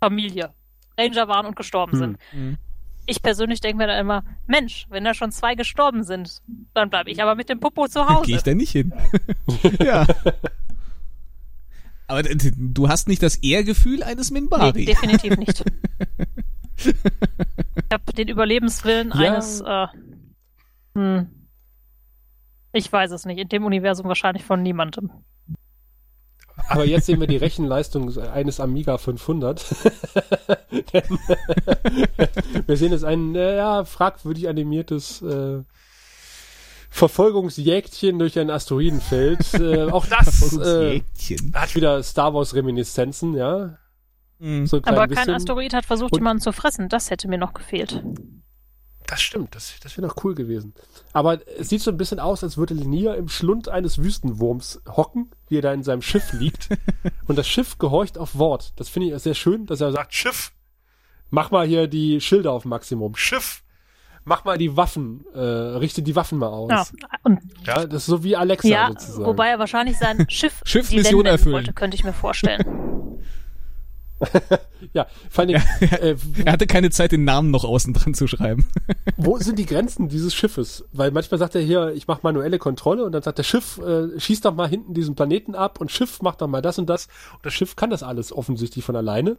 Familie 0.00 0.50
Ranger 0.96 1.28
waren 1.28 1.46
und 1.46 1.56
gestorben 1.56 1.92
hm. 1.92 1.98
sind. 1.98 2.18
Hm 2.30 2.58
ich 3.08 3.22
persönlich 3.22 3.60
denke 3.60 3.78
mir 3.78 3.86
dann 3.86 3.98
immer, 3.98 4.22
Mensch, 4.46 4.86
wenn 4.90 5.02
da 5.02 5.14
schon 5.14 5.32
zwei 5.32 5.54
gestorben 5.54 6.04
sind, 6.04 6.42
dann 6.74 6.90
bleibe 6.90 7.10
ich 7.10 7.22
aber 7.22 7.34
mit 7.34 7.48
dem 7.48 7.58
Popo 7.58 7.88
zu 7.88 8.06
Hause. 8.06 8.26
Gehe 8.26 8.36
ich 8.36 8.42
da 8.42 8.54
nicht 8.54 8.70
hin. 8.70 8.92
ja. 9.82 10.06
Aber 12.06 12.22
du 12.22 12.88
hast 12.88 13.08
nicht 13.08 13.22
das 13.22 13.36
Ehrgefühl 13.36 14.02
eines 14.02 14.30
Minbari. 14.30 14.72
Nee, 14.80 14.84
definitiv 14.84 15.38
nicht. 15.38 15.64
ich 16.84 16.94
habe 17.90 18.12
den 18.12 18.28
Überlebenswillen 18.28 19.10
ja. 19.14 19.32
eines, 19.32 19.62
äh, 19.62 19.86
hm, 20.94 21.28
ich 22.72 22.92
weiß 22.92 23.10
es 23.12 23.24
nicht, 23.24 23.38
in 23.38 23.48
dem 23.48 23.64
Universum 23.64 24.06
wahrscheinlich 24.06 24.44
von 24.44 24.62
niemandem. 24.62 25.10
Aber 26.68 26.84
jetzt 26.84 27.06
sehen 27.06 27.20
wir 27.20 27.26
die 27.26 27.36
Rechenleistung 27.36 28.18
eines 28.18 28.60
Amiga 28.60 28.98
500. 28.98 29.64
wir 32.66 32.76
sehen 32.76 32.92
jetzt 32.92 33.04
ein 33.04 33.34
ja, 33.34 33.84
fragwürdig 33.84 34.48
animiertes 34.48 35.22
äh, 35.22 35.62
Verfolgungsjägdchen 36.90 38.18
durch 38.18 38.38
ein 38.38 38.50
Asteroidenfeld. 38.50 39.54
Äh, 39.54 39.90
auch 39.90 40.06
das 40.06 40.56
äh, 40.58 41.02
hat 41.54 41.74
wieder 41.74 42.02
Star 42.02 42.34
Wars 42.34 42.54
Reminiszenzen, 42.54 43.34
ja. 43.34 43.78
Mhm. 44.38 44.66
So 44.66 44.78
Aber 44.78 45.00
kein 45.00 45.08
bisschen. 45.10 45.34
Asteroid 45.34 45.74
hat 45.74 45.84
versucht, 45.84 46.14
jemanden 46.14 46.42
zu 46.42 46.52
fressen. 46.52 46.88
Das 46.88 47.10
hätte 47.10 47.28
mir 47.28 47.38
noch 47.38 47.52
gefehlt. 47.52 48.02
Das 49.06 49.22
stimmt, 49.22 49.54
das, 49.54 49.74
das 49.82 49.96
wäre 49.96 50.06
noch 50.06 50.22
cool 50.22 50.34
gewesen. 50.34 50.74
Aber 51.14 51.38
es 51.58 51.70
sieht 51.70 51.80
so 51.80 51.90
ein 51.90 51.96
bisschen 51.96 52.20
aus, 52.20 52.44
als 52.44 52.58
würde 52.58 52.74
Linier 52.74 53.14
im 53.16 53.28
Schlund 53.28 53.68
eines 53.68 54.02
Wüstenwurms 54.02 54.82
hocken, 54.86 55.30
wie 55.50 55.58
er 55.58 55.62
da 55.62 55.72
in 55.72 55.82
seinem 55.82 56.02
Schiff 56.02 56.32
liegt. 56.32 56.68
und 57.26 57.36
das 57.38 57.48
Schiff 57.48 57.78
gehorcht 57.78 58.18
auf 58.18 58.38
Wort. 58.38 58.72
Das 58.76 58.88
finde 58.88 59.14
ich 59.14 59.22
sehr 59.22 59.34
schön, 59.34 59.66
dass 59.66 59.80
er 59.80 59.92
sagt, 59.92 60.14
Schiff, 60.14 60.52
mach 61.30 61.50
mal 61.50 61.66
hier 61.66 61.86
die 61.86 62.20
Schilder 62.20 62.52
auf 62.52 62.64
Maximum. 62.64 63.14
Schiff, 63.16 63.62
mach 64.24 64.44
mal 64.44 64.58
die 64.58 64.76
Waffen, 64.76 65.24
äh, 65.34 65.40
richte 65.40 66.02
die 66.02 66.14
Waffen 66.14 66.38
mal 66.38 66.48
aus. 66.48 66.70
Ja, 66.70 67.08
und 67.22 67.40
ja 67.64 67.86
das 67.86 68.02
ist 68.02 68.06
so 68.06 68.22
wie 68.22 68.36
Alexa 68.36 68.68
ja, 68.68 68.88
sozusagen. 68.88 69.26
wobei 69.26 69.48
er 69.48 69.58
wahrscheinlich 69.58 69.98
sein 69.98 70.26
Schiff 70.30 70.60
Schiffsmission 70.64 71.26
erfüllen 71.26 71.54
wollte, 71.54 71.72
könnte 71.72 71.96
ich 71.96 72.04
mir 72.04 72.12
vorstellen. 72.12 72.87
ja, 74.92 75.06
vor 75.30 75.44
allem, 75.44 75.56
äh, 75.80 76.16
er 76.44 76.52
hatte 76.52 76.66
keine 76.66 76.90
Zeit, 76.90 77.12
den 77.12 77.24
Namen 77.24 77.50
noch 77.50 77.64
außen 77.64 77.92
dran 77.94 78.14
zu 78.14 78.26
schreiben. 78.26 78.66
wo 79.16 79.38
sind 79.38 79.58
die 79.58 79.66
Grenzen 79.66 80.08
dieses 80.08 80.34
Schiffes? 80.34 80.84
Weil 80.92 81.10
manchmal 81.10 81.38
sagt 81.38 81.54
er 81.54 81.60
hier, 81.60 81.92
ich 81.94 82.06
mache 82.06 82.20
manuelle 82.22 82.58
Kontrolle 82.58 83.04
und 83.04 83.12
dann 83.12 83.22
sagt 83.22 83.38
der 83.38 83.44
Schiff, 83.44 83.78
äh, 83.78 84.18
schießt 84.18 84.44
doch 84.44 84.54
mal 84.54 84.68
hinten 84.68 84.94
diesen 84.94 85.14
Planeten 85.14 85.54
ab 85.54 85.80
und 85.80 85.90
Schiff 85.90 86.22
macht 86.22 86.40
doch 86.40 86.48
mal 86.48 86.62
das 86.62 86.78
und 86.78 86.88
das. 86.88 87.06
Und 87.34 87.46
das 87.46 87.54
Schiff 87.54 87.76
kann 87.76 87.90
das 87.90 88.02
alles 88.02 88.32
offensichtlich 88.32 88.84
von 88.84 88.96
alleine. 88.96 89.38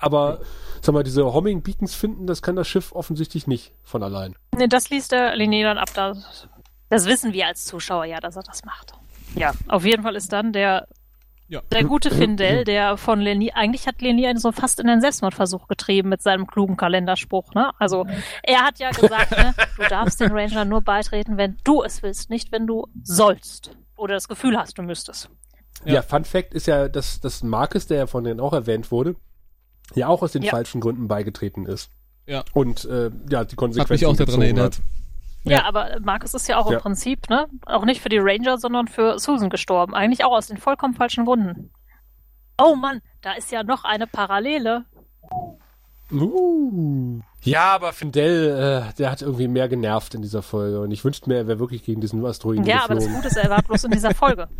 Aber, 0.00 0.40
sag 0.80 0.92
mal, 0.92 1.02
diese 1.02 1.32
Homing 1.32 1.62
Beacons 1.62 1.94
finden, 1.94 2.26
das 2.26 2.40
kann 2.40 2.54
das 2.54 2.68
Schiff 2.68 2.92
offensichtlich 2.92 3.48
nicht 3.48 3.72
von 3.82 4.02
allein. 4.02 4.36
Ne, 4.56 4.68
das 4.68 4.90
liest 4.90 5.10
der 5.10 5.34
Liné 5.34 5.64
dann 5.64 5.76
ab. 5.76 5.88
Das, 5.94 6.48
das 6.88 7.06
wissen 7.06 7.32
wir 7.32 7.46
als 7.46 7.64
Zuschauer 7.64 8.04
ja, 8.04 8.20
dass 8.20 8.36
er 8.36 8.44
das 8.44 8.64
macht. 8.64 8.92
Ja, 9.34 9.52
auf 9.66 9.84
jeden 9.84 10.04
Fall 10.04 10.14
ist 10.14 10.32
dann 10.32 10.52
der 10.52 10.86
ja. 11.48 11.62
Der 11.72 11.84
gute 11.84 12.10
Findel, 12.14 12.64
der 12.64 12.96
von 12.96 13.20
Leni, 13.20 13.52
eigentlich 13.52 13.86
hat 13.86 14.00
Leni 14.00 14.30
so 14.36 14.52
fast 14.52 14.80
in 14.80 14.86
den 14.86 15.00
Selbstmordversuch 15.00 15.66
getrieben 15.66 16.08
mit 16.08 16.22
seinem 16.22 16.46
klugen 16.46 16.76
Kalenderspruch, 16.76 17.54
ne? 17.54 17.70
Also, 17.78 18.06
er 18.42 18.64
hat 18.64 18.78
ja 18.78 18.90
gesagt, 18.90 19.30
ne, 19.32 19.54
du 19.76 19.82
darfst 19.88 20.20
den 20.20 20.30
Ranger 20.30 20.64
nur 20.64 20.82
beitreten, 20.82 21.36
wenn 21.36 21.56
du 21.64 21.82
es 21.82 22.02
willst, 22.02 22.30
nicht 22.30 22.52
wenn 22.52 22.66
du 22.66 22.86
sollst. 23.02 23.76
Oder 23.96 24.14
das 24.14 24.28
Gefühl 24.28 24.56
hast, 24.56 24.78
du 24.78 24.82
müsstest. 24.82 25.30
Ja, 25.84 25.94
ja 25.94 26.02
Fun 26.02 26.24
Fact 26.24 26.54
ist 26.54 26.66
ja, 26.66 26.88
dass, 26.88 27.20
dass 27.20 27.42
Marcus, 27.42 27.86
der 27.86 27.98
ja 27.98 28.06
von 28.06 28.24
denen 28.24 28.40
auch 28.40 28.52
erwähnt 28.52 28.90
wurde, 28.90 29.16
ja 29.94 30.08
auch 30.08 30.22
aus 30.22 30.32
den 30.32 30.42
ja. 30.42 30.50
falschen 30.50 30.80
Gründen 30.80 31.08
beigetreten 31.08 31.66
ist. 31.66 31.90
Ja. 32.26 32.44
Und, 32.52 32.84
äh, 32.84 33.10
ja, 33.30 33.44
die 33.44 33.56
Konsequenzen. 33.56 33.80
Hat 33.80 33.90
mich 33.90 34.06
auch 34.06 34.26
daran 34.26 34.42
erinnert. 34.42 34.76
Hat. 34.76 34.82
Ja, 35.44 35.58
ja, 35.58 35.64
aber 35.64 35.98
Marcus 36.00 36.34
ist 36.34 36.48
ja 36.48 36.58
auch 36.58 36.70
ja. 36.70 36.76
im 36.76 36.82
Prinzip, 36.82 37.30
ne, 37.30 37.46
auch 37.66 37.84
nicht 37.84 38.00
für 38.00 38.08
die 38.08 38.18
Ranger, 38.18 38.58
sondern 38.58 38.88
für 38.88 39.18
Susan 39.18 39.50
gestorben. 39.50 39.94
Eigentlich 39.94 40.24
auch 40.24 40.32
aus 40.32 40.48
den 40.48 40.58
vollkommen 40.58 40.94
falschen 40.94 41.24
Gründen. 41.24 41.70
Oh 42.60 42.74
Mann, 42.74 43.00
da 43.22 43.32
ist 43.32 43.52
ja 43.52 43.62
noch 43.62 43.84
eine 43.84 44.06
Parallele. 44.06 44.84
Uh. 46.10 47.20
Ja, 47.42 47.72
aber 47.72 47.92
Findel, 47.92 48.88
äh, 48.90 48.94
der 48.94 49.10
hat 49.10 49.22
irgendwie 49.22 49.46
mehr 49.46 49.68
genervt 49.68 50.14
in 50.14 50.22
dieser 50.22 50.42
Folge 50.42 50.80
und 50.80 50.90
ich 50.90 51.04
wünschte 51.04 51.28
mir, 51.28 51.36
er 51.36 51.46
wäre 51.46 51.60
wirklich 51.60 51.84
gegen 51.84 52.00
diesen 52.00 52.24
Asteroiden 52.24 52.64
Ja, 52.64 52.86
geflogen. 52.86 52.96
aber 52.96 53.06
das 53.06 53.14
Gute 53.14 53.28
ist, 53.28 53.36
er 53.36 53.50
war 53.50 53.62
bloß 53.62 53.84
in 53.84 53.90
dieser 53.92 54.14
Folge. 54.14 54.48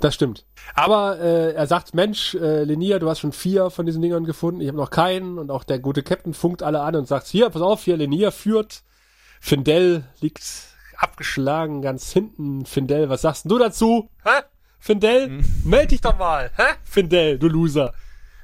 Das 0.00 0.16
stimmt. 0.16 0.46
Aber 0.74 1.20
äh, 1.20 1.52
er 1.52 1.66
sagt, 1.68 1.94
Mensch, 1.94 2.34
äh, 2.34 2.64
Lenia, 2.64 2.98
du 2.98 3.08
hast 3.08 3.20
schon 3.20 3.30
vier 3.30 3.70
von 3.70 3.86
diesen 3.86 4.02
Dingern 4.02 4.24
gefunden, 4.24 4.60
ich 4.60 4.66
habe 4.66 4.76
noch 4.76 4.90
keinen 4.90 5.38
und 5.38 5.52
auch 5.52 5.62
der 5.62 5.78
gute 5.78 6.02
Captain 6.02 6.34
funkt 6.34 6.64
alle 6.64 6.80
an 6.80 6.96
und 6.96 7.06
sagt, 7.06 7.28
hier, 7.28 7.50
pass 7.50 7.62
auf, 7.62 7.84
hier, 7.84 7.96
Lenia 7.96 8.32
führt 8.32 8.82
Findel 9.44 10.04
liegt 10.20 10.44
abgeschlagen 10.96 11.82
ganz 11.82 12.12
hinten. 12.12 12.64
Findel, 12.64 13.08
was 13.08 13.22
sagst 13.22 13.50
du 13.50 13.58
dazu? 13.58 14.08
Hä? 14.22 14.42
Findel, 14.78 15.26
hm. 15.26 15.44
meld 15.64 15.90
dich 15.90 16.00
doch 16.00 16.16
mal. 16.16 16.52
Hä? 16.56 16.76
Findel, 16.84 17.40
du 17.40 17.48
Loser. 17.48 17.92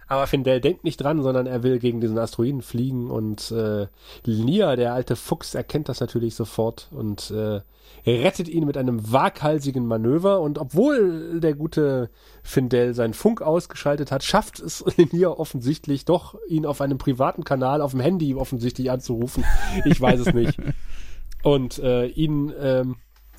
Aber 0.09 0.27
Findel 0.27 0.61
denkt 0.61 0.85
nicht 0.85 0.97
dran, 0.97 1.23
sondern 1.23 1.47
er 1.47 1.63
will 1.63 1.79
gegen 1.79 2.01
diesen 2.01 2.19
Asteroiden 2.19 2.63
fliegen 2.63 3.11
und 3.11 3.51
äh, 3.51 3.87
Nia, 4.27 4.75
der 4.75 4.95
alte 4.95 5.17
Fuchs, 5.17 5.55
erkennt 5.55 5.91
das 5.91 6.01
natürlich 6.01 6.35
sofort 6.35 6.89
und 6.93 7.31
äh, 7.31 7.61
rettet 8.07 8.49
ihn 8.49 8.65
mit 8.65 8.79
einem 8.79 9.13
waghalsigen 9.13 9.87
Manöver 9.87 10.41
und 10.41 10.59
obwohl 10.59 11.41
der 11.41 11.55
gute 11.55 12.09
Findel 12.43 12.95
seinen 12.95 13.13
Funk 13.13 13.43
ausgeschaltet 13.43 14.11
hat, 14.11 14.25
schafft 14.25 14.61
es 14.61 14.83
Nia 15.13 15.29
offensichtlich 15.29 16.07
doch, 16.07 16.37
ihn 16.49 16.65
auf 16.65 16.81
einem 16.81 16.97
privaten 16.97 17.45
Kanal 17.45 17.83
auf 17.83 17.91
dem 17.91 18.01
Handy 18.01 18.35
offensichtlich 18.35 18.91
anzurufen. 18.91 19.45
Ich 19.85 20.01
weiß 20.01 20.21
es 20.21 20.33
nicht. 20.33 20.59
Und 21.43 21.79
äh, 21.79 22.07
ihn 22.07 22.53
ähm, 22.59 22.97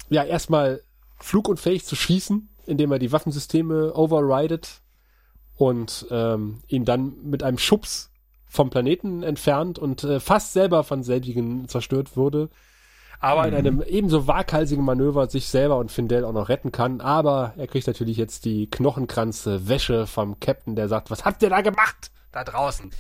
ja 0.10 0.24
erstmal 0.24 0.84
flugunfähig 1.18 1.84
zu 1.84 1.96
schießen, 1.96 2.48
indem 2.66 2.92
er 2.92 3.00
die 3.00 3.12
Waffensysteme 3.12 3.94
overridet 3.94 4.82
und 5.60 6.08
ähm, 6.10 6.62
ihn 6.68 6.86
dann 6.86 7.14
mit 7.24 7.44
einem 7.44 7.60
Schubs 7.60 8.10
vom 8.48 8.72
Planeten 8.72 9.22
entfernt 9.22 9.78
und 9.78 10.04
äh, 10.04 10.20
fast 10.20 10.54
selber 10.54 10.84
von 10.84 11.04
selbigen 11.04 11.68
zerstört 11.68 12.18
wurde 12.18 12.50
aber 13.20 13.46
in 13.46 13.52
mhm. 13.52 13.58
einem 13.58 13.82
ebenso 13.82 14.28
waghalsigen 14.28 14.84
Manöver 14.84 15.28
sich 15.30 15.48
selber 15.48 15.78
und 15.78 15.92
Findel 15.92 16.24
auch 16.24 16.32
noch 16.32 16.50
retten 16.50 16.72
kann. 16.72 17.02
Aber 17.02 17.54
er 17.58 17.68
kriegt 17.68 17.88
natürlich 17.88 18.18
jetzt 18.18 18.46
die 18.46 18.70
Knochenkranze 18.70 19.68
Wäsche 19.68 20.08
vom 20.08 20.40
Captain, 20.40 20.76
der 20.76 20.88
sagt, 20.88 21.12
was 21.12 21.26
habt 21.26 21.44
ihr 21.44 21.50
da 21.50 21.62
gemacht? 21.62 22.12
Da 22.32 22.44
draußen. 22.44 22.92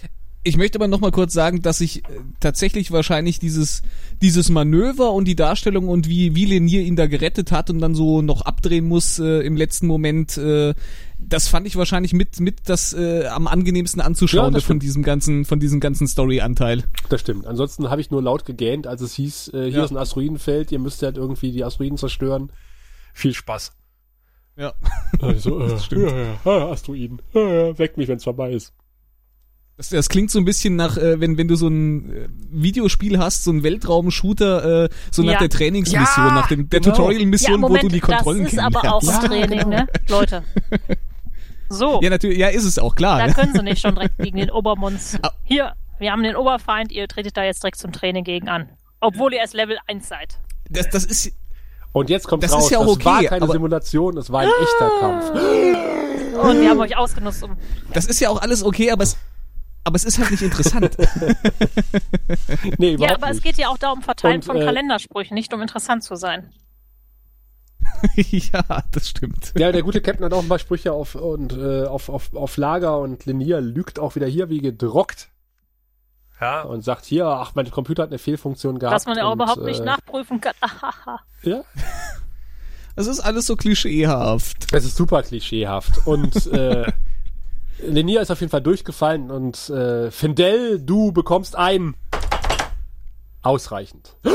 Ich 0.43 0.55
möchte 0.55 0.77
aber 0.77 0.87
noch 0.87 1.01
mal 1.01 1.11
kurz 1.11 1.33
sagen, 1.33 1.61
dass 1.61 1.81
ich 1.81 2.05
äh, 2.05 2.19
tatsächlich 2.39 2.91
wahrscheinlich 2.91 3.39
dieses 3.39 3.81
dieses 4.21 4.49
Manöver 4.49 5.11
und 5.11 5.25
die 5.25 5.35
Darstellung 5.35 5.89
und 5.89 6.07
wie 6.07 6.33
wie 6.33 6.45
Lenier 6.45 6.81
ihn 6.81 6.95
da 6.95 7.07
gerettet 7.07 7.51
hat 7.51 7.69
und 7.69 7.79
dann 7.79 7.93
so 7.93 8.21
noch 8.21 8.41
abdrehen 8.41 8.87
muss 8.87 9.19
äh, 9.19 9.41
im 9.41 9.57
letzten 9.57 9.85
Moment, 9.87 10.37
äh, 10.37 10.75
das 11.17 11.49
fand 11.49 11.67
ich 11.67 11.75
wahrscheinlich 11.75 12.13
mit 12.13 12.39
mit 12.39 12.69
das 12.69 12.93
äh, 12.93 13.25
am 13.27 13.47
angenehmsten 13.47 14.01
anzuschauen 14.01 14.53
ja, 14.53 14.61
von 14.61 14.79
diesem 14.79 15.03
ganzen 15.03 15.43
von 15.43 15.59
diesem 15.59 15.81
ganzen 15.81 16.07
Story-Anteil. 16.07 16.85
Das 17.09 17.19
stimmt. 17.19 17.45
Ansonsten 17.45 17.89
habe 17.89 17.99
ich 17.99 18.09
nur 18.09 18.21
laut 18.21 18.45
gegähnt, 18.45 18.87
als 18.87 19.01
es 19.01 19.15
hieß, 19.15 19.49
äh, 19.49 19.63
hier 19.65 19.79
ja. 19.79 19.83
ist 19.83 19.91
ein 19.91 19.97
Asteroidenfeld, 19.97 20.71
ihr 20.71 20.79
müsst 20.79 21.03
halt 21.03 21.17
irgendwie 21.17 21.51
die 21.51 21.65
Asteroiden 21.65 21.97
zerstören. 21.97 22.51
Viel 23.13 23.33
Spaß. 23.33 23.73
Ja. 24.55 24.73
Also, 25.21 25.59
äh, 25.65 25.69
das 25.69 25.85
stimmt. 25.85 26.13
Ja, 26.45 26.69
Asteroiden. 26.69 27.21
Ja, 27.33 27.77
weckt 27.77 27.97
mich, 27.97 28.07
wenn 28.07 28.17
es 28.17 28.23
vorbei 28.23 28.53
ist. 28.53 28.73
Das, 29.79 29.87
das 29.87 30.09
klingt 30.09 30.29
so 30.29 30.39
ein 30.39 30.43
bisschen 30.43 30.75
nach, 30.75 30.97
äh, 30.97 31.21
wenn, 31.21 31.37
wenn 31.37 31.47
du 31.47 31.55
so 31.55 31.69
ein 31.69 32.11
äh, 32.11 32.27
Videospiel 32.51 33.17
hast, 33.17 33.45
so 33.45 33.51
ein 33.51 33.63
Weltraum-Shooter, 33.63 34.83
äh, 34.83 34.89
so 35.09 35.23
nach 35.23 35.33
ja. 35.33 35.39
der 35.39 35.49
Trainingsmission, 35.49 36.27
ja, 36.27 36.33
nach 36.33 36.49
dem, 36.49 36.69
der 36.69 36.81
genau. 36.81 36.97
Tutorial-Mission, 36.97 37.61
ja, 37.61 37.69
wo 37.69 37.77
du 37.77 37.87
die 37.87 38.01
Kontrollen 38.01 38.39
kennst. 38.39 38.57
Das 38.57 38.67
ist 38.67 38.75
aber 38.75 38.93
auch 38.93 39.01
ja, 39.01 39.19
Training, 39.19 39.59
genau. 39.59 39.69
ne? 39.69 39.87
Leute. 40.09 40.43
So. 41.71 41.99
Ja, 42.01 42.09
natürlich, 42.09 42.39
ja, 42.39 42.47
ist 42.47 42.65
es 42.65 42.79
auch, 42.79 42.95
klar. 42.95 43.19
Da 43.19 43.27
ne? 43.27 43.33
können 43.33 43.53
sie 43.53 43.61
nicht 43.61 43.79
schon 43.79 43.93
direkt 43.93 44.17
gegen 44.17 44.37
den 44.37 44.49
Obermons. 44.49 45.19
Ah. 45.21 45.31
Hier, 45.43 45.73
wir 45.99 46.11
haben 46.11 46.23
den 46.23 46.35
Oberfeind, 46.35 46.91
ihr 46.91 47.07
tretet 47.07 47.37
da 47.37 47.43
jetzt 47.43 47.61
direkt 47.61 47.77
zum 47.77 47.91
Training 47.91 48.23
gegen 48.23 48.49
an. 48.49 48.69
Obwohl 49.01 49.33
ihr 49.33 49.39
erst 49.39 49.53
Level 49.53 49.77
1 49.85 50.07
seid. 50.07 50.39
Das, 50.67 50.89
das 50.89 51.05
ist. 51.05 51.31
Und 51.91 52.09
jetzt 52.09 52.27
kommt 52.27 52.41
das 52.41 52.51
raus, 52.51 52.65
ist 52.65 52.71
ja 52.71 52.79
auch 52.79 52.85
das 52.85 52.95
okay, 52.95 53.05
war 53.05 53.23
keine 53.23 53.47
Simulation, 53.47 54.15
das 54.15 54.31
war 54.31 54.41
ein 54.41 54.49
echter 54.49 54.91
Kampf. 54.99 55.29
Und 55.29 56.61
wir 56.61 56.69
haben 56.69 56.79
euch 56.79 56.97
ausgenutzt. 56.97 57.43
Um 57.43 57.55
das 57.93 58.07
ist 58.07 58.19
ja 58.19 58.29
auch 58.29 58.41
alles 58.41 58.63
okay, 58.63 58.91
aber 58.91 59.03
es, 59.03 59.15
aber 59.83 59.95
es 59.95 60.03
ist 60.03 60.19
halt 60.19 60.31
nicht 60.31 60.43
interessant. 60.43 60.97
nee, 62.77 62.95
ja, 62.95 63.15
aber 63.15 63.27
nicht. 63.27 63.37
es 63.37 63.43
geht 63.43 63.57
ja 63.57 63.69
auch 63.69 63.77
darum, 63.77 64.01
Verteilen 64.01 64.37
Und, 64.37 64.45
von 64.45 64.57
äh, 64.57 64.65
Kalendersprüchen, 64.65 65.35
nicht 65.35 65.53
um 65.53 65.61
interessant 65.61 66.03
zu 66.03 66.15
sein. 66.15 66.53
ja, 68.15 68.83
das 68.91 69.09
stimmt. 69.09 69.53
Ja, 69.57 69.71
der 69.71 69.83
gute 69.83 70.01
Captain 70.01 70.25
hat 70.25 70.33
auch 70.33 70.41
ein 70.41 70.49
paar 70.49 70.59
Sprüche 70.59 70.93
auf, 70.93 71.15
und, 71.15 71.53
äh, 71.53 71.85
auf, 71.85 72.09
auf, 72.09 72.33
auf 72.35 72.57
Lager 72.57 72.99
und 72.99 73.25
Linier 73.25 73.61
lügt 73.61 73.99
auch 73.99 74.15
wieder 74.15 74.27
hier 74.27 74.49
wie 74.49 74.59
gedrockt. 74.59 75.29
Ja. 76.41 76.61
Und 76.61 76.83
sagt 76.83 77.05
hier, 77.05 77.25
ach, 77.25 77.53
mein 77.55 77.69
Computer 77.69 78.03
hat 78.03 78.09
eine 78.09 78.17
Fehlfunktion 78.17 78.79
gehabt. 78.79 78.95
Was 78.95 79.05
man 79.05 79.17
ja 79.17 79.25
auch 79.25 79.33
überhaupt 79.33 79.63
nicht 79.63 79.81
äh, 79.81 79.85
nachprüfen 79.85 80.39
kann. 80.39 80.53
ja. 81.43 81.63
Es 82.95 83.07
ist 83.07 83.19
alles 83.19 83.45
so 83.45 83.55
klischeehaft. 83.55 84.73
Es 84.73 84.85
ist 84.85 84.95
super 84.95 85.21
klischeehaft. 85.23 86.05
Und 86.07 86.47
äh, 86.47 86.91
Lenia 87.83 88.21
ist 88.21 88.31
auf 88.31 88.39
jeden 88.39 88.51
Fall 88.51 88.61
durchgefallen 88.61 89.31
und 89.31 89.69
äh, 89.69 90.11
Findel, 90.11 90.79
du 90.81 91.11
bekommst 91.11 91.55
ein 91.55 91.95
ausreichend. 93.41 94.15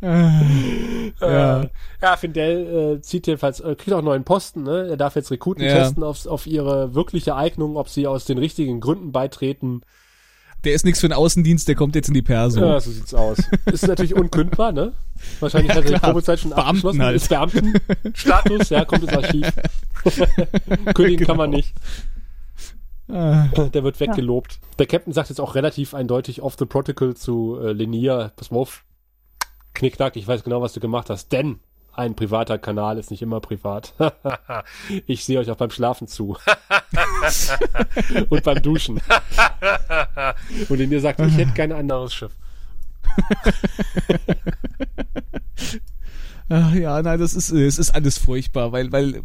ja. 0.00 1.64
ja, 2.02 2.16
Findel 2.16 2.96
äh, 2.96 3.00
zieht 3.00 3.26
jedenfalls, 3.26 3.60
äh, 3.60 3.74
kriegt 3.74 3.92
auch 3.92 3.98
einen 3.98 4.06
neuen 4.06 4.24
Posten, 4.24 4.62
ne? 4.62 4.88
Er 4.90 4.96
darf 4.96 5.16
jetzt 5.16 5.30
Rekruten 5.30 5.64
ja. 5.64 5.74
testen 5.74 6.02
auf, 6.02 6.26
auf 6.26 6.46
ihre 6.46 6.94
wirkliche 6.94 7.34
Eignung, 7.34 7.76
ob 7.76 7.88
sie 7.88 8.06
aus 8.06 8.24
den 8.24 8.38
richtigen 8.38 8.80
Gründen 8.80 9.10
beitreten. 9.12 9.82
Der 10.64 10.72
ist 10.72 10.84
nichts 10.84 11.00
für 11.00 11.08
den 11.08 11.14
Außendienst, 11.14 11.68
der 11.68 11.74
kommt 11.76 11.94
jetzt 11.94 12.08
in 12.08 12.14
die 12.14 12.22
Perso. 12.22 12.60
Ja, 12.60 12.80
so 12.80 12.90
sieht's 12.90 13.14
aus. 13.14 13.38
Ist 13.66 13.86
natürlich 13.86 14.14
unkündbar, 14.14 14.72
ne? 14.72 14.92
Wahrscheinlich 15.40 15.70
ja, 15.70 15.76
hat 15.76 15.84
er 15.84 15.92
die 15.92 15.98
Probezeit 16.00 16.40
schon 16.40 16.50
Beamten 16.50 16.68
abgeschlossen. 16.68 17.02
Halt. 17.02 17.16
Ist 17.16 17.28
Beamtenstatus, 17.28 18.68
ja, 18.70 18.84
kommt 18.84 19.04
ins 19.04 19.12
Archiv. 19.12 19.52
Kündigen 20.94 21.18
genau. 21.18 21.26
kann 21.26 21.36
man 21.36 21.50
nicht. 21.50 21.74
Ah. 23.08 23.46
Der 23.72 23.84
wird 23.84 24.00
weggelobt. 24.00 24.54
Ja. 24.54 24.68
Der 24.80 24.86
Captain 24.86 25.12
sagt 25.12 25.30
jetzt 25.30 25.40
auch 25.40 25.54
relativ 25.54 25.94
eindeutig 25.94 26.42
off 26.42 26.56
the 26.58 26.66
protocol 26.66 27.16
zu 27.16 27.58
äh, 27.62 27.72
Lenia, 27.72 28.32
pass 28.36 28.50
mal 28.50 28.58
auf, 28.58 28.84
Knickknack, 29.74 30.16
ich 30.16 30.26
weiß 30.26 30.44
genau, 30.44 30.60
was 30.60 30.72
du 30.72 30.80
gemacht 30.80 31.08
hast, 31.08 31.32
denn 31.32 31.60
ein 31.98 32.14
privater 32.14 32.58
Kanal 32.58 32.96
ist 32.96 33.10
nicht 33.10 33.22
immer 33.22 33.40
privat. 33.40 33.92
ich 35.06 35.24
sehe 35.24 35.40
euch 35.40 35.50
auch 35.50 35.56
beim 35.56 35.70
Schlafen 35.70 36.06
zu. 36.06 36.36
Und 38.30 38.44
beim 38.44 38.62
Duschen. 38.62 39.00
Und 40.68 40.80
in 40.80 40.90
dir 40.90 41.00
sagt, 41.00 41.18
ich 41.20 41.36
hätte 41.36 41.52
kein 41.54 41.72
anderes 41.72 42.14
Schiff. 42.14 42.32
Ach 46.48 46.72
ja, 46.72 47.02
nein, 47.02 47.18
das 47.18 47.34
ist, 47.34 47.50
es 47.50 47.78
ist 47.78 47.90
alles 47.90 48.16
furchtbar, 48.16 48.70
weil, 48.70 48.92
weil, 48.92 49.22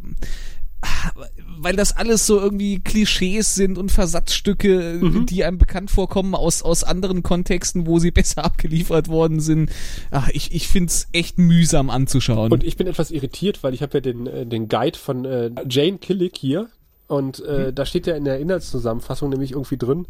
weil 1.64 1.76
das 1.76 1.96
alles 1.96 2.26
so 2.26 2.40
irgendwie 2.40 2.80
Klischees 2.80 3.56
sind 3.56 3.78
und 3.78 3.92
Versatzstücke, 3.92 5.00
mhm. 5.02 5.26
die 5.26 5.44
einem 5.44 5.58
bekannt 5.58 5.92
vorkommen 5.92 6.36
aus, 6.36 6.62
aus 6.62 6.84
anderen 6.84 7.24
Kontexten, 7.24 7.88
wo 7.88 8.00
sie 8.00 8.12
besser 8.24 8.46
abgeliefert 8.46 9.08
worden 9.08 9.40
sind. 9.40 9.72
Ach, 10.12 10.30
ich, 10.30 10.54
ich 10.54 10.68
find's 10.68 11.08
echt 11.14 11.38
mühsam 11.38 11.90
anzuschauen. 11.90 12.52
Und 12.52 12.64
ich 12.64 12.78
bin 12.78 12.88
etwas 12.88 13.12
irritiert, 13.12 13.64
weil 13.64 13.74
ich 13.74 13.82
habe 13.82 13.98
ja 13.98 14.02
den, 14.02 14.28
äh, 14.28 14.46
den 14.46 14.68
Guide 14.68 14.98
von 14.98 15.26
äh, 15.26 15.52
Jane 15.70 15.98
Killick 15.98 16.38
hier 16.38 16.70
und 17.08 17.44
äh, 17.46 17.68
mhm. 17.68 17.76
da 17.76 17.86
steht 17.86 18.08
ja 18.08 18.16
in 18.16 18.26
der 18.26 18.40
Inhaltszusammenfassung 18.40 19.30
nämlich 19.30 19.52
irgendwie 19.52 19.78
drin, 19.78 20.08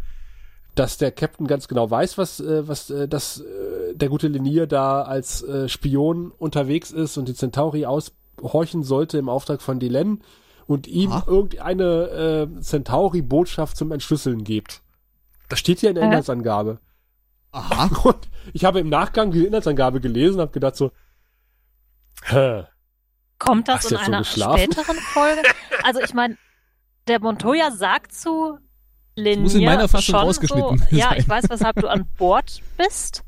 dass 0.75 0.97
der 0.97 1.11
Captain 1.11 1.47
ganz 1.47 1.67
genau 1.67 1.89
weiß, 1.89 2.17
was, 2.17 2.39
äh, 2.39 2.67
was 2.67 2.89
äh, 2.89 3.07
dass 3.07 3.41
äh, 3.41 3.95
der 3.95 4.09
gute 4.09 4.27
Linier 4.27 4.67
da 4.67 5.03
als 5.03 5.43
äh, 5.43 5.69
Spion 5.69 6.31
unterwegs 6.37 6.91
ist 6.91 7.17
und 7.17 7.27
die 7.27 7.35
Centauri 7.35 7.85
aushorchen 7.85 8.83
sollte 8.83 9.17
im 9.17 9.29
Auftrag 9.29 9.61
von 9.61 9.79
Delenn 9.79 10.21
und 10.65 10.87
ihm 10.87 11.11
Aha. 11.11 11.23
irgendeine 11.27 12.47
äh, 12.55 12.61
Centauri-Botschaft 12.61 13.77
zum 13.77 13.91
Entschlüsseln 13.91 14.43
gibt. 14.43 14.81
Das 15.49 15.59
steht 15.59 15.79
hier 15.79 15.89
in 15.89 15.95
der 15.95 16.03
äh? 16.03 16.07
Inhaltsangabe. 16.07 16.79
Aha. 17.51 17.89
Und 18.03 18.27
ich 18.53 18.65
habe 18.65 18.79
im 18.79 18.89
Nachgang 18.89 19.31
die 19.31 19.45
Inhaltsangabe 19.45 20.01
gelesen 20.01 20.35
und 20.35 20.41
habe 20.41 20.51
gedacht 20.51 20.75
so, 20.75 20.91
hä? 22.23 22.63
Kommt 23.37 23.67
das 23.67 23.91
in 23.91 23.97
einer 23.97 24.23
so 24.23 24.41
späteren 24.41 24.97
Folge? 24.97 25.41
Also 25.83 25.99
ich 26.01 26.13
meine, 26.13 26.37
der 27.07 27.19
Montoya 27.19 27.71
sagt 27.71 28.13
zu 28.13 28.57
Linier 29.15 29.41
muss 29.41 29.53
in 29.53 29.65
meiner 29.65 29.87
Fassung 29.87 30.15
rausgeschnitten 30.15 30.77
so, 30.77 30.95
Ja, 30.95 31.13
ich 31.15 31.27
weiß, 31.27 31.49
weshalb 31.49 31.75
du 31.75 31.87
an 31.87 32.07
Bord 32.17 32.61
bist, 32.77 33.23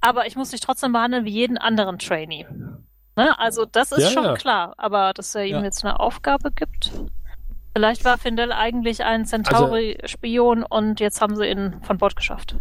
aber 0.00 0.26
ich 0.26 0.36
muss 0.36 0.50
dich 0.50 0.60
trotzdem 0.60 0.92
behandeln 0.92 1.24
wie 1.24 1.30
jeden 1.30 1.56
anderen 1.56 1.98
Trainee. 1.98 2.46
Ne? 3.16 3.38
Also 3.38 3.64
das 3.64 3.92
ist 3.92 4.02
ja, 4.02 4.10
schon 4.10 4.24
ja. 4.24 4.34
klar, 4.34 4.74
aber 4.76 5.12
dass 5.12 5.34
er 5.34 5.44
ihm 5.44 5.56
ja. 5.56 5.62
jetzt 5.64 5.84
eine 5.84 6.00
Aufgabe 6.00 6.50
gibt. 6.50 6.92
Vielleicht 7.76 8.04
war 8.04 8.18
Findel 8.18 8.52
eigentlich 8.52 9.04
ein 9.04 9.26
Centauri-Spion 9.26 10.62
also, 10.62 10.76
und 10.76 11.00
jetzt 11.00 11.20
haben 11.20 11.36
sie 11.36 11.46
ihn 11.46 11.80
von 11.82 11.98
Bord 11.98 12.14
geschafft. 12.14 12.56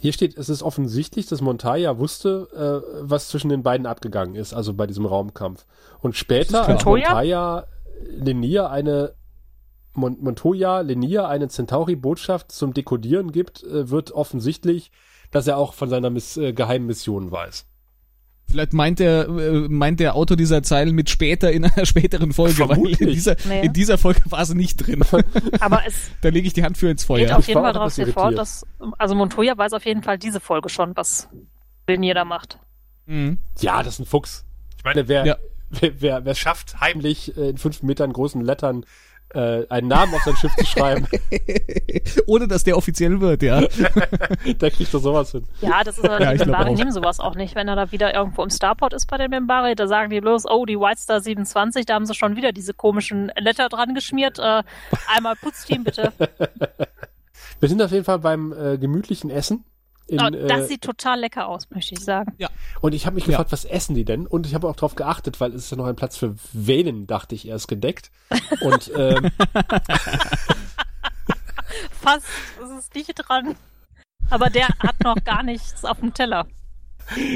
Hier 0.00 0.12
steht, 0.12 0.36
es 0.36 0.48
ist 0.48 0.62
offensichtlich, 0.62 1.26
dass 1.26 1.40
Montoya 1.40 1.98
wusste, 1.98 2.48
äh, 2.84 3.00
was 3.02 3.28
zwischen 3.28 3.48
den 3.48 3.64
beiden 3.64 3.86
abgegangen 3.86 4.36
ist, 4.36 4.54
also 4.54 4.74
bei 4.74 4.86
diesem 4.86 5.06
Raumkampf. 5.06 5.66
Und 6.00 6.16
später, 6.16 6.66
als 6.68 6.84
Montoya 6.84 7.66
Linier 8.00 8.70
eine 8.70 9.14
Mon 9.94 10.16
Montoya 10.20 10.80
Linier 10.80 11.26
eine 11.26 11.48
Centauri-Botschaft 11.48 12.52
zum 12.52 12.74
Dekodieren 12.74 13.32
gibt, 13.32 13.64
äh, 13.64 13.90
wird 13.90 14.12
offensichtlich, 14.12 14.92
dass 15.32 15.48
er 15.48 15.56
auch 15.56 15.74
von 15.74 15.88
seiner 15.88 16.10
Miss 16.10 16.36
äh, 16.36 16.52
geheimen 16.52 16.86
Mission 16.86 17.32
weiß. 17.32 17.66
Vielleicht 18.50 18.72
meint 18.72 18.98
der, 18.98 19.28
äh, 19.28 19.68
meint 19.68 20.00
der 20.00 20.14
Autor 20.14 20.36
dieser 20.36 20.62
Zeilen 20.62 20.94
mit 20.94 21.10
später 21.10 21.52
in 21.52 21.64
einer 21.66 21.84
späteren 21.86 22.32
Folge, 22.32 22.54
Vermutlich. 22.54 23.00
weil 23.00 23.08
in 23.08 23.14
dieser, 23.14 23.36
nee. 23.46 23.66
in 23.66 23.72
dieser 23.72 23.98
Folge 23.98 24.22
war 24.26 24.44
sie 24.46 24.54
nicht 24.54 24.76
drin. 24.76 25.04
Aber 25.60 25.82
es. 25.86 26.10
da 26.22 26.30
lege 26.30 26.46
ich 26.46 26.54
die 26.54 26.64
Hand 26.64 26.78
für 26.78 26.88
ins 26.88 27.04
Feuer. 27.04 27.26
Geht 27.26 27.32
auf 27.32 27.46
jeden 27.46 27.60
Fall 27.60 27.72
darauf 27.72 27.94
fort, 28.14 28.38
dass, 28.38 28.66
also 28.96 29.14
Montoya 29.14 29.56
weiß 29.56 29.74
auf 29.74 29.84
jeden 29.84 30.02
Fall 30.02 30.18
diese 30.18 30.40
Folge 30.40 30.70
schon, 30.70 30.96
was 30.96 31.28
Linier 31.86 32.14
da 32.14 32.24
macht. 32.24 32.58
Mhm. 33.06 33.38
Ja, 33.60 33.82
das 33.82 33.94
ist 33.94 34.00
ein 34.00 34.06
Fuchs. 34.06 34.44
Ich 34.76 34.84
meine, 34.84 35.08
wer, 35.08 35.26
ja. 35.26 35.36
wer, 35.70 36.00
wer, 36.00 36.24
wer 36.24 36.34
schafft, 36.34 36.80
heimlich 36.80 37.36
äh, 37.36 37.50
in 37.50 37.58
fünf 37.58 37.82
Metern 37.82 38.12
großen 38.12 38.40
Lettern 38.40 38.86
äh, 39.34 39.66
einen 39.68 39.88
Namen 39.88 40.14
auf 40.14 40.22
sein 40.22 40.36
Schiff 40.36 40.54
zu 40.56 40.64
schreiben. 40.64 41.06
Ohne 42.26 42.48
dass 42.48 42.64
der 42.64 42.76
offiziell 42.76 43.20
wird, 43.20 43.42
ja. 43.42 43.60
der 44.60 44.70
kriegt 44.70 44.92
doch 44.92 45.00
sowas 45.00 45.32
hin. 45.32 45.44
Ja, 45.60 45.84
das 45.84 45.98
ist 45.98 46.04
aber 46.04 46.20
ja, 46.20 46.32
die 46.32 46.38
Membari 46.38 46.74
nehmen 46.74 46.92
sowas 46.92 47.20
auch 47.20 47.34
nicht. 47.34 47.54
Wenn 47.54 47.68
er 47.68 47.76
da 47.76 47.92
wieder 47.92 48.14
irgendwo 48.14 48.42
im 48.42 48.50
Starport 48.50 48.94
ist 48.94 49.06
bei 49.06 49.18
den 49.18 49.30
Membari, 49.30 49.74
da 49.74 49.86
sagen 49.86 50.10
die 50.10 50.20
bloß, 50.20 50.46
oh, 50.46 50.64
die 50.64 50.78
White 50.78 51.00
Star 51.00 51.20
27, 51.20 51.86
da 51.86 51.94
haben 51.94 52.06
sie 52.06 52.14
schon 52.14 52.36
wieder 52.36 52.52
diese 52.52 52.74
komischen 52.74 53.30
Letter 53.38 53.68
dran 53.68 53.94
geschmiert. 53.94 54.38
Äh, 54.38 54.62
einmal 55.14 55.36
Putzteam 55.36 55.84
bitte. 55.84 56.12
Wir 57.60 57.68
sind 57.68 57.82
auf 57.82 57.90
jeden 57.90 58.04
Fall 58.04 58.20
beim 58.20 58.52
äh, 58.52 58.78
gemütlichen 58.78 59.30
Essen. 59.30 59.64
In, 60.08 60.20
oh, 60.20 60.30
das 60.30 60.62
äh, 60.62 60.66
sieht 60.66 60.82
total 60.82 61.20
lecker 61.20 61.48
aus, 61.48 61.68
möchte 61.68 61.94
ich 61.94 62.00
sagen. 62.00 62.32
Ja. 62.38 62.48
Und 62.80 62.94
ich 62.94 63.04
habe 63.04 63.16
mich 63.16 63.26
gefragt, 63.26 63.50
ja. 63.50 63.52
was 63.52 63.66
essen 63.66 63.94
die 63.94 64.06
denn? 64.06 64.26
Und 64.26 64.46
ich 64.46 64.54
habe 64.54 64.66
auch 64.66 64.74
darauf 64.74 64.94
geachtet, 64.94 65.38
weil 65.38 65.54
es 65.54 65.64
ist 65.64 65.70
ja 65.70 65.76
noch 65.76 65.86
ein 65.86 65.96
Platz 65.96 66.16
für 66.16 66.34
Venen, 66.52 67.06
dachte 67.06 67.34
ich, 67.34 67.46
erst 67.46 67.68
gedeckt. 67.68 68.10
Und 68.62 68.90
ähm, 68.96 69.30
fast 71.90 72.26
ist 72.62 72.70
es 72.78 72.90
nicht 72.94 73.12
dran. 73.16 73.54
Aber 74.30 74.48
der 74.48 74.68
hat 74.68 75.02
noch 75.04 75.22
gar 75.24 75.42
nichts 75.42 75.84
auf 75.84 76.00
dem 76.00 76.14
Teller. 76.14 76.46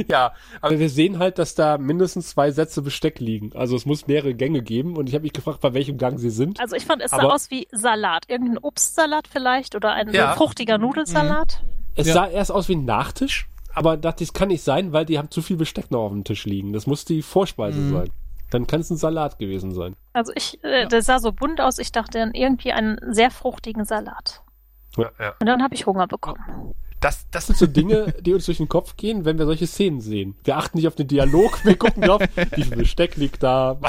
Ja, 0.09 0.33
aber 0.61 0.79
wir 0.79 0.91
sehen 0.91 1.19
halt, 1.19 1.39
dass 1.39 1.55
da 1.55 1.79
mindestens 1.79 2.29
zwei 2.31 2.51
Sätze 2.51 2.83
Besteck 2.83 3.21
liegen. 3.21 3.53
Also 3.55 3.77
es 3.77 3.87
muss 3.87 4.07
mehrere 4.07 4.35
Gänge 4.35 4.63
geben 4.63 4.97
und 4.97 5.09
ich 5.09 5.15
habe 5.15 5.23
mich 5.23 5.33
gefragt, 5.33 5.61
bei 5.61 5.73
welchem 5.75 5.97
Gang 5.99 6.19
sie 6.19 6.31
sind. 6.31 6.61
Also 6.61 6.77
ich 6.77 6.85
fand, 6.85 7.03
es 7.03 7.11
sah 7.11 7.23
aus 7.23 7.51
wie 7.51 7.69
Salat. 7.71 8.25
Irgendein 8.29 8.59
Obstsalat 8.59 9.29
vielleicht 9.29 9.75
oder 9.75 9.93
ein 9.93 10.13
ja. 10.13 10.35
fruchtiger 10.35 10.79
Nudelsalat. 10.79 11.63
Mhm. 11.63 11.82
Es 11.95 12.07
ja. 12.07 12.15
sah 12.15 12.27
erst 12.27 12.51
aus 12.51 12.69
wie 12.69 12.77
ein 12.77 12.85
Nachtisch, 12.85 13.49
aber 13.75 13.97
dachte 13.97 14.25
ich, 14.25 14.31
das 14.31 14.39
kann 14.39 14.49
nicht 14.49 14.63
sein, 14.63 14.93
weil 14.93 15.05
die 15.05 15.19
haben 15.19 15.31
zu 15.31 15.43
viel 15.43 15.57
Besteck 15.57 15.91
noch 15.91 16.05
auf 16.05 16.13
dem 16.13 16.25
Tisch 16.25 16.45
liegen. 16.45 16.73
Das 16.73 16.87
muss 16.87 17.05
die 17.05 17.23
Vorspeise 17.23 17.79
mhm. 17.79 17.93
sein. 17.93 18.11
Dann 18.51 18.67
kann 18.67 18.81
es 18.81 18.91
ein 18.91 18.99
Salat 18.99 19.39
gewesen 19.39 19.73
sein. 19.73 19.97
Also 20.13 20.33
ich, 20.35 20.63
äh, 20.63 20.83
ja. 20.83 20.87
das 20.87 21.07
sah 21.07 21.19
so 21.19 21.33
bunt 21.33 21.61
aus, 21.61 21.79
ich 21.79 21.91
dachte 21.91 22.19
dann 22.19 22.35
irgendwie 22.35 22.73
einen 22.73 22.99
sehr 23.11 23.31
fruchtigen 23.31 23.85
Salat. 23.85 24.43
Ja, 24.97 25.11
ja. 25.19 25.35
Und 25.41 25.47
dann 25.47 25.63
habe 25.63 25.75
ich 25.75 25.87
Hunger 25.87 26.07
bekommen. 26.07 26.75
Das, 27.01 27.27
das 27.31 27.47
sind 27.47 27.59
so 27.59 27.67
Dinge, 27.67 28.15
die 28.21 28.33
uns 28.35 28.47
durch 28.47 28.59
den 28.59 28.69
Kopf 28.69 28.97
gehen, 28.97 29.25
wenn 29.25 29.39
wir 29.39 29.47
solche 29.47 29.67
Szenen 29.67 30.01
sehen. 30.01 30.37
Wir 30.45 30.57
achten 30.57 30.77
nicht 30.77 30.87
auf 30.87 30.95
den 30.95 31.09
Dialog, 31.09 31.65
wir 31.65 31.77
gucken 31.77 32.03
drauf, 32.03 32.23
wie 32.55 32.63
viel 32.63 32.77
Besteck 32.77 33.17
liegt 33.17 33.43
da, 33.43 33.81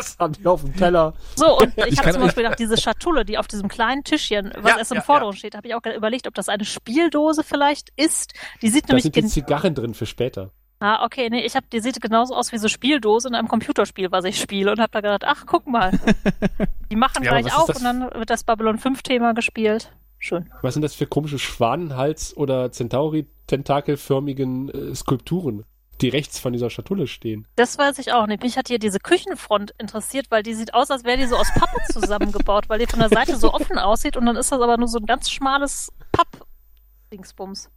was 0.00 0.16
haben 0.18 0.32
die 0.32 0.46
auf 0.46 0.62
dem 0.62 0.74
Teller? 0.74 1.14
So, 1.36 1.58
und 1.58 1.72
ich, 1.76 1.86
ich 1.86 1.98
habe 1.98 2.12
zum 2.12 2.22
Beispiel 2.22 2.42
gedacht, 2.42 2.58
diese 2.58 2.76
Schatulle, 2.76 3.24
die 3.24 3.38
auf 3.38 3.46
diesem 3.46 3.68
kleinen 3.68 4.04
Tischchen, 4.04 4.52
was 4.58 4.72
ja, 4.72 4.78
erst 4.78 4.92
im 4.92 4.96
ja, 4.96 5.02
Vordergrund 5.02 5.36
ja. 5.36 5.38
steht, 5.40 5.54
habe 5.54 5.68
ich 5.68 5.74
auch 5.74 5.84
überlegt, 5.84 6.26
ob 6.26 6.34
das 6.34 6.48
eine 6.48 6.64
Spieldose 6.64 7.44
vielleicht 7.44 7.90
ist. 7.96 8.32
Die 8.62 8.68
sieht 8.68 8.84
da 8.84 8.94
nämlich. 8.94 9.04
Da 9.04 9.12
sind 9.12 9.24
die 9.24 9.28
Zigarren 9.28 9.74
drin 9.74 9.94
für 9.94 10.06
später. 10.06 10.50
Ah, 10.82 11.04
okay, 11.04 11.28
nee, 11.28 11.44
ich 11.44 11.56
habe, 11.56 11.66
die 11.70 11.80
sieht 11.80 12.00
genauso 12.00 12.34
aus 12.34 12.52
wie 12.52 12.58
so 12.58 12.66
Spieldose 12.66 13.28
in 13.28 13.34
einem 13.34 13.48
Computerspiel, 13.48 14.10
was 14.12 14.24
ich 14.24 14.40
spiele 14.40 14.72
und 14.72 14.80
habe 14.80 14.90
da 14.92 15.02
gedacht, 15.02 15.24
ach, 15.26 15.44
guck 15.44 15.66
mal. 15.66 15.92
Die 16.90 16.96
machen 16.96 17.22
ja, 17.22 17.38
gleich 17.38 17.54
auf 17.54 17.68
und 17.68 17.84
dann 17.84 18.10
wird 18.14 18.30
das 18.30 18.44
Babylon 18.44 18.78
5 18.78 19.02
Thema 19.02 19.34
gespielt. 19.34 19.92
Schön. 20.18 20.50
Was 20.62 20.74
sind 20.74 20.82
das 20.82 20.94
für 20.94 21.06
komische 21.06 21.38
Schwanenhals- 21.38 22.34
oder 22.34 22.72
Centauri-tentakelförmigen 22.72 24.70
äh, 24.70 24.94
Skulpturen? 24.94 25.64
Die 26.02 26.08
rechts 26.08 26.38
von 26.38 26.52
dieser 26.52 26.70
Schatulle 26.70 27.06
stehen. 27.06 27.46
Das 27.56 27.78
weiß 27.78 27.98
ich 27.98 28.12
auch 28.12 28.26
nicht. 28.26 28.42
Mich 28.42 28.56
hat 28.56 28.68
hier 28.68 28.78
diese 28.78 28.98
Küchenfront 28.98 29.74
interessiert, 29.78 30.26
weil 30.30 30.42
die 30.42 30.54
sieht 30.54 30.74
aus, 30.74 30.90
als 30.90 31.04
wäre 31.04 31.18
die 31.18 31.26
so 31.26 31.36
aus 31.36 31.52
Pappe 31.54 31.78
zusammengebaut, 31.92 32.68
weil 32.68 32.78
die 32.78 32.86
von 32.86 33.00
der 33.00 33.08
Seite 33.08 33.36
so 33.36 33.52
offen 33.52 33.78
aussieht 33.78 34.16
und 34.16 34.26
dann 34.26 34.36
ist 34.36 34.52
das 34.52 34.60
aber 34.60 34.76
nur 34.76 34.88
so 34.88 34.98
ein 34.98 35.06
ganz 35.06 35.30
schmales 35.30 35.92
Papp-Dingsbums. 36.12 37.70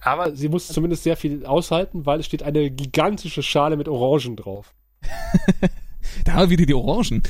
Aber 0.00 0.34
sie 0.34 0.48
muss 0.48 0.68
zumindest 0.68 1.04
sehr 1.04 1.16
viel 1.16 1.46
aushalten, 1.46 2.06
weil 2.06 2.20
es 2.20 2.26
steht 2.26 2.42
eine 2.42 2.70
gigantische 2.70 3.42
Schale 3.42 3.76
mit 3.76 3.88
Orangen 3.88 4.36
drauf. 4.36 4.74
da 6.24 6.32
haben 6.32 6.50
wir 6.50 6.58
wieder 6.58 6.66
die 6.66 6.74
Orangen. 6.74 7.22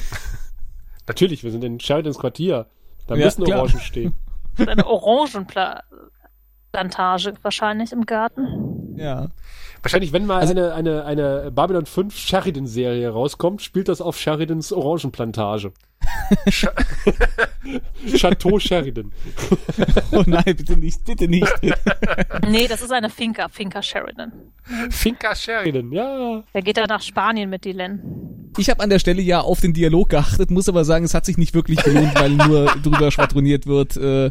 Natürlich, 1.06 1.44
wir 1.44 1.50
sind 1.50 1.64
in 1.64 1.80
Sheridans 1.80 2.18
Quartier. 2.18 2.66
Da 3.06 3.14
ja, 3.14 3.26
müssen 3.26 3.44
klar. 3.44 3.60
Orangen 3.60 3.80
stehen. 3.80 4.14
Eine 4.59 4.86
Orangenplantage 4.86 7.34
wahrscheinlich 7.42 7.92
im 7.92 8.06
Garten. 8.06 8.96
Ja. 8.96 9.28
Wahrscheinlich, 9.82 10.12
wenn 10.12 10.26
mal 10.26 10.40
also, 10.40 10.52
eine, 10.52 10.74
eine, 10.74 11.04
eine 11.04 11.50
Babylon 11.50 11.86
5 11.86 12.16
Sheridan-Serie 12.16 13.09
rauskommt, 13.09 13.62
spielt 13.62 13.88
das 13.88 14.00
auf 14.00 14.16
Sheridans 14.16 14.72
Orangenplantage. 14.72 15.72
Chateau 18.16 18.58
Sheridan. 18.58 19.12
oh 20.12 20.22
nein, 20.26 20.42
bitte 20.44 20.76
nicht, 20.76 21.04
bitte 21.04 21.28
nicht. 21.28 21.46
nee, 22.48 22.66
das 22.68 22.82
ist 22.82 22.92
eine 22.92 23.10
Finca, 23.10 23.48
Finca 23.48 23.82
Sheridan. 23.82 24.32
Finca 24.90 25.34
Sheridan, 25.34 25.92
ja. 25.92 26.42
Er 26.52 26.62
geht 26.62 26.76
da 26.76 26.86
nach 26.86 27.02
Spanien 27.02 27.50
mit 27.50 27.64
Dylan. 27.64 28.00
Ich 28.58 28.68
habe 28.68 28.82
an 28.82 28.90
der 28.90 28.98
Stelle 28.98 29.22
ja 29.22 29.40
auf 29.40 29.60
den 29.60 29.72
Dialog 29.72 30.10
geachtet, 30.10 30.50
muss 30.50 30.68
aber 30.68 30.84
sagen, 30.84 31.04
es 31.04 31.14
hat 31.14 31.24
sich 31.24 31.38
nicht 31.38 31.54
wirklich 31.54 31.82
gelohnt, 31.82 32.14
weil 32.14 32.30
nur 32.30 32.66
drüber 32.82 33.10
schwadroniert 33.10 33.66
wird, 33.66 33.96
äh, 33.96 34.30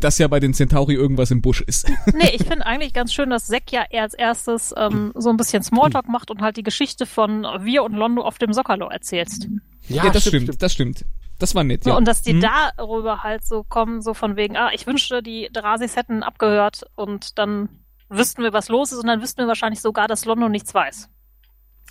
dass 0.00 0.18
ja 0.18 0.26
bei 0.26 0.40
den 0.40 0.52
Centauri 0.52 0.94
irgendwas 0.94 1.30
im 1.30 1.42
Busch 1.42 1.60
ist. 1.60 1.88
nee, 2.12 2.30
ich 2.34 2.44
finde 2.44 2.66
eigentlich 2.66 2.92
ganz 2.92 3.12
schön, 3.12 3.30
dass 3.30 3.46
Zack 3.46 3.70
ja 3.70 3.84
als 3.92 4.14
erstes 4.14 4.74
ähm, 4.76 5.12
so 5.14 5.30
ein 5.30 5.36
bisschen 5.36 5.62
Smalltalk 5.62 6.08
macht 6.08 6.30
und 6.30 6.40
halt 6.40 6.56
die 6.56 6.62
Geschichte 6.62 7.06
von 7.06 7.46
wir 7.60 7.84
und 7.84 7.92
Londo 7.92 8.22
auf 8.22 8.38
dem 8.38 8.52
Soccerlo 8.52 8.88
erzählst. 8.88 9.48
Ja, 9.88 10.04
ja 10.04 10.10
das 10.10 10.22
stimmt, 10.22 10.44
stimmt, 10.44 10.62
das 10.62 10.72
stimmt. 10.72 11.04
Das 11.38 11.54
war 11.54 11.64
nett, 11.64 11.84
ja. 11.86 11.96
Und 11.96 12.06
dass 12.06 12.22
die 12.22 12.34
hm. 12.34 12.40
darüber 12.76 13.24
halt 13.24 13.44
so 13.44 13.64
kommen, 13.64 14.00
so 14.00 14.14
von 14.14 14.36
wegen, 14.36 14.56
ah, 14.56 14.70
ich 14.72 14.86
wünschte, 14.86 15.22
die 15.22 15.48
Drasis 15.52 15.96
hätten 15.96 16.22
abgehört 16.22 16.84
und 16.94 17.38
dann 17.38 17.68
wüssten 18.08 18.42
wir, 18.42 18.52
was 18.52 18.68
los 18.68 18.92
ist 18.92 18.98
und 19.00 19.06
dann 19.08 19.22
wüssten 19.22 19.38
wir 19.42 19.48
wahrscheinlich 19.48 19.80
sogar, 19.80 20.06
dass 20.06 20.24
London 20.24 20.52
nichts 20.52 20.72
weiß. 20.72 21.08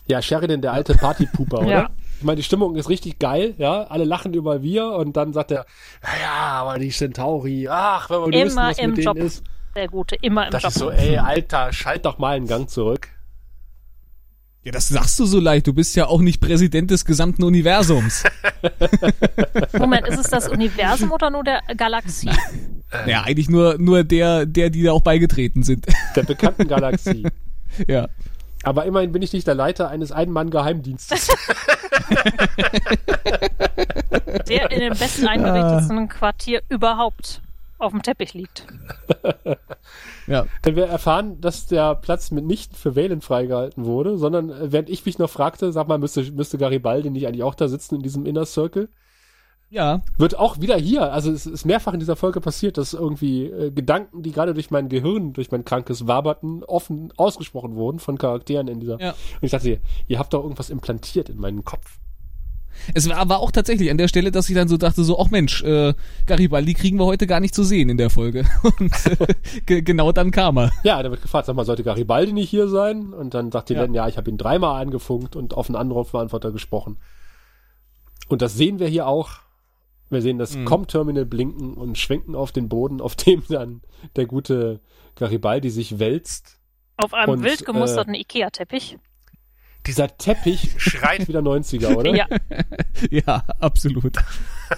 Ja, 0.08 0.22
Sheridan, 0.22 0.62
der 0.62 0.74
alte 0.74 0.96
Partypooper, 0.96 1.60
oder? 1.64 1.70
Ja. 1.70 1.90
Ich 2.20 2.24
meine, 2.24 2.38
die 2.38 2.44
Stimmung 2.44 2.76
ist 2.76 2.88
richtig 2.88 3.20
geil, 3.20 3.56
ja. 3.58 3.84
Alle 3.84 4.04
lachen 4.04 4.34
über 4.34 4.62
wir 4.62 4.88
und 4.92 5.18
dann 5.18 5.34
sagt 5.34 5.52
er, 5.52 5.66
ja, 6.22 6.62
aber 6.62 6.80
die 6.80 6.90
Centauri, 6.90 7.68
ach, 7.70 8.10
wenn 8.10 8.32
wir 8.32 8.46
wissen, 8.46 8.58
was 8.58 8.78
mit 8.78 8.98
Job. 9.00 9.16
denen 9.16 9.28
ist. 9.28 9.44
Der 9.76 9.88
Gute, 9.88 10.16
immer 10.22 10.46
im 10.46 10.52
das 10.52 10.64
Job. 10.64 10.68
Das 10.68 10.76
ist 10.76 10.80
so, 10.80 10.92
ey, 10.92 11.18
Alter, 11.18 11.74
schalt 11.74 12.06
doch 12.06 12.20
mal 12.20 12.36
einen 12.36 12.48
Gang 12.48 12.70
zurück. 12.70 13.10
Ja, 14.64 14.72
das 14.72 14.90
sagst 14.90 15.18
du 15.20 15.26
so 15.26 15.40
leicht. 15.40 15.66
Du 15.66 15.74
bist 15.74 15.96
ja 15.96 16.06
auch 16.06 16.22
nicht 16.22 16.40
Präsident 16.40 16.92
des 16.92 17.04
gesamten 17.04 17.44
Universums. 17.44 18.24
Moment, 19.78 20.08
ist 20.08 20.20
es 20.20 20.28
das 20.28 20.48
Universum 20.48 21.12
oder 21.14 21.32
nur 21.32 21.44
der 21.44 21.62
Galaxie? 21.76 22.30
Ja, 23.08 23.24
eigentlich 23.24 23.50
nur, 23.50 23.80
nur 23.80 24.04
der, 24.04 24.46
der, 24.46 24.70
die 24.70 24.84
da 24.84 24.92
auch 24.92 25.02
beigetreten 25.02 25.64
sind. 25.64 25.88
Der 26.16 26.24
bekannten 26.24 26.68
Galaxie. 26.68 27.26
ja. 27.88 28.08
Aber 28.62 28.86
immerhin 28.86 29.12
bin 29.12 29.24
ich 29.24 29.34
nicht 29.34 29.48
der 29.48 29.56
Leiter 29.56 29.90
eines 29.90 30.12
Ein-Mann-Geheimdienstes. 30.12 31.30
der 34.48 34.70
in 34.72 34.80
dem 34.80 34.94
besten 34.96 35.26
eingerichteten 35.26 36.08
Quartier 36.08 36.62
überhaupt 36.70 37.42
auf 37.80 37.94
dem 37.94 38.04
Teppich 38.04 38.36
liegt. 38.36 38.68
Ja. 40.28 40.46
Denn 40.66 40.76
wir 40.76 40.86
erfahren, 40.86 41.42
dass 41.42 41.68
der 41.68 41.96
Platz 41.96 42.32
mitnichten 42.32 42.76
für 42.76 42.96
Wählen 42.96 43.22
freigehalten 43.22 43.86
wurde, 43.86 44.18
sondern 44.18 44.50
äh, 44.50 44.72
während 44.72 44.90
ich 44.90 45.06
mich 45.06 45.20
noch 45.20 45.30
fragte, 45.30 45.72
sag 45.72 45.88
mal, 45.88 45.98
müsste, 45.98 46.24
müsste 46.32 46.58
Garibaldi 46.58 47.10
nicht 47.10 47.28
eigentlich 47.28 47.44
auch 47.44 47.56
da 47.56 47.68
sitzen 47.68 47.96
in 47.96 48.02
diesem 48.02 48.26
Inner 48.26 48.46
Circle? 48.46 48.90
Ja. 49.72 50.02
Wird 50.18 50.38
auch 50.38 50.60
wieder 50.60 50.76
hier, 50.76 51.14
also 51.14 51.32
es 51.32 51.46
ist 51.46 51.66
mehrfach 51.66 51.94
in 51.94 52.02
dieser 52.02 52.18
Folge 52.18 52.42
passiert, 52.42 52.78
dass 52.78 52.94
irgendwie 52.94 53.46
äh, 53.46 53.72
Gedanken, 53.72 54.22
die 54.22 54.34
gerade 54.34 54.54
durch 54.54 54.70
mein 54.70 54.90
Gehirn, 54.90 55.32
durch 55.32 55.50
mein 55.50 55.64
krankes 55.64 56.08
Waberten 56.08 56.64
offen 56.66 57.14
ausgesprochen 57.16 57.76
wurden 57.76 58.00
von 58.00 58.18
Charakteren 58.18 58.68
in 58.68 58.82
dieser. 58.82 59.00
Ja. 59.00 59.12
Und 59.12 59.44
ich 59.44 59.52
dachte, 59.52 59.80
ihr 60.08 60.20
habt 60.20 60.34
doch 60.34 60.44
irgendwas 60.44 60.70
implantiert 60.70 61.30
in 61.30 61.38
meinen 61.38 61.64
Kopf. 61.64 62.00
Es 62.94 63.08
war, 63.10 63.30
war 63.30 63.40
auch 63.40 63.52
tatsächlich 63.52 63.92
an 63.92 63.98
der 63.98 64.08
Stelle, 64.08 64.32
dass 64.32 64.50
ich 64.50 64.56
dann 64.56 64.68
so 64.68 64.78
dachte, 64.78 65.04
so, 65.04 65.20
ach 65.20 65.30
Mensch, 65.30 65.64
äh, 65.64 65.94
Garibaldi 66.26 66.74
kriegen 66.74 66.98
wir 66.98 67.06
heute 67.06 67.28
gar 67.28 67.40
nicht 67.40 67.54
zu 67.54 67.64
sehen 67.64 67.90
in 67.90 67.98
der 67.98 68.10
Folge. 68.10 68.46
Und 68.80 68.92
äh, 69.68 69.82
genau 69.82 70.12
dann 70.12 70.32
kam 70.32 70.58
er. 70.58 70.72
Ja, 70.84 71.02
da 71.02 71.12
wird 71.12 71.22
gefragt, 71.22 71.46
sag 71.46 71.56
mal, 71.56 71.66
sollte 71.66 71.84
Garibaldi 71.84 72.34
nicht 72.34 72.50
hier 72.50 72.68
sein? 72.68 73.14
Und 73.14 73.34
dann 73.34 73.52
sagt 73.52 73.70
die 73.70 73.74
ja. 73.74 73.82
Len, 73.82 73.94
ja, 73.94 74.08
ich 74.08 74.18
habe 74.18 74.30
ihn 74.30 74.38
dreimal 74.38 74.82
angefunkt 74.82 75.36
und 75.36 75.54
auf 75.54 75.70
einen 75.70 75.76
Anrufbeantworter 75.76 76.52
gesprochen. 76.52 76.98
Und 78.28 78.42
das 78.42 78.56
sehen 78.56 78.80
wir 78.80 78.88
hier 78.88 79.08
auch. 79.08 79.32
Wir 80.10 80.22
sehen 80.22 80.38
das 80.38 80.56
mhm. 80.56 80.66
Com-Terminal 80.66 81.26
blinken 81.26 81.74
und 81.74 81.98
schwenken 81.98 82.36
auf 82.36 82.52
den 82.52 82.68
Boden, 82.68 83.00
auf 83.00 83.16
dem 83.16 83.44
dann 83.48 83.82
der 84.16 84.26
gute 84.26 84.82
Garibaldi 85.16 85.70
sich 85.70 86.00
wälzt. 86.00 86.60
Auf 86.98 87.14
einem 87.14 87.34
und, 87.34 87.44
wild 87.44 87.66
gemusterten 87.66 88.14
äh, 88.14 88.20
Ikea-Teppich. 88.22 88.98
Dieser 89.88 90.16
Teppich 90.18 90.76
schreit 90.78 91.28
wieder 91.28 91.40
90er, 91.40 91.96
oder? 91.96 92.16
Ja. 92.16 92.28
ja, 93.10 93.44
absolut. 93.60 94.18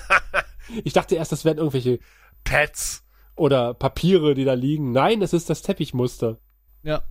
ich 0.83 0.93
dachte 0.93 1.15
erst, 1.15 1.31
das 1.31 1.43
wären 1.43 1.57
irgendwelche 1.57 1.99
Pads 2.43 3.03
oder 3.35 3.73
Papiere, 3.73 4.33
die 4.33 4.45
da 4.45 4.53
liegen. 4.53 4.91
Nein, 4.91 5.21
es 5.21 5.33
ist 5.33 5.49
das 5.49 5.61
Teppichmuster. 5.61 6.37
Ja. 6.83 7.01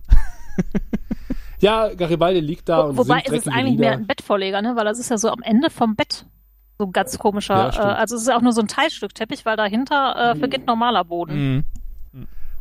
ja, 1.59 1.93
Garibaldi 1.93 2.39
liegt 2.39 2.69
da 2.69 2.85
Wo, 2.85 2.89
und 2.89 2.97
Wobei 2.97 3.21
ist 3.21 3.31
es 3.31 3.47
eigentlich 3.47 3.71
Lieder. 3.71 3.79
mehr 3.79 3.91
ein 3.93 4.07
Bettvorleger, 4.07 4.61
ne? 4.61 4.75
Weil 4.75 4.85
das 4.85 4.99
ist 4.99 5.09
ja 5.09 5.17
so 5.17 5.29
am 5.29 5.41
Ende 5.41 5.69
vom 5.69 5.95
Bett. 5.95 6.25
So 6.79 6.85
ein 6.85 6.91
ganz 6.91 7.19
komischer. 7.19 7.71
Ja, 7.73 7.91
äh, 7.91 7.95
also 7.95 8.15
es 8.15 8.23
ist 8.23 8.29
auch 8.29 8.41
nur 8.41 8.53
so 8.53 8.61
ein 8.61 8.67
Teilstück 8.67 9.13
Teppich, 9.13 9.45
weil 9.45 9.57
dahinter 9.57 10.33
äh, 10.35 10.39
beginnt 10.39 10.65
normaler 10.65 11.03
Boden. 11.03 11.55
Mhm. 11.55 11.63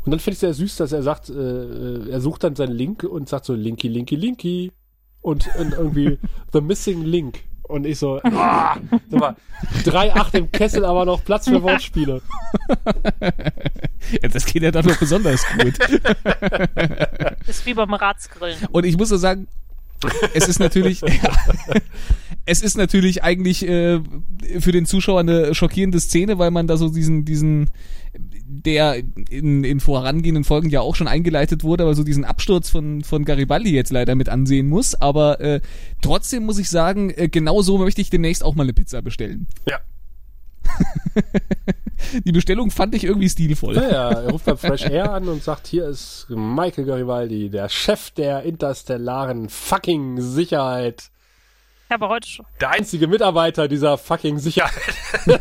Und 0.05 0.11
dann 0.11 0.19
finde 0.19 0.33
ich 0.33 0.37
es 0.37 0.41
sehr 0.41 0.55
süß, 0.55 0.77
dass 0.77 0.93
er 0.93 1.03
sagt, 1.03 1.31
äh, 1.31 1.33
äh, 1.33 2.11
er 2.11 2.21
sucht 2.21 2.43
dann 2.43 2.57
seinen 2.57 2.73
Link 2.73 3.05
und 3.05 3.29
sagt 3.29 3.45
so 3.45 3.55
Linky, 3.55 3.89
Linky, 3.89 4.17
Linky 4.17 4.73
und, 5.23 5.49
und 5.57 5.73
irgendwie 5.73 6.19
The 6.53 6.61
Missing 6.61 7.03
Link. 7.03 7.41
Und 7.63 7.87
ich 7.87 7.99
so, 7.99 8.21
ah, 8.25 8.77
mal, 9.11 9.37
3-8 9.85 10.35
im 10.35 10.53
Kessel, 10.53 10.85
aber 10.85 11.07
noch 11.07 11.25
Platz 11.25 11.49
für 11.49 11.63
Wortspiele. 11.63 12.21
Ja, 14.21 14.29
das 14.29 14.45
geht 14.45 14.63
ja 14.63 14.71
dann 14.71 14.85
noch 14.85 14.99
besonders 14.99 15.45
gut. 15.57 15.79
Ist 17.47 17.65
wie 17.65 17.73
beim 17.75 17.95
Ratsgrillen. 17.95 18.59
Und 18.73 18.85
ich 18.85 18.99
muss 18.99 19.09
so 19.09 19.17
sagen, 19.17 19.47
es 20.35 20.49
ist 20.49 20.59
natürlich, 20.59 21.03
es 22.47 22.63
ist 22.63 22.77
natürlich 22.77 23.23
eigentlich 23.23 23.67
äh, 23.67 24.01
für 24.59 24.73
den 24.73 24.87
Zuschauer 24.87 25.21
eine 25.21 25.55
schockierende 25.55 26.01
Szene, 26.01 26.39
weil 26.39 26.51
man 26.51 26.67
da 26.67 26.77
so 26.77 26.89
diesen, 26.89 27.25
diesen 27.25 27.71
der 28.45 29.03
in, 29.31 29.65
in 29.65 29.81
vorangehenden 29.81 30.45
Folgen 30.45 30.69
ja 30.69 30.81
auch 30.81 30.95
schon 30.95 31.09
eingeleitet 31.09 31.65
wurde, 31.65 31.85
aber 31.85 31.95
so 31.95 32.05
diesen 32.05 32.25
Absturz 32.25 32.69
von, 32.69 33.03
von 33.03 33.25
Garibaldi 33.25 33.71
jetzt 33.71 33.91
leider 33.91 34.15
mit 34.15 34.29
ansehen 34.29 34.69
muss. 34.69 34.95
Aber 34.95 35.41
äh, 35.41 35.61
trotzdem 36.03 36.45
muss 36.45 36.59
ich 36.59 36.69
sagen, 36.69 37.11
äh, 37.17 37.29
genau 37.29 37.63
so 37.63 37.79
möchte 37.79 38.01
ich 38.01 38.11
demnächst 38.11 38.45
auch 38.45 38.55
mal 38.55 38.65
eine 38.65 38.75
Pizza 38.75 39.01
bestellen. 39.01 39.47
Ja. 39.69 39.79
Die 42.25 42.33
Bestellung 42.33 42.71
fand 42.71 42.95
ich 42.95 43.05
irgendwie 43.05 43.29
stilvoll. 43.29 43.77
Ja, 43.77 43.89
ja, 43.89 44.11
er 44.11 44.31
ruft 44.31 44.45
beim 44.45 44.59
Fresh 44.59 44.85
Air 44.85 45.13
an 45.13 45.29
und 45.29 45.43
sagt, 45.43 45.67
hier 45.67 45.87
ist 45.89 46.27
Michael 46.29 46.85
Garibaldi, 46.85 47.49
der 47.49 47.69
Chef 47.69 48.11
der 48.11 48.43
interstellaren 48.43 49.49
fucking 49.49 50.21
Sicherheit. 50.21 51.11
Aber 51.89 52.09
heute 52.09 52.29
schon. 52.29 52.47
Der 52.61 52.71
einzige 52.71 53.07
Mitarbeiter 53.07 53.69
dieser 53.69 53.99
fucking 53.99 54.39
Sicherheit. 54.39 54.73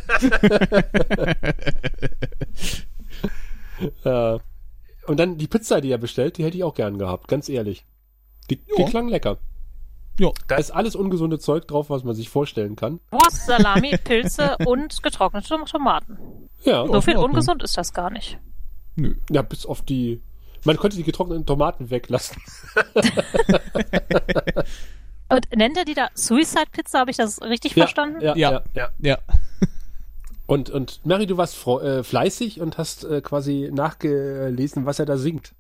äh, 4.04 4.38
und 5.08 5.20
dann 5.20 5.38
die 5.38 5.48
Pizza, 5.48 5.82
die 5.82 5.92
er 5.92 5.98
bestellt, 5.98 6.38
die 6.38 6.44
hätte 6.44 6.58
ich 6.58 6.64
auch 6.64 6.76
gern 6.76 6.98
gehabt, 6.98 7.28
ganz 7.28 7.50
ehrlich. 7.50 7.86
Die, 8.50 8.58
die 8.58 8.86
klang 8.86 9.08
lecker. 9.08 9.38
Ja. 10.20 10.32
Da 10.48 10.56
ist 10.56 10.72
alles 10.72 10.96
ungesunde 10.96 11.40
Zeug 11.40 11.68
drauf, 11.68 11.90
was 11.90 12.04
man 12.04 12.16
sich 12.16 12.30
vorstellen 12.30 12.76
kann. 12.76 13.00
Wurst, 13.12 13.46
Salami, 13.46 13.98
Pilze 14.04 14.58
und 14.66 15.02
getrocknete 15.04 15.58
Tomaten. 15.66 16.18
Ja. 16.64 16.86
So 16.86 17.02
viel 17.02 17.18
ungesund 17.18 17.64
ist 17.64 17.78
das 17.78 17.94
gar 17.94 18.10
nicht. 18.10 18.38
Nö. 18.96 19.16
Ja, 19.30 19.42
bis 19.42 19.66
auf 19.66 19.82
die. 19.82 20.22
Man 20.64 20.78
könnte 20.78 20.98
die 20.98 21.04
getrockneten 21.04 21.46
Tomaten 21.46 21.90
weglassen. 21.90 22.40
und 25.30 25.56
nennt 25.56 25.76
er 25.76 25.86
die 25.86 25.96
da 25.96 26.10
Suicide 26.14 26.68
Pizza? 26.72 27.00
Habe 27.00 27.10
ich 27.10 27.18
das 27.18 27.42
richtig 27.42 27.76
ja, 27.76 27.84
verstanden? 27.86 28.22
Ja, 28.22 28.36
ja, 28.36 28.62
ja. 28.76 28.90
ja. 29.00 29.18
Und, 30.46 30.70
und 30.70 31.00
Mary, 31.06 31.26
du 31.26 31.38
warst 31.38 31.66
äh, 31.66 32.04
fleißig 32.04 32.62
und 32.62 32.78
hast 32.78 33.06
äh, 33.06 33.22
quasi 33.22 33.72
nachgelesen, 33.74 34.86
was 34.86 35.00
er 35.00 35.06
da 35.06 35.18
singt. 35.18 35.54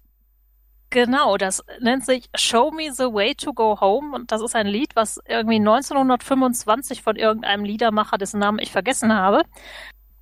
Genau, 0.91 1.37
das 1.37 1.63
nennt 1.79 2.05
sich 2.05 2.29
Show 2.35 2.69
Me 2.69 2.91
the 2.93 3.05
Way 3.05 3.35
to 3.35 3.53
Go 3.53 3.79
Home 3.79 4.13
und 4.13 4.33
das 4.33 4.41
ist 4.41 4.57
ein 4.57 4.67
Lied, 4.67 4.93
was 4.93 5.21
irgendwie 5.25 5.55
1925 5.55 7.01
von 7.01 7.15
irgendeinem 7.15 7.63
Liedermacher, 7.63 8.17
dessen 8.17 8.41
Namen 8.41 8.59
ich 8.59 8.73
vergessen 8.73 9.13
habe. 9.13 9.43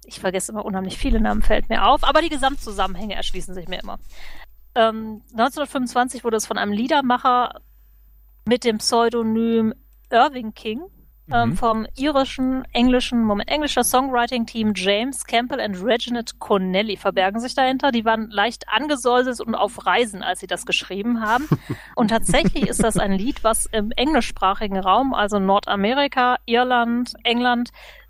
Ich 0.06 0.20
vergesse 0.20 0.52
immer 0.52 0.64
unheimlich 0.64 0.96
viele 1.00 1.20
Namen, 1.20 1.41
fällt 1.41 1.70
mir 1.70 1.88
auf, 1.88 2.04
aber 2.04 2.22
die 2.22 2.30
Gesamtzusammenhänge 2.30 3.16
erschließen 3.16 3.56
sich 3.56 3.68
mir 3.68 3.80
immer. 3.80 3.98
Ähm, 4.76 5.24
1925 5.32 6.24
wurde 6.24 6.38
es 6.38 6.46
von 6.46 6.60
einem 6.60 6.72
Liedermacher 6.72 7.62
mit 8.46 8.64
dem 8.64 8.78
Pseudonym 8.78 9.74
Irving 10.12 10.54
King 10.54 10.84
ähm, 11.31 11.49
mhm. 11.49 11.57
vom 11.57 11.88
irischen, 11.95 12.65
englischen, 12.73 13.23
Moment, 13.23 13.49
englischer 13.49 13.84
Songwriting-Team 13.84 14.73
James 14.76 15.26
Campbell 15.26 15.60
und 15.60 15.84
Reginald 15.84 16.39
Connelly 16.39 16.97
verbergen 16.97 17.39
sich 17.39 17.56
dahinter. 17.56 17.91
Die 17.91 18.06
waren 18.06 18.30
leicht 18.30 18.68
angesäuselt 18.68 19.41
und 19.41 19.56
auf 19.56 19.85
Reisen, 19.85 20.23
als 20.23 20.39
sie 20.39 20.47
das 20.47 20.65
geschrieben 20.65 21.22
haben. 21.22 21.47
und 21.95 22.10
tatsächlich 22.10 22.68
ist 22.68 22.84
das 22.84 22.97
ein 22.97 23.11
Lied, 23.11 23.43
was 23.43 23.65
im 23.68 23.91
englischsprachigen 23.91 24.77
Raum, 24.77 25.14
also 25.14 25.39
Nordamerika, 25.39 26.38
Irland, 26.45 27.14
England, 27.23 27.69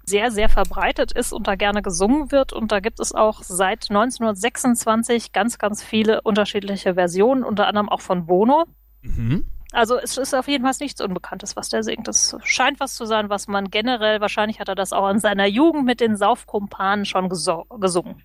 sehr, 0.10 0.32
sehr 0.32 0.50
verbreitet 0.50 1.12
ist 1.12 1.32
und 1.32 1.48
da 1.48 1.56
gerne 1.56 1.82
gesungen 1.82 2.32
wird. 2.32 2.52
Und 2.52 2.72
da 2.72 2.80
gibt 2.80 3.00
es 3.00 3.14
auch 3.14 3.44
seit 3.44 3.90
1926 3.90 5.32
ganz, 5.32 5.58
ganz 5.58 5.84
viele 5.84 6.22
unterschiedliche 6.22 6.96
Versionen, 6.96 7.44
unter 7.44 7.68
anderem 7.68 7.90
auch 7.90 8.02
von 8.02 8.26
Bono. 8.26 8.66
Mhm. 9.02 9.46
Also 9.72 9.98
es 9.98 10.18
ist 10.18 10.34
auf 10.34 10.48
jeden 10.48 10.64
Fall 10.64 10.74
nichts 10.80 11.00
Unbekanntes, 11.00 11.56
was 11.56 11.70
der 11.70 11.84
singt. 11.84 12.08
Das 12.08 12.36
scheint 12.44 12.80
was 12.80 12.96
zu 12.96 13.06
sein, 13.06 13.30
was 13.30 13.48
man 13.48 13.70
generell, 13.70 14.20
wahrscheinlich 14.20 14.60
hat 14.60 14.68
er 14.68 14.76
das 14.76 14.94
auch 14.94 15.10
in 15.10 15.20
seiner 15.20 15.46
Jugend 15.46 15.86
mit 15.86 16.00
den 16.00 16.18
Saufkumpanen 16.18 17.06
schon 17.06 17.30
gesungen. 17.30 18.24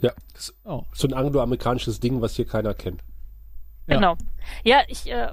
Ja, 0.00 0.12
das 0.32 0.50
ist 0.50 0.54
oh. 0.64 0.84
so 0.92 1.08
ein 1.08 1.14
angloamerikanisches 1.14 2.00
Ding, 2.00 2.20
was 2.20 2.36
hier 2.36 2.46
keiner 2.46 2.74
kennt. 2.74 3.02
Ja. 3.88 3.96
Genau. 3.96 4.16
Ja, 4.64 4.82
ich 4.88 5.10
äh, 5.10 5.28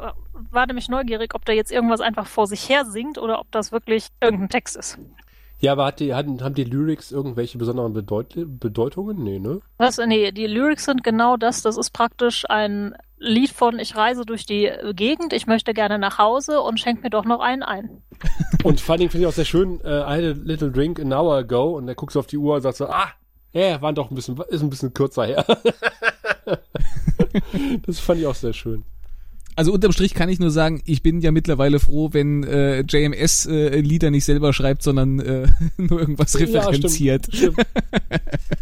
war 0.52 0.66
nämlich 0.68 0.90
neugierig, 0.90 1.36
ob 1.36 1.46
der 1.46 1.56
jetzt 1.56 1.72
irgendwas 1.72 2.02
einfach 2.02 2.28
vor 2.28 2.48
sich 2.48 2.70
her 2.70 2.86
singt 2.86 3.18
oder 3.18 3.40
ob 3.40 3.52
das 3.52 3.72
wirklich 3.72 4.08
irgendein 4.22 4.50
Text 4.50 4.76
ist. 4.76 5.00
Ja, 5.60 5.72
aber 5.72 5.86
hat 5.86 6.00
die, 6.00 6.14
haben, 6.14 6.42
haben 6.44 6.56
die 6.56 6.66
Lyrics 6.66 7.12
irgendwelche 7.12 7.58
besonderen 7.58 7.94
Bedeut 7.94 8.34
Bedeutungen? 8.36 9.24
Nee, 9.24 9.40
ne? 9.40 9.62
Was? 9.78 9.98
Nee, 9.98 10.32
die 10.32 10.48
Lyrics 10.48 10.86
sind 10.86 11.04
genau 11.04 11.38
das. 11.38 11.62
Das 11.62 11.78
ist 11.78 11.92
praktisch 11.92 12.44
ein 12.50 12.96
Lied 13.24 13.52
von 13.52 13.80
Ich 13.80 13.96
reise 13.96 14.26
durch 14.26 14.46
die 14.46 14.70
Gegend, 14.94 15.34
ich 15.34 15.48
möchte 15.48 15.74
gerne 15.74 15.98
nach 15.98 16.18
Hause 16.18 16.62
und 16.62 16.80
schenk 16.80 17.04
mir 17.04 17.10
doch 17.10 17.26
noch 17.26 17.40
einen 17.40 17.64
ein. 17.64 17.90
Und 18.64 18.80
vor 18.80 18.96
allem 18.96 19.10
finde 19.10 19.26
ich 19.26 19.28
auch 19.28 19.36
sehr 19.36 19.44
schön, 19.44 19.82
uh, 19.84 19.88
I 19.88 20.16
had 20.16 20.24
a 20.24 20.34
little 20.44 20.72
drink 20.72 21.00
an 21.00 21.12
hour 21.12 21.36
ago 21.36 21.76
und 21.76 21.90
er 21.90 21.96
guckt 21.96 22.14
so 22.14 22.20
auf 22.20 22.28
die 22.28 22.38
Uhr 22.38 22.56
und 22.56 22.62
sagt 22.62 22.78
so, 22.78 22.88
ah, 22.88 23.10
ja, 23.52 23.62
yeah, 23.62 23.82
waren 23.82 23.96
doch 23.96 24.10
ein 24.10 24.16
bisschen, 24.16 24.40
ist 24.50 24.62
ein 24.62 24.70
bisschen 24.70 24.94
kürzer 24.94 25.26
her. 25.26 25.46
das 27.86 28.00
fand 28.00 28.22
ich 28.22 28.28
auch 28.28 28.36
sehr 28.36 28.54
schön. 28.54 28.86
Also 29.56 29.74
unterm 29.74 29.92
Strich 29.92 30.14
kann 30.14 30.30
ich 30.30 30.40
nur 30.40 30.50
sagen, 30.50 30.82
ich 30.86 31.04
bin 31.04 31.20
ja 31.20 31.32
mittlerweile 31.32 31.80
froh, 31.80 32.10
wenn 32.14 32.44
äh, 32.44 32.82
JMS 32.82 33.46
äh, 33.46 33.82
Lieder 33.82 34.10
nicht 34.10 34.26
selber 34.26 34.54
schreibt, 34.54 34.82
sondern 34.82 35.20
äh, 35.20 35.48
nur 35.78 36.00
irgendwas 36.00 36.40
referenziert. 36.40 37.28
Ja, 37.28 37.38
stimmt, 37.38 37.58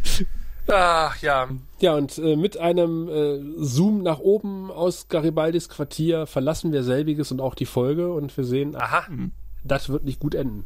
stimmt. 0.01 0.29
Ach 0.67 1.17
ja. 1.21 1.49
Ja, 1.79 1.95
und 1.95 2.17
äh, 2.17 2.35
mit 2.35 2.57
einem 2.57 3.09
äh, 3.09 3.63
Zoom 3.63 4.03
nach 4.03 4.19
oben 4.19 4.71
aus 4.71 5.07
Garibaldis 5.07 5.69
Quartier 5.69 6.27
verlassen 6.27 6.71
wir 6.71 6.83
selbiges 6.83 7.31
und 7.31 7.41
auch 7.41 7.55
die 7.55 7.65
Folge 7.65 8.13
und 8.13 8.35
wir 8.37 8.43
sehen, 8.43 8.75
aha, 8.75 9.05
mhm. 9.09 9.31
das 9.63 9.89
wird 9.89 10.03
nicht 10.03 10.19
gut 10.19 10.35
enden. 10.35 10.65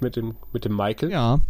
Mit 0.00 0.16
dem, 0.16 0.36
mit 0.52 0.64
dem 0.64 0.76
Michael. 0.76 1.10
Ja. 1.10 1.40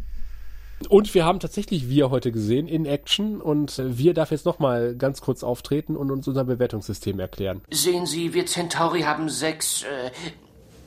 Und 0.89 1.13
wir 1.13 1.25
haben 1.25 1.41
tatsächlich 1.41 1.89
Wir 1.89 2.11
heute 2.11 2.31
gesehen 2.31 2.69
in 2.69 2.87
Action 2.87 3.41
und 3.41 3.79
äh, 3.79 3.99
Wir 3.99 4.15
darf 4.15 4.31
jetzt 4.31 4.47
nochmal 4.47 4.95
ganz 4.95 5.21
kurz 5.21 5.43
auftreten 5.43 5.97
und 5.97 6.11
uns 6.11 6.29
unser 6.29 6.45
Bewertungssystem 6.45 7.19
erklären. 7.19 7.63
Sehen 7.71 8.07
Sie, 8.07 8.33
wir 8.33 8.47
Centauri 8.47 9.01
haben 9.01 9.29
sechs 9.29 9.83
äh, 9.83 10.11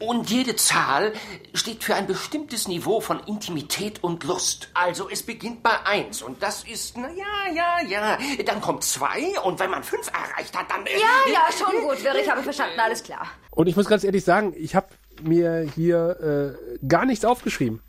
und 0.01 0.29
jede 0.29 0.55
Zahl 0.55 1.13
steht 1.53 1.83
für 1.83 1.95
ein 1.95 2.07
bestimmtes 2.07 2.67
Niveau 2.67 2.99
von 2.99 3.19
Intimität 3.27 4.03
und 4.03 4.23
Lust. 4.23 4.69
Also 4.73 5.09
es 5.09 5.23
beginnt 5.23 5.63
bei 5.63 5.85
eins 5.85 6.21
und 6.21 6.41
das 6.41 6.63
ist, 6.63 6.97
na 6.97 7.09
ja, 7.11 7.53
ja, 7.53 7.87
ja. 7.87 8.17
Dann 8.45 8.61
kommt 8.61 8.83
zwei 8.83 9.39
und 9.43 9.59
wenn 9.59 9.69
man 9.69 9.83
fünf 9.83 10.07
erreicht 10.07 10.57
hat, 10.57 10.69
dann... 10.69 10.85
Äh, 10.85 10.91
ja, 10.93 11.31
ja, 11.33 11.41
schon 11.57 11.81
gut, 11.81 12.03
Wirr, 12.03 12.15
ich 12.15 12.29
habe 12.29 12.43
verstanden, 12.43 12.79
alles 12.79 13.03
klar. 13.03 13.27
Und 13.51 13.67
ich 13.67 13.75
muss 13.75 13.87
ganz 13.87 14.03
ehrlich 14.03 14.23
sagen, 14.23 14.53
ich 14.57 14.75
habe 14.75 14.87
mir 15.21 15.69
hier 15.75 16.57
äh, 16.81 16.85
gar 16.87 17.05
nichts 17.05 17.23
aufgeschrieben. 17.25 17.81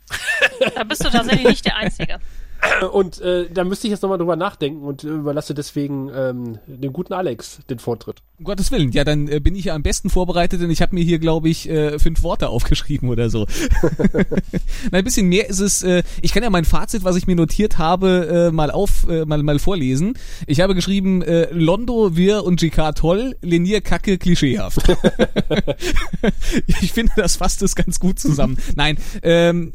Da 0.75 0.83
bist 0.83 1.03
du 1.03 1.09
tatsächlich 1.09 1.47
nicht 1.47 1.65
der 1.65 1.77
Einzige. 1.77 2.19
Und 2.91 3.21
äh, 3.21 3.49
da 3.49 3.63
müsste 3.63 3.87
ich 3.87 3.91
jetzt 3.91 4.01
nochmal 4.01 4.17
drüber 4.17 4.35
nachdenken 4.35 4.83
und 4.83 5.03
überlasse 5.03 5.53
deswegen 5.53 6.09
ähm, 6.13 6.59
dem 6.67 6.93
guten 6.93 7.13
Alex 7.13 7.59
den 7.69 7.79
Vortritt. 7.79 8.21
Um 8.39 8.45
Gottes 8.45 8.71
Willen, 8.71 8.91
ja, 8.91 9.03
dann 9.03 9.27
äh, 9.27 9.39
bin 9.39 9.55
ich 9.55 9.65
ja 9.65 9.75
am 9.75 9.83
besten 9.83 10.09
vorbereitet, 10.09 10.61
denn 10.61 10.69
ich 10.69 10.81
habe 10.81 10.95
mir 10.95 11.03
hier, 11.03 11.19
glaube 11.19 11.49
ich, 11.49 11.69
äh, 11.69 11.97
fünf 11.99 12.23
Worte 12.23 12.49
aufgeschrieben 12.49 13.09
oder 13.09 13.29
so. 13.29 13.47
Na, 14.91 14.97
ein 14.97 15.03
bisschen 15.03 15.27
mehr 15.29 15.49
ist 15.49 15.59
es, 15.59 15.83
äh, 15.83 16.03
ich 16.21 16.33
kann 16.33 16.43
ja 16.43 16.49
mein 16.49 16.65
Fazit, 16.65 17.03
was 17.03 17.15
ich 17.15 17.27
mir 17.27 17.35
notiert 17.35 17.77
habe, 17.77 18.49
äh, 18.49 18.51
mal 18.51 18.71
auf, 18.71 19.07
äh, 19.09 19.25
mal, 19.25 19.41
mal 19.43 19.59
vorlesen. 19.59 20.17
Ich 20.47 20.61
habe 20.61 20.75
geschrieben, 20.75 21.21
äh, 21.21 21.49
Londo, 21.51 22.15
Wir 22.15 22.43
und 22.43 22.59
GK 22.59 22.93
toll, 22.93 23.35
Lenier 23.41 23.81
Kacke, 23.81 24.17
klischeehaft. 24.17 24.81
ich 26.81 26.91
finde, 26.91 27.13
das 27.15 27.37
fasst 27.37 27.61
es 27.61 27.75
ganz 27.75 27.99
gut 27.99 28.19
zusammen. 28.19 28.57
Nein, 28.75 28.97
ähm, 29.21 29.73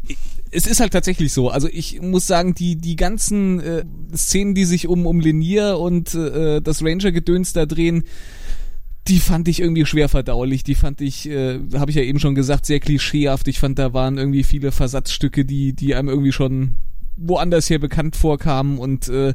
es 0.51 0.67
ist 0.67 0.81
halt 0.81 0.93
tatsächlich 0.93 1.33
so. 1.33 1.51
Also 1.51 1.69
ich 1.71 2.01
muss 2.01 2.27
sagen, 2.27 2.55
die 2.55 2.77
die 2.77 2.97
ganzen 2.97 3.61
äh, 3.61 3.85
Szenen, 4.15 4.55
die 4.55 4.65
sich 4.65 4.89
um 4.89 5.07
um 5.07 5.21
Linier 5.21 5.79
und 5.79 6.15
äh, 6.15 6.61
das 6.61 6.83
Ranger-Gedöns 6.83 7.53
da 7.53 7.67
drehen, 7.67 8.05
die 9.09 9.21
fand 9.21 9.49
ich 9.49 9.61
irgendwie 9.61 9.87
schwer 9.87 10.09
verdaulich. 10.09 10.65
Die 10.65 10.75
fand 10.75 11.01
ich, 11.01 11.29
äh, 11.29 11.59
habe 11.75 11.91
ich 11.91 11.97
ja 11.97 12.03
eben 12.03 12.21
schon 12.21 12.35
gesagt, 12.35 12.67
sehr 12.67 12.81
klischeehaft. 12.81 13.49
Ich 13.49 13.59
fand, 13.59 13.79
da 13.79 13.93
waren 13.95 14.19
irgendwie 14.19 14.45
viele 14.45 14.73
Versatzstücke, 14.73 15.45
die 15.45 15.73
die 15.73 15.95
einem 15.95 16.09
irgendwie 16.09 16.33
schon 16.33 16.77
woanders 17.17 17.69
her 17.69 17.79
bekannt 17.79 18.17
vorkamen 18.17 18.79
und 18.79 19.09
äh, 19.09 19.35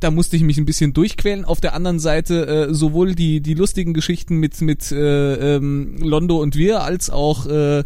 da 0.00 0.10
musste 0.10 0.36
ich 0.36 0.42
mich 0.42 0.58
ein 0.58 0.66
bisschen 0.66 0.92
durchquälen. 0.92 1.44
Auf 1.44 1.60
der 1.60 1.74
anderen 1.74 2.00
Seite 2.00 2.46
äh, 2.46 2.74
sowohl 2.74 3.14
die 3.14 3.40
die 3.40 3.54
lustigen 3.54 3.94
Geschichten 3.94 4.36
mit 4.36 4.60
mit 4.60 4.90
äh, 4.90 5.56
ähm, 5.56 5.96
Londo 5.98 6.40
und 6.42 6.56
wir 6.56 6.82
als 6.82 7.08
auch 7.08 7.46
äh, 7.46 7.84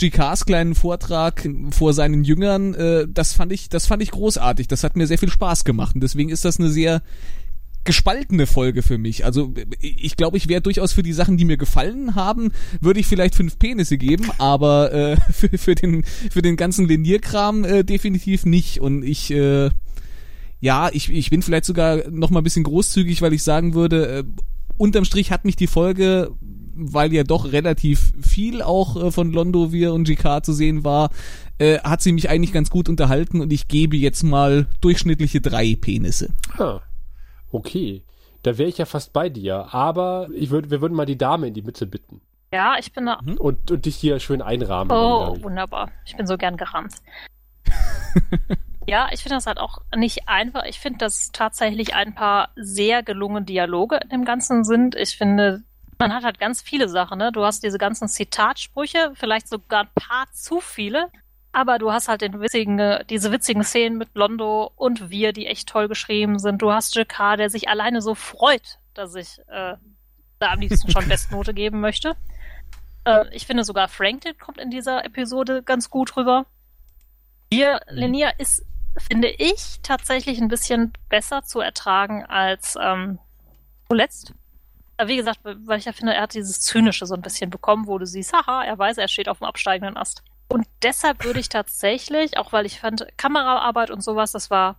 GKs 0.00 0.46
kleinen 0.46 0.74
Vortrag 0.74 1.48
vor 1.70 1.92
seinen 1.92 2.24
Jüngern, 2.24 2.74
äh, 2.74 3.06
das 3.08 3.34
fand 3.34 3.52
ich, 3.52 3.68
das 3.68 3.86
fand 3.86 4.02
ich 4.02 4.10
großartig. 4.10 4.66
Das 4.68 4.82
hat 4.82 4.96
mir 4.96 5.06
sehr 5.06 5.18
viel 5.18 5.30
Spaß 5.30 5.64
gemacht. 5.64 5.94
Und 5.94 6.02
deswegen 6.02 6.30
ist 6.30 6.44
das 6.44 6.58
eine 6.58 6.70
sehr 6.70 7.02
gespaltene 7.84 8.46
Folge 8.46 8.82
für 8.82 8.98
mich. 8.98 9.24
Also 9.24 9.54
ich 9.80 10.16
glaube, 10.16 10.36
ich 10.36 10.48
wäre 10.48 10.60
durchaus 10.60 10.92
für 10.92 11.02
die 11.02 11.12
Sachen, 11.12 11.36
die 11.36 11.44
mir 11.44 11.56
gefallen 11.56 12.14
haben, 12.14 12.52
würde 12.80 13.00
ich 13.00 13.06
vielleicht 13.06 13.34
fünf 13.34 13.58
Penisse 13.58 13.96
geben, 13.96 14.30
aber 14.38 14.92
äh, 14.92 15.16
für, 15.32 15.56
für 15.56 15.74
den 15.74 16.04
für 16.04 16.42
den 16.42 16.56
ganzen 16.56 16.86
Linierkram 16.86 17.64
äh, 17.64 17.84
definitiv 17.84 18.44
nicht. 18.44 18.80
Und 18.80 19.02
ich 19.02 19.30
äh, 19.30 19.70
ja, 20.60 20.90
ich, 20.92 21.10
ich 21.10 21.30
bin 21.30 21.42
vielleicht 21.42 21.64
sogar 21.64 22.10
noch 22.10 22.30
mal 22.30 22.40
ein 22.40 22.44
bisschen 22.44 22.64
großzügig, 22.64 23.22
weil 23.22 23.32
ich 23.32 23.42
sagen 23.42 23.72
würde, 23.74 24.18
äh, 24.18 24.24
unterm 24.76 25.04
Strich 25.04 25.30
hat 25.30 25.44
mich 25.44 25.56
die 25.56 25.66
Folge 25.66 26.32
weil 26.74 27.12
ja 27.12 27.24
doch 27.24 27.52
relativ 27.52 28.12
viel 28.20 28.62
auch 28.62 28.96
äh, 28.96 29.10
von 29.10 29.32
Londovir 29.32 29.92
und 29.92 30.04
GK 30.04 30.42
zu 30.42 30.52
sehen 30.52 30.84
war, 30.84 31.10
äh, 31.58 31.78
hat 31.80 32.00
sie 32.02 32.12
mich 32.12 32.30
eigentlich 32.30 32.52
ganz 32.52 32.70
gut 32.70 32.88
unterhalten 32.88 33.40
und 33.40 33.52
ich 33.52 33.68
gebe 33.68 33.96
jetzt 33.96 34.22
mal 34.22 34.66
durchschnittliche 34.80 35.40
drei 35.40 35.76
Penisse. 35.80 36.30
Ah, 36.58 36.80
okay. 37.50 38.02
Da 38.42 38.56
wäre 38.56 38.68
ich 38.68 38.78
ja 38.78 38.86
fast 38.86 39.12
bei 39.12 39.28
dir, 39.28 39.74
aber 39.74 40.28
ich 40.34 40.50
würde, 40.50 40.70
wir 40.70 40.80
würden 40.80 40.94
mal 40.94 41.04
die 41.04 41.18
Dame 41.18 41.48
in 41.48 41.54
die 41.54 41.62
Mitte 41.62 41.86
bitten. 41.86 42.22
Ja, 42.52 42.76
ich 42.78 42.92
bin 42.92 43.06
da. 43.06 43.20
Mhm. 43.22 43.36
Und, 43.36 43.70
und 43.70 43.84
dich 43.84 43.96
hier 43.96 44.18
schön 44.18 44.42
einrahmen. 44.42 44.90
Oh, 44.90 45.36
wunderbar. 45.42 45.90
Ich 46.04 46.16
bin 46.16 46.26
so 46.26 46.36
gern 46.36 46.56
gerammt. 46.56 46.94
ja, 48.86 49.08
ich 49.12 49.22
finde 49.22 49.36
das 49.36 49.46
halt 49.46 49.58
auch 49.58 49.82
nicht 49.94 50.28
einfach. 50.28 50.64
Ich 50.64 50.80
finde, 50.80 50.98
dass 50.98 51.30
tatsächlich 51.32 51.94
ein 51.94 52.14
paar 52.14 52.50
sehr 52.56 53.02
gelungene 53.02 53.44
Dialoge 53.44 54.00
in 54.02 54.08
dem 54.08 54.24
Ganzen 54.24 54.64
sind. 54.64 54.96
Ich 54.96 55.16
finde, 55.16 55.62
man 56.00 56.14
hat 56.14 56.24
halt 56.24 56.40
ganz 56.40 56.62
viele 56.62 56.88
Sachen, 56.88 57.18
ne? 57.18 57.30
Du 57.30 57.44
hast 57.44 57.62
diese 57.62 57.78
ganzen 57.78 58.08
Zitatsprüche, 58.08 59.12
vielleicht 59.14 59.48
sogar 59.48 59.84
ein 59.84 59.90
paar 59.94 60.26
zu 60.32 60.60
viele, 60.60 61.10
aber 61.52 61.78
du 61.78 61.92
hast 61.92 62.08
halt 62.08 62.22
den 62.22 62.40
witzigen, 62.40 63.04
diese 63.10 63.30
witzigen 63.30 63.62
Szenen 63.62 63.98
mit 63.98 64.08
Londo 64.14 64.72
und 64.76 65.10
wir, 65.10 65.32
die 65.32 65.46
echt 65.46 65.68
toll 65.68 65.88
geschrieben 65.88 66.38
sind. 66.38 66.62
Du 66.62 66.72
hast 66.72 66.94
Jakar, 66.94 67.36
der 67.36 67.50
sich 67.50 67.68
alleine 67.68 68.00
so 68.00 68.14
freut, 68.14 68.78
dass 68.94 69.14
ich 69.14 69.38
äh, 69.48 69.76
da 70.38 70.50
am 70.50 70.60
liebsten 70.60 70.90
schon 70.90 71.08
Bestnote 71.08 71.52
geben 71.52 71.80
möchte. 71.80 72.16
Äh, 73.04 73.26
ich 73.32 73.46
finde 73.46 73.62
sogar 73.64 73.88
Franklin 73.88 74.38
kommt 74.38 74.58
in 74.58 74.70
dieser 74.70 75.04
Episode 75.04 75.62
ganz 75.62 75.90
gut 75.90 76.16
rüber. 76.16 76.46
Wir, 77.50 77.80
Lenia, 77.88 78.30
ist, 78.38 78.64
finde 78.96 79.28
ich, 79.28 79.80
tatsächlich 79.82 80.40
ein 80.40 80.48
bisschen 80.48 80.94
besser 81.10 81.42
zu 81.42 81.60
ertragen 81.60 82.24
als 82.24 82.78
ähm, 82.80 83.18
zuletzt 83.88 84.32
wie 85.08 85.16
gesagt, 85.16 85.40
weil 85.42 85.78
ich 85.78 85.84
ja 85.84 85.92
finde, 85.92 86.14
er 86.14 86.22
hat 86.22 86.34
dieses 86.34 86.60
Zynische 86.60 87.06
so 87.06 87.14
ein 87.14 87.22
bisschen 87.22 87.50
bekommen, 87.50 87.86
wo 87.86 87.98
du 87.98 88.06
siehst, 88.06 88.32
haha, 88.32 88.64
er 88.64 88.78
weiß, 88.78 88.98
er 88.98 89.08
steht 89.08 89.28
auf 89.28 89.38
dem 89.38 89.46
absteigenden 89.46 89.96
Ast. 89.96 90.22
Und 90.48 90.66
deshalb 90.82 91.24
würde 91.24 91.40
ich 91.40 91.48
tatsächlich, 91.48 92.36
auch 92.36 92.52
weil 92.52 92.66
ich 92.66 92.80
fand, 92.80 93.06
Kameraarbeit 93.16 93.90
und 93.90 94.02
sowas, 94.02 94.32
das 94.32 94.50
war 94.50 94.76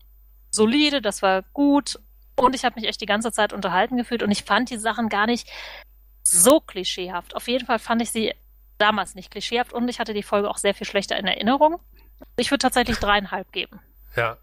solide, 0.49 1.01
das 1.01 1.21
war 1.21 1.43
gut. 1.53 1.99
Und 2.35 2.55
ich 2.55 2.65
habe 2.65 2.79
mich 2.79 2.89
echt 2.89 3.01
die 3.01 3.05
ganze 3.05 3.31
Zeit 3.31 3.53
unterhalten 3.53 3.97
gefühlt 3.97 4.23
und 4.23 4.31
ich 4.31 4.43
fand 4.43 4.69
die 4.69 4.77
Sachen 4.77 5.09
gar 5.09 5.27
nicht 5.27 5.49
so 6.23 6.59
klischeehaft. 6.59 7.35
Auf 7.35 7.47
jeden 7.47 7.65
Fall 7.65 7.79
fand 7.79 8.01
ich 8.01 8.11
sie 8.11 8.33
damals 8.77 9.15
nicht 9.15 9.31
klischeehaft 9.31 9.73
und 9.73 9.87
ich 9.87 9.99
hatte 9.99 10.13
die 10.13 10.23
Folge 10.23 10.49
auch 10.49 10.57
sehr 10.57 10.73
viel 10.73 10.87
schlechter 10.87 11.17
in 11.17 11.27
Erinnerung. 11.27 11.79
Ich 12.35 12.51
würde 12.51 12.63
tatsächlich 12.63 12.97
dreieinhalb 12.97 13.51
geben. 13.51 13.79
Ja, 14.15 14.37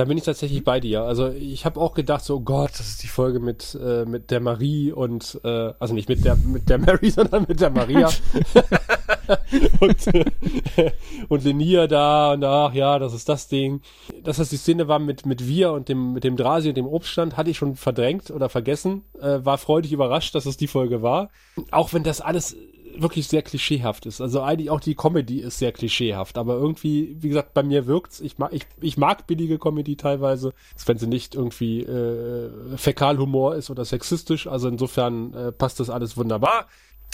da 0.00 0.06
bin 0.06 0.16
ich 0.16 0.24
tatsächlich 0.24 0.64
bei 0.64 0.80
dir. 0.80 1.02
Also 1.02 1.28
ich 1.28 1.66
habe 1.66 1.78
auch 1.78 1.92
gedacht, 1.92 2.24
so 2.24 2.36
oh 2.36 2.40
Gott, 2.40 2.70
das 2.70 2.88
ist 2.88 3.02
die 3.02 3.06
Folge 3.06 3.38
mit 3.38 3.78
äh, 3.78 4.06
mit 4.06 4.30
der 4.30 4.40
Marie 4.40 4.92
und 4.92 5.38
äh, 5.44 5.74
also 5.78 5.92
nicht 5.92 6.08
mit 6.08 6.24
der 6.24 6.36
mit 6.36 6.70
der 6.70 6.78
Mary, 6.78 7.10
sondern 7.10 7.44
mit 7.46 7.60
der 7.60 7.68
Maria 7.68 8.08
und 9.80 10.06
äh, 10.06 10.92
und 11.28 11.44
Lenia 11.44 11.86
da 11.86 12.32
und 12.32 12.42
ach 12.44 12.72
ja, 12.72 12.98
das 12.98 13.12
ist 13.12 13.28
das 13.28 13.48
Ding. 13.48 13.82
Dass 14.24 14.38
das 14.38 14.48
die 14.48 14.56
Szene 14.56 14.88
war 14.88 15.00
mit 15.00 15.26
mit 15.26 15.46
wir 15.46 15.72
und 15.72 15.90
dem 15.90 16.14
mit 16.14 16.24
dem 16.24 16.38
Drasi 16.38 16.70
und 16.70 16.78
dem 16.78 16.86
Obststand, 16.86 17.36
hatte 17.36 17.50
ich 17.50 17.58
schon 17.58 17.76
verdrängt 17.76 18.30
oder 18.30 18.48
vergessen. 18.48 19.02
Äh, 19.20 19.44
war 19.44 19.58
freudig 19.58 19.92
überrascht, 19.92 20.34
dass 20.34 20.46
es 20.46 20.56
die 20.56 20.66
Folge 20.66 21.02
war. 21.02 21.28
Auch 21.72 21.92
wenn 21.92 22.04
das 22.04 22.22
alles 22.22 22.56
wirklich 22.96 23.28
sehr 23.28 23.42
klischeehaft 23.42 24.06
ist. 24.06 24.20
Also 24.20 24.42
eigentlich 24.42 24.70
auch 24.70 24.80
die 24.80 24.94
Comedy 24.94 25.40
ist 25.40 25.58
sehr 25.58 25.72
klischeehaft, 25.72 26.38
aber 26.38 26.54
irgendwie, 26.54 27.16
wie 27.20 27.28
gesagt, 27.28 27.54
bei 27.54 27.62
mir 27.62 27.86
wirkt's. 27.86 28.20
Ich 28.20 28.38
mag, 28.38 28.52
ich, 28.52 28.66
ich 28.80 28.96
mag 28.96 29.26
billige 29.26 29.58
Comedy 29.58 29.96
teilweise, 29.96 30.52
wenn 30.86 30.98
sie 30.98 31.06
nicht 31.06 31.34
irgendwie 31.34 31.82
äh, 31.82 32.50
Fäkalhumor 32.76 33.54
ist 33.54 33.70
oder 33.70 33.84
sexistisch. 33.84 34.46
Also 34.46 34.68
insofern 34.68 35.34
äh, 35.34 35.52
passt 35.52 35.80
das 35.80 35.90
alles 35.90 36.16
wunderbar. 36.16 36.66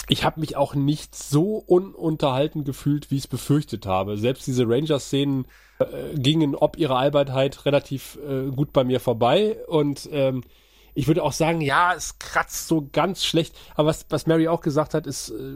Ich 0.09 0.23
habe 0.23 0.39
mich 0.39 0.55
auch 0.55 0.75
nicht 0.75 1.15
so 1.15 1.57
ununterhalten 1.57 2.63
gefühlt, 2.63 3.11
wie 3.11 3.15
ich 3.15 3.23
es 3.23 3.27
befürchtet 3.27 3.85
habe. 3.85 4.17
Selbst 4.17 4.47
diese 4.47 4.67
Ranger-Szenen 4.67 5.45
äh, 5.79 6.17
gingen 6.17 6.55
ob 6.55 6.77
ihrer 6.77 6.97
Albernheit 6.97 7.65
relativ 7.65 8.17
äh, 8.27 8.49
gut 8.51 8.71
bei 8.73 8.83
mir 8.83 8.99
vorbei 8.99 9.57
und 9.67 10.07
ähm, 10.11 10.43
ich 10.97 11.05
würde 11.05 11.21
auch 11.21 11.31
sagen, 11.31 11.61
ja, 11.61 11.93
es 11.93 12.17
kratzt 12.17 12.67
so 12.67 12.89
ganz 12.91 13.23
schlecht. 13.23 13.55
Aber 13.75 13.89
was, 13.89 14.07
was 14.09 14.25
Mary 14.25 14.47
auch 14.47 14.61
gesagt 14.61 14.95
hat, 14.95 15.05
ist, 15.05 15.29
äh, 15.29 15.55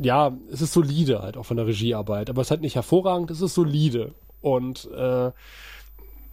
ja, 0.00 0.32
es 0.52 0.62
ist 0.62 0.72
solide 0.72 1.22
halt 1.22 1.36
auch 1.36 1.42
von 1.42 1.56
der 1.56 1.66
Regiearbeit. 1.66 2.30
Aber 2.30 2.40
es 2.40 2.46
ist 2.46 2.50
halt 2.52 2.60
nicht 2.60 2.76
hervorragend, 2.76 3.32
es 3.32 3.40
ist 3.40 3.54
solide. 3.54 4.14
Und 4.40 4.88
äh, 4.92 5.32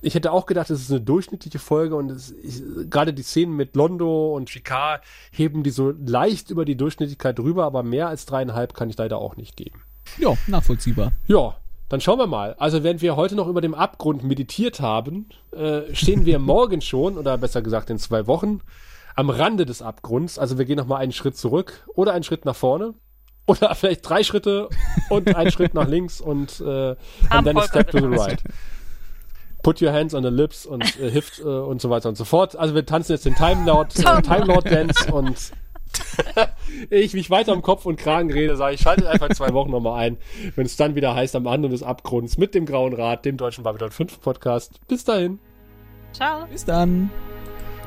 ich 0.04 0.14
hätte 0.14 0.32
auch 0.32 0.46
gedacht, 0.46 0.70
es 0.70 0.82
ist 0.82 0.92
eine 0.92 1.02
durchschnittliche 1.02 1.58
Folge 1.58 1.96
und 1.96 2.12
es, 2.12 2.32
ich, 2.44 2.62
gerade 2.92 3.12
die 3.12 3.24
Szenen 3.24 3.56
mit 3.56 3.76
Londo 3.76 4.36
und 4.36 4.50
Chicard 4.50 5.02
heben 5.32 5.64
die 5.64 5.72
so 5.72 5.90
leicht 5.90 6.52
über 6.52 6.64
die 6.64 6.78
Durchschnittlichkeit 6.78 7.40
drüber, 7.40 7.66
aber 7.66 7.82
mehr 7.82 8.08
als 8.08 8.28
dreieinhalb 8.28 8.76
kann 8.76 8.92
ich 8.92 8.98
leider 8.98 9.18
auch 9.18 9.36
nicht 9.36 9.58
geben. 9.58 9.82
Ja, 10.20 10.38
nachvollziehbar. 10.46 11.12
Ja, 11.26 11.58
dann 11.90 12.02
schauen 12.02 12.20
wir 12.20 12.28
mal. 12.28 12.56
Also 12.60 12.84
während 12.84 13.02
wir 13.02 13.16
heute 13.16 13.36
noch 13.36 13.48
über 13.48 13.62
dem 13.62 13.74
Abgrund 13.74 14.24
meditiert 14.24 14.82
haben, 14.82 15.30
äh, 15.52 15.94
stehen 15.94 16.26
wir 16.26 16.40
morgen 16.40 16.82
schon, 16.82 17.18
oder 17.18 17.38
besser 17.38 17.62
gesagt 17.62 17.90
in 17.90 18.00
zwei 18.00 18.28
Wochen, 18.28 18.62
am 19.16 19.30
Rande 19.30 19.66
des 19.66 19.82
Abgrunds. 19.82 20.38
Also 20.38 20.58
wir 20.58 20.66
gehen 20.66 20.78
noch 20.78 20.88
mal 20.88 20.98
einen 20.98 21.12
Schritt 21.12 21.38
zurück 21.38 21.88
oder 21.96 22.14
einen 22.14 22.24
Schritt 22.24 22.46
nach 22.46 22.56
vorne. 22.56 22.94
Oder 23.46 23.74
vielleicht 23.76 24.08
drei 24.08 24.24
Schritte 24.24 24.70
und 25.10 25.34
einen 25.36 25.52
Schritt 25.52 25.74
nach 25.74 25.88
links 25.88 26.22
und, 26.22 26.60
äh, 26.60 26.96
and 27.30 27.46
then 27.46 27.58
a 27.58 27.64
step 27.64 27.90
to 27.92 28.00
the 28.00 28.06
right. 28.06 28.44
Put 29.64 29.82
Your 29.82 29.92
Hands 29.92 30.14
on 30.14 30.24
the 30.24 30.30
Lips 30.30 30.66
und 30.66 31.00
äh, 31.00 31.10
Hift 31.10 31.40
äh, 31.40 31.44
und 31.44 31.82
so 31.82 31.90
weiter 31.90 32.10
und 32.10 32.16
so 32.16 32.26
fort. 32.26 32.56
Also 32.56 32.76
wir 32.76 32.86
tanzen 32.86 33.14
jetzt 33.14 33.26
den 33.26 33.36
Time 33.36 33.66
Lord, 33.66 33.98
äh, 33.98 34.22
Time 34.22 34.46
Lord 34.46 34.70
Dance 34.70 35.12
und 35.12 35.52
ich 36.90 37.14
mich 37.14 37.30
weiter 37.30 37.54
um 37.54 37.62
Kopf 37.62 37.86
und 37.86 37.98
Kragen 37.98 38.32
rede, 38.32 38.56
sage 38.56 38.76
ich, 38.76 38.82
schaltet 38.82 39.08
einfach 39.08 39.30
zwei 39.30 39.54
Wochen 39.54 39.72
nochmal 39.72 40.00
ein, 40.00 40.18
wenn 40.56 40.66
es 40.66 40.76
dann 40.76 40.96
wieder 40.96 41.16
heißt, 41.16 41.36
am 41.36 41.48
Rande 41.48 41.70
des 41.70 41.84
Abgrunds 41.84 42.38
mit 42.38 42.56
dem 42.56 42.66
Grauen 42.66 42.94
Rat, 42.94 43.26
dem 43.26 43.38
deutschen 43.38 43.64
Babylon 43.64 43.92
5 43.92 44.22
Podcast. 44.22 44.80
Bis 44.88 45.04
dahin. 45.04 45.40
Ciao. 46.14 46.46
Bis 46.48 46.66
dann. 46.66 47.10